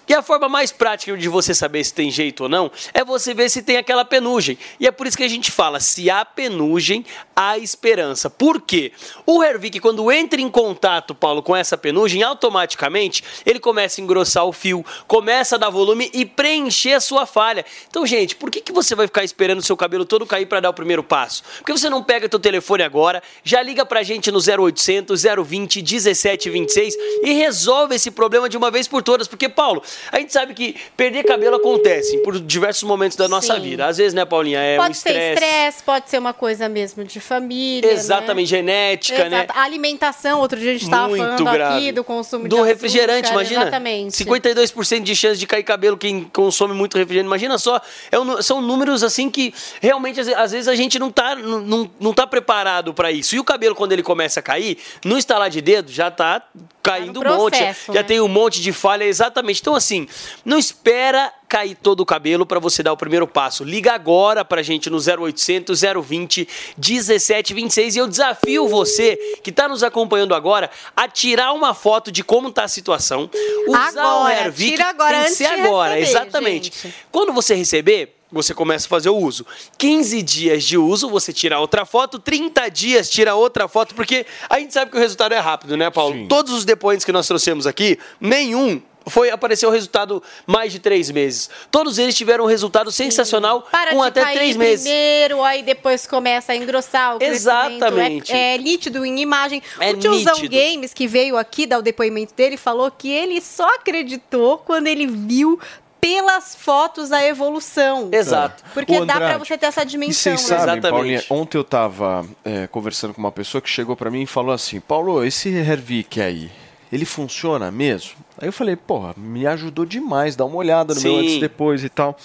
E 0.08 0.14
a 0.14 0.22
forma 0.22 0.48
mais 0.48 0.72
prática 0.72 1.16
de 1.16 1.28
você 1.28 1.54
saber 1.54 1.84
se 1.84 1.94
tem 1.94 2.10
jeito 2.10 2.44
ou 2.44 2.48
não 2.48 2.70
é 2.92 3.04
você 3.04 3.32
ver 3.32 3.48
se 3.48 3.62
tem 3.62 3.76
aquela 3.76 4.04
penugem. 4.04 4.58
E 4.80 4.86
é 4.86 4.90
por 4.90 5.06
isso 5.06 5.16
que 5.16 5.22
a 5.22 5.28
gente 5.28 5.50
fala: 5.50 5.80
se 5.80 6.10
há 6.10 6.24
penugem, 6.24 7.04
há 7.36 7.56
esperança. 7.58 8.28
Por 8.28 8.60
quê? 8.60 8.92
O 9.24 9.42
Hervik, 9.42 9.78
quando 9.80 10.10
entra 10.10 10.40
em 10.40 10.48
contato, 10.48 11.14
Paulo, 11.14 11.42
com 11.42 11.54
essa 11.54 11.78
penugem, 11.78 12.22
automaticamente 12.22 13.22
ele 13.46 13.60
começa 13.60 14.00
a 14.00 14.04
engrossar 14.04 14.44
o 14.44 14.52
fio, 14.52 14.84
começa 15.06 15.54
a 15.54 15.58
dar 15.58 15.70
volume 15.70 16.10
e 16.12 16.26
preencher 16.26 16.94
a 16.94 17.00
sua 17.00 17.24
falha. 17.24 17.64
Então, 17.88 18.04
gente, 18.04 18.34
por 18.36 18.50
que, 18.50 18.60
que 18.60 18.72
você 18.72 18.94
vai 18.94 19.06
ficar 19.06 19.24
esperando 19.24 19.58
o 19.58 19.62
seu 19.62 19.76
cabelo 19.76 20.04
todo 20.04 20.26
cair 20.26 20.46
para 20.46 20.60
dar 20.60 20.70
o 20.70 20.74
primeiro 20.74 21.02
passo? 21.02 21.42
Por 21.58 21.66
que 21.66 21.72
você 21.72 21.88
não 21.88 22.02
pega 22.02 22.28
teu 22.28 22.40
telefone 22.40 22.82
agora, 22.82 23.22
já 23.44 23.62
liga 23.62 23.86
pra 23.86 24.02
gente 24.02 24.30
no 24.30 24.38
0800 24.38 25.22
020 25.22 25.76
1726 25.82 26.94
e 27.22 27.32
resolve 27.34 27.94
esse 27.94 28.10
problema 28.10 28.48
de 28.48 28.56
uma 28.56 28.70
vez 28.70 28.88
por 28.88 29.02
todas? 29.02 29.28
Porque, 29.28 29.48
Paulo, 29.48 29.82
a 30.10 30.18
gente 30.18 30.32
sabe 30.32 30.54
que 30.54 30.76
perder 30.96 31.24
cabelo 31.24 31.56
acontece 31.56 32.18
por 32.18 32.38
diversos 32.40 32.82
momentos 32.84 33.16
da 33.16 33.28
nossa 33.28 33.54
Sim. 33.54 33.60
vida. 33.60 33.86
Às 33.86 33.98
vezes, 33.98 34.14
né, 34.14 34.24
Paulinha, 34.24 34.58
é 34.60 34.78
um 34.78 34.82
pode 34.82 34.96
ser 34.96 35.10
estresse. 35.32 35.82
pode 35.82 36.10
ser 36.10 36.18
uma 36.18 36.32
coisa 36.32 36.68
mesmo 36.68 37.04
de 37.04 37.20
família. 37.20 37.90
Exatamente, 37.90 38.52
né? 38.52 38.58
genética, 38.58 39.28
né? 39.28 39.36
Exato. 39.44 39.58
A 39.58 39.62
alimentação, 39.62 40.40
outro 40.40 40.58
dia 40.58 40.70
a 40.70 40.72
gente 40.74 40.84
estava 40.84 41.16
falando 41.16 41.44
grave. 41.44 41.76
aqui 41.76 41.92
do 41.92 42.04
consumo 42.04 42.44
de 42.44 42.48
do 42.50 42.56
açúcar, 42.56 42.68
refrigerante, 42.68 43.30
imagina. 43.30 43.62
Exatamente. 43.62 44.24
52% 44.24 45.02
de 45.02 45.16
chance 45.16 45.38
de 45.38 45.46
cair 45.46 45.62
cabelo 45.62 45.96
quem 45.96 46.24
consome 46.24 46.74
muito 46.74 46.96
refrigerante. 46.98 47.26
Imagina 47.26 47.58
só, 47.58 47.80
é 48.10 48.18
um 48.18 48.40
são 48.42 48.60
números 48.60 49.02
assim 49.02 49.30
que 49.30 49.52
realmente 49.80 50.20
às 50.20 50.26
ve- 50.26 50.34
às 50.34 50.52
vezes 50.52 50.68
a 50.68 50.74
gente 50.74 50.98
não 50.98 51.10
tá, 51.10 51.34
não, 51.36 51.90
não, 52.00 52.12
tá 52.14 52.26
preparado 52.26 52.92
para 52.94 53.10
isso. 53.12 53.34
E 53.36 53.38
o 53.38 53.44
cabelo, 53.44 53.74
quando 53.74 53.92
ele 53.92 54.02
começa 54.02 54.40
a 54.40 54.42
cair, 54.42 54.78
no 55.04 55.16
estalar 55.18 55.50
de 55.50 55.60
dedo, 55.60 55.90
já 55.90 56.10
tá 56.10 56.42
caindo 56.82 57.20
um 57.20 57.24
monte. 57.24 57.56
processo, 57.56 57.92
Já 57.92 58.00
né? 58.00 58.02
tem 58.02 58.20
um 58.20 58.28
monte 58.28 58.60
de 58.60 58.72
falha, 58.72 59.04
exatamente. 59.04 59.60
Então, 59.60 59.74
assim, 59.84 60.06
não 60.44 60.58
espera 60.58 61.32
cair 61.48 61.74
todo 61.74 62.00
o 62.00 62.06
cabelo 62.06 62.46
para 62.46 62.58
você 62.58 62.82
dar 62.82 62.92
o 62.92 62.96
primeiro 62.96 63.26
passo. 63.26 63.62
Liga 63.62 63.92
agora 63.92 64.44
pra 64.44 64.62
gente 64.62 64.88
no 64.88 64.96
0800 64.96 65.82
020 66.02 66.48
1726 66.78 67.96
e 67.96 67.98
eu 67.98 68.08
desafio 68.08 68.66
você 68.68 69.16
que 69.42 69.52
tá 69.52 69.68
nos 69.68 69.82
acompanhando 69.82 70.34
agora 70.34 70.70
a 70.96 71.06
tirar 71.06 71.52
uma 71.52 71.74
foto 71.74 72.10
de 72.10 72.24
como 72.24 72.50
tá 72.50 72.64
a 72.64 72.68
situação. 72.68 73.28
Usar 73.68 73.92
o 73.94 74.00
Agora, 74.00 74.34
Hervik 74.46 74.70
tira 74.70 74.88
agora, 74.88 75.18
tem 75.18 75.24
que 75.24 75.30
ser 75.30 75.46
agora, 75.46 75.94
receber, 75.94 76.10
exatamente. 76.10 76.72
gente. 76.82 76.94
Quando 77.10 77.32
você 77.32 77.54
receber, 77.54 78.16
você 78.32 78.54
começa 78.54 78.86
a 78.86 78.88
fazer 78.88 79.10
o 79.10 79.16
uso. 79.16 79.44
15 79.76 80.22
dias 80.22 80.64
de 80.64 80.78
uso, 80.78 81.08
você 81.08 81.32
tira 81.32 81.60
outra 81.60 81.84
foto, 81.84 82.18
30 82.18 82.70
dias 82.70 83.10
tira 83.10 83.34
outra 83.34 83.68
foto, 83.68 83.94
porque 83.94 84.24
a 84.48 84.58
gente 84.58 84.72
sabe 84.72 84.90
que 84.90 84.96
o 84.96 85.00
resultado 85.00 85.32
é 85.32 85.38
rápido, 85.38 85.76
né, 85.76 85.90
Paulo? 85.90 86.26
Todos 86.28 86.52
os 86.54 86.64
depoimentos 86.64 87.04
que 87.04 87.12
nós 87.12 87.26
trouxemos 87.26 87.66
aqui, 87.66 87.98
nenhum 88.18 88.80
foi 89.06 89.30
apareceu 89.30 89.68
o 89.68 89.72
resultado 89.72 90.22
mais 90.46 90.72
de 90.72 90.78
três 90.78 91.10
meses. 91.10 91.48
Todos 91.70 91.98
eles 91.98 92.14
tiveram 92.14 92.44
um 92.44 92.48
resultado 92.48 92.90
sensacional 92.90 93.62
Para 93.70 93.92
com 93.92 94.00
de 94.02 94.08
até 94.08 94.22
cair 94.22 94.34
três 94.36 94.56
meses. 94.56 94.84
primeiro, 94.84 95.42
aí 95.42 95.62
depois 95.62 96.06
começa 96.06 96.52
a 96.52 96.56
engrossar 96.56 97.16
o 97.16 97.18
crescimento. 97.18 97.36
Exatamente. 97.36 98.32
É, 98.32 98.54
é 98.54 98.58
nítido 98.58 99.04
em 99.04 99.20
imagem. 99.20 99.62
É 99.80 99.90
o 99.92 99.98
tiozão 99.98 100.34
nítido. 100.34 100.56
Games, 100.56 100.94
que 100.94 101.06
veio 101.06 101.36
aqui 101.36 101.66
dar 101.66 101.78
o 101.78 101.82
depoimento 101.82 102.34
dele, 102.34 102.56
falou 102.56 102.90
que 102.90 103.10
ele 103.10 103.40
só 103.40 103.66
acreditou 103.76 104.58
quando 104.58 104.86
ele 104.86 105.06
viu 105.06 105.58
pelas 106.00 106.56
fotos 106.56 107.12
a 107.12 107.24
evolução. 107.24 108.08
Exato. 108.10 108.64
Porque 108.74 108.92
Ô, 108.98 109.04
dá 109.04 109.14
pra 109.14 109.24
Andrade, 109.26 109.46
você 109.46 109.56
ter 109.56 109.66
essa 109.66 109.82
E 109.82 109.86
dimensão, 109.86 110.36
vocês 110.36 110.50
né? 110.50 110.58
sabem, 110.58 110.82
Paulinha, 110.82 111.24
ontem 111.30 111.56
eu 111.56 111.62
tava 111.62 112.26
é, 112.44 112.66
conversando 112.66 113.14
com 113.14 113.20
uma 113.20 113.30
pessoa 113.30 113.62
que 113.62 113.68
chegou 113.68 113.94
pra 113.94 114.10
mim 114.10 114.22
e 114.22 114.26
falou 114.26 114.52
assim, 114.52 114.80
Paulo, 114.80 115.24
esse 115.24 115.48
Hervik 115.48 116.20
aí, 116.20 116.50
ele 116.92 117.04
funciona 117.04 117.70
mesmo? 117.70 118.16
Aí 118.38 118.48
eu 118.48 118.52
falei, 118.52 118.76
porra, 118.76 119.14
me 119.16 119.46
ajudou 119.46 119.84
demais, 119.84 120.34
dá 120.36 120.44
uma 120.44 120.56
olhada 120.56 120.94
no 120.94 121.00
meu 121.00 121.12
Sim. 121.14 121.20
antes 121.20 121.34
e 121.34 121.40
depois 121.40 121.84
e 121.84 121.88
tal. 121.88 122.16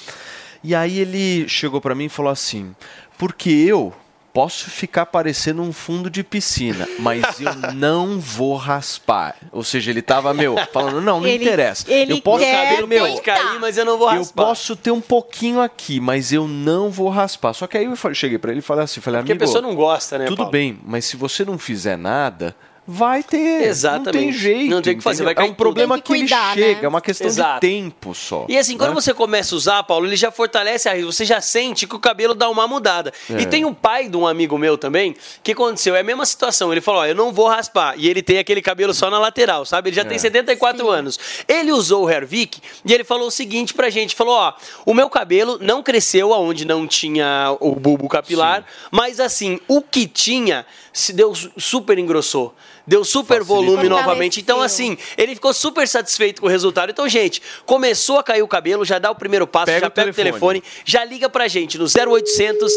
E 0.63 0.73
aí 0.73 0.99
ele 0.99 1.47
chegou 1.47 1.79
pra 1.81 1.93
mim 1.93 2.05
e 2.05 2.09
falou 2.09 2.31
assim, 2.31 2.75
porque 3.17 3.49
eu 3.49 3.93
posso 4.33 4.69
ficar 4.69 5.07
parecendo 5.07 5.63
um 5.63 5.73
fundo 5.73 6.09
de 6.11 6.23
piscina, 6.23 6.87
mas 6.99 7.39
eu 7.41 7.53
não 7.73 8.19
vou 8.19 8.55
raspar. 8.55 9.35
Ou 9.51 9.63
seja, 9.63 9.89
ele 9.89 10.01
tava, 10.01 10.31
meu, 10.33 10.55
falando, 10.71 11.01
não, 11.01 11.19
não 11.19 11.27
Ele- 11.27 11.43
interessa. 11.43 11.91
ele 11.91 12.13
eu 12.13 12.21
posso 12.21 12.43
quer 12.43 12.75
ter, 12.77 12.85
meu, 12.87 13.07
Pode 13.07 13.21
cair, 13.21 13.59
mas 13.59 13.77
eu 13.77 13.85
não 13.85 13.97
vou 13.97 14.11
eu 14.11 14.19
raspar. 14.19 14.43
posso 14.45 14.75
ter 14.75 14.91
um 14.91 15.01
pouquinho 15.01 15.59
aqui, 15.59 15.99
mas 15.99 16.31
eu 16.31 16.47
não 16.47 16.89
vou 16.91 17.09
raspar. 17.09 17.53
Só 17.53 17.65
que 17.67 17.77
aí 17.77 17.85
eu 17.85 17.95
cheguei 18.13 18.37
pra 18.37 18.51
ele 18.51 18.59
e 18.59 18.63
falei 18.63 18.83
assim, 18.83 19.01
falei, 19.01 19.21
Porque 19.21 19.31
a 19.31 19.35
amigo, 19.35 19.45
pessoa 19.45 19.61
não 19.61 19.73
gosta, 19.75 20.17
né, 20.19 20.25
Tudo 20.25 20.37
Paulo? 20.37 20.51
bem, 20.51 20.79
mas 20.85 21.05
se 21.05 21.17
você 21.17 21.43
não 21.43 21.57
fizer 21.57 21.97
nada, 21.97 22.55
vai 22.87 23.21
ter. 23.21 23.37
Não 23.59 23.67
Exatamente. 23.67 24.11
tem 24.23 24.31
jeito. 24.31 24.69
Não 24.71 24.81
tem 24.81 24.93
o 24.93 24.97
que 24.97 25.03
fazer, 25.03 25.23
vai 25.23 25.35
cair 25.35 25.47
É 25.47 25.51
um 25.51 25.53
problema 25.53 25.95
tudo. 25.95 26.03
que, 26.05 26.13
que 26.13 26.19
ele 26.19 26.29
cuidar, 26.29 26.53
chega, 26.55 26.79
né? 26.79 26.85
é 26.85 26.87
uma 26.87 27.01
questão 27.01 27.27
Exato. 27.27 27.55
de 27.55 27.59
tempo 27.73 28.15
só. 28.15 28.45
E 28.47 28.57
assim, 28.57 28.77
quando 28.77 28.89
né? 28.89 28.95
você 28.95 29.13
começa 29.13 29.53
a 29.53 29.57
usar, 29.57 29.83
Paulo, 29.83 30.05
ele 30.05 30.15
já 30.15 30.31
fortalece 30.31 30.87
a 30.87 30.93
raiz. 30.93 31.05
Você 31.05 31.25
já 31.25 31.41
sente 31.41 31.85
que 31.85 31.95
o 31.95 31.99
cabelo 31.99 32.33
dá 32.33 32.49
uma 32.49 32.67
mudada. 32.67 33.11
É. 33.29 33.41
E 33.41 33.45
tem 33.45 33.65
um 33.65 33.73
pai 33.73 34.07
de 34.07 34.15
um 34.15 34.25
amigo 34.25 34.57
meu 34.57 34.77
também, 34.77 35.15
que 35.43 35.51
aconteceu, 35.51 35.95
é 35.95 35.99
a 35.99 36.03
mesma 36.03 36.25
situação. 36.25 36.71
Ele 36.71 36.79
falou: 36.81 37.01
Ó, 37.01 37.05
eu 37.05 37.15
não 37.15 37.33
vou 37.33 37.47
raspar. 37.47 37.95
E 37.97 38.07
ele 38.07 38.21
tem 38.21 38.37
aquele 38.37 38.61
cabelo 38.61 38.93
só 38.93 39.09
na 39.09 39.19
lateral, 39.19 39.65
sabe? 39.65 39.89
Ele 39.89 39.95
já 39.95 40.03
É. 40.03 40.05
tem 40.05 40.17
74 40.17 40.89
anos. 40.89 41.19
Ele 41.47 41.71
usou 41.71 42.05
o 42.05 42.09
Hervik 42.09 42.61
e 42.85 42.93
ele 42.93 43.03
falou 43.03 43.27
o 43.27 43.31
seguinte 43.31 43.73
pra 43.73 43.89
gente: 43.89 44.15
falou, 44.15 44.35
ó, 44.35 44.53
o 44.85 44.93
meu 44.93 45.09
cabelo 45.09 45.57
não 45.61 45.83
cresceu 45.83 46.33
aonde 46.33 46.63
não 46.65 46.87
tinha 46.87 47.55
o 47.59 47.75
bulbo 47.75 48.07
capilar, 48.07 48.63
mas 48.91 49.19
assim, 49.19 49.59
o 49.67 49.81
que 49.81 50.07
tinha 50.07 50.65
se 50.93 51.11
deu 51.13 51.35
su- 51.35 51.51
super 51.57 51.97
engrossou. 51.99 52.55
Deu 52.87 53.03
super 53.03 53.43
volume 53.43 53.89
novamente. 53.89 54.39
Então, 54.39 54.61
assim, 54.61 54.97
ele 55.17 55.35
ficou 55.35 55.53
super 55.53 55.85
satisfeito 55.87 56.39
com 56.39 56.47
o 56.47 56.49
resultado. 56.49 56.89
Então, 56.89 57.07
gente, 57.09 57.41
começou 57.65 58.17
a 58.17 58.23
cair 58.23 58.41
o 58.41 58.47
cabelo, 58.47 58.85
já 58.85 58.97
dá 58.97 59.11
o 59.11 59.15
primeiro 59.15 59.45
passo, 59.45 59.65
Pega 59.65 59.81
já 59.81 59.87
o 59.87 59.91
pega 59.91 60.11
o 60.11 60.13
telefone, 60.13 60.63
já 60.85 61.03
liga 61.03 61.29
pra 61.29 61.47
gente 61.49 61.77
no 61.77 61.85
0800 61.85 62.71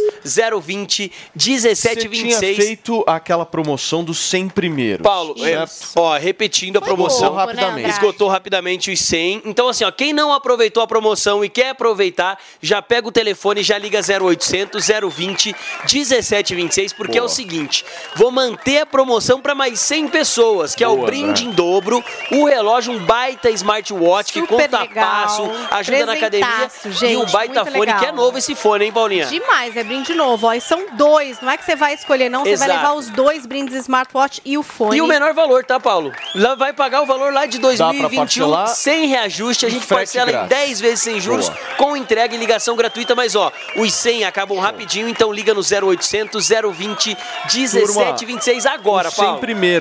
020 0.62 1.12
Você 1.36 1.96
tinha 1.96 2.10
1726. 2.10 2.56
feito 2.56 3.04
aquela 3.06 3.46
promoção 3.46 4.02
dos 4.02 4.18
100 4.18 4.48
primeiros. 4.48 5.04
Paulo, 5.04 5.34
é, 5.46 5.64
ó, 5.94 6.16
repetindo 6.18 6.78
a 6.78 6.80
promoção. 6.80 7.34
pouco, 7.34 7.36
né, 7.36 7.42
rapidamente. 7.62 7.90
Esgotou 7.90 8.28
rapidamente 8.28 8.90
os 8.90 9.00
100. 9.00 9.42
Então, 9.44 9.68
assim, 9.68 9.84
ó, 9.84 9.92
quem 9.92 10.12
não 10.12 10.32
aproveitou 10.32 10.82
a 10.82 10.86
promoção 10.86 11.44
e 11.44 11.48
quer 11.48 11.70
aproveitar, 11.70 12.38
já 12.60 12.82
pega 12.82 13.06
o 13.06 13.12
telefone 13.12 13.62
já 13.62 13.78
liga 13.78 14.00
0800 14.00 14.86
020 15.12 15.54
1726, 15.92 16.92
porque 16.92 17.18
é 17.18 17.20
o 17.20 17.24
Boa. 17.24 17.34
seguinte: 17.34 17.84
vou 18.16 18.30
manter 18.30 18.80
a 18.80 18.86
promoção 18.86 19.40
para 19.40 19.54
mais 19.54 19.78
100 19.80 19.99
pessoas, 20.08 20.74
que 20.74 20.82
é 20.84 20.88
o 20.88 20.96
Boa, 20.96 21.06
brinde 21.06 21.44
né? 21.44 21.50
em 21.50 21.54
dobro, 21.54 22.04
o 22.32 22.44
relógio, 22.46 22.92
um 22.92 22.98
baita 22.98 23.50
smartwatch 23.50 24.32
que 24.32 24.40
Super 24.40 24.68
conta 24.68 24.80
legal. 24.82 25.04
passo, 25.04 25.50
ajuda 25.70 26.06
na 26.06 26.12
academia 26.12 26.46
Presentaço, 26.46 26.88
e 26.88 26.92
gente, 26.92 27.16
um 27.16 27.26
baita 27.26 27.64
fone, 27.64 27.80
legal. 27.80 27.98
que 27.98 28.06
é 28.06 28.12
novo 28.12 28.38
esse 28.38 28.54
fone, 28.54 28.84
hein, 28.86 28.92
Paulinha? 28.92 29.26
Demais, 29.26 29.76
é 29.76 29.82
brinde 29.84 30.14
novo. 30.14 30.46
Ó, 30.46 30.52
e 30.54 30.60
são 30.60 30.86
dois, 30.92 31.40
não 31.40 31.50
é 31.50 31.56
que 31.56 31.64
você 31.64 31.76
vai 31.76 31.94
escolher, 31.94 32.28
não. 32.28 32.44
Você 32.44 32.56
vai 32.56 32.68
levar 32.68 32.92
os 32.94 33.08
dois 33.10 33.46
brindes 33.46 33.74
smartwatch 33.74 34.40
e 34.44 34.56
o 34.58 34.62
fone. 34.62 34.96
E 34.96 35.02
o 35.02 35.06
menor 35.06 35.32
valor, 35.34 35.64
tá, 35.64 35.78
Paulo? 35.80 36.12
Lá 36.34 36.54
vai 36.54 36.72
pagar 36.72 37.02
o 37.02 37.06
valor 37.06 37.32
lá 37.32 37.46
de 37.46 37.58
Dá 37.58 37.68
pra 37.68 37.76
2021 37.76 38.18
parcelar? 38.18 38.66
sem 38.68 39.06
reajuste. 39.06 39.66
A 39.66 39.68
gente 39.68 39.86
parcela 39.86 40.30
em 40.30 40.32
grátis. 40.32 40.48
10 40.50 40.80
vezes 40.80 41.00
sem 41.02 41.20
juros, 41.20 41.48
Boa. 41.48 41.58
com 41.76 41.96
entrega 41.96 42.34
e 42.34 42.38
ligação 42.38 42.76
gratuita. 42.76 43.14
Mas, 43.14 43.34
ó, 43.34 43.52
os 43.76 43.92
100 43.94 44.24
acabam 44.24 44.58
rapidinho, 44.58 45.08
então 45.08 45.32
liga 45.32 45.52
no 45.54 45.60
0800 45.62 46.48
020 46.48 47.16
1726 47.52 48.66
agora, 48.66 49.08
Os 49.08 49.14
100 49.14 49.24
Paulo. 49.24 49.40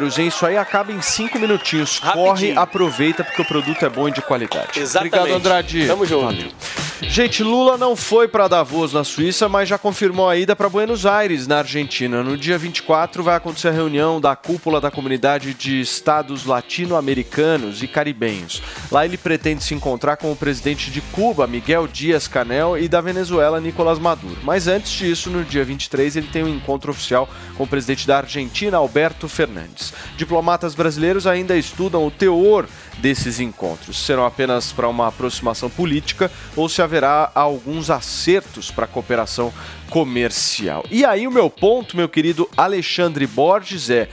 Primeiros, 0.10 0.20
hein? 0.20 0.28
Isso 0.28 0.46
aí 0.46 0.58
acaba 0.58 0.92
em 0.92 1.02
5 1.02 1.38
minutinhos. 1.40 2.00
Corre, 2.00 2.28
Rapidinho. 2.30 2.60
aproveita, 2.60 3.24
porque 3.24 3.42
o 3.42 3.46
produto 3.46 3.84
é 3.86 3.90
bom 3.90 4.08
e 4.08 4.12
de 4.12 4.22
qualidade. 4.22 4.80
Exatamente. 4.80 5.16
Obrigado, 5.16 5.38
Andrade. 5.38 5.88
Tamo 5.88 6.06
junto. 6.06 6.26
Valeu. 6.26 6.52
Gente, 7.02 7.44
Lula 7.44 7.78
não 7.78 7.96
foi 7.96 8.28
para 8.28 8.50
Davos, 8.50 8.92
na 8.92 9.06
Suíça, 9.06 9.48
mas 9.48 9.70
já 9.70 9.78
confirmou 9.78 10.28
a 10.28 10.36
ida 10.36 10.54
para 10.54 10.68
Buenos 10.68 11.06
Aires, 11.06 11.48
na 11.48 11.60
Argentina. 11.60 12.22
No 12.22 12.38
dia 12.38 12.58
24 12.58 13.24
vai 13.24 13.38
acontecer 13.38 13.70
a 13.70 13.72
reunião 13.72 14.20
da 14.20 14.36
cúpula 14.36 14.82
da 14.82 14.92
comunidade 14.92 15.54
de 15.54 15.80
estados 15.80 16.46
latino-americanos 16.46 17.82
e 17.82 17.88
caribenhos. 17.88 18.62
Lá 18.92 19.06
ele 19.06 19.18
pretende 19.18 19.64
se 19.64 19.74
encontrar 19.74 20.18
com 20.18 20.30
o 20.30 20.36
presidente 20.36 20.92
de 20.92 21.00
Cuba, 21.00 21.48
Miguel 21.48 21.88
Dias-Canel, 21.88 22.78
e 22.78 22.90
da 22.90 23.00
Venezuela, 23.00 23.62
Nicolás 23.62 23.98
Maduro. 23.98 24.38
Mas 24.44 24.68
antes 24.68 24.92
disso, 24.92 25.30
no 25.30 25.46
dia 25.46 25.64
23, 25.64 26.18
ele 26.18 26.28
tem 26.28 26.44
um 26.44 26.50
encontro 26.50 26.92
oficial 26.92 27.30
com 27.56 27.64
o 27.64 27.68
presidente 27.68 28.06
da 28.06 28.18
Argentina, 28.18 28.78
Alberto 28.78 29.30
Fernandes. 29.30 29.94
Diplomatas 30.18 30.76
brasileiros 30.76 31.26
ainda 31.26 31.56
estudam 31.56 32.06
o 32.06 32.12
teor 32.12 32.68
desses 32.98 33.40
encontros. 33.40 34.06
Serão 34.06 34.26
apenas 34.26 34.74
para 34.74 34.88
uma 34.88 35.08
aproximação 35.08 35.70
política 35.70 36.30
ou 36.56 36.68
se 36.68 36.82
haverá 36.90 37.32
alguns 37.36 37.92
acertos 37.92 38.72
para 38.72 38.86
a 38.86 38.88
cooperação 38.88 39.54
comercial. 39.92 40.84
E 40.90 41.06
aí 41.06 41.28
o 41.28 41.32
meu 41.32 41.48
ponto, 41.48 41.96
meu 41.96 42.10
querido 42.10 42.50
Alexandre 42.58 43.28
Borges, 43.28 43.92
é 43.92 44.10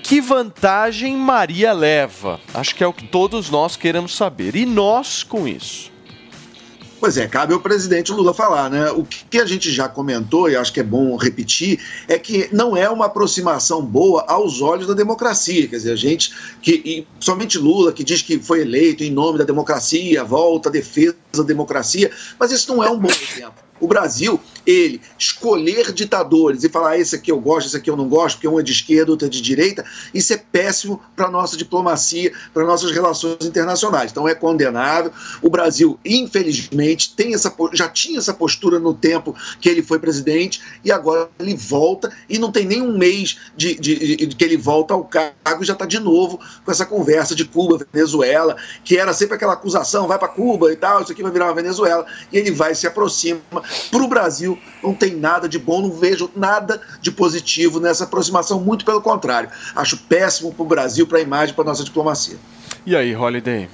que 0.00 0.20
vantagem 0.20 1.16
Maria 1.16 1.72
leva? 1.72 2.40
Acho 2.54 2.74
que 2.74 2.84
é 2.84 2.86
o 2.86 2.92
que 2.92 3.06
todos 3.06 3.50
nós 3.50 3.76
queremos 3.76 4.16
saber. 4.16 4.54
E 4.54 4.64
nós 4.64 5.24
com 5.24 5.46
isso? 5.46 5.89
Pois 7.00 7.16
é, 7.16 7.26
cabe 7.26 7.54
ao 7.54 7.60
presidente 7.60 8.12
Lula 8.12 8.34
falar, 8.34 8.68
né? 8.68 8.90
O 8.90 9.02
que 9.04 9.38
a 9.38 9.46
gente 9.46 9.72
já 9.72 9.88
comentou, 9.88 10.50
e 10.50 10.54
acho 10.54 10.70
que 10.70 10.80
é 10.80 10.82
bom 10.82 11.16
repetir, 11.16 11.80
é 12.06 12.18
que 12.18 12.46
não 12.52 12.76
é 12.76 12.90
uma 12.90 13.06
aproximação 13.06 13.82
boa 13.82 14.22
aos 14.28 14.60
olhos 14.60 14.86
da 14.86 14.92
democracia. 14.92 15.66
Quer 15.66 15.76
dizer, 15.76 15.92
a 15.92 15.96
gente, 15.96 16.30
que, 16.60 17.06
somente 17.18 17.56
Lula, 17.56 17.90
que 17.90 18.04
diz 18.04 18.20
que 18.20 18.38
foi 18.38 18.60
eleito 18.60 19.02
em 19.02 19.10
nome 19.10 19.38
da 19.38 19.44
democracia, 19.44 20.22
volta, 20.22 20.68
defesa 20.68 21.16
da 21.34 21.42
democracia, 21.42 22.10
mas 22.38 22.52
isso 22.52 22.70
não 22.74 22.84
é 22.84 22.90
um 22.90 22.98
bom 22.98 23.08
exemplo. 23.08 23.69
O 23.80 23.88
Brasil, 23.88 24.38
ele 24.66 25.00
escolher 25.18 25.92
ditadores 25.92 26.62
e 26.64 26.68
falar 26.68 26.98
esse 26.98 27.16
aqui 27.16 27.30
eu 27.32 27.40
gosto, 27.40 27.66
esse 27.68 27.76
aqui 27.76 27.88
eu 27.90 27.96
não 27.96 28.08
gosto, 28.08 28.36
porque 28.36 28.48
um 28.48 28.60
é 28.60 28.62
de 28.62 28.72
esquerda, 28.72 29.10
outro 29.10 29.26
é 29.26 29.30
de 29.30 29.40
direita, 29.40 29.84
isso 30.12 30.32
é 30.32 30.36
péssimo 30.36 31.00
para 31.16 31.30
nossa 31.30 31.56
diplomacia, 31.56 32.32
para 32.52 32.64
nossas 32.64 32.90
relações 32.92 33.38
internacionais. 33.42 34.10
Então 34.10 34.28
é 34.28 34.34
condenável. 34.34 35.12
O 35.42 35.48
Brasil, 35.48 35.98
infelizmente, 36.04 37.14
tem 37.14 37.34
essa, 37.34 37.54
já 37.72 37.88
tinha 37.88 38.18
essa 38.18 38.34
postura 38.34 38.78
no 38.78 38.92
tempo 38.94 39.34
que 39.60 39.68
ele 39.68 39.82
foi 39.82 39.98
presidente 39.98 40.60
e 40.84 40.92
agora 40.92 41.28
ele 41.38 41.54
volta 41.54 42.12
e 42.28 42.38
não 42.38 42.52
tem 42.52 42.66
nem 42.66 42.82
um 42.82 42.96
mês 42.96 43.38
de, 43.56 43.74
de- 43.74 44.26
de 44.26 44.36
que 44.36 44.44
ele 44.44 44.56
volta 44.56 44.94
ao 44.94 45.04
cargo 45.04 45.62
e 45.62 45.64
já 45.64 45.72
está 45.72 45.86
de 45.86 45.98
novo 45.98 46.38
com 46.64 46.70
essa 46.70 46.84
conversa 46.86 47.34
de 47.34 47.44
Cuba, 47.44 47.78
Venezuela, 47.92 48.56
que 48.84 48.96
era 48.96 49.12
sempre 49.12 49.34
aquela 49.36 49.54
acusação, 49.54 50.06
vai 50.06 50.18
para 50.18 50.28
Cuba 50.28 50.72
e 50.72 50.76
tal, 50.76 51.02
isso 51.02 51.12
aqui 51.12 51.22
vai 51.22 51.32
virar 51.32 51.46
uma 51.46 51.54
Venezuela, 51.54 52.06
e 52.32 52.38
ele 52.38 52.50
vai 52.50 52.74
se 52.74 52.86
aproxima. 52.86 53.40
Para 53.90 54.02
o 54.02 54.08
Brasil 54.08 54.58
não 54.82 54.94
tem 54.94 55.14
nada 55.14 55.48
de 55.48 55.58
bom, 55.58 55.82
não 55.82 55.92
vejo 55.92 56.30
nada 56.34 56.80
de 57.00 57.10
positivo 57.10 57.80
nessa 57.80 58.04
aproximação, 58.04 58.60
muito 58.60 58.84
pelo 58.84 59.00
contrário. 59.00 59.50
Acho 59.74 59.96
péssimo 59.96 60.52
para 60.52 60.62
o 60.62 60.66
Brasil, 60.66 61.06
para 61.06 61.18
a 61.18 61.22
imagem, 61.22 61.54
para 61.54 61.64
a 61.64 61.68
nossa 61.68 61.84
diplomacia. 61.84 62.36
E 62.86 62.96
aí, 62.96 63.14
Holiday? 63.14 63.68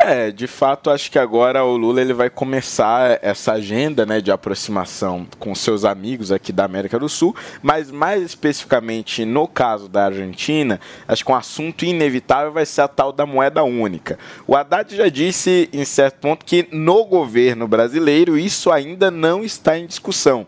É, 0.00 0.30
de 0.30 0.46
fato, 0.46 0.90
acho 0.90 1.10
que 1.10 1.18
agora 1.18 1.64
o 1.64 1.76
Lula 1.76 2.00
ele 2.00 2.12
vai 2.12 2.30
começar 2.30 3.18
essa 3.20 3.54
agenda 3.54 4.06
né, 4.06 4.20
de 4.20 4.30
aproximação 4.30 5.26
com 5.40 5.54
seus 5.56 5.84
amigos 5.84 6.30
aqui 6.30 6.52
da 6.52 6.64
América 6.64 6.98
do 7.00 7.08
Sul, 7.08 7.34
mas 7.60 7.90
mais 7.90 8.22
especificamente 8.22 9.24
no 9.24 9.48
caso 9.48 9.88
da 9.88 10.06
Argentina, 10.06 10.80
acho 11.06 11.24
que 11.24 11.32
um 11.32 11.34
assunto 11.34 11.84
inevitável 11.84 12.52
vai 12.52 12.64
ser 12.64 12.82
a 12.82 12.88
tal 12.88 13.12
da 13.12 13.26
moeda 13.26 13.64
única. 13.64 14.18
O 14.46 14.54
Haddad 14.54 14.94
já 14.94 15.08
disse, 15.08 15.68
em 15.72 15.84
certo 15.84 16.20
ponto, 16.20 16.44
que 16.44 16.68
no 16.70 17.04
governo 17.04 17.66
brasileiro 17.66 18.38
isso 18.38 18.70
ainda 18.70 19.10
não 19.10 19.44
está 19.44 19.76
em 19.76 19.86
discussão 19.86 20.46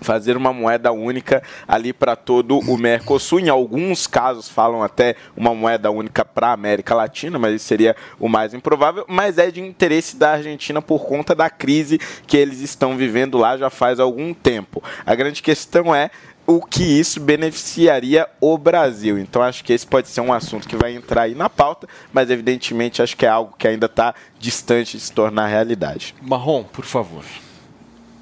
fazer 0.00 0.36
uma 0.36 0.52
moeda 0.52 0.92
única 0.92 1.42
ali 1.66 1.92
para 1.92 2.16
todo 2.16 2.58
o 2.58 2.76
Mercosul. 2.76 3.40
Em 3.40 3.48
alguns 3.48 4.06
casos 4.06 4.48
falam 4.48 4.82
até 4.82 5.16
uma 5.36 5.54
moeda 5.54 5.90
única 5.90 6.24
para 6.24 6.48
a 6.48 6.52
América 6.52 6.94
Latina, 6.94 7.38
mas 7.38 7.54
isso 7.54 7.66
seria 7.66 7.96
o 8.18 8.28
mais 8.28 8.54
improvável. 8.54 9.04
Mas 9.08 9.38
é 9.38 9.50
de 9.50 9.60
interesse 9.60 10.16
da 10.16 10.32
Argentina 10.32 10.80
por 10.80 11.06
conta 11.06 11.34
da 11.34 11.50
crise 11.50 11.98
que 12.26 12.36
eles 12.36 12.60
estão 12.60 12.96
vivendo 12.96 13.38
lá 13.38 13.56
já 13.56 13.70
faz 13.70 14.00
algum 14.00 14.32
tempo. 14.34 14.82
A 15.04 15.14
grande 15.14 15.42
questão 15.42 15.94
é 15.94 16.10
o 16.48 16.62
que 16.62 16.82
isso 16.82 17.20
beneficiaria 17.20 18.26
o 18.40 18.56
Brasil. 18.56 19.18
Então 19.18 19.42
acho 19.42 19.62
que 19.62 19.70
esse 19.70 19.86
pode 19.86 20.08
ser 20.08 20.22
um 20.22 20.32
assunto 20.32 20.66
que 20.66 20.76
vai 20.76 20.94
entrar 20.94 21.22
aí 21.22 21.34
na 21.34 21.50
pauta, 21.50 21.86
mas 22.10 22.30
evidentemente 22.30 23.02
acho 23.02 23.14
que 23.14 23.26
é 23.26 23.28
algo 23.28 23.54
que 23.58 23.68
ainda 23.68 23.84
está 23.84 24.14
distante 24.38 24.96
de 24.96 25.02
se 25.02 25.12
tornar 25.12 25.46
realidade. 25.46 26.14
Marrom, 26.22 26.64
por 26.64 26.86
favor. 26.86 27.22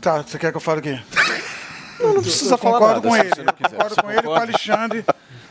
Tá, 0.01 0.23
você 0.23 0.41
quer 0.41 0.51
que 0.51 0.57
eu 0.57 0.61
fale 0.61 0.81
o 0.81 0.83
quê? 0.83 0.99
Não, 2.01 2.15
não 2.15 2.23
precisa 2.23 2.55
eu 2.55 2.59
falar 2.59 2.79
concordo 2.79 2.95
nada, 2.95 3.09
com 3.09 3.17
ele. 3.17 3.31
Concordo 3.71 3.95
Você 3.95 4.03
com 4.03 4.11
ele 4.11 4.19
e 4.19 4.23
com 4.23 4.29
o? 4.29 4.35
Alexandre. 4.35 5.05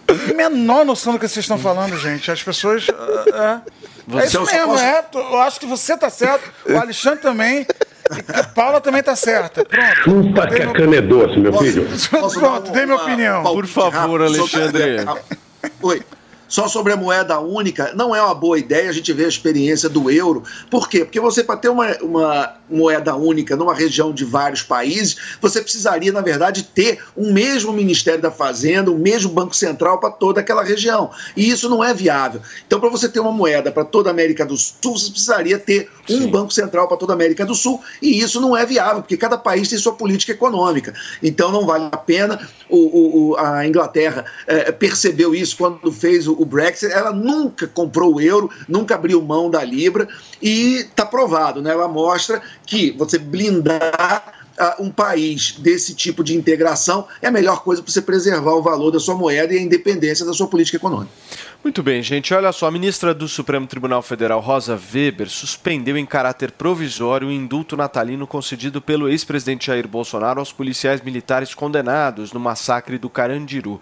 Não 0.08 0.18
tem 0.20 0.32
a 0.46 0.50
menor 0.50 0.86
noção 0.86 1.14
do 1.14 1.20
que 1.20 1.28
vocês 1.28 1.44
estão 1.44 1.58
falando, 1.58 1.98
gente. 1.98 2.30
As 2.32 2.42
pessoas. 2.44 2.88
ah, 3.34 3.62
é. 3.66 3.72
Você- 4.08 4.24
é 4.24 4.28
isso 4.28 4.46
só 4.46 4.52
mesmo, 4.52 4.68
posso- 4.74 4.84
é. 4.84 5.06
Eu 5.16 5.42
acho 5.42 5.60
que 5.60 5.66
você 5.66 5.98
tá 5.98 6.10
certo, 6.12 6.52
o 6.70 6.78
Alexandre 6.78 7.20
também, 7.20 7.66
e 8.16 8.22
que 8.24 8.40
a 8.40 8.44
Paula 8.44 8.80
também 8.80 9.02
tá 9.02 9.16
certa. 9.16 9.66
Pronto. 9.66 9.96
Chupa 10.04 10.48
que 10.48 10.62
a 10.62 10.72
cana 10.72 10.96
é 10.96 11.02
doce, 11.02 11.40
meu 11.40 11.54
filho. 11.58 11.88
Pronto, 12.40 12.72
dei 12.72 12.86
minha 12.86 12.98
opinião. 12.98 13.42
Por 13.44 13.66
favor, 13.66 14.22
Alexandre. 14.22 14.98
Oi. 15.82 16.04
Só 16.48 16.68
sobre 16.68 16.94
a 16.94 16.98
moeda 16.98 17.40
única, 17.40 17.92
não 17.96 18.16
é 18.16 18.22
uma 18.22 18.36
boa 18.36 18.58
ideia 18.60 18.90
a 18.90 18.94
gente 18.94 19.12
ver 19.14 19.26
a 19.26 19.30
experiência 19.30 19.90
do 19.90 20.12
euro. 20.12 20.44
Por 20.70 20.88
quê? 20.88 21.04
Porque 21.04 21.20
você, 21.20 21.44
para 21.44 21.58
ter 21.58 21.70
uma, 21.70 21.92
uma 22.02 22.54
moeda 22.70 23.16
única 23.16 23.56
numa 23.56 23.74
região 23.74 24.14
de 24.14 24.24
vários 24.24 24.62
países, 24.62 25.16
você 25.42 25.62
precisaria, 25.62 26.12
na 26.12 26.22
verdade, 26.22 26.64
ter 26.64 27.00
um 27.18 27.34
mesmo 27.34 27.74
Ministério 27.74 28.22
da 28.22 28.30
Fazenda, 28.32 28.92
um 28.92 28.98
mesmo 28.98 29.32
Banco 29.32 29.56
Central 29.56 30.00
para 30.00 30.12
toda 30.12 30.40
aquela 30.42 30.64
região. 30.64 31.10
E 31.36 31.50
isso 31.50 31.68
não 31.70 31.84
é 31.84 31.94
viável. 31.94 32.42
Então, 32.68 32.80
para 32.80 32.90
você 32.90 33.10
ter 33.10 33.20
uma 33.20 33.32
moeda 33.32 33.72
para 33.72 33.84
toda 33.84 34.10
a 34.10 34.12
América 34.12 34.46
do 34.46 34.56
Sul, 34.56 34.98
você 34.98 35.10
precisaria 35.12 35.58
ter 35.58 35.90
um 36.10 36.28
Banco 36.30 36.54
Central 36.54 36.88
para 36.88 36.98
toda 36.98 37.14
a 37.14 37.16
América 37.16 37.46
do 37.46 37.56
Sul. 37.56 37.82
E 38.02 38.20
isso 38.20 38.40
não 38.40 38.56
é 38.56 38.66
viável, 38.66 39.02
porque 39.02 39.18
cada 39.18 39.38
país 39.38 39.68
tem 39.70 39.78
sua 39.80 39.94
política 39.94 40.32
econômica. 40.32 40.94
Então, 41.24 41.52
não 41.52 41.66
vale 41.66 41.90
a 41.92 41.98
pena. 41.98 42.40
O, 42.70 42.78
o- 42.78 43.30
o- 43.32 43.38
a 43.38 43.66
Inglaterra 43.68 44.26
eh, 44.48 44.72
percebeu 44.72 45.34
isso 45.36 45.58
quando 45.58 45.92
fez 45.92 46.28
o, 46.28 46.35
o 46.38 46.46
Brexit. 46.46 46.92
Ela 46.92 47.12
nunca 47.12 47.68
comprou 47.68 48.16
o 48.16 48.22
euro, 48.22 48.50
nunca 48.68 48.96
abriu 48.96 49.22
mão 49.22 49.50
da 49.50 49.64
Libra. 49.64 50.08
E 50.42 50.78
está 50.78 51.06
provado, 51.06 51.62
né? 51.62 51.72
ela 51.72 51.88
mostra 51.88 52.42
que 52.66 52.92
você 52.92 53.18
blindar 53.18 54.34
ah, 54.58 54.78
um 54.80 54.90
país 54.90 55.52
desse 55.60 55.94
tipo 55.94 56.24
de 56.24 56.36
integração 56.36 57.06
é 57.22 57.28
a 57.28 57.32
melhor 57.32 57.62
coisa 57.62 57.82
para 57.82 57.92
você 57.92 58.02
preservar 58.02 58.54
o 58.54 58.62
valor 58.62 58.92
da 58.92 59.00
sua 59.00 59.16
moeda 59.16 59.54
e 59.54 59.58
a 59.58 59.62
independência 59.62 60.26
da 60.26 60.34
sua 60.34 60.48
política 60.48 60.78
econômica. 60.78 61.12
Muito 61.62 61.82
bem, 61.84 62.02
gente. 62.02 62.34
Olha 62.34 62.52
só, 62.52 62.68
a 62.68 62.72
ministra 62.72 63.14
do 63.14 63.28
Supremo 63.28 63.68
Tribunal 63.68 64.02
Federal, 64.02 64.40
Rosa 64.40 64.80
Weber, 64.94 65.30
suspendeu 65.30 65.98
em 65.98 66.06
caráter 66.06 66.52
provisório 66.52 67.28
o 67.28 67.32
indulto 67.32 67.76
natalino 67.76 68.28
concedido 68.28 68.80
pelo 68.80 69.10
ex-presidente 69.10 69.68
Jair 69.68 69.88
Bolsonaro 69.88 70.40
aos 70.40 70.54
policiais 70.54 71.02
militares 71.02 71.54
condenados 71.54 72.32
no 72.32 72.40
massacre 72.40 72.98
do 72.98 73.10
Carandiru. 73.10 73.82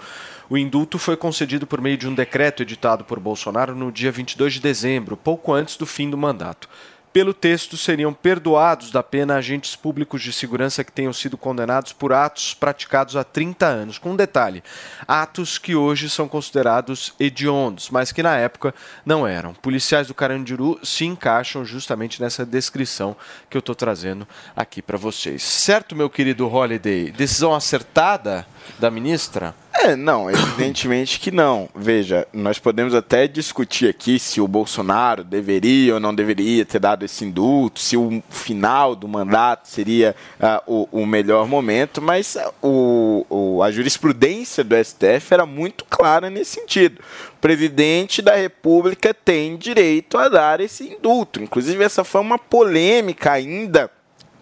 O 0.53 0.57
indulto 0.59 0.99
foi 0.99 1.17
concedido 1.17 1.65
por 1.65 1.81
meio 1.81 1.97
de 1.97 2.07
um 2.07 2.13
decreto 2.13 2.61
editado 2.61 3.03
por 3.03 3.19
Bolsonaro 3.19 3.73
no 3.73 3.91
dia 3.91 4.11
22 4.11 4.53
de 4.53 4.59
dezembro, 4.59 5.17
pouco 5.17 5.51
antes 5.51 5.75
do 5.75 5.87
fim 5.87 6.11
do 6.11 6.15
mandato. 6.15 6.69
Pelo 7.11 7.33
texto, 7.33 7.75
seriam 7.75 8.13
perdoados 8.13 8.91
da 8.91 9.01
pena 9.01 9.33
agentes 9.33 9.75
públicos 9.75 10.21
de 10.21 10.31
segurança 10.31 10.83
que 10.83 10.91
tenham 10.91 11.11
sido 11.11 11.39
condenados 11.39 11.91
por 11.91 12.13
atos 12.13 12.53
praticados 12.53 13.15
há 13.15 13.23
30 13.23 13.65
anos. 13.65 13.97
Com 13.97 14.11
um 14.11 14.15
detalhe: 14.15 14.63
atos 15.07 15.57
que 15.57 15.75
hoje 15.75 16.07
são 16.07 16.27
considerados 16.27 17.15
hediondos, 17.19 17.89
mas 17.89 18.11
que 18.11 18.21
na 18.21 18.37
época 18.37 18.75
não 19.03 19.25
eram. 19.25 19.55
Policiais 19.55 20.05
do 20.05 20.13
Carandiru 20.13 20.79
se 20.83 21.03
encaixam 21.03 21.65
justamente 21.65 22.21
nessa 22.21 22.45
descrição 22.45 23.17
que 23.49 23.57
eu 23.57 23.59
estou 23.59 23.73
trazendo 23.73 24.27
aqui 24.55 24.83
para 24.83 24.99
vocês. 24.99 25.41
Certo, 25.41 25.95
meu 25.95 26.11
querido 26.11 26.47
Holiday? 26.47 27.11
Decisão 27.11 27.55
acertada 27.55 28.45
da 28.77 28.91
ministra? 28.91 29.55
É, 29.85 29.97
não, 29.97 30.29
evidentemente 30.31 31.19
que 31.19 31.29
não. 31.29 31.67
Veja, 31.75 32.25
nós 32.31 32.57
podemos 32.57 32.93
até 32.95 33.27
discutir 33.27 33.89
aqui 33.89 34.17
se 34.17 34.39
o 34.39 34.47
Bolsonaro 34.47 35.25
deveria 35.25 35.95
ou 35.95 35.99
não 35.99 36.15
deveria 36.15 36.63
ter 36.65 36.79
dado 36.79 37.03
esse 37.03 37.25
indulto, 37.25 37.81
se 37.81 37.97
o 37.97 38.23
final 38.29 38.95
do 38.95 39.09
mandato 39.09 39.67
seria 39.67 40.15
ah, 40.39 40.63
o, 40.65 40.87
o 40.89 41.05
melhor 41.05 41.47
momento, 41.47 42.01
mas 42.01 42.37
ah, 42.37 42.49
o, 42.61 43.25
o- 43.29 43.61
a 43.61 43.71
jurisprudência 43.71 44.63
do 44.63 44.73
STF 44.81 45.33
era 45.33 45.45
muito 45.45 45.83
clara 45.89 46.29
nesse 46.29 46.51
sentido. 46.61 47.01
O 47.35 47.41
presidente 47.41 48.21
da 48.21 48.35
República 48.35 49.13
tem 49.13 49.57
direito 49.57 50.17
a 50.17 50.29
dar 50.29 50.61
esse 50.61 50.85
indulto. 50.93 51.43
Inclusive, 51.43 51.83
essa 51.83 52.05
foi 52.05 52.21
uma 52.21 52.39
polêmica 52.39 53.33
ainda 53.33 53.91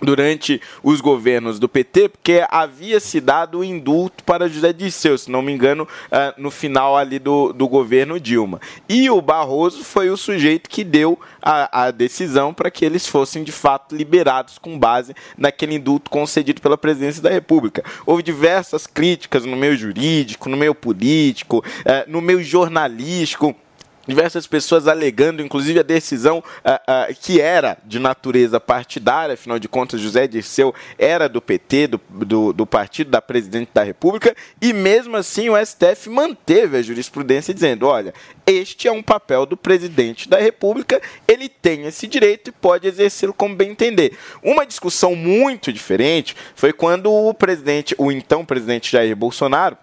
durante 0.02 0.62
os 0.84 1.00
governos 1.00 1.60
do 1.60 1.70
PT, 1.70 2.10
porque 2.10 2.44
havia 2.50 3.00
se 3.00 3.22
dado 3.22 3.60
o 3.60 3.64
indulto 3.64 4.24
para 4.24 4.50
José 4.50 4.74
Dirceu, 4.74 5.18
se 5.18 5.32
não 5.32 5.42
me 5.42 5.52
engano, 5.52 5.88
ah, 6.12 6.34
no 6.38 6.52
final 6.52 6.98
ali 6.98 7.20
do, 7.20 7.54
do 7.54 7.68
governo 7.68 8.20
Dilma. 8.20 8.60
E 8.90 9.10
o 9.10 9.22
Barroso 9.22 9.84
foi 9.84 10.10
o 10.10 10.18
sujeito 10.18 10.70
que 10.70 10.84
deu 10.84 11.20
a, 11.42 11.86
a 11.86 11.92
decisão 11.92 12.54
para 12.54 12.72
que 12.72 12.84
eles 12.84 13.08
fossem 13.08 13.44
de 13.44 13.52
fato 13.52 13.96
liberados 13.96 14.58
com 14.58 14.78
base 14.78 15.14
naquele 15.38 15.76
indulto 15.76 16.10
concedido 16.10 16.62
pela 16.62 16.78
presidência 16.78 17.22
da 17.22 17.30
República. 17.30 17.84
Houve 18.06 18.24
diversas 18.24 18.88
críticas 18.88 19.46
no 19.46 19.56
meio 19.56 19.76
jurídico, 19.76 20.50
no 20.50 20.58
meio 20.58 20.76
político, 20.76 21.64
eh, 21.86 22.06
no 22.08 22.22
meio 22.22 22.44
jornalístico 22.44 23.56
diversas 24.08 24.48
pessoas 24.48 24.88
alegando, 24.88 25.42
inclusive, 25.42 25.80
a 25.80 25.84
decisão 25.84 26.44
ah, 26.64 26.82
ah, 26.88 27.08
que 27.14 27.40
era 27.40 27.78
de 27.86 28.00
natureza 28.00 28.60
partidária, 28.60 29.34
afinal 29.34 29.60
de 29.60 29.68
contas, 29.68 30.02
José 30.02 30.28
Dirceu 30.28 30.74
era 30.98 31.30
do 31.30 31.42
PT, 31.42 31.88
do, 31.88 32.02
do, 32.10 32.54
do 32.54 32.66
partido 32.66 33.12
da 33.12 33.22
presidente 33.22 33.70
da 33.74 33.84
República, 33.84 34.36
e 34.62 34.74
mesmo 34.74 35.16
assim 35.16 35.50
o 35.50 35.66
STF 35.66 36.10
manteve 36.10 36.78
a 36.78 36.82
jurisprudência 36.82 37.54
dizendo: 37.54 37.88
olha, 37.88 38.14
este 38.46 38.88
é 38.88 38.92
um 38.92 39.04
papel 39.04 39.46
do 39.46 39.56
presidente 39.56 40.28
da 40.28 40.38
República, 40.38 41.02
ele 41.28 41.48
tem 41.48 41.86
esse 41.86 42.08
direito 42.08 42.50
e 42.50 42.52
pode 42.52 42.88
exercê-lo 42.88 43.34
como 43.34 43.56
bem 43.56 43.72
entender. 43.72 44.18
Uma 44.44 44.66
discussão 44.66 45.16
muito 45.16 45.72
diferente 45.72 46.36
foi 46.56 46.74
quando 46.74 47.12
o 47.12 47.34
presidente, 47.34 47.96
o 47.98 48.12
então 48.12 48.46
presidente 48.46 48.92
Jair 48.92 49.16
Bolsonaro, 49.16 49.78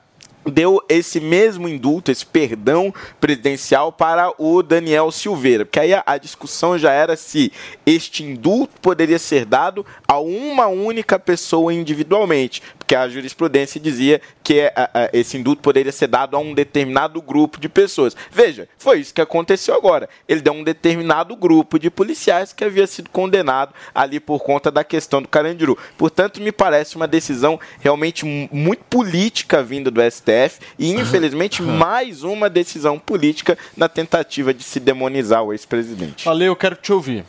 deu 0.50 0.82
esse 0.88 1.20
mesmo 1.20 1.68
indulto, 1.68 2.10
esse 2.10 2.24
perdão 2.24 2.92
presidencial 3.20 3.92
para 3.92 4.32
o 4.38 4.62
Daniel 4.62 5.10
Silveira. 5.10 5.64
Porque 5.64 5.80
aí 5.80 5.94
a, 5.94 6.02
a 6.06 6.18
discussão 6.18 6.78
já 6.78 6.92
era 6.92 7.16
se 7.16 7.52
este 7.84 8.22
indulto 8.22 8.80
poderia 8.80 9.18
ser 9.18 9.44
dado 9.44 9.84
a 10.06 10.18
uma 10.18 10.66
única 10.66 11.18
pessoa 11.18 11.72
individualmente. 11.72 12.62
Porque 12.89 12.97
a 12.97 13.06
jurisprudência 13.06 13.78
dizia 13.78 14.19
que 14.43 14.60
é, 14.60 14.73
a, 14.74 14.85
a, 15.05 15.10
esse 15.12 15.36
indulto 15.36 15.60
poderia 15.60 15.93
ser 15.93 16.06
dado 16.06 16.35
a 16.35 16.40
um 16.40 16.55
determinado 16.55 17.20
grupo 17.20 17.60
de 17.60 17.69
pessoas. 17.69 18.16
Veja, 18.32 18.66
foi 18.78 19.01
isso 19.01 19.12
que 19.12 19.20
aconteceu 19.20 19.74
agora. 19.74 20.09
Ele 20.27 20.40
deu 20.40 20.55
a 20.55 20.56
um 20.56 20.65
determinado 20.65 21.36
grupo 21.36 21.78
de 21.78 21.90
policiais 21.90 22.51
que 22.55 22.65
havia 22.65 22.86
sido 22.86 23.10
condenado 23.10 23.74
ali 23.94 24.19
por 24.19 24.39
conta 24.43 24.70
da 24.70 24.82
questão 24.82 25.20
do 25.20 25.28
Carandiru. 25.28 25.77
Portanto, 25.98 26.40
me 26.40 26.51
parece 26.51 26.97
uma 26.97 27.06
decisão 27.06 27.60
realmente 27.78 28.24
mu- 28.24 28.48
muito 28.51 28.82
política 28.85 29.62
vinda 29.62 29.90
do 29.90 30.01
STF 30.01 30.59
e, 30.78 30.90
infelizmente, 30.90 31.60
mais 31.60 32.23
uma 32.23 32.48
decisão 32.48 32.98
política 32.98 33.59
na 33.77 33.86
tentativa 33.86 34.55
de 34.55 34.62
se 34.62 34.81
demonizar 34.81 35.43
o 35.44 35.52
ex-presidente. 35.52 36.24
Valeu, 36.24 36.47
eu 36.47 36.56
quero 36.56 36.74
te 36.74 36.90
ouvir. 36.90 37.23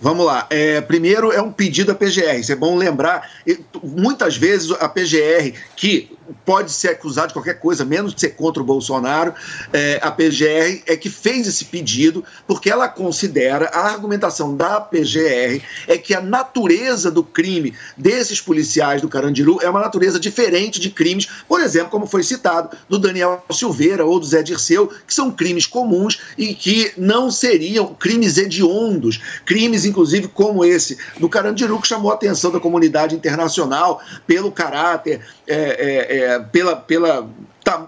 Vamos 0.00 0.26
lá. 0.26 0.46
É, 0.50 0.80
primeiro 0.80 1.32
é 1.32 1.40
um 1.40 1.50
pedido 1.50 1.92
à 1.92 1.94
PGR. 1.94 2.38
Isso 2.38 2.52
é 2.52 2.56
bom 2.56 2.76
lembrar. 2.76 3.30
Muitas 3.82 4.36
vezes 4.36 4.70
a 4.72 4.88
PGR, 4.88 5.54
que 5.76 6.13
pode 6.44 6.72
ser 6.72 6.88
acusada 6.88 7.28
de 7.28 7.34
qualquer 7.34 7.54
coisa, 7.54 7.84
menos 7.84 8.14
de 8.14 8.20
ser 8.20 8.30
contra 8.30 8.62
o 8.62 8.66
Bolsonaro, 8.66 9.34
é, 9.72 9.98
a 10.02 10.10
PGR 10.10 10.82
é 10.86 10.96
que 10.96 11.10
fez 11.10 11.46
esse 11.46 11.66
pedido 11.66 12.24
porque 12.46 12.70
ela 12.70 12.88
considera, 12.88 13.66
a 13.66 13.86
argumentação 13.86 14.56
da 14.56 14.80
PGR 14.80 15.62
é 15.86 15.98
que 15.98 16.14
a 16.14 16.20
natureza 16.20 17.10
do 17.10 17.22
crime 17.22 17.74
desses 17.96 18.40
policiais 18.40 19.00
do 19.00 19.08
Carandiru 19.08 19.58
é 19.62 19.68
uma 19.68 19.80
natureza 19.80 20.18
diferente 20.18 20.80
de 20.80 20.90
crimes, 20.90 21.28
por 21.48 21.60
exemplo, 21.60 21.90
como 21.90 22.06
foi 22.06 22.22
citado, 22.22 22.76
do 22.88 22.98
Daniel 22.98 23.44
Silveira 23.50 24.04
ou 24.04 24.18
do 24.18 24.26
Zé 24.26 24.42
Dirceu, 24.42 24.90
que 25.06 25.14
são 25.14 25.30
crimes 25.30 25.66
comuns 25.66 26.20
e 26.36 26.54
que 26.54 26.92
não 26.96 27.30
seriam 27.30 27.94
crimes 27.94 28.38
hediondos, 28.38 29.20
crimes, 29.44 29.84
inclusive, 29.84 30.28
como 30.28 30.64
esse 30.64 30.98
do 31.18 31.28
Carandiru, 31.28 31.80
que 31.80 31.88
chamou 31.88 32.10
a 32.10 32.14
atenção 32.14 32.50
da 32.50 32.60
comunidade 32.60 33.14
internacional 33.14 34.00
pelo 34.26 34.50
caráter, 34.50 35.20
é, 35.46 35.54
é, 35.54 36.18
é, 36.18 36.38
pela, 36.38 36.76
pela, 36.76 37.28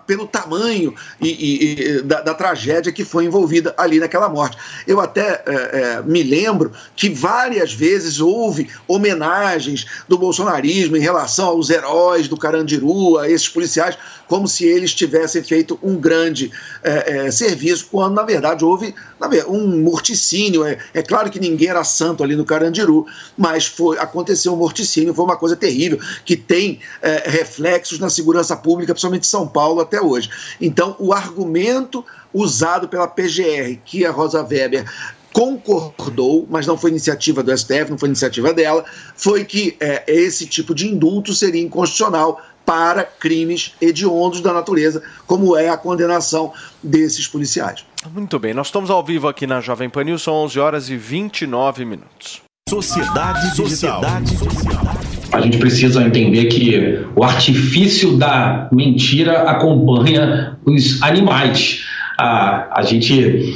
pelo 0.06 0.26
tamanho 0.26 0.94
e, 1.20 1.28
e- 1.28 1.80
e 1.98 2.02
da, 2.02 2.20
da 2.22 2.34
tragédia 2.34 2.92
que 2.92 3.04
foi 3.04 3.24
envolvida 3.26 3.74
ali 3.76 3.98
naquela 4.00 4.28
morte. 4.28 4.56
Eu 4.86 5.00
até 5.00 5.42
é, 5.46 5.52
é, 5.52 6.02
me 6.02 6.22
lembro 6.22 6.72
que 6.94 7.08
várias 7.10 7.72
vezes 7.72 8.20
houve 8.20 8.68
homenagens 8.88 9.86
do 10.08 10.16
bolsonarismo 10.18 10.96
em 10.96 11.00
relação 11.00 11.48
aos 11.48 11.70
heróis 11.70 12.28
do 12.28 12.36
Carandiru, 12.36 13.18
a 13.18 13.28
esses 13.28 13.48
policiais, 13.48 13.98
como 14.26 14.48
se 14.48 14.64
eles 14.64 14.92
tivessem 14.94 15.42
feito 15.42 15.78
um 15.82 15.96
grande 15.96 16.50
é, 16.82 17.26
é, 17.26 17.30
serviço, 17.30 17.86
quando 17.90 18.14
na 18.14 18.22
verdade 18.22 18.64
houve 18.64 18.94
na 19.20 19.28
ver- 19.28 19.46
um 19.48 19.82
morticínio. 19.82 20.64
É, 20.64 20.78
é 20.94 21.02
claro 21.02 21.30
que 21.30 21.38
ninguém 21.38 21.68
era 21.68 21.84
santo 21.84 22.24
ali 22.24 22.34
no 22.34 22.44
Carandiru, 22.44 23.06
mas 23.36 23.66
foi, 23.66 23.98
aconteceu 23.98 24.52
um 24.52 24.56
morticínio, 24.56 25.14
foi 25.14 25.24
uma 25.24 25.36
coisa 25.36 25.54
terrível, 25.54 25.98
que 26.24 26.36
tem 26.36 26.80
é, 27.02 27.22
reflexos 27.28 27.98
na 27.98 28.08
segurança 28.10 28.56
pública, 28.56 28.92
principalmente 28.92 29.24
em 29.24 29.28
São 29.30 29.46
Paulo 29.46 29.65
até 29.80 30.00
hoje. 30.00 30.30
Então, 30.60 30.96
o 30.98 31.12
argumento 31.12 32.04
usado 32.32 32.88
pela 32.88 33.08
PGR, 33.08 33.78
que 33.84 34.04
a 34.04 34.10
Rosa 34.10 34.42
Weber 34.42 34.84
concordou, 35.32 36.46
mas 36.48 36.66
não 36.66 36.78
foi 36.78 36.90
iniciativa 36.90 37.42
do 37.42 37.56
STF, 37.56 37.90
não 37.90 37.98
foi 37.98 38.08
iniciativa 38.08 38.54
dela, 38.54 38.84
foi 39.14 39.44
que 39.44 39.76
é, 39.78 40.02
esse 40.06 40.46
tipo 40.46 40.74
de 40.74 40.88
indulto 40.88 41.34
seria 41.34 41.62
inconstitucional 41.62 42.40
para 42.64 43.04
crimes 43.04 43.74
hediondos 43.80 44.40
da 44.40 44.52
natureza, 44.52 45.02
como 45.26 45.56
é 45.56 45.68
a 45.68 45.76
condenação 45.76 46.52
desses 46.82 47.28
policiais. 47.28 47.84
Muito 48.10 48.38
bem, 48.38 48.54
nós 48.54 48.68
estamos 48.68 48.90
ao 48.90 49.04
vivo 49.04 49.28
aqui 49.28 49.46
na 49.46 49.60
Jovem 49.60 49.88
Pan 49.90 50.04
News, 50.04 50.22
são 50.22 50.34
11 50.34 50.58
horas 50.58 50.88
e 50.88 50.96
29 50.96 51.84
minutos. 51.84 52.40
Sociedade 52.68 53.54
Digital. 53.54 54.00
A 55.32 55.40
gente 55.40 55.58
precisa 55.58 56.02
entender 56.04 56.44
que 56.46 57.00
o 57.14 57.22
artifício 57.24 58.16
da 58.16 58.68
mentira 58.72 59.42
acompanha 59.42 60.56
os 60.64 61.02
animais. 61.02 61.82
A, 62.18 62.82
gente 62.82 63.54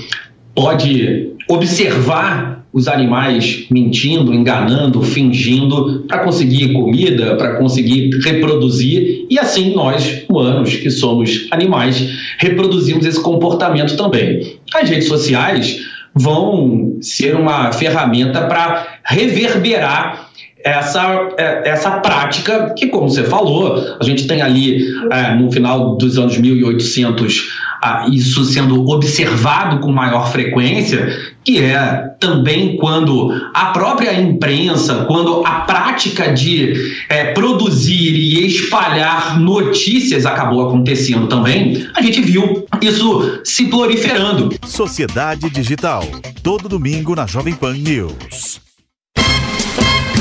pode 0.55 1.31
observar 1.49 2.65
os 2.73 2.87
animais 2.87 3.67
mentindo, 3.71 4.33
enganando, 4.33 5.03
fingindo 5.03 6.05
para 6.07 6.21
conseguir 6.21 6.73
comida, 6.73 7.37
para 7.37 7.57
conseguir 7.57 8.11
reproduzir, 8.23 9.27
e 9.29 9.39
assim 9.39 9.75
nós, 9.75 10.25
humanos, 10.29 10.77
que 10.77 10.91
somos 10.91 11.49
animais, 11.51 12.09
reproduzimos 12.39 13.07
esse 13.07 13.21
comportamento 13.21 13.97
também. 13.97 14.59
As 14.75 14.89
redes 14.89 15.09
sociais 15.09 15.81
vão 16.15 16.99
ser 17.01 17.35
uma 17.35 17.73
ferramenta 17.73 18.43
para 18.43 18.99
reverberar 19.05 20.30
essa, 20.65 21.29
é, 21.37 21.69
essa 21.69 21.91
prática 22.01 22.75
que, 22.77 22.89
como 22.89 23.09
você 23.09 23.25
falou, 23.25 23.97
a 24.01 24.05
gente 24.05 24.27
tem 24.27 24.43
ali 24.43 24.85
é, 25.11 25.35
no 25.35 25.51
final 25.51 25.97
dos 25.97 26.19
anos 26.19 26.37
1800 26.37 27.61
ah, 27.83 28.07
isso 28.11 28.45
sendo 28.45 28.87
observado 28.91 29.79
com 29.79 29.91
maior 29.91 30.31
frequência, 30.31 31.35
que 31.43 31.63
é 31.63 32.11
também 32.21 32.77
quando 32.77 33.31
a 33.55 33.67
própria 33.67 34.21
imprensa, 34.21 35.07
quando 35.07 35.43
a 35.47 35.61
prática 35.61 36.31
de 36.31 36.75
é, 37.09 37.33
produzir 37.33 38.15
e 38.15 38.47
espalhar 38.47 39.41
notícias 39.41 40.27
acabou 40.27 40.69
acontecendo 40.69 41.27
também, 41.27 41.87
a 41.97 42.03
gente 42.03 42.21
viu 42.21 42.67
isso 42.83 43.41
se 43.45 43.65
proliferando. 43.69 44.51
Sociedade 44.67 45.49
Digital. 45.49 46.05
Todo 46.43 46.69
domingo 46.69 47.15
na 47.15 47.27
Jovem 47.27 47.55
Pan 47.55 47.73
News. 47.73 48.70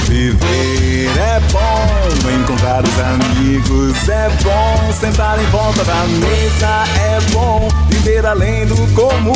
Viver 0.09 1.11
é 1.19 1.39
bom, 1.51 2.31
encontrar 2.31 2.83
os 2.83 2.99
amigos 2.99 4.09
é 4.09 4.27
bom, 4.41 4.91
sentar 4.91 5.39
em 5.39 5.45
volta 5.51 5.83
da 5.83 6.03
mesa 6.07 6.83
é 6.99 7.21
bom, 7.31 7.67
viver 7.89 8.25
além 8.25 8.65
do 8.65 8.75
comum. 8.95 9.33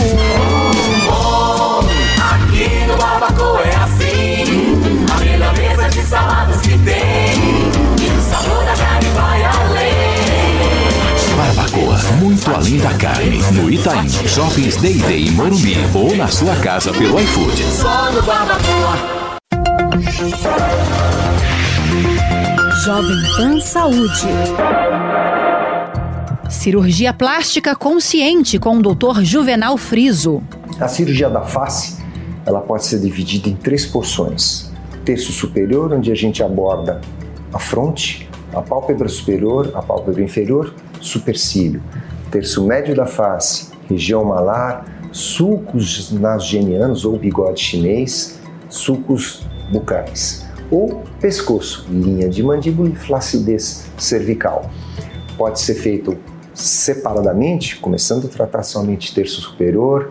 Bom, 1.06 1.88
aqui 2.18 2.88
no 2.88 2.98
Barbacoa 2.98 3.62
é 3.62 3.76
assim. 3.76 4.82
A 5.14 5.20
melhor 5.24 5.56
mesa 5.56 5.90
de 5.90 6.02
saladas 6.02 6.60
que 6.62 6.76
tem. 6.80 7.36
E 8.02 8.10
o 8.10 8.22
sabor 8.32 8.66
da 8.66 8.74
carne 8.74 9.10
vai 9.14 9.46
além. 9.46 9.94
Barbacoa, 11.38 12.00
muito 12.20 12.50
além 12.50 12.80
da 12.80 12.94
carne. 12.96 13.44
No 13.52 13.70
Itaim, 13.70 14.10
Shoppings 14.10 14.78
Day 14.78 14.96
Day 14.96 15.28
em 15.28 15.32
Morumbi 15.34 15.78
ou 15.94 16.16
na 16.16 16.28
sua 16.28 16.56
casa 16.56 16.92
pelo 16.92 17.20
iFood. 17.20 17.64
Só 17.64 18.12
no 18.12 18.24
Barbacoa. 18.24 19.23
Jovem 22.84 23.18
Pan 23.38 23.60
Saúde. 23.60 24.28
Cirurgia 26.50 27.14
plástica 27.14 27.76
consciente 27.76 28.58
com 28.58 28.78
o 28.78 28.82
Dr. 28.82 29.22
Juvenal 29.22 29.78
Friso. 29.78 30.42
A 30.80 30.88
cirurgia 30.88 31.30
da 31.30 31.42
face, 31.42 32.04
ela 32.44 32.60
pode 32.60 32.86
ser 32.86 33.02
dividida 33.02 33.50
em 33.50 33.56
três 33.56 33.86
porções. 33.86 34.72
Terço 35.06 35.32
superior, 35.32 35.94
onde 35.94 36.12
a 36.12 36.16
gente 36.16 36.42
aborda 36.42 37.00
a 37.54 37.60
fronte, 37.60 38.28
a 38.52 38.64
pálpebra 38.64 39.08
superior, 39.08 39.72
a 39.76 39.82
pálpebra 39.84 40.24
inferior, 40.24 40.74
supercílio. 41.02 41.84
Terço 42.32 42.66
médio 42.66 42.96
da 42.96 43.06
face, 43.06 43.70
região 43.88 44.26
malar, 44.26 44.86
sulcos 45.12 46.12
nasogenianos 46.12 47.06
ou 47.06 47.16
bigode 47.16 47.62
chinês, 47.62 48.40
sulcos 48.70 49.46
bucais. 49.74 50.46
Ou 50.72 51.04
pescoço, 51.20 51.86
linha 51.90 52.30
de 52.30 52.42
mandíbula 52.42 52.90
e 52.90 52.96
flacidez 52.96 53.86
cervical. 53.98 54.70
Pode 55.38 55.60
ser 55.60 55.76
feito 55.76 56.18
separadamente, 56.54 57.78
começando 57.78 58.26
a 58.26 58.30
tratar 58.30 58.64
somente 58.64 59.14
terço 59.14 59.42
superior, 59.42 60.10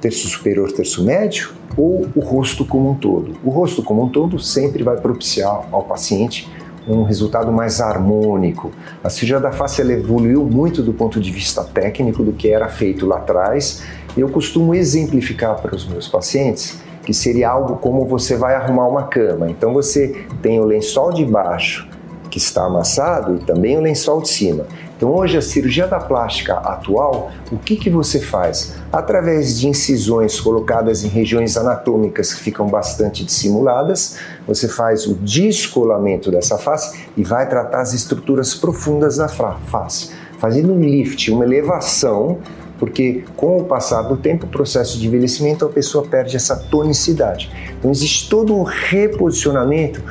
terço 0.00 0.28
superior, 0.28 0.72
terço 0.72 1.04
médio, 1.04 1.52
ou 1.76 2.08
o 2.14 2.20
rosto 2.20 2.64
como 2.64 2.90
um 2.90 2.94
todo. 2.94 3.36
O 3.44 3.50
rosto 3.50 3.82
como 3.82 4.04
um 4.04 4.08
todo 4.08 4.38
sempre 4.38 4.82
vai 4.82 4.96
propiciar 4.96 5.68
ao 5.70 5.84
paciente 5.84 6.50
um 6.88 7.02
resultado 7.02 7.52
mais 7.52 7.80
harmônico. 7.80 8.72
A 9.04 9.10
cirurgia 9.10 9.38
da 9.38 9.52
face 9.52 9.80
evoluiu 9.82 10.44
muito 10.44 10.82
do 10.82 10.92
ponto 10.92 11.20
de 11.20 11.30
vista 11.30 11.62
técnico 11.62 12.24
do 12.24 12.32
que 12.32 12.48
era 12.48 12.68
feito 12.68 13.06
lá 13.06 13.18
atrás. 13.18 13.82
E 14.16 14.20
eu 14.20 14.28
costumo 14.28 14.74
exemplificar 14.74 15.60
para 15.60 15.74
os 15.74 15.86
meus 15.86 16.08
pacientes 16.08 16.80
que 17.04 17.14
seria 17.14 17.50
algo 17.50 17.76
como 17.76 18.06
você 18.06 18.36
vai 18.36 18.54
arrumar 18.54 18.86
uma 18.86 19.04
cama. 19.04 19.50
Então 19.50 19.72
você 19.72 20.24
tem 20.42 20.60
o 20.60 20.64
lençol 20.64 21.12
de 21.12 21.24
baixo 21.24 21.88
que 22.30 22.38
está 22.38 22.64
amassado 22.64 23.36
e 23.36 23.38
também 23.40 23.76
o 23.76 23.80
lençol 23.80 24.22
de 24.22 24.28
cima. 24.28 24.66
Então, 25.00 25.14
hoje, 25.14 25.38
a 25.38 25.40
cirurgia 25.40 25.86
da 25.86 25.98
plástica 25.98 26.52
atual, 26.58 27.30
o 27.50 27.56
que, 27.56 27.74
que 27.74 27.88
você 27.88 28.20
faz? 28.20 28.74
Através 28.92 29.58
de 29.58 29.66
incisões 29.66 30.38
colocadas 30.38 31.02
em 31.02 31.08
regiões 31.08 31.56
anatômicas 31.56 32.34
que 32.34 32.40
ficam 32.42 32.68
bastante 32.68 33.24
dissimuladas, 33.24 34.18
você 34.46 34.68
faz 34.68 35.06
o 35.06 35.14
descolamento 35.14 36.30
dessa 36.30 36.58
face 36.58 37.06
e 37.16 37.24
vai 37.24 37.48
tratar 37.48 37.80
as 37.80 37.94
estruturas 37.94 38.52
profundas 38.52 39.16
da 39.16 39.26
face, 39.26 40.10
fazendo 40.38 40.74
um 40.74 40.80
lift, 40.80 41.30
uma 41.30 41.46
elevação, 41.46 42.36
porque 42.80 43.24
com 43.36 43.58
o 43.58 43.64
passar 43.64 44.00
do 44.02 44.16
tempo, 44.16 44.46
o 44.46 44.48
processo 44.48 44.98
de 44.98 45.06
envelhecimento, 45.06 45.66
a 45.66 45.68
pessoa 45.68 46.02
perde 46.02 46.34
essa 46.34 46.56
tonicidade. 46.56 47.52
Então, 47.78 47.90
existe 47.90 48.30
todo 48.30 48.56
um 48.56 48.62
reposicionamento 48.62 50.02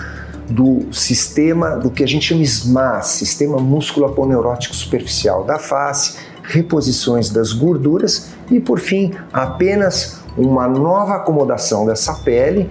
do 0.47 0.85
sistema, 0.93 1.71
do 1.71 1.89
que 1.89 2.03
a 2.03 2.07
gente 2.07 2.27
chama 2.27 2.43
SMAS, 2.43 3.07
Sistema 3.07 3.57
Músculo-Aponeurótico 3.57 4.75
Superficial 4.75 5.43
da 5.43 5.57
face, 5.57 6.19
reposições 6.43 7.31
das 7.31 7.51
gorduras 7.51 8.29
e, 8.51 8.59
por 8.59 8.79
fim, 8.79 9.13
apenas 9.33 10.19
uma 10.37 10.67
nova 10.67 11.15
acomodação 11.15 11.87
dessa 11.87 12.13
pele 12.13 12.69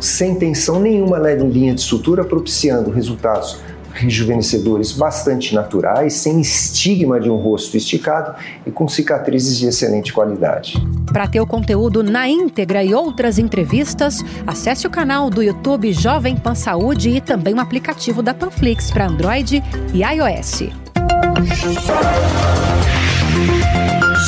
sem 0.00 0.36
tensão 0.36 0.80
nenhuma 0.80 1.18
na 1.18 1.34
linha 1.34 1.74
de 1.74 1.80
sutura, 1.80 2.24
propiciando 2.24 2.90
resultados 2.90 3.60
rejuvenescedores 3.92 4.92
bastante 4.92 5.54
naturais, 5.54 6.14
sem 6.14 6.40
estigma 6.40 7.20
de 7.20 7.30
um 7.30 7.36
rosto 7.36 7.76
esticado 7.76 8.34
e 8.66 8.70
com 8.70 8.88
cicatrizes 8.88 9.58
de 9.58 9.66
excelente 9.66 10.12
qualidade. 10.12 10.74
Para 11.12 11.26
ter 11.26 11.40
o 11.40 11.46
conteúdo 11.46 12.02
na 12.02 12.28
íntegra 12.28 12.82
e 12.82 12.94
outras 12.94 13.38
entrevistas, 13.38 14.18
acesse 14.46 14.86
o 14.86 14.90
canal 14.90 15.28
do 15.28 15.42
YouTube 15.42 15.92
Jovem 15.92 16.36
Pan 16.36 16.54
Saúde 16.54 17.10
e 17.10 17.20
também 17.20 17.54
o 17.54 17.60
aplicativo 17.60 18.22
da 18.22 18.32
Panflix 18.32 18.90
para 18.90 19.06
Android 19.06 19.62
e 19.92 20.02
iOS. 20.02 20.70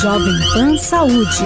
Jovem 0.01 0.33
Pan 0.53 0.77
Saúde. 0.77 1.45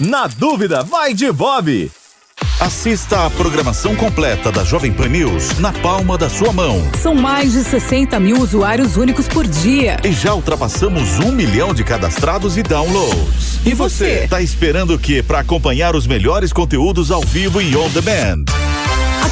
na 0.00 0.26
dúvida, 0.26 0.82
vai 0.82 1.14
de 1.14 1.30
Bob. 1.32 1.90
Assista 2.60 3.26
a 3.26 3.30
programação 3.30 3.96
completa 3.96 4.52
da 4.52 4.62
Jovem 4.62 4.92
Pan 4.92 5.08
News 5.08 5.58
na 5.58 5.72
palma 5.72 6.18
da 6.18 6.28
sua 6.28 6.52
mão. 6.52 6.82
São 7.00 7.14
mais 7.14 7.52
de 7.52 7.64
60 7.64 8.18
mil 8.20 8.38
usuários 8.38 8.96
únicos 8.96 9.26
por 9.26 9.46
dia. 9.46 9.96
E 10.04 10.12
já 10.12 10.34
ultrapassamos 10.34 11.18
um 11.18 11.32
milhão 11.32 11.72
de 11.72 11.82
cadastrados 11.82 12.56
e 12.56 12.62
downloads. 12.62 13.60
E 13.64 13.72
você? 13.72 14.26
Tá 14.28 14.42
esperando 14.42 14.94
o 14.94 14.98
que 14.98 15.22
para 15.22 15.40
acompanhar 15.40 15.96
os 15.96 16.06
melhores 16.06 16.52
conteúdos 16.52 17.10
ao 17.10 17.22
vivo 17.22 17.60
e 17.60 17.74
on 17.76 17.88
demand? 17.90 18.44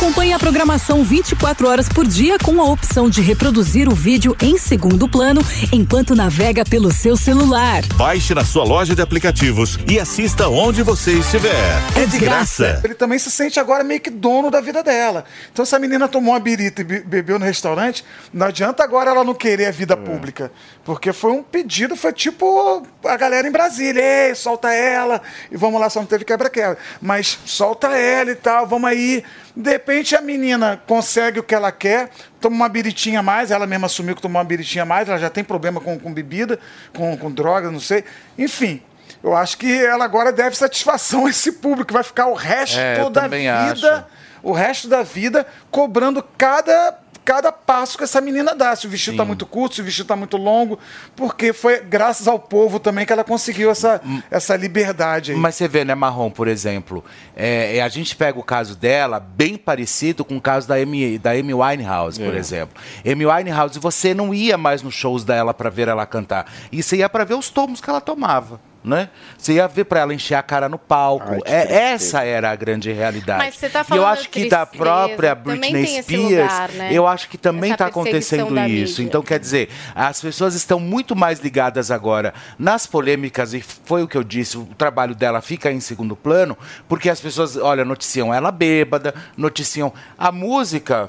Acompanhe 0.04 0.34
a 0.34 0.38
programação 0.38 1.02
24 1.02 1.66
horas 1.66 1.88
por 1.88 2.06
dia 2.06 2.36
com 2.38 2.60
a 2.60 2.64
opção 2.66 3.08
de 3.08 3.22
reproduzir 3.22 3.88
o 3.88 3.94
vídeo 3.94 4.36
em 4.42 4.58
segundo 4.58 5.08
plano 5.08 5.40
enquanto 5.72 6.14
navega 6.14 6.62
pelo 6.62 6.92
seu 6.92 7.16
celular. 7.16 7.82
Baixe 7.94 8.34
na 8.34 8.44
sua 8.44 8.64
loja 8.64 8.94
de 8.94 9.00
aplicativos 9.00 9.78
e 9.90 9.98
assista 9.98 10.46
onde 10.46 10.82
você 10.82 11.12
estiver. 11.12 11.80
É 11.96 12.04
de 12.04 12.18
graça. 12.18 12.82
Ele 12.84 12.94
também 12.94 13.18
se 13.18 13.30
sente 13.30 13.58
agora 13.58 13.82
meio 13.82 13.98
que 13.98 14.10
dono 14.10 14.50
da 14.50 14.60
vida 14.60 14.82
dela. 14.82 15.24
Então, 15.50 15.64
se 15.64 15.74
a 15.74 15.78
menina 15.78 16.06
tomou 16.06 16.34
uma 16.34 16.40
birita 16.40 16.82
e 16.82 16.84
be- 16.84 17.00
bebeu 17.00 17.38
no 17.38 17.44
restaurante, 17.46 18.04
não 18.30 18.48
adianta 18.48 18.84
agora 18.84 19.10
ela 19.10 19.24
não 19.24 19.32
querer 19.34 19.64
a 19.68 19.70
vida 19.72 19.96
pública. 19.96 20.52
Porque 20.84 21.14
foi 21.14 21.32
um 21.32 21.42
pedido, 21.42 21.96
foi 21.96 22.12
tipo 22.12 22.86
a 23.06 23.16
galera 23.16 23.48
em 23.48 23.50
Brasília, 23.50 24.02
ei, 24.28 24.34
solta 24.34 24.70
ela, 24.70 25.22
e 25.50 25.56
vamos 25.56 25.80
lá, 25.80 25.88
só 25.88 26.00
não 26.00 26.06
teve 26.06 26.26
quebra-quebra. 26.26 26.76
Mas 27.00 27.38
solta 27.46 27.86
ela 27.96 28.30
e 28.32 28.34
tal, 28.36 28.66
vamos 28.66 28.90
aí. 28.90 29.24
De 29.56 29.70
repente 29.70 30.16
a 30.16 30.20
menina 30.20 30.82
consegue 30.86 31.38
o 31.38 31.42
que 31.42 31.54
ela 31.54 31.70
quer, 31.70 32.10
toma 32.40 32.56
uma 32.56 32.68
biritinha 32.68 33.20
a 33.20 33.22
mais, 33.22 33.50
ela 33.50 33.66
mesma 33.66 33.86
assumiu 33.86 34.16
que 34.16 34.22
tomou 34.22 34.38
uma 34.38 34.44
biritinha 34.44 34.82
a 34.82 34.86
mais, 34.86 35.08
ela 35.08 35.18
já 35.18 35.30
tem 35.30 35.44
problema 35.44 35.80
com, 35.80 35.98
com 35.98 36.12
bebida, 36.12 36.58
com, 36.92 37.16
com 37.16 37.30
droga, 37.30 37.70
não 37.70 37.78
sei. 37.78 38.04
Enfim, 38.36 38.82
eu 39.22 39.34
acho 39.34 39.56
que 39.56 39.84
ela 39.84 40.04
agora 40.04 40.32
deve 40.32 40.56
satisfação 40.56 41.26
a 41.26 41.30
esse 41.30 41.52
público, 41.52 41.92
vai 41.92 42.02
ficar 42.02 42.26
o 42.26 42.34
resto 42.34 42.78
É, 42.78 43.08
da 43.10 43.28
vida, 43.28 44.06
o 44.44 44.52
resto 44.52 44.86
da 44.88 45.02
vida 45.02 45.46
cobrando 45.70 46.22
cada 46.38 47.00
cada 47.24 47.50
passo 47.50 47.96
que 47.96 48.04
essa 48.04 48.20
menina 48.20 48.54
dá, 48.54 48.76
se 48.76 48.86
o 48.86 48.90
vestido 48.90 49.14
está 49.14 49.24
muito 49.24 49.46
curto, 49.46 49.76
se 49.76 49.80
o 49.80 49.84
vestido 49.84 50.04
está 50.04 50.14
muito 50.14 50.36
longo, 50.36 50.78
porque 51.16 51.54
foi 51.54 51.80
graças 51.80 52.28
ao 52.28 52.38
povo 52.38 52.78
também 52.78 53.06
que 53.06 53.14
ela 53.14 53.24
conseguiu 53.24 53.70
essa, 53.70 53.98
essa 54.30 54.54
liberdade 54.56 55.32
aí. 55.32 55.38
Mas 55.38 55.54
você 55.54 55.66
vê, 55.66 55.86
né, 55.86 55.94
Marrom, 55.94 56.30
por 56.30 56.46
exemplo, 56.48 57.02
é, 57.34 57.78
é, 57.78 57.82
a 57.82 57.88
gente 57.88 58.14
pega 58.14 58.38
o 58.38 58.42
caso 58.42 58.76
dela 58.76 59.18
bem 59.18 59.56
parecido 59.56 60.22
com 60.22 60.36
o 60.36 60.40
caso 60.40 60.68
da 60.68 60.74
Amy, 60.74 61.16
da 61.16 61.30
Amy 61.30 61.54
Winehouse, 61.54 62.20
por 62.20 62.34
É. 62.34 62.36
exemplo. 62.36 62.76
Amy 63.10 63.24
Winehouse, 63.24 63.78
você 63.78 64.12
não 64.12 64.34
ia 64.34 64.58
mais 64.58 64.82
nos 64.82 64.92
shows 64.92 65.24
dela 65.24 65.54
para 65.54 65.70
ver 65.70 65.88
ela 65.88 66.04
cantar. 66.04 66.44
E 66.70 66.82
você 66.82 66.96
ia 66.96 67.08
para 67.08 67.24
ver 67.24 67.36
os 67.36 67.48
tomos 67.48 67.80
que 67.80 67.88
ela 67.88 68.02
tomava. 68.02 68.60
Né? 68.84 69.08
Você 69.38 69.54
ia 69.54 69.66
ver 69.66 69.84
para 69.84 70.00
ela 70.00 70.12
encher 70.12 70.34
a 70.34 70.42
cara 70.42 70.68
no 70.68 70.78
palco. 70.78 71.40
É, 71.46 71.92
essa 71.92 72.22
era 72.22 72.50
a 72.50 72.54
grande 72.54 72.92
realidade. 72.92 73.42
Mas 73.42 73.54
você 73.54 73.70
tá 73.70 73.78
e 73.78 73.82
eu 73.82 73.86
falando 73.86 74.06
acho 74.06 74.28
que 74.28 74.46
da 74.46 74.66
tristeza, 74.66 74.84
própria 74.84 75.34
também 75.34 75.72
Britney 75.72 76.02
Spears, 76.02 76.52
lugar, 76.52 76.68
né? 76.72 76.92
eu 76.92 77.06
acho 77.06 77.28
que 77.30 77.38
também 77.38 77.72
está 77.72 77.86
acontecendo 77.86 78.54
da 78.54 78.68
isso. 78.68 79.00
Então, 79.00 79.22
quer 79.22 79.38
dizer, 79.38 79.70
as 79.94 80.20
pessoas 80.20 80.54
estão 80.54 80.78
muito 80.78 81.16
mais 81.16 81.40
ligadas 81.40 81.90
agora 81.90 82.34
nas 82.58 82.86
polêmicas, 82.86 83.54
e 83.54 83.62
foi 83.62 84.02
o 84.02 84.08
que 84.08 84.18
eu 84.18 84.24
disse, 84.24 84.58
o 84.58 84.66
trabalho 84.76 85.14
dela 85.14 85.40
fica 85.40 85.72
em 85.72 85.80
segundo 85.80 86.14
plano, 86.14 86.56
porque 86.86 87.08
as 87.08 87.20
pessoas, 87.20 87.56
olha, 87.56 87.86
noticiam 87.86 88.34
ela 88.34 88.52
bêbada, 88.52 89.14
noticiam 89.34 89.94
a 90.18 90.30
música 90.30 91.08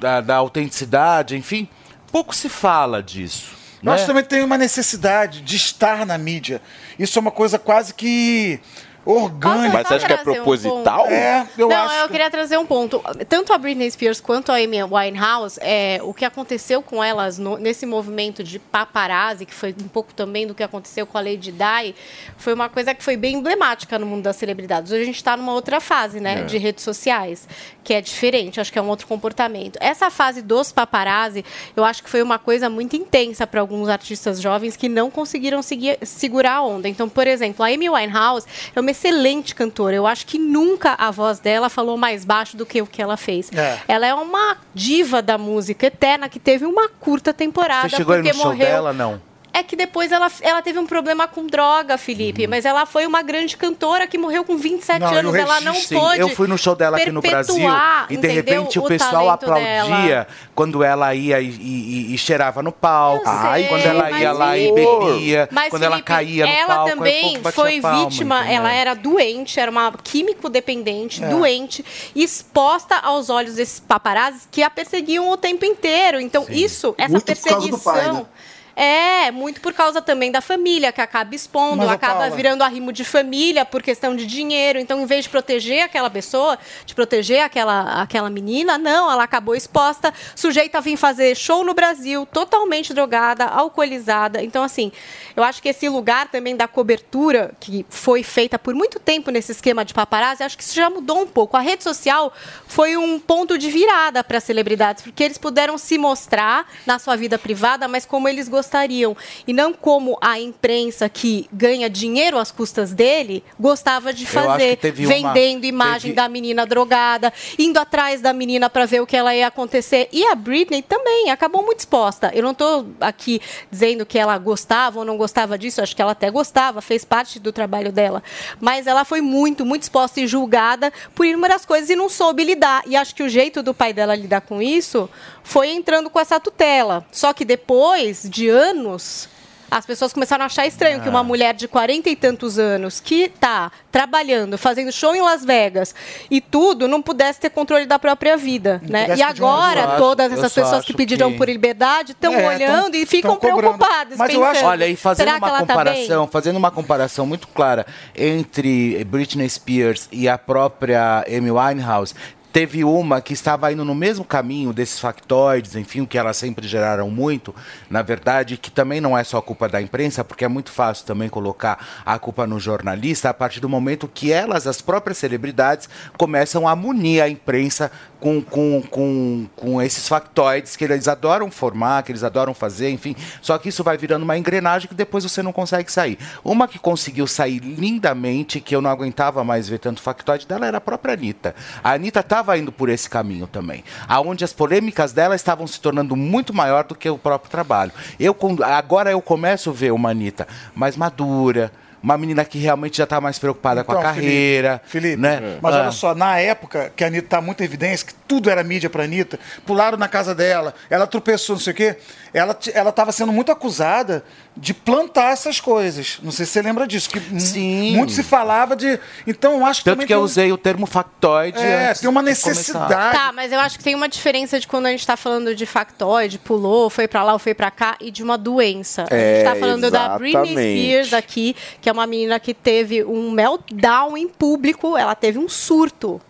da, 0.00 0.20
da 0.20 0.36
autenticidade, 0.36 1.36
enfim, 1.36 1.68
pouco 2.10 2.34
se 2.34 2.48
fala 2.48 3.00
disso. 3.00 3.61
Eu 3.82 3.92
acho 3.92 4.00
né? 4.02 4.06
que 4.06 4.06
também 4.06 4.24
tem 4.24 4.42
uma 4.42 4.56
necessidade 4.58 5.40
de 5.40 5.56
estar 5.56 6.06
na 6.06 6.16
mídia. 6.18 6.60
Isso 6.98 7.18
é 7.18 7.20
uma 7.20 7.30
coisa 7.32 7.58
quase 7.58 7.92
que 7.94 8.60
orgânica. 9.04 9.72
Mas 9.72 9.88
você 9.88 9.94
acha 9.94 10.06
que 10.06 10.12
é 10.12 10.16
um 10.20 10.24
proposital? 10.24 11.02
ponto. 11.02 11.12
É, 11.12 11.48
eu 11.58 11.68
não, 11.68 11.76
acho. 11.76 11.94
eu 11.96 12.08
queria 12.08 12.30
trazer 12.30 12.56
um 12.56 12.64
ponto. 12.64 13.02
Tanto 13.28 13.52
a 13.52 13.58
Britney 13.58 13.90
Spears 13.90 14.20
quanto 14.20 14.52
a 14.52 14.56
Amy 14.56 14.80
Winehouse, 14.84 15.58
é, 15.60 15.98
o 16.04 16.14
que 16.14 16.24
aconteceu 16.24 16.80
com 16.82 17.02
elas 17.02 17.36
no- 17.36 17.58
nesse 17.58 17.84
movimento 17.84 18.44
de 18.44 18.60
paparazzi, 18.60 19.44
que 19.44 19.52
foi 19.54 19.74
um 19.82 19.88
pouco 19.88 20.14
também 20.14 20.46
do 20.46 20.54
que 20.54 20.62
aconteceu 20.62 21.04
com 21.04 21.18
a 21.18 21.20
Lady 21.20 21.50
Di, 21.50 21.94
foi 22.36 22.54
uma 22.54 22.68
coisa 22.68 22.94
que 22.94 23.02
foi 23.02 23.16
bem 23.16 23.34
emblemática 23.34 23.98
no 23.98 24.06
mundo 24.06 24.22
das 24.22 24.36
celebridades. 24.36 24.92
Hoje 24.92 25.02
a 25.02 25.06
gente 25.06 25.16
está 25.16 25.36
numa 25.36 25.52
outra 25.52 25.80
fase, 25.80 26.20
né, 26.20 26.40
É. 26.40 26.44
de 26.44 26.56
redes 26.58 26.84
sociais, 26.84 27.48
que 27.84 27.92
é 27.94 28.00
diferente, 28.00 28.60
acho 28.60 28.72
que 28.72 28.78
é 28.78 28.82
um 28.82 28.88
outro 28.88 29.06
comportamento. 29.06 29.76
Essa 29.80 30.10
fase 30.10 30.40
dos 30.42 30.70
paparazzi, 30.72 31.44
eu 31.76 31.84
acho 31.84 32.02
que 32.02 32.08
foi 32.10 32.22
uma 32.22 32.38
coisa 32.38 32.70
muito 32.70 32.94
intensa 32.96 33.46
para 33.46 33.60
alguns 33.60 33.88
artistas 33.88 34.40
jovens 34.40 34.76
que 34.76 34.88
não 34.88 35.10
conseguiram 35.10 35.62
seguir- 35.62 35.98
segurar 36.02 36.54
a 36.56 36.62
onda. 36.62 36.88
Então, 36.88 37.08
por 37.08 37.26
exemplo, 37.26 37.64
a 37.64 37.68
Amy 37.68 37.88
Winehouse 37.90 38.46
é 38.74 38.80
uma 38.80 38.90
excelente 38.90 39.54
cantora. 39.54 39.94
Eu 39.96 40.06
acho 40.06 40.26
que 40.26 40.38
nunca 40.38 40.94
a 40.98 41.10
voz 41.10 41.38
dela 41.38 41.68
falou 41.68 41.96
mais 41.96 42.24
baixo 42.24 42.56
do 42.56 42.64
que 42.64 42.80
o 42.80 42.86
que 42.86 43.02
ela 43.02 43.16
fez. 43.16 43.50
É. 43.52 43.78
Ela 43.88 44.06
é 44.06 44.14
uma 44.14 44.56
diva 44.74 45.20
da 45.20 45.36
música 45.36 45.86
eterna 45.86 46.28
que 46.28 46.38
teve 46.38 46.64
uma 46.64 46.88
curta 46.88 47.32
temporada 47.34 47.88
Você 47.88 47.96
chegou 47.96 48.14
porque 48.14 48.28
no 48.32 48.34
show 48.38 48.46
morreu. 48.46 48.66
dela, 48.66 48.92
não? 48.92 49.20
É 49.54 49.62
que 49.62 49.76
depois 49.76 50.10
ela, 50.10 50.30
ela 50.40 50.62
teve 50.62 50.78
um 50.78 50.86
problema 50.86 51.28
com 51.28 51.46
droga, 51.46 51.98
Felipe. 51.98 52.46
Mas 52.46 52.64
ela 52.64 52.86
foi 52.86 53.04
uma 53.06 53.20
grande 53.22 53.54
cantora 53.56 54.06
que 54.06 54.16
morreu 54.16 54.44
com 54.44 54.56
27 54.56 54.98
Não, 55.00 55.08
anos. 55.08 55.34
eu 55.34 55.40
Ela 55.42 55.60
não 55.60 55.74
Sim, 55.74 55.94
pôde. 55.98 56.20
Eu 56.20 56.28
fui 56.30 56.48
no 56.48 56.56
show 56.56 56.74
dela 56.74 56.96
aqui 56.96 57.10
no 57.10 57.20
Brasil 57.20 57.68
e 58.08 58.16
de 58.16 58.28
repente 58.28 58.78
o 58.78 58.84
o 58.84 58.88
pessoal 58.88 59.28
aplaudia 59.30 59.66
dela. 60.06 60.26
quando 60.54 60.82
ela 60.82 61.14
ia 61.14 61.38
e, 61.40 61.48
e- 61.50 62.14
e 62.14 62.18
cheirava 62.18 62.62
no 62.62 62.72
palco, 62.72 63.24
sei, 63.24 63.64
quando 63.68 63.82
ela 63.86 64.10
ia 64.10 64.28
mas 64.30 64.38
lá 64.38 64.56
e 64.58 64.72
bebia, 64.72 65.48
Mas, 65.52 65.68
quando 65.68 65.82
ela 65.82 65.96
Felipe, 65.96 66.08
caía 66.08 66.46
no 66.46 66.52
ela 66.52 66.74
palco, 66.74 66.88
o 66.90 66.94
também 66.96 67.42
foi 67.52 67.80
palma, 67.80 68.04
vítima, 68.04 68.38
entendeu? 68.40 68.56
ela 68.56 68.72
era 68.72 68.94
doente, 68.94 69.60
era 69.60 69.70
uma 69.70 69.92
químico 70.02 70.48
dependente, 70.48 71.22
É. 71.22 71.28
doente, 71.28 71.84
exposta 72.14 72.96
aos 72.96 73.28
olhos 73.28 73.54
desses 73.54 73.80
paparazzi 73.80 74.46
que 74.50 74.62
a 74.62 74.70
perseguiam 74.70 75.28
o 75.30 75.36
tempo 75.36 75.64
inteiro. 75.64 76.18
Então, 76.20 76.46
isso, 76.48 76.94
essa 76.96 77.10
Muito 77.12 77.24
por 77.26 77.42
causa 77.50 77.68
do 77.68 77.78
perseguição. 77.78 77.92
pai, 77.92 78.12
né? 78.12 78.26
É, 78.74 79.30
muito 79.30 79.60
por 79.60 79.72
causa 79.72 80.00
também 80.00 80.30
da 80.32 80.40
família, 80.40 80.90
que 80.92 81.00
acaba 81.00 81.34
expondo, 81.34 81.76
Mas, 81.78 81.90
acaba 81.90 82.20
Paula- 82.20 82.34
virando 82.36 82.62
arrimo 82.64 82.92
de 82.92 83.04
família 83.04 83.64
por 83.64 83.82
questão 83.82 84.16
de 84.16 84.26
dinheiro. 84.26 84.78
Então, 84.78 85.00
em 85.02 85.06
vez 85.06 85.24
de 85.24 85.30
proteger 85.30 85.82
aquela 85.82 86.08
pessoa, 86.08 86.58
de 86.86 86.94
proteger 86.94 87.42
aquela, 87.42 88.02
aquela 88.02 88.30
menina, 88.30 88.78
não, 88.78 89.10
ela 89.10 89.24
acabou 89.24 89.54
exposta, 89.54 90.12
sujeita 90.34 90.78
a 90.78 90.80
vir 90.80 90.96
fazer 90.96 91.36
show 91.36 91.64
no 91.64 91.74
Brasil, 91.74 92.26
totalmente 92.32 92.94
drogada, 92.94 93.44
alcoolizada. 93.44 94.42
Então, 94.42 94.62
assim, 94.62 94.90
eu 95.36 95.42
acho 95.44 95.60
que 95.62 95.68
esse 95.68 95.88
lugar 95.88 96.28
também 96.28 96.56
da 96.56 96.66
cobertura, 96.66 97.52
que 97.60 97.84
foi 97.90 98.22
feita 98.22 98.58
por 98.58 98.74
muito 98.74 98.98
tempo 98.98 99.30
nesse 99.30 99.52
esquema 99.52 99.84
de 99.84 99.92
paparazzi, 99.92 100.42
acho 100.42 100.56
que 100.56 100.62
isso 100.64 100.74
já 100.74 100.88
mudou 100.88 101.20
um 101.20 101.26
pouco. 101.26 101.56
A 101.56 101.60
rede 101.60 101.82
social 101.82 102.32
foi 102.66 102.96
um 102.96 103.18
ponto 103.20 103.58
de 103.58 103.70
virada 103.70 104.24
para 104.24 104.38
as 104.38 104.44
celebridades, 104.44 105.02
porque 105.02 105.22
eles 105.22 105.38
puderam 105.38 105.76
se 105.76 105.98
mostrar 105.98 106.66
na 106.86 106.98
sua 106.98 107.16
vida 107.16 107.38
privada, 107.38 107.86
mas 107.86 108.06
como 108.06 108.28
eles 108.28 108.48
gostariam. 108.62 109.16
E 109.46 109.52
não 109.52 109.72
como 109.72 110.16
a 110.20 110.38
imprensa 110.38 111.08
que 111.08 111.48
ganha 111.52 111.90
dinheiro 111.90 112.38
às 112.38 112.52
custas 112.52 112.92
dele 112.92 113.42
gostava 113.58 114.12
de 114.12 114.24
fazer, 114.24 114.76
teve 114.76 115.04
uma- 115.04 115.14
vendendo 115.34 115.64
imagem 115.64 116.12
teve- 116.12 116.14
da 116.14 116.28
menina 116.28 116.64
drogada, 116.64 117.32
indo 117.58 117.78
atrás 117.78 118.20
da 118.20 118.32
menina 118.32 118.70
para 118.70 118.86
ver 118.86 119.00
o 119.02 119.06
que 119.06 119.16
ela 119.16 119.34
ia 119.34 119.48
acontecer. 119.48 120.08
E 120.12 120.24
a 120.26 120.34
Britney 120.34 120.80
também 120.80 121.30
acabou 121.30 121.62
muito 121.64 121.80
exposta. 121.80 122.30
Eu 122.32 122.42
não 122.44 122.52
estou 122.52 122.86
aqui 123.00 123.40
dizendo 123.70 124.06
que 124.06 124.18
ela 124.18 124.38
gostava 124.38 125.00
ou 125.00 125.04
não 125.04 125.16
gostava 125.16 125.58
disso, 125.58 125.82
acho 125.82 125.94
que 125.96 126.00
ela 126.02 126.12
até 126.12 126.30
gostava, 126.30 126.80
fez 126.80 127.04
parte 127.04 127.40
do 127.40 127.52
trabalho 127.52 127.90
dela. 127.90 128.22
Mas 128.60 128.86
ela 128.86 129.04
foi 129.04 129.20
muito, 129.20 129.66
muito 129.66 129.82
exposta 129.82 130.20
e 130.20 130.26
julgada 130.26 130.92
por 131.14 131.26
inúmeras 131.26 131.66
coisas 131.66 131.90
e 131.90 131.96
não 131.96 132.08
soube 132.08 132.44
lidar. 132.44 132.82
E 132.86 132.94
acho 132.94 133.14
que 133.14 133.22
o 133.22 133.28
jeito 133.28 133.62
do 133.62 133.74
pai 133.74 133.92
dela 133.92 134.14
lidar 134.14 134.42
com 134.42 134.62
isso 134.62 135.10
foi 135.42 135.70
entrando 135.70 136.08
com 136.08 136.20
essa 136.20 136.38
tutela. 136.38 137.04
Só 137.10 137.32
que 137.32 137.44
depois 137.44 138.22
de 138.28 138.48
anos. 138.52 139.28
As 139.74 139.86
pessoas 139.86 140.12
começaram 140.12 140.42
a 140.42 140.46
achar 140.46 140.66
estranho 140.66 141.00
que 141.00 141.08
Ah. 141.08 141.10
uma 141.10 141.24
mulher 141.24 141.54
de 141.54 141.66
40 141.66 142.10
e 142.10 142.14
tantos 142.14 142.58
anos 142.58 143.00
que 143.00 143.22
está 143.22 143.72
trabalhando, 143.90 144.58
fazendo 144.58 144.92
show 144.92 145.14
em 145.16 145.22
Las 145.22 145.42
Vegas 145.46 145.94
e 146.30 146.42
tudo, 146.42 146.86
não 146.86 147.00
pudesse 147.00 147.40
ter 147.40 147.48
controle 147.48 147.86
da 147.86 147.98
própria 147.98 148.36
vida. 148.36 148.82
Né? 148.86 149.16
E 149.16 149.22
agora, 149.22 149.96
todas 149.96 150.30
essas 150.30 150.52
pessoas 150.52 150.84
que 150.84 150.92
pediram 150.92 151.32
que- 151.32 151.38
por 151.38 151.48
liberdade 151.48 152.12
estão 152.12 152.34
É, 152.34 152.48
olhando 152.48 152.90
tão- 152.92 153.00
e 153.00 153.06
ficam 153.06 153.36
preocupadas. 153.36 154.18
Mas 154.18 154.34
eu 154.34 154.44
acho, 154.44 154.52
pensando, 154.56 154.68
olha, 154.68 154.86
e 154.88 154.94
fazendo 154.94 155.28
que 155.30 155.36
uma 155.38 155.50
tá 155.50 155.58
comparação, 155.60 156.26
fazendo 156.26 156.56
uma 156.58 156.70
comparação 156.70 157.24
muito 157.26 157.48
clara 157.48 157.86
entre 158.14 159.02
Britney 159.06 159.48
Spears 159.48 160.06
e 160.12 160.28
a 160.28 160.36
própria 160.36 161.24
Amy 161.26 161.50
Winehouse, 161.50 162.14
teve 162.52 162.84
uma 162.84 163.20
que 163.20 163.32
estava 163.32 163.72
indo 163.72 163.84
no 163.84 163.94
mesmo 163.94 164.24
caminho 164.24 164.72
desses 164.72 165.00
factoides, 165.00 165.74
enfim, 165.74 166.04
que 166.04 166.18
elas 166.18 166.36
sempre 166.36 166.68
geraram 166.68 167.10
muito, 167.10 167.54
na 167.88 168.02
verdade, 168.02 168.58
que 168.58 168.70
também 168.70 169.00
não 169.00 169.16
é 169.16 169.24
só 169.24 169.40
culpa 169.40 169.68
da 169.68 169.80
imprensa, 169.80 170.22
porque 170.22 170.44
é 170.44 170.48
muito 170.48 170.70
fácil 170.70 171.06
também 171.06 171.28
colocar 171.28 172.02
a 172.04 172.18
culpa 172.18 172.46
no 172.46 172.60
jornalista 172.60 173.30
a 173.30 173.34
partir 173.34 173.60
do 173.60 173.68
momento 173.68 174.10
que 174.12 174.30
elas, 174.30 174.66
as 174.66 174.82
próprias 174.82 175.18
celebridades, 175.18 175.88
começam 176.18 176.68
a 176.68 176.76
munir 176.76 177.22
a 177.22 177.28
imprensa 177.28 177.90
com, 178.22 178.40
com, 178.40 178.80
com, 178.82 179.48
com 179.56 179.82
esses 179.82 180.06
factoides 180.06 180.76
que 180.76 180.84
eles 180.84 181.08
adoram 181.08 181.50
formar, 181.50 182.04
que 182.04 182.12
eles 182.12 182.22
adoram 182.22 182.54
fazer, 182.54 182.88
enfim. 182.90 183.16
Só 183.40 183.58
que 183.58 183.68
isso 183.68 183.82
vai 183.82 183.96
virando 183.96 184.22
uma 184.22 184.38
engrenagem 184.38 184.88
que 184.88 184.94
depois 184.94 185.24
você 185.24 185.42
não 185.42 185.52
consegue 185.52 185.90
sair. 185.90 186.16
Uma 186.44 186.68
que 186.68 186.78
conseguiu 186.78 187.26
sair 187.26 187.58
lindamente, 187.58 188.60
que 188.60 188.76
eu 188.76 188.80
não 188.80 188.90
aguentava 188.90 189.42
mais 189.42 189.68
ver 189.68 189.78
tanto 189.78 190.00
factoide 190.00 190.46
dela, 190.46 190.66
era 190.66 190.78
a 190.78 190.80
própria 190.80 191.14
Anitta. 191.14 191.54
A 191.82 191.94
Anitta 191.94 192.22
estava 192.42 192.58
indo 192.58 192.72
por 192.72 192.88
esse 192.88 193.08
caminho 193.08 193.46
também, 193.46 193.84
aonde 194.08 194.44
as 194.44 194.52
polêmicas 194.52 195.12
dela 195.12 195.34
estavam 195.34 195.66
se 195.66 195.80
tornando 195.80 196.14
muito 196.16 196.52
maior 196.52 196.84
do 196.84 196.94
que 196.94 197.08
o 197.08 197.16
próprio 197.16 197.50
trabalho. 197.50 197.92
Eu, 198.18 198.36
agora 198.64 199.10
eu 199.10 199.22
começo 199.22 199.70
a 199.70 199.72
ver 199.72 199.92
uma 199.92 200.10
Anitta 200.10 200.46
mais 200.74 200.96
madura, 200.96 201.72
uma 202.02 202.18
menina 202.18 202.44
que 202.44 202.58
realmente 202.58 202.98
já 202.98 203.04
está 203.04 203.20
mais 203.20 203.38
preocupada 203.38 203.84
com 203.84 203.92
a 203.92 203.94
Então, 203.94 204.02
carreira. 204.02 204.82
Felipe, 204.84 205.16
né? 205.16 205.58
mas 205.62 205.72
Ah. 205.74 205.80
olha 205.82 205.92
só, 205.92 206.14
na 206.16 206.36
época 206.38 206.92
que 206.96 207.04
a 207.04 207.06
Anitta 207.06 207.28
tá 207.28 207.40
muito 207.40 207.60
em 207.60 207.64
evidência, 207.64 208.08
que 208.08 208.14
tudo 208.26 208.50
era 208.50 208.64
mídia 208.64 208.90
pra 208.90 209.04
Anitta, 209.04 209.38
pularam 209.64 209.96
na 209.96 210.08
casa 210.08 210.34
dela, 210.34 210.74
ela 210.90 211.06
tropeçou, 211.06 211.54
não 211.54 211.60
sei 211.60 211.72
o 211.72 211.76
quê, 211.76 211.96
ela, 212.34 212.58
ela 212.74 212.90
tava 212.90 213.12
sendo 213.12 213.30
muito 213.32 213.52
acusada 213.52 214.24
de 214.54 214.74
plantar 214.74 215.32
essas 215.32 215.58
coisas. 215.60 216.18
Não 216.22 216.30
sei 216.30 216.44
se 216.44 216.52
você 216.52 216.62
lembra 216.62 216.86
disso, 216.86 217.08
que 217.08 217.18
Sim. 217.40 217.96
muito 217.96 218.12
se 218.12 218.22
falava 218.22 218.76
de... 218.76 219.00
Então 219.26 219.58
eu 219.58 219.64
acho 219.64 219.80
que 219.80 219.84
Tanto 219.90 220.06
que 220.06 220.12
eu 220.12 220.18
tem 220.18 220.24
usei 220.24 220.52
o 220.52 220.58
termo 220.58 220.84
factoide. 220.84 221.58
É, 221.58 221.88
antes 221.88 222.00
tem 222.02 222.10
uma 222.10 222.20
necessidade. 222.22 223.16
Tá, 223.16 223.32
mas 223.32 223.50
eu 223.50 223.58
acho 223.58 223.78
que 223.78 223.84
tem 223.84 223.94
uma 223.94 224.08
diferença 224.08 224.60
de 224.60 224.68
quando 224.68 224.86
a 224.86 224.90
gente 224.90 225.00
está 225.00 225.16
falando 225.16 225.54
de 225.54 225.64
factoide, 225.64 226.38
pulou, 226.38 226.90
foi 226.90 227.08
pra 227.08 227.22
lá 227.22 227.32
ou 227.32 227.38
foi 227.38 227.54
pra 227.54 227.70
cá, 227.70 227.96
e 227.98 228.10
de 228.10 228.22
uma 228.22 228.36
doença. 228.36 229.06
a 229.10 229.14
É, 229.14 229.36
gente 229.36 229.44
tá 229.44 229.56
falando 229.56 229.90
da 229.90 230.18
Britney 230.18 230.42
exatamente. 230.42 230.78
Spears 230.78 231.12
aqui, 231.14 231.56
que 231.80 231.88
é 231.88 231.92
uma 231.92 232.06
menina 232.06 232.38
que 232.38 232.52
teve 232.52 233.02
um 233.04 233.30
meltdown 233.30 234.16
em 234.18 234.28
público, 234.28 234.96
ela 234.98 235.14
teve 235.14 235.38
um 235.38 235.48
surto. 235.48 236.20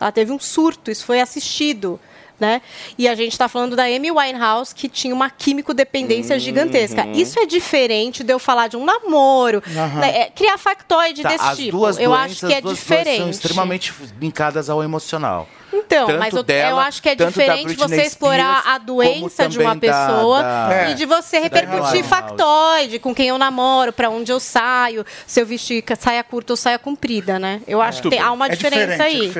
Ela 0.00 0.12
teve 0.12 0.30
um 0.32 0.38
surto, 0.38 0.90
isso 0.90 1.04
foi 1.04 1.20
assistido. 1.20 1.98
Né? 2.42 2.60
E 2.98 3.06
a 3.06 3.14
gente 3.14 3.30
está 3.30 3.46
falando 3.46 3.76
da 3.76 3.84
Amy 3.84 4.10
Winehouse, 4.10 4.74
que 4.74 4.88
tinha 4.88 5.14
uma 5.14 5.30
químico-dependência 5.30 6.36
gigantesca. 6.40 7.06
Isso 7.14 7.38
é 7.38 7.46
diferente 7.46 8.24
de 8.24 8.32
eu 8.32 8.38
falar 8.40 8.66
de 8.66 8.76
um 8.76 8.84
namoro, 8.84 9.62
Aham. 9.76 10.00
né? 10.00 10.22
É, 10.22 10.24
criar 10.28 10.58
factoide 10.58 11.22
Tá, 11.22 11.28
desse 11.28 11.54
tipo. 11.66 11.78
eu 12.00 12.12
acho 12.12 12.44
que 12.44 12.52
é 12.52 12.60
diferente. 12.60 13.18
são 13.20 13.30
extremamente 13.30 13.94
linkadas 14.20 14.68
ao 14.68 14.82
emocional. 14.82 15.48
Então, 15.72 16.06
Tanto 16.06 16.18
mas 16.18 16.34
eu, 16.34 16.42
dela, 16.42 16.70
eu 16.70 16.78
acho 16.80 17.02
que 17.02 17.08
é 17.08 17.14
diferente 17.14 17.74
você 17.74 18.02
explorar 18.02 18.60
Spears, 18.60 18.74
a 18.74 18.78
doença 18.78 19.48
de 19.48 19.58
uma 19.58 19.74
também 19.74 19.90
da- 19.90 20.06
pessoa 20.06 20.42
da- 20.42 20.90
e 20.90 20.94
de 20.94 21.06
você 21.06 21.36
da 21.38 21.42
repercutir 21.44 22.04
factoide, 22.04 22.98
com 22.98 23.14
quem 23.14 23.28
eu 23.28 23.38
namoro, 23.38 23.92
pra 23.92 24.10
onde 24.10 24.30
eu 24.30 24.38
saio, 24.38 25.04
se 25.26 25.40
eu 25.40 25.46
vestir 25.46 25.82
saia 25.98 26.22
curta 26.22 26.52
ou 26.52 26.56
saia 26.56 26.78
comprida, 26.78 27.38
né? 27.38 27.60
Eu 27.66 27.80
acho 27.80 28.02
que 28.02 28.10
tem- 28.10 28.20
há 28.20 28.32
uma 28.32 28.48
diferença 28.48 29.04
aí. 29.04 29.32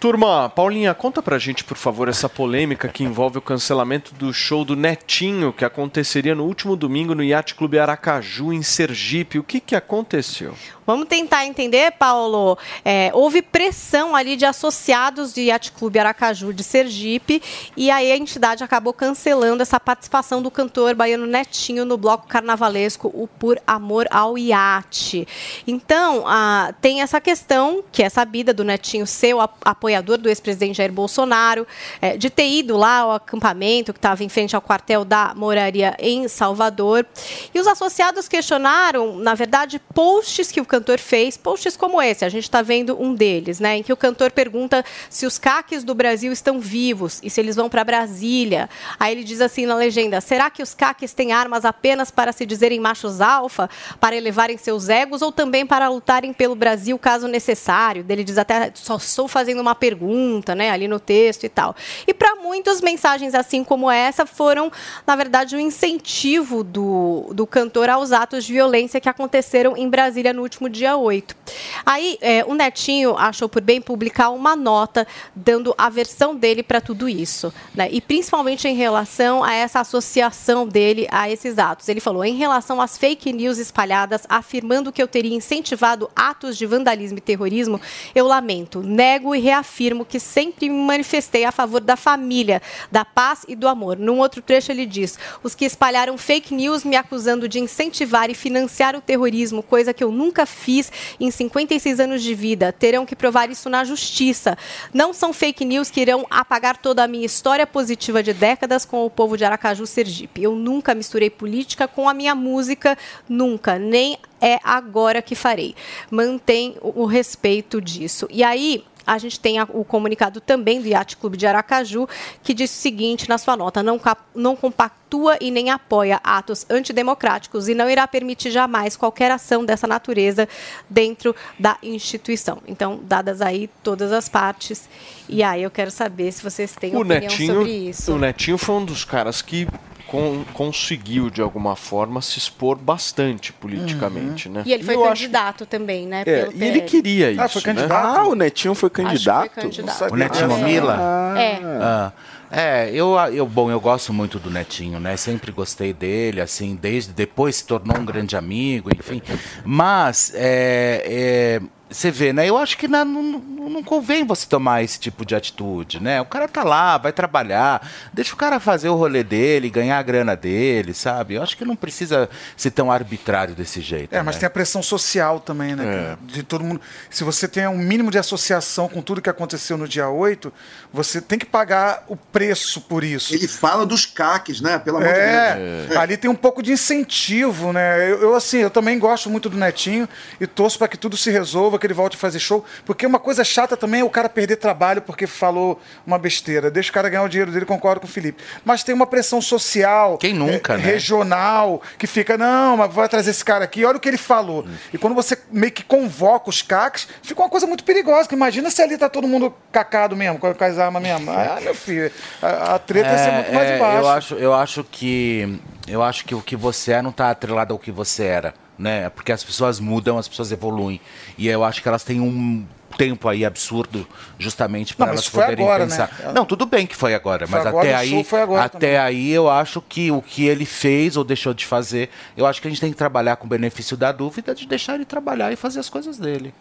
Turma, 0.00 0.48
Paulinha, 0.48 0.92
conta 0.94 1.22
pra 1.22 1.38
gente, 1.38 1.64
por 1.64 1.76
favor, 1.76 2.08
essa 2.08 2.28
polêmica 2.28 2.88
que 2.88 3.04
envolve 3.04 3.38
o 3.38 3.42
cancelamento 3.42 4.14
do 4.14 4.32
show 4.32 4.64
do 4.64 4.74
Netinho, 4.76 5.52
que 5.52 5.64
aconteceria 5.64 6.34
no 6.34 6.44
último 6.44 6.76
domingo 6.76 7.14
no 7.14 7.22
Yacht 7.22 7.54
Clube 7.54 7.78
Aracaju, 7.78 8.52
em 8.52 8.62
Sergipe. 8.62 9.38
O 9.38 9.44
que, 9.44 9.60
que 9.60 9.74
aconteceu? 9.76 10.54
Vamos 10.86 11.08
tentar 11.08 11.44
entender, 11.46 11.92
Paulo. 11.92 12.56
É, 12.84 13.10
houve 13.12 13.42
pressão 13.42 14.14
ali 14.14 14.36
de 14.36 14.44
associados 14.44 15.32
do 15.32 15.40
Yacht 15.40 15.72
Clube 15.72 15.98
Aracaju 15.98 16.52
de 16.52 16.62
Sergipe 16.62 17.42
e 17.76 17.90
aí 17.90 18.12
a 18.12 18.16
entidade 18.16 18.62
acabou 18.62 18.92
cancelando 18.92 19.62
essa 19.62 19.80
participação 19.80 20.40
do 20.40 20.50
cantor 20.50 20.94
baiano 20.94 21.26
Netinho 21.26 21.84
no 21.84 21.96
bloco 21.96 22.28
carnavalesco 22.28 23.08
o 23.12 23.26
Por 23.26 23.60
Amor 23.66 24.06
ao 24.10 24.38
Iate. 24.38 25.26
Então, 25.66 26.22
ah, 26.26 26.72
tem 26.80 27.02
essa 27.02 27.20
questão 27.20 27.82
que 27.90 28.02
é 28.02 28.08
sabida 28.08 28.54
do 28.54 28.62
Netinho 28.62 29.06
ser 29.06 29.34
o 29.34 29.40
ap- 29.40 29.56
apoiador 29.64 30.18
do 30.18 30.28
ex-presidente 30.28 30.76
Jair 30.76 30.92
Bolsonaro, 30.92 31.66
é, 32.00 32.16
de 32.16 32.30
ter 32.30 32.48
ido 32.48 32.76
lá 32.76 32.98
ao 32.98 33.12
acampamento 33.12 33.92
que 33.92 33.98
estava 33.98 34.22
em 34.22 34.28
frente 34.28 34.54
ao 34.54 34.62
quartel 34.62 35.04
da 35.04 35.34
Moraria 35.34 35.96
em 35.98 36.28
Salvador. 36.28 37.04
E 37.52 37.58
os 37.58 37.66
associados 37.66 38.28
questionaram, 38.28 39.16
na 39.16 39.34
verdade, 39.34 39.80
posts 39.92 40.52
que 40.52 40.60
o 40.60 40.64
cantor 40.76 40.98
fez, 40.98 41.36
posts 41.36 41.76
como 41.76 42.02
esse, 42.02 42.24
a 42.24 42.28
gente 42.28 42.44
está 42.44 42.60
vendo 42.60 43.00
um 43.00 43.14
deles, 43.14 43.58
né, 43.58 43.78
em 43.78 43.82
que 43.82 43.92
o 43.92 43.96
cantor 43.96 44.30
pergunta 44.30 44.84
se 45.08 45.24
os 45.24 45.38
caques 45.38 45.82
do 45.82 45.94
Brasil 45.94 46.30
estão 46.32 46.60
vivos 46.60 47.18
e 47.22 47.30
se 47.30 47.40
eles 47.40 47.56
vão 47.56 47.68
para 47.68 47.82
Brasília. 47.82 48.68
Aí 49.00 49.12
ele 49.12 49.24
diz 49.24 49.40
assim 49.40 49.64
na 49.64 49.74
legenda: 49.74 50.20
será 50.20 50.50
que 50.50 50.62
os 50.62 50.74
caques 50.74 51.14
têm 51.14 51.32
armas 51.32 51.64
apenas 51.64 52.10
para 52.10 52.32
se 52.32 52.44
dizerem 52.44 52.78
machos 52.78 53.20
alfa, 53.20 53.70
para 53.98 54.14
elevarem 54.14 54.58
seus 54.58 54.88
egos 54.88 55.22
ou 55.22 55.32
também 55.32 55.64
para 55.64 55.88
lutarem 55.88 56.32
pelo 56.32 56.54
Brasil 56.54 56.98
caso 56.98 57.26
necessário? 57.26 58.04
Ele 58.06 58.22
diz 58.22 58.36
até 58.36 58.70
só 58.74 58.96
estou 58.96 59.26
fazendo 59.26 59.60
uma 59.60 59.74
pergunta, 59.74 60.54
né, 60.54 60.70
ali 60.70 60.86
no 60.86 61.00
texto 61.00 61.44
e 61.44 61.48
tal. 61.48 61.74
E 62.06 62.12
para 62.12 62.36
muitos 62.36 62.82
mensagens 62.82 63.34
assim 63.34 63.64
como 63.64 63.90
essa 63.90 64.26
foram, 64.26 64.70
na 65.06 65.16
verdade, 65.16 65.56
um 65.56 65.60
incentivo 65.60 66.62
do, 66.62 67.30
do 67.32 67.46
cantor 67.46 67.88
aos 67.88 68.12
atos 68.12 68.44
de 68.44 68.52
violência 68.52 69.00
que 69.00 69.08
aconteceram 69.08 69.76
em 69.76 69.88
Brasília 69.88 70.32
no 70.32 70.42
último 70.42 70.65
dia 70.68 70.96
8. 70.96 71.36
Aí 71.84 72.18
é, 72.20 72.44
o 72.44 72.54
Netinho 72.54 73.16
achou 73.16 73.48
por 73.48 73.62
bem 73.62 73.80
publicar 73.80 74.30
uma 74.30 74.56
nota 74.56 75.06
dando 75.34 75.74
a 75.78 75.88
versão 75.88 76.34
dele 76.34 76.62
para 76.62 76.80
tudo 76.80 77.08
isso, 77.08 77.52
né? 77.74 77.88
E 77.90 78.00
principalmente 78.00 78.66
em 78.66 78.74
relação 78.74 79.44
a 79.44 79.52
essa 79.52 79.80
associação 79.80 80.66
dele 80.66 81.06
a 81.10 81.30
esses 81.30 81.58
atos. 81.58 81.88
Ele 81.88 82.00
falou: 82.00 82.24
em 82.24 82.36
relação 82.36 82.80
às 82.80 82.96
fake 82.98 83.32
news 83.32 83.58
espalhadas 83.58 84.22
afirmando 84.28 84.92
que 84.92 85.02
eu 85.02 85.08
teria 85.08 85.34
incentivado 85.34 86.10
atos 86.14 86.56
de 86.56 86.66
vandalismo 86.66 87.18
e 87.18 87.20
terrorismo, 87.20 87.80
eu 88.14 88.26
lamento, 88.26 88.82
nego 88.82 89.34
e 89.34 89.40
reafirmo 89.40 90.04
que 90.04 90.18
sempre 90.18 90.68
me 90.68 90.84
manifestei 90.84 91.44
a 91.44 91.52
favor 91.52 91.80
da 91.80 91.96
família, 91.96 92.60
da 92.90 93.04
paz 93.04 93.44
e 93.48 93.54
do 93.54 93.68
amor. 93.68 93.96
Num 93.96 94.18
outro 94.18 94.42
trecho 94.42 94.72
ele 94.72 94.86
diz: 94.86 95.18
os 95.42 95.54
que 95.54 95.64
espalharam 95.64 96.18
fake 96.18 96.54
news 96.54 96.84
me 96.84 96.96
acusando 96.96 97.48
de 97.48 97.58
incentivar 97.58 98.30
e 98.30 98.34
financiar 98.34 98.96
o 98.96 99.00
terrorismo, 99.00 99.62
coisa 99.62 99.92
que 99.92 100.02
eu 100.02 100.10
nunca 100.10 100.46
fiz 100.56 100.90
em 101.20 101.30
56 101.30 102.00
anos 102.00 102.22
de 102.22 102.34
vida, 102.34 102.72
terão 102.72 103.06
que 103.06 103.14
provar 103.14 103.50
isso 103.50 103.68
na 103.68 103.84
justiça. 103.84 104.56
Não 104.92 105.12
são 105.12 105.32
fake 105.32 105.64
news 105.64 105.90
que 105.90 106.00
irão 106.00 106.26
apagar 106.30 106.76
toda 106.76 107.04
a 107.04 107.08
minha 107.08 107.26
história 107.26 107.66
positiva 107.66 108.22
de 108.22 108.32
décadas 108.32 108.84
com 108.84 109.04
o 109.04 109.10
povo 109.10 109.36
de 109.36 109.44
Aracaju, 109.44 109.86
Sergipe. 109.86 110.42
Eu 110.42 110.56
nunca 110.56 110.94
misturei 110.94 111.30
política 111.30 111.86
com 111.86 112.08
a 112.08 112.14
minha 112.14 112.34
música, 112.34 112.96
nunca, 113.28 113.78
nem 113.78 114.18
é 114.40 114.58
agora 114.64 115.22
que 115.22 115.34
farei. 115.34 115.74
Mantém 116.10 116.76
o 116.80 117.04
respeito 117.04 117.80
disso. 117.80 118.26
E 118.30 118.42
aí, 118.42 118.84
a 119.06 119.18
gente 119.18 119.38
tem 119.38 119.60
o 119.62 119.84
comunicado 119.84 120.40
também 120.40 120.80
do 120.80 120.88
Yacht 120.88 121.16
Clube 121.16 121.36
de 121.36 121.46
Aracaju, 121.46 122.08
que 122.42 122.52
diz 122.52 122.70
o 122.70 122.74
seguinte 122.74 123.28
na 123.28 123.38
sua 123.38 123.56
nota: 123.56 123.82
não, 123.82 124.00
não 124.34 124.56
compactua 124.56 125.36
e 125.40 125.50
nem 125.50 125.70
apoia 125.70 126.20
atos 126.24 126.66
antidemocráticos 126.68 127.68
e 127.68 127.74
não 127.74 127.88
irá 127.88 128.06
permitir 128.08 128.50
jamais 128.50 128.96
qualquer 128.96 129.30
ação 129.30 129.64
dessa 129.64 129.86
natureza 129.86 130.48
dentro 130.90 131.34
da 131.58 131.78
instituição. 131.82 132.62
Então, 132.66 133.00
dadas 133.02 133.40
aí 133.40 133.70
todas 133.82 134.12
as 134.12 134.28
partes. 134.28 134.88
E 135.28 135.42
aí 135.42 135.62
eu 135.62 135.70
quero 135.70 135.90
saber 135.90 136.32
se 136.32 136.42
vocês 136.42 136.74
têm 136.74 136.94
O 136.96 137.00
opinião 137.00 137.20
Netinho, 137.20 137.54
sobre 137.54 137.72
isso. 137.72 138.12
o 138.12 138.18
Netinho 138.18 138.58
foi 138.58 138.74
um 138.76 138.84
dos 138.84 139.04
caras 139.04 139.42
que 139.42 139.66
con- 140.06 140.44
conseguiu, 140.52 141.30
de 141.30 141.40
alguma 141.42 141.74
forma, 141.76 142.20
se 142.22 142.38
expor 142.38 142.76
bastante 142.76 143.52
politicamente, 143.52 144.48
né? 144.48 144.62
E 144.64 144.72
ele 144.72 144.82
foi 144.84 144.94
acho 144.94 145.04
candidato 145.08 145.66
também, 145.66 146.06
né? 146.06 146.22
É, 146.26 146.44
pelo 146.46 146.52
e 146.52 146.64
ele 146.64 146.80
queria 146.82 147.30
isso. 147.30 147.40
Ah, 147.42 147.48
foi 147.48 147.60
né? 147.60 147.64
candidato? 147.64 148.18
Ah, 148.18 148.26
o 148.28 148.34
Netinho 148.34 148.74
foi 148.74 148.90
que 148.90 148.96
foi 148.96 149.04
candidato? 149.04 149.50
candidato. 149.50 150.12
O 150.12 150.16
Netinho 150.16 150.52
Ah. 150.54 150.58
Mila? 150.58 151.34
É. 151.38 151.60
Ah, 151.80 152.12
é, 152.50 152.90
eu, 152.92 153.14
eu, 153.32 153.46
bom, 153.46 153.70
eu 153.70 153.80
gosto 153.80 154.12
muito 154.12 154.38
do 154.38 154.50
Netinho, 154.50 155.00
né? 155.00 155.16
Sempre 155.16 155.50
gostei 155.50 155.92
dele, 155.92 156.40
assim, 156.40 156.78
desde 156.80 157.12
depois 157.12 157.56
se 157.56 157.66
tornou 157.66 157.98
um 157.98 158.04
grande 158.04 158.36
amigo, 158.36 158.88
enfim. 158.96 159.20
Mas, 159.64 160.32
é, 160.34 161.02
é, 161.04 161.60
você 161.88 162.10
vê, 162.10 162.32
né? 162.32 162.48
Eu 162.48 162.56
acho 162.58 162.76
que 162.76 162.88
na- 162.88 163.04
não, 163.04 163.22
não, 163.22 163.82
convém 163.82 164.24
você 164.24 164.46
tomar 164.46 164.82
esse 164.82 164.98
tipo 164.98 165.24
de 165.24 165.34
atitude, 165.36 166.02
né? 166.02 166.20
O 166.20 166.24
cara 166.24 166.48
tá 166.48 166.64
lá, 166.64 166.98
vai 166.98 167.12
trabalhar, 167.12 167.88
deixa 168.12 168.34
o 168.34 168.36
cara 168.36 168.58
fazer 168.58 168.88
o 168.88 168.96
rolê 168.96 169.22
dele, 169.22 169.70
ganhar 169.70 169.98
a 169.98 170.02
grana 170.02 170.34
dele, 170.34 170.92
sabe? 170.92 171.34
Eu 171.34 171.42
acho 171.42 171.56
que 171.56 171.64
não 171.64 171.76
precisa 171.76 172.28
ser 172.56 172.70
tão 172.72 172.90
arbitrário 172.90 173.54
desse 173.54 173.80
jeito. 173.80 174.12
É, 174.14 174.22
mas 174.22 174.34
né? 174.36 174.40
tem 174.40 174.46
a 174.46 174.50
pressão 174.50 174.82
social 174.82 175.38
também, 175.38 175.76
né? 175.76 175.84
cara? 175.84 176.18
De 176.22 176.42
todo 176.42 176.64
mundo. 176.64 176.80
Se 177.08 177.22
você 177.22 177.46
tem 177.46 177.66
um 177.68 177.78
mínimo 177.78 178.10
de 178.10 178.18
associação 178.18 178.88
com 178.88 179.00
tudo 179.00 179.22
que 179.22 179.30
aconteceu 179.30 179.76
no 179.76 179.86
dia 179.86 180.08
8, 180.08 180.52
você 180.92 181.20
tem 181.20 181.38
que 181.38 181.46
pagar 181.46 182.04
o 182.08 182.16
preço 182.16 182.80
por 182.80 183.04
isso. 183.04 183.32
Ele 183.32 183.46
fala 183.46 183.86
dos 183.86 184.04
caques, 184.04 184.60
né? 184.60 184.78
Pelo 184.78 184.96
amor 184.96 185.08
É, 185.08 185.54
de 185.54 185.86
Deus. 185.88 185.96
ali 185.96 186.16
tem 186.16 186.30
um 186.30 186.34
pouco 186.34 186.62
de 186.62 186.72
incentivo, 186.72 187.72
né? 187.72 188.10
Eu, 188.10 188.20
eu, 188.22 188.34
assim, 188.34 188.58
eu 188.58 188.70
também 188.70 188.98
gosto 188.98 189.30
muito 189.30 189.48
do 189.48 189.56
Netinho 189.56 190.08
e 190.40 190.46
torço 190.46 190.78
para 190.78 190.88
que 190.88 190.96
tudo 190.96 191.16
se 191.16 191.30
resolva, 191.30 191.75
que 191.78 191.86
ele 191.86 191.94
volte 191.94 192.16
a 192.16 192.18
fazer 192.18 192.38
show, 192.38 192.64
porque 192.84 193.06
uma 193.06 193.18
coisa 193.18 193.44
chata 193.44 193.76
também 193.76 194.00
é 194.00 194.04
o 194.04 194.10
cara 194.10 194.28
perder 194.28 194.56
trabalho 194.56 195.02
porque 195.02 195.26
falou 195.26 195.80
uma 196.06 196.18
besteira. 196.18 196.70
Deixa 196.70 196.90
o 196.90 196.92
cara 196.92 197.08
ganhar 197.08 197.22
o 197.22 197.28
dinheiro 197.28 197.50
dele, 197.50 197.64
concordo 197.64 198.00
com 198.00 198.06
o 198.06 198.10
Felipe. 198.10 198.42
Mas 198.64 198.82
tem 198.82 198.94
uma 198.94 199.06
pressão 199.06 199.40
social, 199.40 200.18
Quem 200.18 200.32
nunca, 200.32 200.74
eh, 200.74 200.78
né? 200.78 200.82
regional, 200.82 201.82
que 201.98 202.06
fica, 202.06 202.36
não, 202.36 202.76
mas 202.76 202.92
vai 202.92 203.08
trazer 203.08 203.30
esse 203.30 203.44
cara 203.44 203.64
aqui, 203.64 203.84
olha 203.84 203.96
o 203.96 204.00
que 204.00 204.08
ele 204.08 204.16
falou. 204.16 204.64
Hum. 204.66 204.74
E 204.92 204.98
quando 204.98 205.14
você 205.14 205.38
meio 205.50 205.72
que 205.72 205.84
convoca 205.84 206.50
os 206.50 206.62
caques, 206.62 207.08
fica 207.22 207.40
uma 207.40 207.48
coisa 207.48 207.66
muito 207.66 207.84
perigosa, 207.84 208.28
que 208.28 208.34
imagina 208.34 208.70
se 208.70 208.82
ali 208.82 208.96
tá 208.96 209.08
todo 209.08 209.26
mundo 209.28 209.54
cacado 209.72 210.16
mesmo, 210.16 210.38
com 210.38 210.46
as 210.46 210.78
armas 210.78 211.02
mesmo. 211.02 211.26
Ah, 211.46 211.60
meu 211.60 211.74
filho, 211.74 212.10
a, 212.42 212.74
a 212.74 212.78
treta 212.78 213.10
ia 213.10 213.18
ser 213.18 213.30
muito 213.30 213.52
mais 213.52 213.68
é, 213.68 213.76
embaixo. 213.76 213.98
Eu 213.98 214.08
acho, 214.08 214.34
eu 214.34 214.54
acho 214.54 214.84
que 214.84 215.60
eu 215.86 216.02
acho 216.02 216.24
que 216.24 216.34
o 216.34 216.42
que 216.42 216.56
você 216.56 216.92
é 216.92 217.02
não 217.02 217.10
está 217.10 217.30
atrelado 217.30 217.72
ao 217.72 217.78
que 217.78 217.90
você 217.90 218.24
era, 218.24 218.54
né? 218.78 219.08
Porque 219.10 219.32
as 219.32 219.42
pessoas 219.42 219.80
mudam, 219.80 220.18
as 220.18 220.28
pessoas 220.28 220.52
evoluem 220.52 221.00
e 221.38 221.48
eu 221.48 221.64
acho 221.64 221.82
que 221.82 221.88
elas 221.88 222.04
têm 222.04 222.20
um 222.20 222.64
tempo 222.96 223.28
aí 223.28 223.44
absurdo 223.44 224.06
justamente 224.38 224.96
para 224.96 225.10
elas 225.10 225.26
foi 225.26 225.42
poderem 225.42 225.64
agora, 225.64 225.84
pensar. 225.84 226.10
né? 226.18 226.32
Não, 226.32 226.46
tudo 226.46 226.64
bem 226.64 226.86
que 226.86 226.96
foi 226.96 227.14
agora, 227.14 227.46
Foi 227.46 227.58
mas 227.58 227.66
agora, 227.66 227.88
até 227.88 227.96
aí, 227.96 228.10
show 228.10 228.24
foi 228.24 228.40
agora 228.40 228.64
até 228.64 228.78
também. 228.78 228.96
aí 228.96 229.30
eu 229.30 229.50
acho 229.50 229.82
que 229.82 230.10
o 230.10 230.22
que 230.22 230.46
ele 230.46 230.64
fez 230.64 231.16
ou 231.16 231.24
deixou 231.24 231.52
de 231.52 231.66
fazer, 231.66 232.08
eu 232.36 232.46
acho 232.46 232.60
que 232.62 232.68
a 232.68 232.70
gente 232.70 232.80
tem 232.80 232.90
que 232.90 232.96
trabalhar 232.96 233.36
com 233.36 233.44
o 233.46 233.48
benefício 233.48 233.96
da 233.96 234.12
dúvida 234.12 234.54
de 234.54 234.66
deixar 234.66 234.94
ele 234.94 235.04
trabalhar 235.04 235.52
e 235.52 235.56
fazer 235.56 235.80
as 235.80 235.90
coisas 235.90 236.16
dele. 236.18 236.54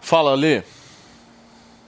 Fala, 0.00 0.34
Lê. 0.34 0.62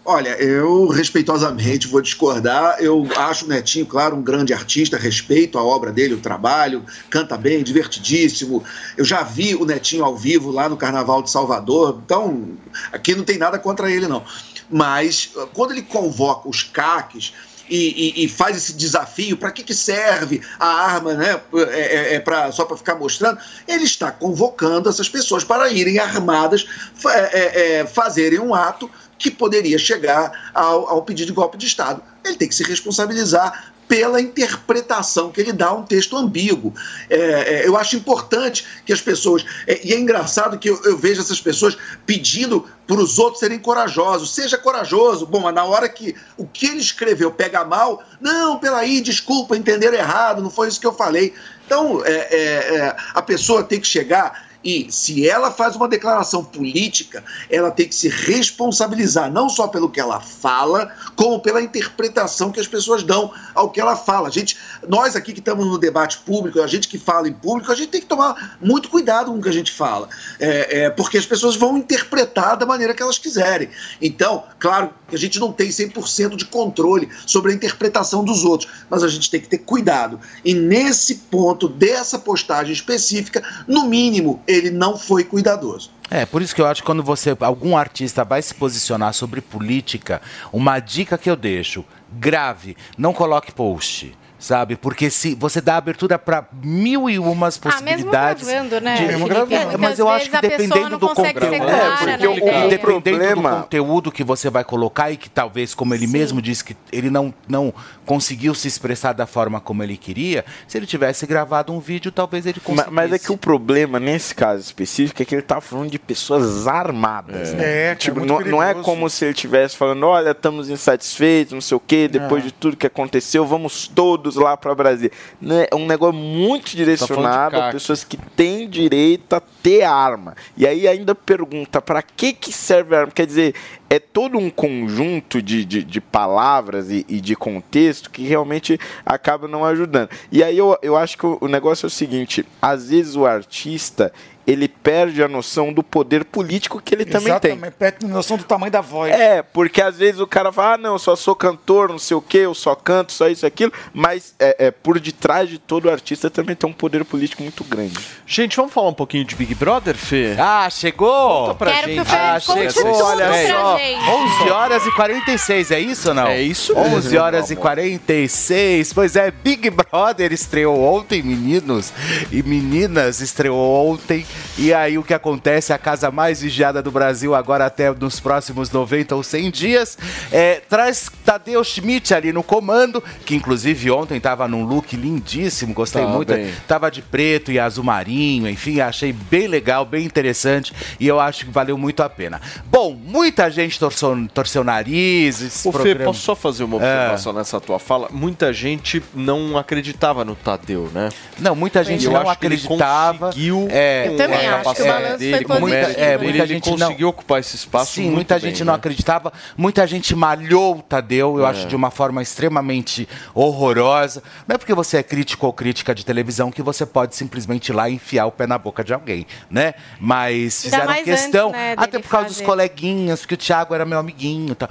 Olha, 0.04 0.30
eu 0.30 0.88
respeitosamente 0.88 1.86
vou 1.86 2.00
discordar. 2.02 2.76
Eu 2.80 3.06
acho 3.16 3.44
o 3.44 3.48
Netinho, 3.48 3.86
claro, 3.86 4.16
um 4.16 4.22
grande 4.22 4.52
artista, 4.52 4.96
respeito 4.96 5.56
a 5.58 5.62
obra 5.62 5.92
dele, 5.92 6.14
o 6.14 6.20
trabalho, 6.20 6.84
canta 7.08 7.36
bem, 7.36 7.62
divertidíssimo. 7.62 8.64
Eu 8.96 9.04
já 9.04 9.22
vi 9.22 9.54
o 9.54 9.64
Netinho 9.64 10.04
ao 10.04 10.16
vivo 10.16 10.50
lá 10.50 10.68
no 10.68 10.76
Carnaval 10.76 11.22
de 11.22 11.30
Salvador, 11.30 12.00
então 12.04 12.48
aqui 12.90 13.14
não 13.14 13.22
tem 13.22 13.38
nada 13.38 13.60
contra 13.60 13.88
ele, 13.88 14.08
não. 14.08 14.24
Mas 14.68 15.30
uh, 15.36 15.46
quando 15.54 15.70
ele 15.70 15.82
convoca 15.82 16.48
os 16.48 16.62
caques. 16.64 17.32
E, 17.70 18.20
e- 18.20 18.24
e 18.24 18.28
faz 18.28 18.56
esse 18.56 18.74
desafio, 18.74 19.36
para 19.36 19.50
que, 19.50 19.62
que 19.62 19.72
serve 19.72 20.42
a 20.58 20.66
arma, 20.66 21.14
né? 21.14 21.40
É, 21.54 21.80
é- 22.12 22.14
é 22.16 22.20
pra, 22.20 22.50
só 22.52 22.64
para 22.66 22.76
ficar 22.76 22.96
mostrando. 22.96 23.38
Ele 23.66 23.84
está 23.84 24.10
convocando 24.10 24.90
essas 24.90 25.08
pessoas 25.08 25.42
para 25.42 25.70
irem 25.70 25.98
armadas, 25.98 26.66
é- 27.06 27.38
é- 27.38 27.76
é, 27.78 27.86
fazerem 27.86 28.40
um 28.40 28.52
ato 28.52 28.90
que 29.22 29.30
poderia 29.30 29.78
chegar 29.78 30.50
ao, 30.52 30.88
ao 30.88 31.02
pedido 31.02 31.28
de 31.28 31.32
golpe 31.32 31.56
de 31.56 31.64
Estado. 31.64 32.02
Ele 32.24 32.36
tem 32.36 32.48
que 32.48 32.54
se 32.54 32.64
responsabilizar 32.64 33.72
pela 33.86 34.20
interpretação 34.20 35.30
que 35.30 35.40
ele 35.40 35.52
dá 35.52 35.66
a 35.66 35.74
um 35.74 35.84
texto 35.84 36.16
ambíguo. 36.16 36.74
É, 37.08 37.16
é, 37.16 37.66
eu 37.66 37.76
acho 37.76 37.94
importante 37.94 38.66
que 38.84 38.92
as 38.92 39.00
pessoas. 39.00 39.44
é, 39.66 39.86
e 39.86 39.92
é 39.92 39.98
engraçado 39.98 40.58
que 40.58 40.68
eu, 40.68 40.82
eu 40.84 40.96
vejo 40.96 41.20
essas 41.20 41.40
pessoas 41.40 41.76
pedindo 42.04 42.66
para 42.86 42.96
os 42.96 43.18
outros 43.18 43.38
serem 43.38 43.58
corajosos. 43.58 44.34
Seja 44.34 44.58
corajoso. 44.58 45.26
Bom, 45.26 45.40
mas 45.40 45.54
na 45.54 45.64
hora 45.64 45.88
que 45.88 46.16
o 46.36 46.46
que 46.46 46.66
ele 46.66 46.80
escreveu 46.80 47.30
pega 47.30 47.64
mal, 47.64 48.02
não, 48.20 48.58
peraí, 48.58 49.00
desculpa, 49.00 49.56
entenderam 49.56 49.96
errado, 49.96 50.42
não 50.42 50.50
foi 50.50 50.68
isso 50.68 50.80
que 50.80 50.86
eu 50.86 50.94
falei. 50.94 51.32
Então, 51.66 52.04
é, 52.04 52.12
é, 52.12 52.76
é, 52.76 52.96
a 53.14 53.22
pessoa 53.22 53.62
tem 53.62 53.78
que 53.78 53.86
chegar 53.86 54.51
e 54.64 54.86
se 54.90 55.28
ela 55.28 55.51
faz 55.51 55.74
uma 55.76 55.89
declaração 55.89 56.44
política, 56.44 57.24
ela 57.51 57.70
tem 57.70 57.89
que 57.89 57.94
se 57.94 58.09
responsabilizar 58.09 59.30
não 59.30 59.48
só 59.48 59.66
pelo 59.66 59.90
que 59.90 60.01
ela 60.01 60.20
fala, 60.20 60.93
como 61.16 61.40
pela 61.40 61.60
interpretação 61.60 62.52
que 62.52 62.60
as 62.60 62.66
pessoas 62.66 63.02
dão 63.02 63.32
ao 63.55 63.70
que 63.70 63.80
ela 63.80 63.97
fala. 63.97 64.28
A 64.28 64.30
gente, 64.30 64.56
nós 64.89 65.16
aqui 65.16 65.32
que 65.32 65.40
estamos 65.40 65.66
no 65.66 65.78
debate 65.78 66.18
público, 66.18 66.60
a 66.60 66.66
gente 66.66 66.89
que 66.89 66.98
fala 66.98 67.28
em 67.28 67.32
público, 67.32 67.72
a 67.72 67.74
gente 67.74 67.89
tem 67.89 68.01
que 68.01 68.06
tomar 68.06 68.56
muito 68.60 68.89
cuidado 68.89 69.32
com 69.32 69.39
o 69.39 69.43
que 69.43 69.48
a 69.48 69.52
gente 69.52 69.72
fala, 69.72 70.09
É, 70.39 70.84
é, 70.84 70.90
porque 70.90 71.18
as 71.18 71.26
pessoas 71.26 71.56
vão 71.56 71.76
interpretar 71.76 72.56
da 72.56 72.66
maneira 72.66 72.94
que 72.94 73.02
elas 73.02 73.18
quiserem. 73.18 73.68
Então, 74.01 74.44
claro 74.59 74.90
que 75.09 75.16
a 75.16 75.18
gente 75.18 75.39
não 75.40 75.52
tem 75.52 75.68
100% 75.68 76.36
de 76.36 76.44
controle 76.44 77.09
sobre 77.26 77.52
a 77.52 77.55
interpretação 77.55 78.24
dos 78.24 78.44
outros, 78.44 78.70
mas 78.89 79.02
a 79.02 79.09
gente 79.09 79.30
tem 79.30 79.40
que 79.40 79.48
ter 79.48 79.59
cuidado. 79.59 80.20
E 80.44 80.55
nesse 80.55 81.16
ponto 81.16 81.68
dessa 81.68 82.18
postagem 82.18 82.72
específica, 82.72 83.43
no 83.66 83.86
mínimo, 83.86 84.43
ele 84.52 84.70
não 84.70 84.96
foi 84.96 85.24
cuidadoso. 85.24 85.90
É, 86.10 86.26
por 86.26 86.42
isso 86.42 86.54
que 86.54 86.60
eu 86.60 86.66
acho 86.66 86.82
que 86.82 86.86
quando 86.86 87.02
você, 87.02 87.36
algum 87.40 87.76
artista 87.76 88.22
vai 88.24 88.42
se 88.42 88.54
posicionar 88.54 89.14
sobre 89.14 89.40
política, 89.40 90.20
uma 90.52 90.78
dica 90.78 91.16
que 91.16 91.30
eu 91.30 91.36
deixo, 91.36 91.84
grave, 92.12 92.76
não 92.98 93.14
coloque 93.14 93.52
post. 93.52 94.14
Sabe? 94.43 94.74
Porque 94.74 95.09
se 95.09 95.36
você 95.36 95.60
dá 95.60 95.77
abertura 95.77 96.19
para 96.19 96.44
mil 96.64 97.09
e 97.09 97.16
umas 97.16 97.60
Ah, 97.64 97.81
mesmo 97.81 98.10
possibilidades. 98.10 98.44
gravando, 98.48 98.81
né? 98.81 98.97
de-? 98.97 99.05
É, 99.05 99.19
Porque 99.19 99.77
mas 99.78 99.98
eu 100.01 100.09
acho 100.09 100.28
que 100.28 100.35
a 100.36 100.40
pessoa 100.40 100.59
dependendo 100.59 100.98
do 100.98 101.09
conteúdo. 101.10 101.39
clara 101.39 102.12
É, 102.12 102.16
na 102.16 102.19
porque 102.19 102.27
o, 102.27 102.36
ideia. 102.39 102.69
dependendo 102.69 102.78
problema- 102.81 103.51
do 103.51 103.56
conteúdo 103.62 104.10
que 104.10 104.24
você 104.24 104.51
vai 104.51 104.64
colocar 104.64 105.12
e 105.12 105.16
que 105.16 105.31
talvez, 105.31 105.74
como 105.77 105.94
ele 105.94 106.09
mesmo 106.09 106.43
disse, 106.43 106.64
que 106.64 106.77
ele 106.90 107.09
não, 107.09 107.32
não 107.48 107.73
conseguiu 108.05 108.52
se 108.52 108.66
expressar 108.66 109.12
da 109.12 109.27
forma 109.27 109.60
como 109.60 109.81
ele 109.85 109.97
queria, 109.97 110.44
se 110.66 110.77
ele 110.77 110.86
tivesse 110.86 111.24
gravado 111.24 111.73
um 111.73 111.78
vídeo, 111.78 112.10
talvez 112.10 112.44
ele 112.44 112.59
conseguisse. 112.59 112.93
Mas 112.93 113.12
é 113.12 113.20
que 113.20 113.31
o 113.31 113.36
problema, 113.36 114.01
nesse 114.01 114.35
caso 114.35 114.60
específico, 114.60 115.23
é 115.23 115.24
que 115.24 115.36
ele 115.36 115.43
tá 115.43 115.60
falando 115.60 115.89
de 115.89 116.01
pessoas 116.01 116.66
armadas. 116.66 117.51
É. 117.51 117.55
né? 117.55 117.62
É, 117.93 117.94
tipo, 117.94 118.19
muito 118.19 118.28
não, 118.32 118.40
não 118.40 118.62
é 118.62 118.74
como 118.74 119.09
se 119.09 119.24
ele 119.24 119.35
estivesse 119.35 119.77
falando, 119.77 120.05
olha, 120.05 120.31
estamos 120.32 120.69
insatisfeitos, 120.69 121.52
não 121.55 121.60
sei 121.60 121.77
o 121.77 121.81
quê, 121.81 122.09
depois 122.09 122.43
É. 122.43 122.47
de 122.47 122.52
tudo 122.52 122.77
que 122.77 122.89
aconteceu, 122.89 123.47
vamos 123.47 123.86
todos 123.86 124.31
lá 124.36 124.56
para 124.56 124.74
Brasília. 124.74 125.12
Não 125.40 125.56
É 125.56 125.74
um 125.74 125.86
negócio 125.86 126.14
muito 126.14 126.76
direcionado 126.76 127.56
a 127.56 127.70
pessoas 127.70 128.04
que 128.04 128.16
têm 128.16 128.68
direito 128.68 129.34
a 129.34 129.40
ter 129.40 129.82
arma. 129.82 130.34
E 130.56 130.66
aí 130.66 130.86
ainda 130.88 131.14
pergunta, 131.14 131.80
para 131.80 132.02
que 132.02 132.32
que 132.32 132.52
serve 132.52 132.94
a 132.94 133.00
arma? 133.00 133.12
Quer 133.12 133.26
dizer, 133.26 133.54
é 133.88 133.98
todo 133.98 134.38
um 134.38 134.48
conjunto 134.48 135.42
de, 135.42 135.64
de, 135.64 135.84
de 135.84 136.00
palavras 136.00 136.90
e, 136.90 137.04
e 137.09 137.20
de 137.20 137.36
contexto 137.36 138.10
que 138.10 138.22
realmente 138.22 138.78
acaba 139.04 139.46
não 139.46 139.64
ajudando. 139.64 140.09
E 140.30 140.42
aí 140.42 140.56
eu, 140.56 140.78
eu 140.82 140.96
acho 140.96 141.18
que 141.18 141.26
o, 141.26 141.38
o 141.42 141.48
negócio 141.48 141.84
é 141.84 141.88
o 141.88 141.90
seguinte: 141.90 142.44
às 142.60 142.88
vezes 142.88 143.16
o 143.16 143.26
artista 143.26 144.12
ele 144.47 144.69
perde 144.69 145.23
a 145.23 145.28
noção 145.28 145.73
do 145.73 145.82
poder 145.82 146.24
político 146.24 146.81
que 146.82 146.94
ele 146.94 147.05
também 147.05 147.39
tem. 147.39 147.52
Exatamente, 147.52 147.74
perde 147.74 148.06
a 148.06 148.09
noção 148.09 148.36
do 148.36 148.44
tamanho 148.44 148.73
da 148.73 148.81
voz. 148.81 149.12
É, 149.12 149.43
porque 149.43 149.81
às 149.81 149.97
vezes 149.98 150.20
o 150.20 150.27
cara 150.27 150.51
fala, 150.52 150.74
ah, 150.74 150.78
não, 150.78 150.93
eu 150.94 150.98
só 150.98 151.14
sou 151.16 151.35
cantor, 151.35 151.89
não 151.89 151.98
sei 151.98 152.16
o 152.16 152.20
quê, 152.20 152.39
eu 152.39 152.55
só 152.55 152.74
canto, 152.74 153.12
só 153.12 153.28
isso, 153.28 153.47
aquilo, 153.47 153.73
mas 153.93 154.35
é, 154.39 154.66
é, 154.66 154.70
por 154.70 154.98
detrás 154.98 155.48
de 155.48 155.59
todo 155.59 155.90
artista 155.90 156.28
também 156.31 156.56
tem 156.56 156.69
um 156.69 156.73
poder 156.73 157.05
político 157.05 157.43
muito 157.43 157.62
grande. 157.64 157.98
Gente, 158.27 158.56
vamos 158.56 158.73
falar 158.73 158.89
um 158.89 158.94
pouquinho 158.94 159.24
de 159.24 159.35
Big 159.36 159.55
Brother, 159.55 159.94
Fê? 159.97 160.35
Ah, 160.39 160.69
chegou! 160.70 161.47
Conta 161.47 161.55
pra 161.55 161.73
Quero 161.73 161.86
gente. 161.89 161.94
que 161.97 162.01
o 162.01 162.05
Fê 162.05 162.16
Ah, 162.16 162.40
chegou, 162.40 163.05
olha 163.05 163.48
só. 163.48 163.78
gente. 163.78 164.10
11 164.10 164.51
horas 164.51 164.86
e 164.86 164.93
46, 164.93 165.70
é 165.70 165.81
isso 165.81 166.09
ou 166.09 166.14
não? 166.14 166.27
É 166.27 166.40
isso 166.40 166.77
11 166.77 166.90
mesmo, 167.10 167.20
horas 167.20 167.51
e 167.51 167.55
meu 167.55 167.62
amor. 167.62 167.70
46. 167.77 168.93
Pois 168.93 169.16
é, 169.16 169.31
Big 169.31 169.70
Brother 169.70 170.32
estreou 170.32 170.82
ontem, 170.82 171.23
meninos 171.23 171.93
e 172.31 172.43
meninas, 172.43 173.20
estreou 173.20 173.89
ontem. 173.90 174.27
E 174.59 174.72
aí 174.72 174.98
o 174.98 175.02
que 175.02 175.14
acontece, 175.14 175.72
a 175.72 175.78
casa 175.78 176.10
mais 176.10 176.42
vigiada 176.42 176.82
do 176.82 176.90
Brasil 176.90 177.34
agora 177.34 177.66
até 177.66 177.90
nos 177.92 178.20
próximos 178.20 178.70
90 178.70 179.14
ou 179.16 179.22
100 179.22 179.50
dias, 179.50 179.98
é, 180.30 180.60
traz 180.68 181.10
Tadeu 181.24 181.62
Schmidt 181.64 182.12
ali 182.14 182.32
no 182.32 182.42
comando, 182.42 183.02
que 183.24 183.34
inclusive 183.34 183.90
ontem 183.90 184.16
estava 184.18 184.46
num 184.46 184.64
look 184.64 184.94
lindíssimo, 184.96 185.72
gostei 185.74 186.02
Tá 186.02 186.09
muito. 186.09 186.32
bem. 186.34 186.50
Tava 186.68 186.90
de 186.90 187.00
preto 187.02 187.50
e 187.52 187.59
azul 187.59 187.84
marinho, 187.84 188.48
enfim, 188.48 188.80
achei 188.80 189.12
bem 189.12 189.46
legal, 189.46 189.84
bem 189.84 190.04
interessante 190.04 190.72
e 191.00 191.06
eu 191.06 191.18
acho 191.20 191.46
que 191.46 191.50
valeu 191.50 191.76
muito 191.78 192.02
a 192.02 192.09
pena. 192.09 192.40
Bom, 192.66 192.94
muita 192.94 193.50
gente 193.50 193.78
torceu, 193.78 194.28
torceu 194.34 194.62
nariz. 194.64 195.40
esse 195.40 195.66
Ô, 195.68 195.72
Fê, 195.72 195.78
programa- 195.78 196.04
posso 196.06 196.20
só 196.20 196.34
fazer 196.34 196.64
uma 196.64 196.76
É. 196.76 196.78
observação 196.78 197.32
nessa 197.32 197.60
tua 197.60 197.78
fala? 197.78 198.09
Muita 198.10 198.52
gente 198.52 199.02
não 199.14 199.56
acreditava 199.56 200.24
no 200.24 200.34
Tadeu, 200.34 200.90
né? 200.92 201.09
Não, 201.38 201.54
muita 201.54 201.82
gente 201.84 202.04
eu 202.04 202.12
não 202.12 202.20
acho 202.28 202.38
que 202.38 202.46
ele 202.46 202.54
acreditava. 202.56 203.26
conseguiu, 203.26 203.68
é, 203.70 204.09
Eu 204.09 204.16
também 204.26 204.46
a 204.48 204.60
acho 204.60 204.74
que 204.74 204.82
o 204.82 204.86
balanço 204.86 205.18
dele, 205.18 205.32
foi 205.36 205.44
o 205.44 205.48
positivo. 205.48 205.66
mérito 205.70 206.00
É, 206.00 206.18
muita 206.18 206.38
ele 206.38 206.46
gente 206.46 206.70
não- 206.70 206.78
conseguiu 206.78 207.08
ocupar 207.08 207.40
esse 207.40 207.56
espaço 207.56 207.92
Sim, 207.94 208.02
muito 208.04 208.14
muita 208.14 208.34
bem, 208.38 208.50
gente 208.50 208.58
né? 208.60 208.64
não 208.66 208.74
acreditava, 208.74 209.32
muita 209.56 209.86
gente 209.86 210.14
malhou 210.14 210.76
o 210.78 210.82
Tadeu, 210.82 211.38
eu 211.38 211.46
É. 211.46 211.50
acho 211.50 211.66
de 211.66 211.76
uma 211.76 211.90
forma 211.90 212.22
extremamente 212.22 213.08
horrorosa. 213.34 214.22
Não 214.46 214.54
é 214.54 214.58
porque 214.58 214.74
você 214.74 214.98
é 214.98 215.02
crítico 215.02 215.46
ou 215.46 215.52
crítica 215.52 215.94
de 215.94 216.04
televisão 216.04 216.50
que 216.50 216.62
você 216.62 216.86
pode 216.86 217.14
simplesmente 217.16 217.68
ir 217.68 217.72
lá 217.72 217.88
e 217.88 217.94
enfiar 217.94 218.26
o 218.26 218.32
pé 218.32 218.46
na 218.46 218.58
boca 218.58 218.82
de 218.84 218.92
alguém, 218.94 219.26
né? 219.50 219.74
Mas 220.00 220.62
fizeram 220.62 220.86
mais 220.86 221.04
questão, 221.04 221.48
antes, 221.48 221.60
né, 221.60 221.74
até 221.76 221.98
por 221.98 222.08
causa 222.08 222.26
dos 222.28 222.36
fazer. 222.36 222.46
coleguinhas, 222.46 223.26
que 223.26 223.34
o 223.34 223.36
Thiago 223.36 223.74
era 223.74 223.84
meu 223.84 223.98
amiguinho 223.98 224.52
e 224.52 224.54
tal. 224.54 224.68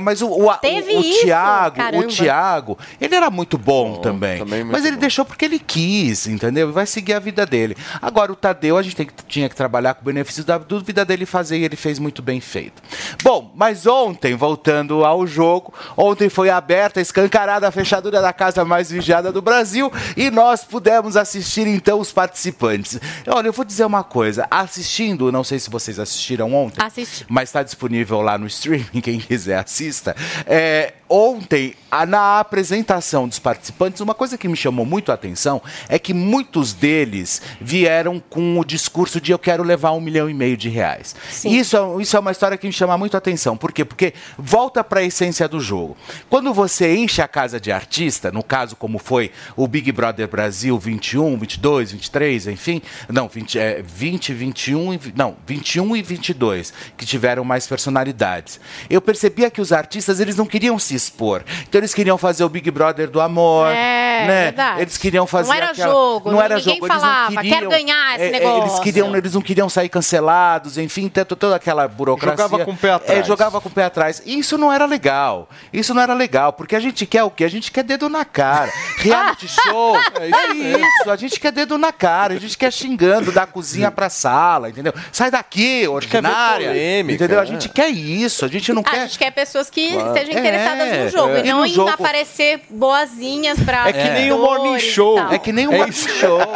Mas 0.00 0.22
o, 0.22 0.28
o, 0.28 0.54
Teve 0.58 0.94
o, 0.94 0.98
o 0.98 1.00
isso? 1.00 1.20
Thiago, 1.24 1.76
o 1.76 1.78
Caramba. 1.78 2.06
Thiago, 2.06 2.78
ele 3.00 3.14
era 3.14 3.30
muito 3.30 3.56
bom 3.58 3.96
também. 3.96 4.38
muito 4.44 4.66
mas 4.72 4.84
ele 4.84 4.96
deixou 4.96 5.24
porque 5.24 5.44
ele 5.44 5.58
quis, 5.58 6.26
entendeu? 6.26 6.68
E 6.68 6.72
vai 6.72 6.86
seguir 6.86 7.14
a 7.14 7.18
vida 7.18 7.44
dele. 7.46 7.76
Agora, 8.00 8.32
o 8.32 8.36
Tadeu, 8.36 8.76
a 8.76 8.82
gente 8.82 8.89
tem 8.94 9.06
que- 9.06 9.12
tinha 9.28 9.48
que 9.48 9.54
trabalhar 9.56 9.94
com 9.94 10.02
o 10.02 10.04
benefício 10.04 10.44
da 10.44 10.58
dúvida 10.58 11.04
dele 11.04 11.26
fazer 11.26 11.58
e 11.58 11.64
ele 11.64 11.76
fez 11.76 11.98
muito 11.98 12.22
bem 12.22 12.40
feito. 12.40 12.82
Bom, 13.22 13.52
mas 13.54 13.86
ontem, 13.86 14.34
voltando 14.34 15.04
ao 15.04 15.26
jogo, 15.26 15.72
ontem 15.96 16.28
foi 16.28 16.50
aberta, 16.50 17.00
escancarada 17.00 17.66
a 17.68 17.70
fechadura 17.70 18.20
da 18.20 18.32
casa 18.32 18.64
mais 18.64 18.90
vigiada 18.90 19.30
do 19.32 19.42
Brasil 19.42 19.92
e 20.16 20.30
nós 20.30 20.64
pudemos 20.64 21.16
assistir 21.16 21.66
então 21.66 22.00
os 22.00 22.12
participantes. 22.12 22.98
Olha, 23.26 23.48
eu 23.48 23.52
vou 23.52 23.64
dizer 23.64 23.84
uma 23.84 24.02
coisa, 24.04 24.46
assistindo, 24.50 25.30
não 25.32 25.44
sei 25.44 25.58
se 25.58 25.70
vocês 25.70 25.98
assistiram 25.98 26.52
ontem, 26.54 26.82
Assisti. 26.84 27.24
mas 27.28 27.48
está 27.48 27.62
disponível 27.62 28.20
lá 28.20 28.38
no 28.38 28.46
streaming, 28.46 29.00
quem 29.02 29.18
quiser 29.18 29.58
assista. 29.58 30.14
É, 30.46 30.94
ontem, 31.08 31.74
na 32.08 32.38
apresentação 32.40 33.26
dos 33.28 33.38
participantes, 33.38 34.00
uma 34.00 34.14
coisa 34.14 34.38
que 34.38 34.48
me 34.48 34.56
chamou 34.56 34.86
muito 34.86 35.10
a 35.10 35.14
atenção 35.14 35.60
é 35.88 35.98
que 35.98 36.14
muitos 36.14 36.72
deles 36.72 37.42
vieram 37.60 38.20
com 38.30 38.58
o 38.58 38.64
discurso 38.64 38.79
de 39.20 39.32
eu 39.32 39.38
quero 39.38 39.62
levar 39.62 39.92
um 39.92 40.00
milhão 40.00 40.28
e 40.30 40.34
meio 40.34 40.56
de 40.56 40.68
reais. 40.68 41.14
Isso, 41.44 41.76
é, 41.76 42.02
isso 42.02 42.16
é 42.16 42.20
uma 42.20 42.30
história 42.30 42.56
que 42.56 42.66
me 42.66 42.72
chama 42.72 42.96
muito 42.96 43.14
a 43.14 43.18
atenção. 43.18 43.56
Por 43.56 43.72
quê? 43.72 43.84
Porque 43.84 44.14
volta 44.38 44.82
para 44.84 45.00
a 45.00 45.02
essência 45.02 45.48
do 45.48 45.60
jogo. 45.60 45.96
Quando 46.28 46.52
você 46.54 46.94
enche 46.96 47.20
a 47.22 47.28
casa 47.28 47.60
de 47.60 47.70
artista, 47.72 48.30
no 48.30 48.42
caso 48.42 48.76
como 48.76 48.98
foi 48.98 49.30
o 49.56 49.66
Big 49.66 49.90
Brother 49.92 50.28
Brasil 50.28 50.78
21, 50.78 51.36
22, 51.38 51.92
23, 51.92 52.46
enfim, 52.48 52.82
não, 53.08 53.28
20, 53.28 53.58
é, 53.58 53.82
20 53.82 54.32
21 54.32 54.94
e, 54.94 54.96
vi- 54.98 55.12
não, 55.16 55.36
21 55.46 55.96
e 55.96 56.02
22, 56.02 56.72
que 56.96 57.04
tiveram 57.04 57.44
mais 57.44 57.66
personalidades. 57.66 58.60
Eu 58.88 59.00
percebia 59.00 59.50
que 59.50 59.60
os 59.60 59.72
artistas, 59.72 60.20
eles 60.20 60.36
não 60.36 60.46
queriam 60.46 60.78
se 60.78 60.94
expor. 60.94 61.42
Então 61.68 61.80
eles 61.80 61.92
queriam 61.94 62.16
fazer 62.18 62.44
o 62.44 62.48
Big 62.48 62.70
Brother 62.70 63.08
do 63.10 63.20
amor, 63.20 63.68
É, 63.68 64.26
né? 64.26 64.42
verdade. 64.44 64.80
Eles 64.82 64.96
queriam 64.98 65.26
fazer 65.26 65.48
Não 65.48 65.54
era 65.56 65.70
aquela- 65.70 65.92
jogo, 65.92 66.30
não 66.30 66.40
era 66.42 66.56
ninguém 66.56 66.74
jogo, 66.74 66.86
eles 66.86 66.96
falava, 67.02 67.30
não 67.30 67.42
queriam, 67.42 67.58
"Quero 67.58 67.70
ganhar 67.70 68.14
esse 68.14 68.24
é, 68.24 68.36
é, 68.36 68.40
Eles 68.70 68.78
negócio." 68.78 68.82
queriam, 68.84 69.16
eles 69.16 69.34
não 69.34 69.42
queriam 69.42 69.68
sair 69.68 69.88
cancelados, 69.88 70.78
enfim, 70.78 71.08
tanto 71.08 71.36
toda 71.36 71.56
aquela 71.56 71.86
burocracia. 71.88 72.36
Jogava 72.46 72.64
com 72.64 72.70
o 72.72 72.76
pé 72.76 72.90
atrás. 72.92 73.18
É, 73.20 73.24
jogava 73.24 73.60
com 73.60 73.68
o 73.68 73.72
pé 73.72 73.84
atrás. 73.84 74.22
E 74.24 74.38
isso 74.38 74.56
não 74.58 74.72
era 74.72 74.86
legal. 74.86 75.48
Isso 75.72 75.92
não 75.94 76.02
era 76.02 76.14
legal, 76.14 76.52
porque 76.52 76.74
a 76.76 76.80
gente 76.80 77.04
quer 77.06 77.22
o 77.24 77.30
quê? 77.30 77.44
A 77.44 77.48
gente 77.50 77.70
quer 77.70 77.82
dedo 77.84 78.08
na 78.08 78.24
cara. 78.24 78.70
Reality 78.98 79.48
show. 79.48 79.96
É 79.96 80.54
isso, 80.54 81.10
a 81.10 81.16
gente 81.16 81.38
quer 81.40 81.52
dedo 81.52 81.76
na 81.78 81.92
cara, 81.92 82.34
a 82.34 82.38
gente 82.38 82.56
quer 82.56 82.72
xingando 82.72 83.32
da 83.32 83.46
cozinha 83.46 83.90
pra 83.90 84.08
sala, 84.10 84.68
entendeu? 84.70 84.92
Sai 85.12 85.30
daqui, 85.30 85.80
quer 85.82 85.88
ordinária. 85.88 86.68
polêmica, 86.68 87.14
entendeu? 87.14 87.40
A 87.40 87.44
gente 87.44 87.68
quer 87.68 87.88
isso, 87.88 88.44
a 88.44 88.48
gente 88.48 88.72
não 88.72 88.82
A 88.82 88.90
quer 88.90 89.00
gente 89.06 89.18
quer 89.18 89.30
pessoas 89.30 89.68
que 89.70 89.92
Claro. 89.92 90.08
estejam 90.08 90.34
É, 90.34 90.38
interessadas 90.38 90.98
no 91.04 91.08
jogo 91.10 91.34
é. 91.34 91.40
e 91.40 91.42
não 91.44 91.64
em 91.64 91.68
jogo- 91.72 91.90
aparecer 91.90 92.62
boazinhas 92.70 93.58
pra 93.60 93.88
É 93.88 93.92
que 93.92 93.98
nem 93.98 94.32
o 94.32 94.36
seguidores 94.36 94.62
Morning 94.62 94.78
Show. 94.80 95.18
É 95.32 95.38
que 95.38 95.52
nem 95.52 95.66
o 95.68 95.72
Morning 95.72 95.92
Show. 95.92 96.40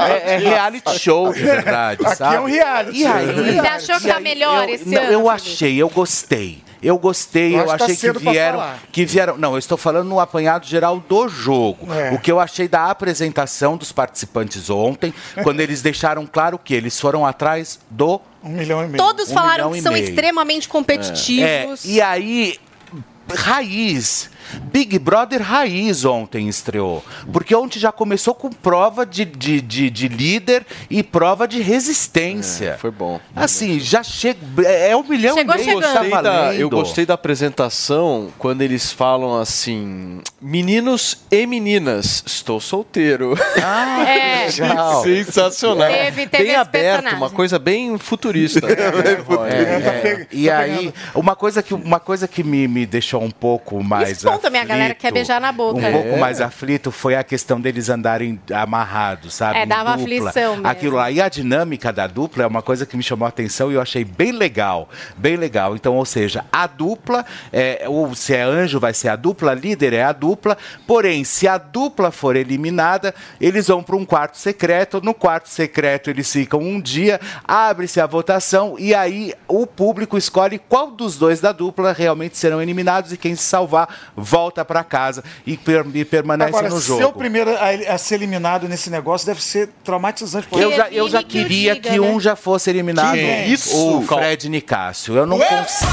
É, 0.00 0.34
é 0.34 0.38
reality 0.38 0.97
show, 0.98 1.32
de 1.32 1.40
verdade. 1.42 2.04
Aqui 2.06 2.16
sabe? 2.16 2.36
é 2.36 2.40
um 2.40 2.44
reality. 2.46 2.98
E 2.98 3.06
aí, 3.06 3.26
Você 3.56 3.66
achou 3.66 4.00
que 4.00 4.08
tá 4.08 4.20
melhor 4.20 4.68
eu, 4.68 4.74
esse 4.74 4.88
não, 4.88 5.02
ano? 5.02 5.12
Eu 5.12 5.30
achei, 5.30 5.76
eu 5.76 5.88
gostei. 5.88 6.62
Eu 6.80 6.96
gostei, 6.96 7.56
Eu 7.56 7.58
eu, 7.58 7.62
acho 7.64 7.72
que 7.72 7.78
tá 7.78 7.84
achei 7.86 7.96
que 7.96 8.00
cedo 8.00 8.20
pra 8.20 8.30
vieram, 8.30 8.64
que 8.92 9.04
vieram. 9.04 9.36
Não, 9.36 9.52
eu 9.54 9.58
estou 9.58 9.76
falando 9.76 10.06
no 10.08 10.20
apanhado 10.20 10.64
geral 10.64 11.00
do 11.00 11.28
jogo. 11.28 11.92
É. 11.92 12.12
O 12.14 12.20
que 12.20 12.30
eu 12.30 12.38
achei 12.38 12.68
da 12.68 12.88
apresentação 12.88 13.76
dos 13.76 13.90
participantes 13.90 14.70
ontem, 14.70 15.12
quando 15.42 15.58
eles 15.58 15.82
deixaram 15.82 16.24
claro 16.24 16.56
que 16.56 16.72
eles 16.72 17.00
foram 17.00 17.26
atrás 17.26 17.80
do 17.90 18.20
Um 18.44 18.50
milhão 18.50 18.84
e 18.84 18.86
meio. 18.86 18.96
Todos 18.96 19.28
Um 19.28 19.34
falaram 19.34 19.72
que 19.72 19.82
são 19.82 19.92
meio. 19.92 20.04
extremamente 20.04 20.68
competitivos. 20.68 21.84
É, 21.84 21.88
e 21.88 22.00
aí, 22.00 22.54
raiz. 23.34 24.30
Big 24.72 24.98
Brother 24.98 25.42
Raiz 25.42 26.04
ontem 26.04 26.48
estreou. 26.48 27.04
Porque 27.32 27.54
ontem 27.54 27.78
já 27.78 27.92
começou 27.92 28.34
com 28.34 28.50
prova 28.50 29.04
de, 29.06 29.24
de, 29.24 29.60
de, 29.60 29.90
de 29.90 30.08
líder 30.08 30.64
e 30.90 31.02
prova 31.02 31.46
de 31.46 31.60
resistência. 31.60 32.76
foi 32.80 32.90
bom. 32.90 33.20
Assim, 33.34 33.78
já 33.80 34.02
chega. 34.02 34.38
É 34.66 34.96
um 34.96 35.02
milhão 35.02 35.34
Chegou 35.36 35.54
e 35.56 35.64
meio 35.64 35.80
tá 35.80 35.88
Gostei 35.92 36.10
da- 36.10 36.20
valendo. 36.22 36.60
eu 36.60 36.70
gostei 36.70 37.06
da 37.06 37.14
apresentação 37.14 38.28
quando 38.38 38.62
eles 38.62 38.92
falam 38.92 39.38
assim: 39.40 40.20
meninos 40.40 41.18
e 41.30 41.46
meninas, 41.46 42.22
estou 42.26 42.60
solteiro. 42.60 43.34
Ah, 43.62 44.04
É. 44.08 44.46
legal. 44.58 45.02
Sensacional. 45.02 45.88
Teve- 45.90 46.26
teve 46.26 46.44
bem 46.44 46.54
aberto, 46.56 46.72
personagem. 47.02 47.18
uma 47.18 47.30
coisa 47.30 47.58
bem 47.58 47.96
futurista. 47.98 48.66
É, 48.68 50.08
é. 50.08 50.26
E 50.32 50.50
aí, 50.50 50.92
uma 51.14 51.34
coisa 51.36 51.62
que, 51.62 51.74
uma 51.74 52.00
coisa 52.00 52.26
que 52.28 52.42
me, 52.42 52.66
me 52.68 52.86
deixou 52.86 53.22
um 53.22 53.30
pouco 53.30 53.82
mais. 53.82 54.22
Bom 54.38 54.42
também, 54.42 54.60
a 54.60 54.64
galera 54.64 54.94
quer 54.94 55.12
beijar 55.12 55.40
na 55.40 55.52
boca. 55.52 55.78
Um 55.80 55.84
É. 55.84 55.92
pouco 55.92 56.18
mais 56.18 56.40
aflito 56.40 56.90
foi 56.90 57.14
a 57.16 57.22
questão 57.24 57.60
deles 57.60 57.88
andarem 57.88 58.40
amarrados, 58.54 59.34
sabe? 59.34 59.58
É, 59.58 59.66
dava 59.66 59.90
aflição 59.94 60.54
mesmo. 60.54 60.66
Aquilo 60.66 60.96
lá. 60.96 61.10
E 61.10 61.20
a 61.20 61.28
dinâmica 61.28 61.92
da 61.92 62.06
dupla 62.06 62.44
é 62.44 62.46
uma 62.46 62.62
coisa 62.62 62.86
que 62.86 62.96
me 62.96 63.02
chamou 63.02 63.26
a 63.26 63.28
atenção 63.28 63.70
e 63.70 63.74
eu 63.74 63.80
achei 63.80 64.04
bem 64.04 64.32
legal. 64.32 64.88
Bem 65.16 65.36
legal. 65.36 65.74
Então, 65.74 65.96
ou 65.96 66.04
seja, 66.04 66.44
a 66.52 66.66
dupla, 66.66 67.24
é, 67.52 67.84
ou 67.86 68.14
se 68.14 68.34
é 68.34 68.42
anjo, 68.42 68.78
vai 68.80 68.94
ser 68.94 69.08
a 69.08 69.16
dupla, 69.16 69.54
líder 69.54 69.92
é 69.92 70.02
a 70.04 70.12
dupla. 70.12 70.56
Porém, 70.86 71.24
se 71.24 71.46
a 71.48 71.58
dupla 71.58 72.10
for 72.10 72.36
eliminada, 72.36 73.14
eles 73.40 73.66
vão 73.68 73.82
para 73.82 73.96
um 73.96 74.04
quarto 74.04 74.38
secreto. 74.38 75.00
No 75.02 75.14
quarto 75.14 75.48
secreto, 75.48 76.10
eles 76.10 76.30
ficam 76.32 76.60
um 76.60 76.80
dia, 76.80 77.20
abre-se 77.46 78.00
a 78.00 78.06
votação 78.06 78.76
e 78.78 78.94
aí 78.94 79.34
o 79.46 79.66
público 79.66 80.16
escolhe 80.16 80.58
qual 80.58 80.90
dos 80.90 81.16
dois 81.16 81.40
da 81.40 81.52
dupla 81.52 81.92
realmente 81.92 82.36
serão 82.36 82.62
eliminados 82.62 83.12
e 83.12 83.16
quem 83.16 83.34
se 83.34 83.42
salvar 83.44 83.88
volta 84.28 84.64
para 84.64 84.84
casa 84.84 85.24
e, 85.46 85.56
per- 85.56 85.86
e 85.94 86.04
permanece 86.04 86.50
Agora, 86.50 86.68
no 86.68 86.80
ser 86.80 86.92
o 86.92 86.98
jogo. 87.00 87.18
primeiro 87.18 87.50
a, 87.56 87.94
a 87.94 87.98
ser 87.98 88.16
eliminado 88.16 88.68
nesse 88.68 88.90
negócio 88.90 89.26
deve 89.26 89.42
ser 89.42 89.68
traumatizante. 89.82 90.46
Eu 90.52 90.72
já, 90.72 90.88
eu 90.90 91.08
já 91.08 91.22
queria 91.22 91.74
né? 91.74 91.80
que 91.80 91.98
um 92.00 92.20
já 92.20 92.36
fosse 92.36 92.68
eliminado. 92.70 93.14
Quem? 93.14 93.48
Isso? 93.50 93.76
O 93.76 94.02
Fred 94.02 94.48
Nicásio. 94.48 95.16
Eu 95.16 95.26
não 95.26 95.38
consigo. 95.38 95.90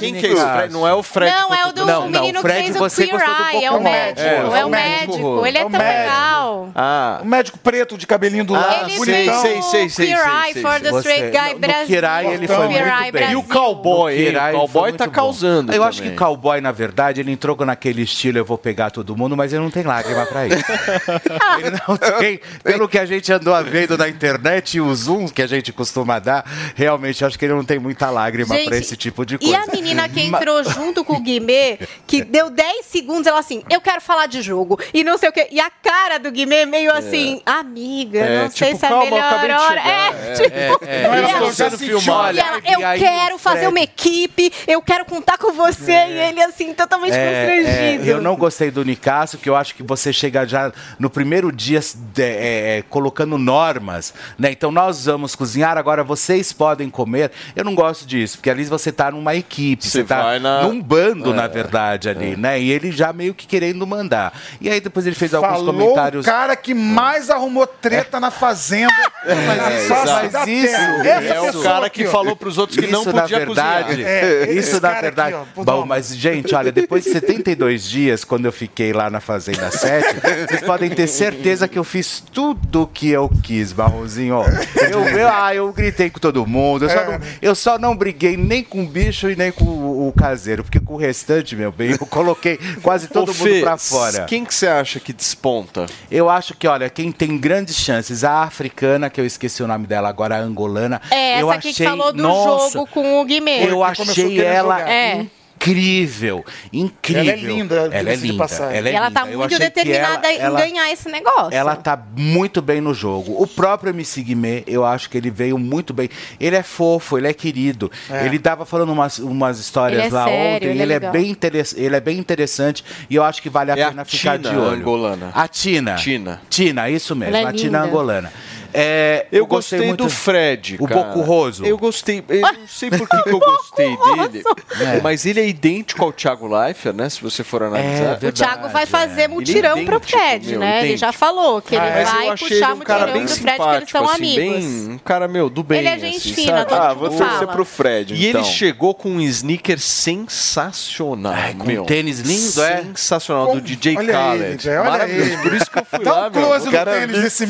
Quem 0.00 0.14
que 0.14 0.26
é 0.26 0.32
esse 0.32 0.42
Fred? 0.44 0.72
Não 0.72 0.86
é 0.86 0.94
o 0.94 1.02
Fred. 1.02 1.32
Não, 1.32 1.54
é 1.54 1.66
o 1.66 1.72
do 1.72 1.86
Não, 1.86 2.08
não, 2.08 2.20
menino 2.20 2.40
que 2.40 2.48
Fred, 2.48 2.64
fez 2.64 2.76
o 2.76 2.78
você 2.78 3.06
Queer 3.06 3.18
gostou 3.18 3.34
do 3.34 3.42
Eye, 3.50 3.64
é 3.64 3.70
o 3.70 3.74
Pokémon. 3.74 3.90
médico. 3.90 4.20
É, 4.20 4.32
É, 4.32 4.36
é 4.60 4.64
o 4.64 4.66
o 4.66 4.70
médico. 4.70 5.46
Ele 5.46 5.58
é 5.58 5.60
É 5.60 5.64
o 5.64 5.70
tão 5.70 5.80
legal. 5.80 6.68
Ah, 6.74 7.20
O 7.22 7.26
médico 7.26 7.58
preto 7.58 7.96
de 7.98 8.06
cabelinho 8.06 8.44
do 8.44 8.54
lado, 8.54 8.88
Ele 8.88 8.96
bonitão. 8.96 9.42
fez 9.42 9.64
sei, 9.64 9.86
o 9.86 9.90
sei, 9.90 10.06
Queer 10.06 10.18
sei, 10.18 10.32
Eye 10.32 10.52
sei, 10.54 10.62
for 10.62 10.72
sei. 10.72 10.80
the 10.80 10.98
Straight 10.98 11.30
Guy 11.38 11.52
no 11.54 11.58
Brasil. 11.58 11.86
Queer 11.86 12.04
Eye 12.04 12.26
ele 12.34 12.46
foi 12.48 12.68
Queer 12.68 12.86
muito 12.86 13.12
bem. 13.12 13.30
E 13.32 13.36
o 13.36 13.42
cowboy, 13.42 14.28
O 14.36 14.52
cowboy 14.52 14.92
tá 14.92 15.08
causando. 15.08 15.72
Eu. 15.72 15.82
Acho 15.92 16.02
que 16.02 16.10
cowboy, 16.16 16.60
na 16.60 16.72
verdade, 16.72 17.20
ele 17.20 17.30
entrou 17.32 17.56
naquele 17.64 18.02
estilo, 18.02 18.38
eu 18.38 18.44
vou 18.44 18.58
pegar 18.58 18.90
todo 18.90 19.16
mundo, 19.16 19.36
mas 19.36 19.52
ele 19.52 19.62
não 19.62 19.70
tem 19.70 19.82
lágrima 19.82 20.26
pra 20.26 20.46
isso. 20.46 20.56
ele 21.58 21.76
não 21.86 21.96
tem, 22.18 22.40
pelo 22.64 22.88
que 22.88 22.98
a 22.98 23.06
gente 23.06 23.32
andou 23.32 23.52
vendo 23.64 23.96
na 23.96 24.08
internet 24.08 24.76
e 24.76 24.80
os 24.80 25.00
zooms 25.00 25.30
que 25.32 25.42
a 25.42 25.46
gente 25.46 25.72
costuma 25.72 26.18
dar, 26.18 26.44
realmente 26.74 27.24
acho 27.24 27.38
que 27.38 27.44
ele 27.44 27.54
não 27.54 27.64
tem 27.64 27.78
muita 27.78 28.10
lágrima 28.10 28.54
Gente, 28.56 28.68
pra 28.68 28.76
esse 28.78 28.96
tipo 28.96 29.24
de 29.24 29.36
E 29.36 29.38
coisa. 29.38 29.58
a 29.58 29.66
menina 29.66 30.08
que 30.08 30.20
entrou 30.22 30.62
junto 30.64 31.04
com 31.04 31.14
o 31.14 31.20
Guimê, 31.20 31.78
que 32.06 32.22
deu 32.24 32.50
10 32.50 32.86
segundos, 32.86 33.26
ela 33.26 33.38
assim, 33.40 33.62
eu 33.70 33.80
quero 33.80 34.00
falar 34.00 34.26
de 34.26 34.40
jogo. 34.42 34.78
E 34.92 35.04
não 35.04 35.18
sei 35.18 35.28
o 35.28 35.32
quê. 35.32 35.48
E 35.50 35.60
a 35.60 35.70
cara 35.70 36.18
do 36.18 36.30
Guimê 36.30 36.64
meio 36.66 36.92
assim, 36.92 37.40
amiga, 37.44 38.18
É, 38.20 38.42
não 38.44 38.50
sei 38.50 38.68
tipo, 38.68 38.80
se 38.80 38.86
é 38.86 38.88
a 38.88 38.92
eu 38.92 38.98
melhor 39.00 39.60
hora. 39.60 39.80
É, 39.80 40.08
É, 40.08 40.32
tipo. 40.34 40.84
é, 40.84 41.02
é. 41.02 41.06
Eu 41.06 41.12
e 41.14 41.24
estou 41.24 41.36
ela- 41.38 41.52
sendo 41.52 41.78
filmada. 41.78 42.32
E 42.32 42.40
ela, 42.40 42.58
E 42.58 42.72
eu 42.72 42.98
quero 42.98 43.34
o 43.36 43.38
fazer 43.38 43.66
uma 43.68 43.80
equipe, 43.80 44.52
eu 44.66 44.80
quero 44.82 45.04
contar 45.04 45.38
com 45.38 45.52
você. 45.52 45.81
E 45.90 46.18
ele 46.18 46.42
assim, 46.42 46.72
totalmente 46.74 47.12
constrangido. 47.12 48.04
eu 48.04 48.20
não 48.20 48.36
gostei 48.36 48.70
do 48.70 48.84
Nicasso, 48.84 49.38
que 49.38 49.48
eu 49.48 49.56
acho 49.56 49.74
que 49.74 49.82
você 49.82 50.12
chega 50.12 50.46
já 50.46 50.72
no 50.98 51.08
primeiro 51.10 51.50
dia 51.52 51.80
de- 52.12 52.22
é, 52.22 52.78
é, 52.78 52.82
colocando 52.88 53.36
normas, 53.38 54.12
né? 54.38 54.50
Então 54.52 54.70
nós 54.70 55.06
vamos 55.06 55.34
cozinhar, 55.34 55.76
agora 55.78 56.02
vocês 56.04 56.52
podem 56.52 56.88
comer. 56.90 57.30
Eu 57.56 57.64
não 57.64 57.74
gosto 57.74 58.06
disso, 58.06 58.38
porque 58.38 58.50
ali 58.50 58.64
você 58.64 58.92
tá 58.92 59.10
numa 59.10 59.34
equipe, 59.34 59.82
você, 59.84 59.98
Você 60.02 60.04
tá 60.04 60.22
vai 60.22 60.38
na- 60.38 60.62
num 60.62 60.80
bando, 60.80 61.30
É, 61.32 61.34
na 61.34 61.46
verdade, 61.46 62.08
ali, 62.08 62.36
né? 62.36 62.60
E 62.60 62.70
ele 62.70 62.92
já 62.92 63.12
meio 63.12 63.34
que 63.34 63.46
querendo 63.46 63.86
mandar. 63.86 64.32
E 64.60 64.68
aí 64.70 64.80
depois 64.80 65.06
ele 65.06 65.16
fez 65.16 65.34
alguns 65.34 65.50
Falou 65.52 65.74
comentários. 65.74 66.26
o 66.26 66.28
cara 66.30 66.54
que 66.56 66.74
mais 66.74 67.30
arrumou 67.30 67.66
treta 67.66 68.18
na 68.20 68.30
fazenda. 68.30 68.92
Mas 69.24 69.86
Só 69.88 70.02
isso, 70.04 70.12
mas 70.14 70.46
isso 70.48 70.76
é 70.76 71.40
o 71.50 71.62
cara 71.62 71.86
aqui, 71.86 72.02
que 72.02 72.08
ó. 72.08 72.10
falou 72.10 72.36
pros 72.36 72.58
outros 72.58 72.78
que 72.78 72.90
não 72.90 73.02
Isso, 73.02 73.10
podia 73.10 73.38
na 73.38 73.44
verdade, 73.44 73.88
cozinhar. 73.88 74.08
É, 74.10 74.52
isso 74.52 74.80
na 74.80 75.00
verdade. 75.00 75.34
aqui, 75.34 75.46
ó, 75.56 75.62
Bom, 75.80 75.86
mas 75.86 76.14
gente, 76.16 76.54
olha, 76.54 76.70
depois 76.72 77.04
de 77.04 77.10
72 77.10 77.88
dias, 77.88 78.24
quando 78.24 78.46
eu 78.46 78.52
fiquei 78.52 78.92
lá 78.92 79.10
na 79.10 79.20
Fazenda 79.20 79.70
7, 79.70 80.16
vocês 80.48 80.62
podem 80.62 80.90
ter 80.90 81.06
certeza 81.06 81.66
que 81.68 81.78
eu 81.78 81.84
fiz 81.84 82.22
tudo 82.32 82.82
o 82.82 82.86
que 82.86 83.10
eu 83.10 83.30
quis, 83.42 83.72
Barrozinho. 83.72 84.42
Eu, 84.90 85.08
eu, 85.08 85.28
ah, 85.28 85.54
eu 85.54 85.72
gritei 85.72 86.10
com 86.10 86.18
todo 86.18 86.46
mundo. 86.46 86.84
Eu 86.84 86.90
só, 86.90 87.04
não, 87.04 87.20
eu 87.40 87.54
só 87.54 87.78
não 87.78 87.96
briguei 87.96 88.36
nem 88.36 88.62
com 88.62 88.82
o 88.82 88.86
bicho 88.86 89.30
e 89.30 89.36
nem 89.36 89.50
com 89.52 89.64
o, 89.64 90.08
o 90.08 90.12
caseiro, 90.12 90.62
porque 90.62 90.80
com 90.80 90.94
o 90.94 90.96
restante, 90.96 91.56
meu 91.56 91.72
bem, 91.72 91.92
eu 91.92 92.06
coloquei 92.06 92.58
quase 92.82 93.08
todo 93.08 93.30
Ô, 93.30 93.34
mundo 93.34 93.44
Fê, 93.44 93.60
pra 93.60 93.76
fora. 93.76 94.24
Quem 94.24 94.44
que 94.44 94.54
você 94.54 94.66
acha 94.66 95.00
que 95.00 95.12
desponta? 95.12 95.86
Eu 96.10 96.28
acho 96.28 96.54
que, 96.54 96.66
olha, 96.66 96.88
quem 96.90 97.10
tem 97.12 97.38
grandes 97.38 97.76
chances, 97.76 98.24
a 98.24 98.42
africana, 98.42 99.10
que 99.10 99.20
eu 99.20 99.26
esqueci 99.26 99.62
o 99.62 99.66
nome 99.66 99.86
dela 99.86 100.08
agora, 100.08 100.36
a 100.36 100.40
angolana. 100.40 101.00
É, 101.10 101.40
eu 101.40 101.50
essa 101.50 101.58
aqui 101.58 101.68
achei, 101.70 101.86
que 101.86 101.90
falou 101.90 102.12
do 102.12 102.22
nossa, 102.22 102.72
jogo 102.72 102.86
com 102.90 103.20
o 103.20 103.24
Guimê. 103.24 103.70
Eu 103.70 103.82
achei 103.82 104.40
ela 104.40 104.80
É. 104.88 105.26
incrível, 105.62 106.44
incrível. 106.72 107.22
Ela 107.22 107.32
é 107.32 107.36
linda, 107.36 107.74
ela 107.76 108.10
é 108.10 108.14
linda. 108.16 108.44
Ela 108.72 108.88
é 108.88 108.92
ela 108.94 109.10
tá 109.10 109.20
linda. 109.22 109.32
Eu 109.34 109.38
muito 109.38 109.58
determinada 109.58 110.26
ela- 110.28 110.32
em 110.32 110.38
ela- 110.38 110.60
ganhar 110.60 110.92
esse 110.92 111.08
negócio. 111.08 111.52
ela 111.54 111.76
tá 111.76 112.00
muito 112.16 112.60
bem 112.60 112.80
no 112.80 112.92
jogo. 112.92 113.40
O 113.40 113.46
próprio 113.46 113.90
MC 113.90 114.22
Guimê, 114.22 114.64
eu 114.66 114.84
acho 114.84 115.08
que 115.08 115.16
ele 115.16 115.30
veio 115.30 115.56
muito 115.58 115.92
bem. 115.92 116.08
Ele 116.40 116.56
é 116.56 116.62
fofo, 116.62 117.16
ele 117.18 117.28
é 117.28 117.32
querido. 117.32 117.90
É. 118.10 118.26
Ele 118.26 118.38
tava 118.38 118.64
falando 118.66 118.90
umas, 118.92 119.18
umas 119.18 119.58
histórias 119.58 119.98
Ele 120.00 120.08
é 120.08 120.12
lá 120.12 120.24
sério, 120.24 120.54
ontem. 120.70 120.70
ele 120.70 120.80
é 120.80 120.96
Ele 120.96 121.06
é, 121.06 121.10
bem 121.10 121.30
interess- 121.30 121.74
ele 121.76 121.96
é 121.96 122.00
bem 122.00 122.18
interessante 122.18 122.84
e 123.08 123.14
eu 123.14 123.22
acho 123.22 123.40
que 123.40 123.48
vale 123.48 123.70
a 123.70 123.76
É 123.76 123.82
a 123.84 123.88
pena 123.90 124.04
ficar 124.04 124.38
Tina 124.38 124.50
de 124.50 124.56
olho. 124.58 124.80
angolana. 124.80 125.30
A 125.34 125.46
Tina. 125.48 125.94
Tina. 125.94 126.40
Tina, 126.50 126.90
isso 126.90 127.14
mesmo. 127.14 127.36
Ela 127.36 127.46
é 127.48 127.50
a 127.50 127.52
Tina 127.52 127.78
linda. 127.78 127.82
angolana. 127.82 128.32
É, 128.74 129.26
Eu 129.30 129.46
gostei 129.46 129.92
do 129.94 130.08
Fred, 130.08 130.76
O 130.80 130.86
cara. 130.86 131.02
Bocurroso. 131.02 131.64
Eu 131.64 131.76
gostei. 131.78 132.22
Eu 132.28 132.40
não 132.40 132.66
sei 132.68 132.90
por 132.90 133.08
que, 133.08 133.22
que 133.22 133.28
eu 133.30 133.38
gostei 133.40 133.96
dele. 133.96 134.42
É. 134.80 135.00
Mas 135.00 135.26
ele 135.26 135.40
é 135.40 135.46
idêntico 135.48 136.04
ao 136.04 136.12
Thiago 136.12 136.46
Leifert, 136.46 136.94
né? 136.94 137.08
Se 137.08 137.20
você 137.22 137.42
for 137.44 137.62
analisar. 137.62 138.18
o 138.22 138.32
Thiago 138.32 138.68
vai 138.68 138.86
fazer 138.86 139.28
mutirão 139.28 139.76
Ele 139.76 139.82
é 139.82 139.84
pro 139.86 140.00
Fred, 140.00 140.50
meu, 140.50 140.60
né? 140.60 140.70
Ele 140.78 140.78
idêntico. 140.86 140.98
já 141.00 141.12
falou 141.12 141.60
que 141.62 141.74
ele 141.74 141.84
Ah, 141.84 142.00
eu 142.00 142.06
vai 142.06 142.36
puxar 142.36 142.54
ele 142.54 142.64
um 142.72 142.78
cara 142.78 143.06
mutirão 143.06 143.12
bem 143.12 143.26
pro 143.26 143.34
Fred, 143.36 143.58
que 143.58 143.76
eles 143.76 143.90
são 143.90 144.04
assim, 144.04 144.14
amigos. 144.38 144.64
bem, 144.64 144.88
um 144.94 144.98
cara, 144.98 145.28
meu, 145.28 145.50
do 145.50 145.62
bem. 145.62 145.78
Ele 145.78 145.88
é 145.88 145.98
gente 145.98 146.16
assim, 146.18 146.34
fina, 146.34 146.58
sabe? 146.58 146.68
todo 146.70 146.80
Ah, 146.80 146.88
mundo 146.94 146.98
vou 147.10 147.18
torcer 147.18 147.48
pro 147.48 147.64
Fred, 147.64 148.14
E 148.14 148.28
então. 148.28 148.40
ele 148.40 148.48
chegou 148.50 148.94
com 148.94 149.08
um 149.10 149.20
sneaker 149.20 149.78
sensacional, 149.78 151.34
com 151.58 151.66
meu. 151.66 151.82
um 151.82 151.86
tênis 151.86 152.20
lindo, 152.20 152.62
é? 152.62 152.82
Sensacional, 152.82 153.52
do 153.54 153.60
DJ 153.60 153.94
Khaled. 153.96 154.68
ele, 154.68 154.78
Maravilhoso. 154.78 155.30
ele. 155.32 155.42
Por 155.42 155.54
isso 155.54 155.70
que 155.70 155.78
eu 155.78 155.84
fui 155.84 156.04
Dá 156.04 156.12
lá, 156.12 156.28
um 156.28 156.30
meu. 156.30 156.42
close 156.46 156.66
no 156.66 156.72
cara 156.72 156.92
tênis 156.92 157.20
desse. 157.22 157.46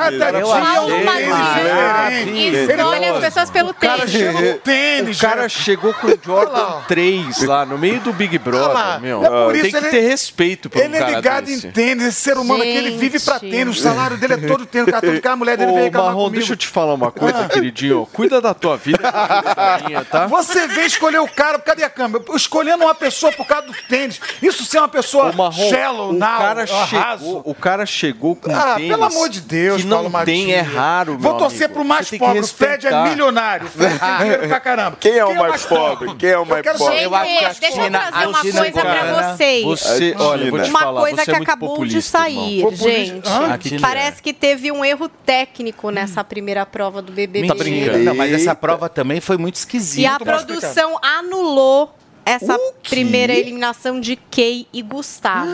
Cada 0.00 0.38
Eu 0.38 0.46
dia 0.46 0.54
achei 0.54 0.80
um 0.80 0.86
tênis 1.06 1.36
diferente. 1.54 2.72
Escolhe 2.72 3.04
as 3.06 3.18
pessoas 3.20 3.50
pelo 3.50 3.70
O 3.70 3.74
cara 3.74 3.96
tênis. 4.06 4.10
chegou, 4.12 4.54
tênis, 4.58 5.18
o 5.18 5.20
cara 5.20 5.48
chegou 5.48 5.94
com 5.94 6.06
o 6.08 6.18
Jordan 6.24 6.80
3 6.88 7.42
lá 7.42 7.66
no 7.66 7.76
meio 7.78 8.00
do 8.00 8.12
Big 8.12 8.38
Brother, 8.38 9.00
meu. 9.00 9.24
É 9.24 9.28
por 9.28 9.52
Tem 9.52 9.70
que 9.70 9.76
ele- 9.76 9.88
ter 9.90 10.00
respeito 10.00 10.70
por 10.70 10.80
um 10.80 10.84
Ele 10.84 10.96
é 10.96 10.98
cara 11.00 11.10
ligado 11.16 11.44
desse. 11.46 11.66
em 11.66 11.70
tênis, 11.70 12.04
esse 12.06 12.20
ser 12.20 12.36
humano 12.38 12.62
aqui, 12.62 12.70
ele 12.70 12.90
vive 12.96 13.20
pra 13.20 13.38
tênis, 13.38 13.78
o 13.78 13.82
salário 13.82 14.16
dele 14.16 14.34
é 14.34 14.36
todo 14.48 14.64
tênis, 14.66 14.88
o 14.88 14.92
cartão 14.92 15.12
de 15.14 15.20
carro, 15.20 15.34
a 15.34 15.36
mulher 15.36 15.56
dele 15.56 15.72
veio 15.72 15.82
Ô, 15.82 15.84
reclamar 15.84 16.06
Marrom, 16.12 16.24
comigo. 16.24 16.36
deixa 16.38 16.52
eu 16.52 16.56
te 16.56 16.66
falar 16.66 16.94
uma 16.94 17.10
coisa, 17.10 17.48
queridinho. 17.48 18.06
Cuida 18.12 18.40
da 18.40 18.54
tua 18.54 18.76
vida, 18.76 18.98
da 19.02 19.80
minha, 19.86 20.04
tá? 20.04 20.26
Você 20.26 20.66
vem 20.68 20.86
escolher 20.86 21.18
o 21.20 21.28
cara, 21.28 21.58
cadê 21.58 21.84
a 21.84 21.90
câmera? 21.90 22.24
Escolhendo 22.34 22.84
uma 22.84 22.94
pessoa 22.94 23.32
por 23.32 23.46
causa 23.46 23.66
do 23.66 23.72
tênis. 23.88 24.20
Isso 24.42 24.64
ser 24.64 24.78
uma 24.78 24.88
pessoa 24.88 25.30
Ô, 25.30 25.32
Marrom, 25.32 25.70
shallow, 25.70 26.10
o 26.10 26.12
now, 26.12 26.38
cara 26.38 26.66
chegou, 26.66 27.42
o 27.44 27.54
cara 27.54 27.86
chegou 27.86 28.36
com 28.36 28.54
Ah, 28.54 28.74
tênis 28.76 28.90
pelo 28.90 29.04
amor 29.04 29.28
de 29.28 29.40
Deus, 29.40 29.82
que 29.82 29.88
não 29.90 30.10
Paulo 30.10 30.24
tem, 30.24 30.52
é 30.52 30.60
raro, 30.60 31.18
Vou 31.18 31.32
meu 31.32 31.38
torcer 31.40 31.64
amigo. 31.64 31.74
pro 31.74 31.84
mais 31.84 32.08
Você 32.08 32.18
pobre. 32.18 32.40
O 32.40 32.46
Fred 32.46 32.86
é 32.86 33.02
milionário. 33.08 33.66
O 33.66 33.70
Fred 33.70 33.98
tem 33.98 34.16
dinheiro 34.18 34.48
pra 34.48 34.60
caramba. 34.60 34.96
Quem 34.98 35.12
é 35.18 35.24
o 35.24 35.34
mais 35.36 35.64
pobre? 35.66 36.14
Quem 36.16 36.30
é 36.30 36.38
o 36.38 36.46
mais 36.46 36.66
pobre? 36.78 37.02
Eu 37.02 37.14
acho 37.14 37.30
que 37.38 37.44
a 37.44 37.48
Gente, 37.50 37.60
deixa 37.60 37.76
eu 37.80 37.84
China- 37.84 37.98
trazer 38.10 38.26
uma 38.26 38.40
China 38.40 38.60
coisa 38.60 38.80
pra 38.80 39.34
vocês. 39.34 39.64
Você, 39.64 40.14
olha, 40.18 40.44
eu 40.44 40.50
vou 40.50 40.62
te 40.62 40.70
Uma 40.70 40.78
falar, 40.80 41.00
coisa 41.00 41.24
que 41.24 41.30
é 41.30 41.36
acabou 41.36 41.84
de 41.84 42.00
sair, 42.02 42.64
gente. 42.74 43.22
Que 43.60 43.78
Parece 43.80 44.22
que 44.22 44.32
teve 44.32 44.70
um 44.72 44.84
erro 44.84 45.08
técnico 45.08 45.90
nessa 45.90 46.22
primeira 46.24 46.64
prova 46.64 47.02
do 47.02 47.12
BBB. 47.12 47.48
Tá 47.48 47.54
brincando. 47.54 47.98
Não, 47.98 48.14
mas 48.14 48.32
essa 48.32 48.54
prova 48.54 48.88
também 48.88 49.20
foi 49.20 49.36
muito 49.36 49.56
esquisita. 49.56 50.00
E 50.02 50.06
a 50.06 50.18
produção 50.18 50.96
anulou 51.02 51.94
essa 52.24 52.58
primeira 52.88 53.32
eliminação 53.32 54.00
de 54.00 54.16
Kay 54.16 54.66
e 54.72 54.82
Gustavo. 54.82 55.50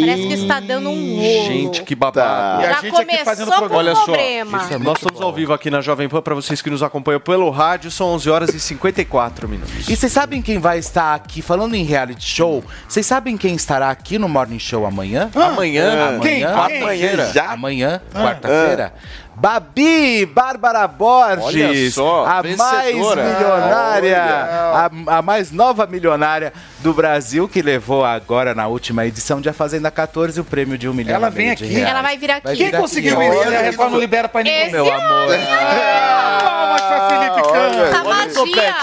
Parece 0.00 0.26
que 0.26 0.34
está 0.34 0.60
dando 0.60 0.90
um 0.90 1.16
rolo. 1.16 1.44
Gente, 1.46 1.82
que 1.82 1.94
babado. 1.94 2.62
E 2.62 2.66
a 2.66 2.72
Já 2.72 2.80
gente 2.80 3.00
aqui 3.00 3.24
fazendo 3.24 3.46
começou 3.46 3.68
com 3.68 3.74
Olha 3.74 3.94
só, 3.94 4.04
problema. 4.04 4.58
Isso 4.58 4.74
é 4.74 4.78
nós 4.78 4.98
estamos 4.98 5.20
ao 5.20 5.32
vivo 5.32 5.52
aqui 5.52 5.70
na 5.70 5.80
Jovem 5.80 6.08
Pan 6.08 6.20
para 6.20 6.34
vocês 6.34 6.60
que 6.60 6.70
nos 6.70 6.82
acompanham 6.82 7.20
pelo 7.20 7.48
rádio. 7.50 7.90
São 7.90 8.08
11 8.08 8.30
horas 8.30 8.54
e 8.54 8.60
54 8.60 9.48
minutos. 9.48 9.88
E 9.88 9.96
vocês 9.96 10.12
sabem 10.12 10.42
quem 10.42 10.58
vai 10.58 10.78
estar 10.78 11.14
aqui, 11.14 11.40
falando 11.42 11.74
em 11.74 11.84
reality 11.84 12.24
show, 12.26 12.62
vocês 12.86 13.06
sabem 13.06 13.36
quem 13.36 13.54
estará 13.54 13.90
aqui 13.90 14.18
no 14.18 14.28
Morning 14.28 14.58
Show 14.58 14.84
amanhã? 14.86 15.30
Amanhã? 15.34 16.08
Amanhã, 16.08 16.20
Quem? 16.20 16.42
quarta-feira. 16.42 17.24
Quem? 17.24 17.32
Já? 17.34 17.52
Amanhã, 17.52 18.02
quarta-feira. 18.12 18.92
Babi 19.40 20.26
Bárbara 20.26 20.86
Borges, 20.86 21.42
Olha 21.64 21.90
só, 21.90 22.26
a 22.26 22.42
mais 22.58 22.94
milionária, 22.94 24.22
a, 24.22 24.90
a 25.16 25.22
mais 25.22 25.50
nova 25.50 25.86
milionária 25.86 26.52
do 26.80 26.92
Brasil, 26.92 27.48
que 27.48 27.62
levou 27.62 28.04
agora 28.04 28.54
na 28.54 28.66
última 28.66 29.06
edição 29.06 29.40
de 29.40 29.48
A 29.48 29.54
Fazenda 29.54 29.90
14 29.90 30.38
o 30.38 30.44
prêmio 30.44 30.76
de 30.76 30.86
um 30.86 30.92
milhão 30.92 31.14
Ela 31.16 31.30
vem 31.30 31.50
aqui. 31.50 31.64
reais. 31.64 31.88
Ela 31.90 32.02
vai 32.02 32.18
vir 32.18 32.30
aqui. 32.30 32.54
Quem 32.54 32.70
vir 32.70 32.76
conseguiu 32.76 33.18
aqui, 33.18 33.30
isso? 33.30 33.38
olha 33.38 33.58
A 33.60 33.62
Record 33.62 33.92
não 33.92 33.98
libera 33.98 34.28
pra 34.28 34.42
ninguém. 34.42 34.62
Esse 34.64 34.72
Meu 34.72 34.92
amor. 34.92 35.34
Palmas 35.34 36.82
pra 36.82 37.08
Felipe 37.08 37.48
Cano. 37.48 37.90
Tá 37.90 38.04
magia. 38.04 38.74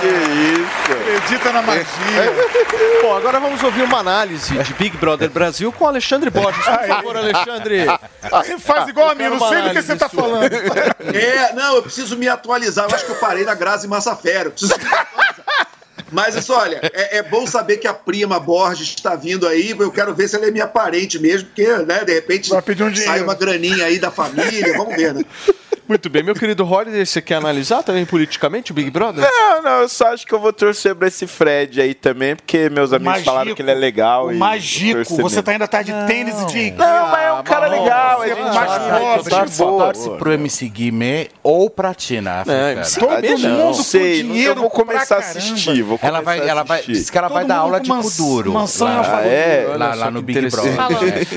Que 0.00 0.06
isso? 0.60 0.92
Acredita 0.92 1.52
na 1.52 1.62
magia. 1.62 1.84
Bom, 3.02 3.16
agora 3.16 3.40
vamos 3.40 3.62
ouvir 3.62 3.82
uma 3.82 3.98
análise 3.98 4.56
de 4.56 4.74
Big 4.74 4.96
Brother 4.96 5.30
Brasil 5.30 5.72
com 5.72 5.86
Alexandre 5.86 6.30
Borges. 6.30 6.64
Por 6.64 6.86
favor, 6.86 7.16
Alexandre. 7.16 7.86
Faz 8.60 8.88
igual 8.88 9.10
a 9.10 9.14
mim, 9.14 9.24
não 9.28 9.38
sei 9.54 9.62
do 9.62 9.74
que 9.74 9.82
você 9.82 9.96
tá 9.96 10.08
sua. 10.08 10.22
falando. 10.22 10.52
É, 11.14 11.52
não, 11.52 11.76
eu 11.76 11.82
preciso 11.82 12.16
me 12.16 12.26
atualizar. 12.28 12.88
Eu 12.88 12.94
acho 12.94 13.04
que 13.04 13.12
eu 13.12 13.16
parei 13.16 13.44
na 13.44 13.54
Grazi 13.54 13.86
Massafera. 13.86 14.48
Eu 14.48 14.52
preciso 14.52 14.76
me 14.76 14.84
atualizar. 14.84 15.68
Mas 16.10 16.34
isso, 16.34 16.52
olha, 16.52 16.80
é, 16.92 17.18
é 17.18 17.22
bom 17.22 17.46
saber 17.46 17.78
que 17.78 17.86
a 17.88 17.94
prima 17.94 18.38
Borges 18.38 18.88
está 18.88 19.14
vindo 19.14 19.46
aí. 19.46 19.70
Eu 19.70 19.90
quero 19.90 20.14
ver 20.14 20.28
se 20.28 20.36
ela 20.36 20.46
é 20.46 20.50
minha 20.50 20.66
parente 20.66 21.18
mesmo, 21.18 21.48
porque, 21.48 21.66
né, 21.66 22.04
de 22.04 22.14
repente 22.14 22.50
um 22.54 22.96
sai 22.96 23.20
uma 23.20 23.34
graninha 23.34 23.86
aí 23.86 23.98
da 23.98 24.10
família. 24.10 24.76
Vamos 24.76 24.94
ver, 24.96 25.14
né? 25.14 25.24
Muito 25.86 26.08
bem, 26.08 26.22
meu 26.22 26.34
querido 26.34 26.64
Holiday, 26.64 27.04
você 27.04 27.20
quer 27.20 27.34
analisar 27.34 27.82
também 27.82 28.06
politicamente 28.06 28.72
o 28.72 28.74
Big 28.74 28.90
Brother? 28.90 29.22
Não, 29.30 29.62
não, 29.62 29.80
eu 29.82 29.88
só 29.88 30.14
acho 30.14 30.26
que 30.26 30.32
eu 30.34 30.40
vou 30.40 30.50
torcer 30.50 30.94
pra 30.94 31.08
esse 31.08 31.26
Fred 31.26 31.78
aí 31.78 31.92
também, 31.92 32.34
porque 32.34 32.70
meus 32.70 32.90
amigos 32.92 33.12
Magico. 33.12 33.26
falaram 33.30 33.54
que 33.54 33.60
ele 33.60 33.70
é 33.70 33.74
legal. 33.74 34.26
O 34.28 34.32
e 34.32 34.36
Magico, 34.36 35.16
você 35.16 35.42
tá 35.42 35.52
ainda 35.52 35.68
tá 35.68 35.82
de 35.82 35.92
tênis 36.06 36.40
e 36.40 36.46
de... 36.46 36.70
Não, 36.70 37.08
mas 37.10 37.22
é 37.26 37.32
um 37.34 37.42
cara 37.42 37.66
legal. 37.66 38.24
é 38.24 38.28
gente 38.28 38.40
mais 38.54 39.56
torce 39.58 40.10
pro 40.10 40.32
MC 40.32 40.68
Guimê 40.70 41.28
ou 41.42 41.68
pra 41.68 41.92
Tina 41.92 42.40
africana. 42.40 42.72
MC 42.72 43.00
Todo 43.00 43.10
mundo 43.10 43.38
não. 43.58 43.66
com 43.66 43.74
sei, 43.74 44.22
dinheiro 44.22 44.50
eu 44.52 44.60
vou 44.62 44.70
começar 44.70 45.16
a 45.16 45.18
assistir. 45.18 45.82
Vou 45.82 45.98
Ela 46.00 46.22
vai, 46.22 46.36
começar 46.38 46.50
ela 46.50 46.62
vai, 46.62 46.82
diz 46.82 47.10
que 47.10 47.18
ela 47.18 47.28
vai 47.28 47.44
dar 47.44 47.56
aula 47.58 47.78
de 47.80 47.90
mans- 47.90 48.16
Kuduro. 48.16 48.52
mansão 48.54 48.88
em 48.88 48.96
lá, 48.96 49.22
é? 49.26 49.66
lá, 49.76 49.94
lá 49.94 50.10
no 50.10 50.22
Big. 50.22 50.48
Brother. 50.48 50.72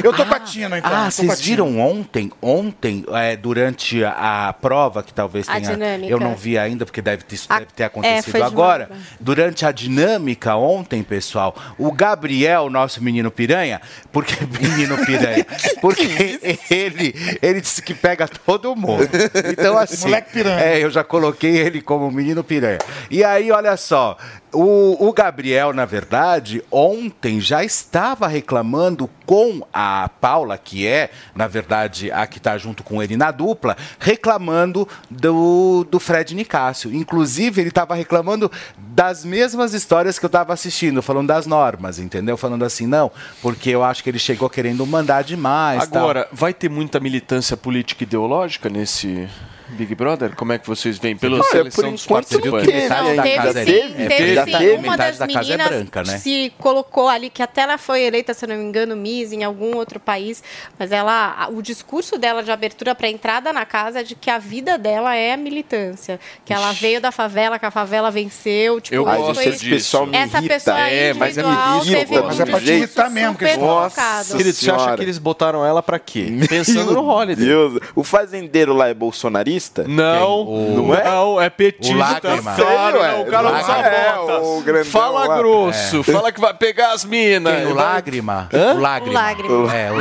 Eu 0.02 0.12
tô 0.12 0.18
com 0.18 0.22
a 0.24 0.26
platina, 0.26 0.78
então. 0.78 0.90
Ah, 0.94 1.12
vocês 1.12 1.42
viram 1.42 1.78
ontem, 1.80 2.32
ontem, 2.42 3.04
é, 3.12 3.36
durante 3.36 4.04
a, 4.06 4.37
a 4.50 4.54
prova, 4.54 5.02
que 5.02 5.14
talvez 5.14 5.48
A 5.50 5.54
tenha. 5.56 5.72
dinâmica. 5.72 6.12
Eu 6.12 6.20
não 6.20 6.36
vi 6.36 6.58
ainda, 6.58 6.86
porque 6.86 7.02
deve 7.02 7.24
ter, 7.24 7.36
isso 7.36 7.48
A- 7.50 7.60
deve 7.60 7.72
ter 7.74 7.84
é, 7.84 7.86
acontecido 7.88 8.34
de 8.36 8.42
agora. 8.44 8.84
madrugada. 8.90 9.08
Durante 9.20 9.66
a 9.66 9.72
dinâmica 9.72 10.56
ontem, 10.56 11.02
pessoal, 11.04 11.56
o 11.78 11.92
Gabriel, 11.92 12.70
nosso 12.70 13.04
menino 13.04 13.32
piranha, 13.32 13.82
porque 14.12 14.34
menino 14.62 14.98
piranha, 15.06 15.46
porque 15.82 16.40
ele, 16.70 17.16
ele 17.42 17.62
disse 17.62 17.82
que 17.82 17.94
pega 17.94 18.28
todo 18.28 18.76
mundo. 18.76 19.10
Então, 19.52 19.76
assim. 19.80 20.06
Moleque 20.08 20.32
piranha. 20.34 20.60
É, 20.64 20.84
eu 20.84 20.90
já 20.90 21.04
coloquei 21.04 21.58
ele 21.58 21.82
como 21.82 22.10
menino 22.12 22.44
piranha. 22.44 22.80
E 23.10 23.24
aí, 23.24 23.52
olha 23.52 23.76
só, 23.78 24.18
o, 24.60 25.08
o 25.08 25.14
Gabriel, 25.14 25.72
na 25.72 25.86
verdade, 25.86 26.64
ontem 26.72 27.40
já 27.40 27.64
estava 27.64 28.28
reclamando 28.28 29.08
com 29.24 29.62
a 29.72 30.10
Paula, 30.20 30.58
que 30.58 30.88
é, 30.88 31.12
na 31.36 31.46
verdade, 31.46 32.12
a 32.12 32.26
que 32.26 32.40
está 32.40 32.58
junto 32.58 32.84
com 32.84 33.04
ele 33.04 33.16
na 33.16 33.30
dupla, 33.30 33.78
reclamando 34.00 34.88
do, 35.12 35.86
do 35.92 36.00
Fred 36.00 36.34
Nicásio. 36.34 36.92
Inclusive, 36.92 37.62
ele 37.62 37.70
estava 37.70 37.94
reclamando 37.94 38.52
das 38.80 39.24
mesmas 39.24 39.76
histórias 39.76 40.18
que 40.18 40.26
eu 40.26 40.28
estava 40.30 40.54
assistindo, 40.54 41.04
falando 41.04 41.28
das 41.28 41.46
normas, 41.46 42.00
entendeu? 42.00 42.36
Falando 42.36 42.66
assim, 42.66 42.88
não, 42.88 43.12
porque 43.44 43.70
eu 43.70 43.84
acho 43.84 44.04
que 44.04 44.10
ele 44.10 44.18
chegou 44.18 44.50
querendo 44.50 44.84
mandar 44.88 45.24
demais. 45.24 45.88
tal. 45.88 46.02
Agora, 46.02 46.28
vai 46.32 46.52
ter 46.52 46.68
muita 46.70 47.00
militância 47.00 47.56
política 47.56 48.04
e 48.04 48.08
ideológica 48.08 48.70
nesse 48.70 49.30
Big 49.70 49.94
Brother? 49.96 50.36
Como 50.36 50.54
é 50.54 50.58
que 50.58 50.66
vocês 50.68 50.98
veem? 50.98 51.18
Pela 51.18 51.36
Olha, 51.38 51.44
seleção 51.44 51.84
por 51.84 51.92
dos 51.92 52.04
enquanto 52.06 52.32
não 52.32 52.40
participantes. 52.42 52.68
teve 52.68 52.90
Não, 52.90 53.16
da 53.16 53.24
teve 53.24 53.36
casa 53.36 53.60
é 53.60 53.66
sim, 53.66 53.72
dele. 53.72 53.94
teve 54.08 54.14
É, 54.14 54.46
sim. 54.46 54.52
metade 54.52 54.70
Uma 54.88 54.98
da 54.98 55.06
das 55.10 55.18
casa 55.18 55.24
é 55.24 55.28
meninas 55.58 55.68
branca, 55.68 56.04
né? 56.04 56.18
se 56.20 56.54
colocou 56.58 57.08
ali, 57.10 57.30
que 57.30 57.44
até 57.44 57.62
ela 57.62 57.78
foi 57.78 58.02
eleita, 58.04 58.34
se 58.34 58.46
eu 58.46 58.50
não 58.50 58.56
me 58.56 58.64
engano, 58.64 58.96
Miss 58.96 59.32
em 59.34 59.44
algum 59.44 59.76
outro 59.76 60.00
país, 60.00 60.42
mas 60.80 60.92
ela, 60.92 61.50
o 61.52 61.62
discurso 61.62 62.18
dela 62.18 62.42
de 62.44 62.52
abertura 62.52 62.96
para 62.96 63.10
entrada 63.10 63.52
na 63.52 63.66
casa 63.66 64.00
é 64.00 64.04
de 64.04 64.16
que 64.16 64.30
a 64.30 64.38
vida 64.38 64.78
dela 64.78 65.16
é 65.16 65.34
a 65.34 65.38
militância, 65.38 66.20
que 66.46 66.54
ela 66.54 66.72
veio 66.72 67.02
da 67.02 67.12
favela, 67.12 67.60
que 67.60 67.66
a 67.66 67.72
favela 67.72 68.10
venceu, 68.10 68.80
tipo, 68.80 68.96
Eu 68.96 69.04
gosto 69.04 69.36
foi- 69.36 69.52
disso. 69.52 69.66
pessoal 69.70 70.06
me 70.06 70.16
essa 70.18 70.38
irrita. 70.38 70.54
pessoa 70.54 70.78
É, 70.80 71.14
mas 71.14 71.38
é 71.38 71.42
irrita, 71.42 71.98
teve 72.00 72.20
um 72.20 72.26
mas 72.26 72.40
é 72.40 72.46
pra 72.46 72.60
te 72.60 72.72
irritar 72.72 73.10
mesmo, 73.10 73.36
que 73.36 73.48
super 73.48 74.40
eles- 74.40 74.58
você 74.58 74.72
acha 74.72 74.96
que 74.96 75.02
eles 75.02 75.18
botaram 75.18 75.66
ela 75.66 75.84
pra 75.84 76.00
quê? 76.00 76.28
Pensando 76.50 76.94
no 76.94 77.04
Holiday. 77.06 77.46
Deus. 77.46 77.80
O 77.96 78.04
fazendeiro 78.04 78.74
lá 78.74 78.88
é 78.88 78.94
bolsonarista? 78.94 79.57
Não, 79.88 80.46
Não 80.46 80.96
é? 80.96 81.04
não, 81.04 81.42
é 81.42 81.50
petista. 81.50 81.94
O 81.94 81.98
Lágrima. 81.98 82.56
Claro, 82.56 83.00
Sério, 83.00 83.00
não, 83.18 83.24
o 83.24 83.28
é? 83.28 83.30
cara 83.32 83.48
O 83.48 83.56
usa 83.58 83.68
Lágrima. 83.68 83.96
É, 83.98 84.40
o 84.40 84.62
grandão 84.62 84.92
fala 84.92 85.28
lá. 85.28 85.38
grosso, 85.38 86.04
fala 86.04 86.32
que 86.32 86.40
vai 86.40 86.54
pegar 86.54 86.94
as 86.94 87.04
minas. 87.06 87.62
O 87.70 87.74
Vai- 87.74 87.86
Lágrima? 87.86 88.50
O 88.54 88.80
Lágrima. 88.80 89.12
O 89.12 89.14
Lágrima. 89.14 89.74
É, 89.76 89.92
o 89.92 89.96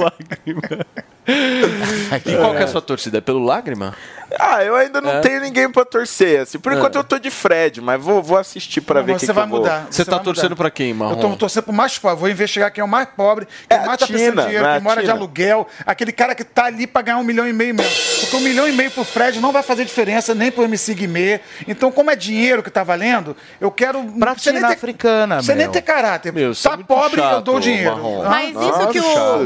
Lágrima. 0.00 0.62
E 2.26 2.36
qual 2.36 2.50
que 2.52 2.58
é 2.58 2.64
a 2.64 2.68
sua 2.68 2.82
torcida? 2.82 3.18
É 3.18 3.20
pelo 3.20 3.44
Lágrima? 3.44 3.94
Ah, 4.38 4.64
eu 4.64 4.74
ainda 4.76 5.00
não 5.00 5.10
É? 5.10 5.20
tenho 5.20 5.40
ninguém 5.40 5.70
pra 5.70 5.84
torcer. 5.84 6.40
Assim. 6.40 6.58
Por 6.58 6.72
É. 6.72 6.76
enquanto 6.76 6.96
eu 6.96 7.04
tô 7.04 7.18
de 7.18 7.30
Fred, 7.30 7.80
mas 7.80 8.02
vou, 8.02 8.22
vou 8.22 8.38
assistir 8.38 8.80
pra 8.80 9.00
Não, 9.00 9.06
ver 9.06 9.18
você 9.18 9.26
quem 9.26 9.34
vai 9.34 9.44
que 9.44 9.48
eu 9.48 9.50
vou. 9.56 9.60
mudar. 9.60 9.86
Você 9.90 10.04
tá 10.04 10.16
vai 10.16 10.24
torcendo 10.24 10.50
mudar. 10.50 10.56
pra 10.56 10.70
quem, 10.70 10.90
Eu 10.90 10.94
Marrom? 10.96 11.16
tô 11.20 11.36
torcendo 11.36 11.64
pro 11.64 11.72
mais 11.72 11.98
pobre. 11.98 12.18
Vou 12.20 12.28
investigar 12.30 12.70
quem 12.72 12.80
é 12.82 12.84
o 12.84 12.88
mais 12.88 13.08
pobre, 13.16 13.46
quem 13.68 13.78
É 13.78 13.80
a 13.82 13.86
mais 13.86 13.98
tá 13.98 14.06
precisando 14.06 14.36
de 14.36 14.42
dinheiro, 14.44 14.64
não 14.64 14.70
é 14.70 14.74
quem 14.74 14.80
a 14.80 14.84
mora 14.84 15.02
de 15.02 15.10
aluguel, 15.10 15.66
aquele 15.86 16.12
cara 16.12 16.34
que 16.34 16.44
tá 16.44 16.64
ali 16.66 16.86
pra 16.86 17.02
ganhar 17.02 17.18
um 17.18 17.24
milhão 17.24 17.46
e 17.48 17.52
meio 17.52 17.74
mesmo. 17.74 17.92
Porque 18.20 18.36
um 18.36 18.40
milhão 18.40 18.68
e 18.68 18.72
meio 18.72 18.90
pro 18.90 19.04
Fred 19.04 19.40
não 19.40 19.52
vai 19.52 19.62
fazer 19.62 19.84
diferença 19.84 20.34
nem 20.34 20.50
pro 20.50 20.64
MC 20.64 20.94
Guimê. 20.94 21.40
Então, 21.66 21.90
como 21.92 22.10
é 22.10 22.16
dinheiro 22.16 22.62
que 22.62 22.70
tá 22.70 22.82
valendo, 22.82 23.36
eu 23.60 23.70
quero. 23.70 24.02
Pra 24.02 24.26
não 24.28 24.34
precisa 24.34 24.54
Tina 24.56 24.68
africana, 24.68 25.42
Você 25.42 25.54
nem 25.54 25.68
ter 25.68 25.82
caráter. 25.82 26.32
Meu, 26.32 26.54
você 26.54 26.66
é 26.66 26.70
tá 26.70 26.76
muito 26.76 26.86
pobre, 26.86 27.20
eu 27.20 27.24
chato, 27.24 27.44
dou 27.44 27.56
o 27.56 27.60
dinheiro. 27.60 27.90
Marrom. 27.96 28.22
Ah, 28.24 28.28
Mas 28.30 28.48
isso 28.50 28.58
Nossa, 28.58 28.86
que 28.88 29.00
o, 29.00 29.04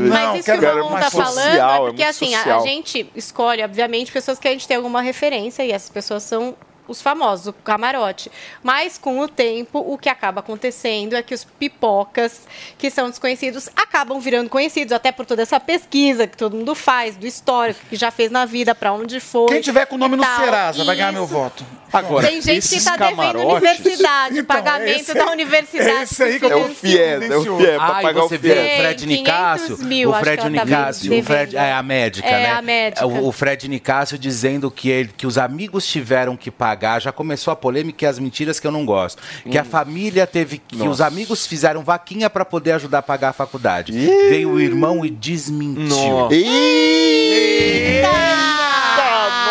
mas 0.09 0.39
isso 0.41 0.53
que 0.53 0.59
o 0.59 0.63
Marrom 0.63 1.01
tá 1.01 1.11
falando 1.11 1.39
é 1.49 1.59
é 1.59 1.79
porque 1.79 2.03
assim, 2.03 2.35
a 2.35 2.59
gente 2.61 3.11
escolhe, 3.15 3.63
obviamente, 3.63 4.11
pessoas 4.13 4.39
que 4.39 4.47
a 4.49 4.51
gente 4.51 4.67
tem 4.67 4.76
alguma 4.77 5.01
referência 5.01 5.65
e 5.65 5.73
essas 5.73 5.91
pessoas 5.91 6.23
são 6.23 6.55
os 6.89 7.03
famosos, 7.03 7.49
o 7.49 7.53
camarote. 7.53 8.31
Mas 8.63 8.97
com 8.99 9.21
o 9.21 9.29
tempo, 9.29 9.79
o 9.79 9.97
que 9.99 10.09
acaba 10.09 10.41
acontecendo 10.41 11.15
é 11.15 11.23
que 11.23 11.35
os 11.35 11.45
pipocas 11.45 12.43
que 12.79 12.91
são 12.91 13.09
desconhecidos 13.11 13.69
acabam 13.77 14.21
virando 14.21 14.49
conhecidos, 14.51 14.93
até 14.93 15.13
por 15.13 15.27
toda 15.27 15.43
essa 15.43 15.59
pesquisa 15.61 16.27
que 16.27 16.37
todo 16.37 16.57
mundo 16.57 16.75
faz, 16.75 17.17
do 17.17 17.27
histórico 17.27 17.81
que 17.89 17.97
já 17.97 18.11
fez 18.11 18.31
na 18.31 18.45
vida, 18.45 18.75
pra 18.75 18.93
onde 18.93 19.21
foi. 19.21 19.49
Quem 19.49 19.61
tiver 19.61 19.87
com 19.87 19.95
o 19.97 19.99
nome 19.99 20.17
no. 20.17 20.25
Serasa 20.25 20.85
vai 20.85 20.97
ganhar 20.97 21.13
meu 21.13 21.27
voto. 21.27 21.65
Agora, 21.93 22.27
Tem 22.27 22.43
gente 22.43 22.69
que 22.69 22.75
está 22.75 22.97
devendo 22.97 23.17
camarotes... 23.17 23.53
universidade, 23.53 24.39
Então, 24.41 24.45
pagamento 24.57 25.01
esse- 25.01 25.15
da 25.15 25.31
universidade. 25.31 25.89
é 25.91 26.03
esse 26.03 26.23
aí 26.23 26.39
que 26.39 26.45
eu 26.45 26.51
É 26.51 26.57
o 26.57 26.69
FIES, 26.75 27.31
é 27.31 27.37
o 27.37 27.43
FIES, 27.57 27.77
pra 27.77 28.01
e 28.01 28.03
pagar 28.03 28.25
o 28.25 28.29
você 28.29 28.37
vê 28.37 28.49
FIES. 28.51 28.59
o 28.59 28.77
Fred 28.77 28.99
Tem 29.07 29.09
500 29.09 29.19
Nicásio, 29.19 29.79
mil, 29.87 30.11
o 30.11 30.15
Fred 30.15 30.43
tá 30.43 30.49
Nicásio, 30.51 31.19
o 31.19 31.23
Fred, 31.23 31.57
é 31.57 31.73
a 31.73 31.83
médica, 31.85 32.29
É, 32.29 32.43
né? 32.43 32.51
a 32.53 32.61
médica. 32.61 33.07
O, 33.07 33.29
o 33.29 33.33
Fred 33.33 33.69
Nicásio 33.69 34.19
dizendo 34.19 34.69
que, 34.71 34.91
ele, 34.91 35.11
que 35.17 35.27
os 35.27 35.39
amigos 35.39 35.87
tiveram 35.87 36.37
que 36.37 36.51
pagar, 36.51 36.76
já 37.01 37.13
começou 37.13 37.53
a 37.53 37.57
polêmica 37.57 38.05
e 38.05 38.09
as 38.09 38.19
mentiras 38.19 38.59
que 38.61 38.67
eu 38.67 38.71
não 38.73 38.85
gosto. 38.87 39.23
Que 39.51 39.59
a 39.59 39.65
família 39.65 40.27
teve 40.27 40.59
que, 40.59 40.77
os 40.77 40.85
Nossa. 40.85 41.07
amigos 41.07 41.47
fizeram 41.47 41.83
vaquinha 41.83 42.29
pra 42.31 42.45
poder 42.45 42.73
ajudar 42.73 42.99
a 42.99 43.03
pagar 43.03 43.29
a 43.31 43.33
faculdade. 43.33 43.93
Veio 43.93 44.51
o 44.51 44.61
irmão 44.61 45.05
e 45.05 45.11
desmentiu. 45.11 45.87
Nossa. 45.87 46.35
Eita, 46.35 48.09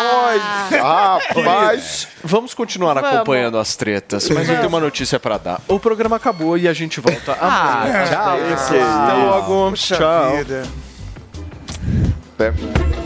nós! 0.02 0.42
Rapaz! 0.82 2.08
Vamos 2.22 2.54
continuar 2.54 2.94
Vamos. 2.94 3.10
acompanhando 3.10 3.58
as 3.58 3.76
tretas, 3.76 4.28
mas 4.30 4.48
eu 4.48 4.56
tenho 4.56 4.68
uma 4.68 4.80
notícia 4.80 5.18
pra 5.20 5.38
dar. 5.38 5.60
O 5.68 5.78
programa 5.78 6.16
acabou 6.16 6.56
e 6.58 6.66
a 6.68 6.72
gente 6.72 7.00
volta 7.00 7.36
Ah, 7.40 7.82
amanhã. 7.82 8.04
tchau. 8.06 9.70
Puxa 9.70 9.96
Tchau. 9.96 10.36
vida. 10.36 10.66
A 12.38 12.44
opinião 12.48 13.05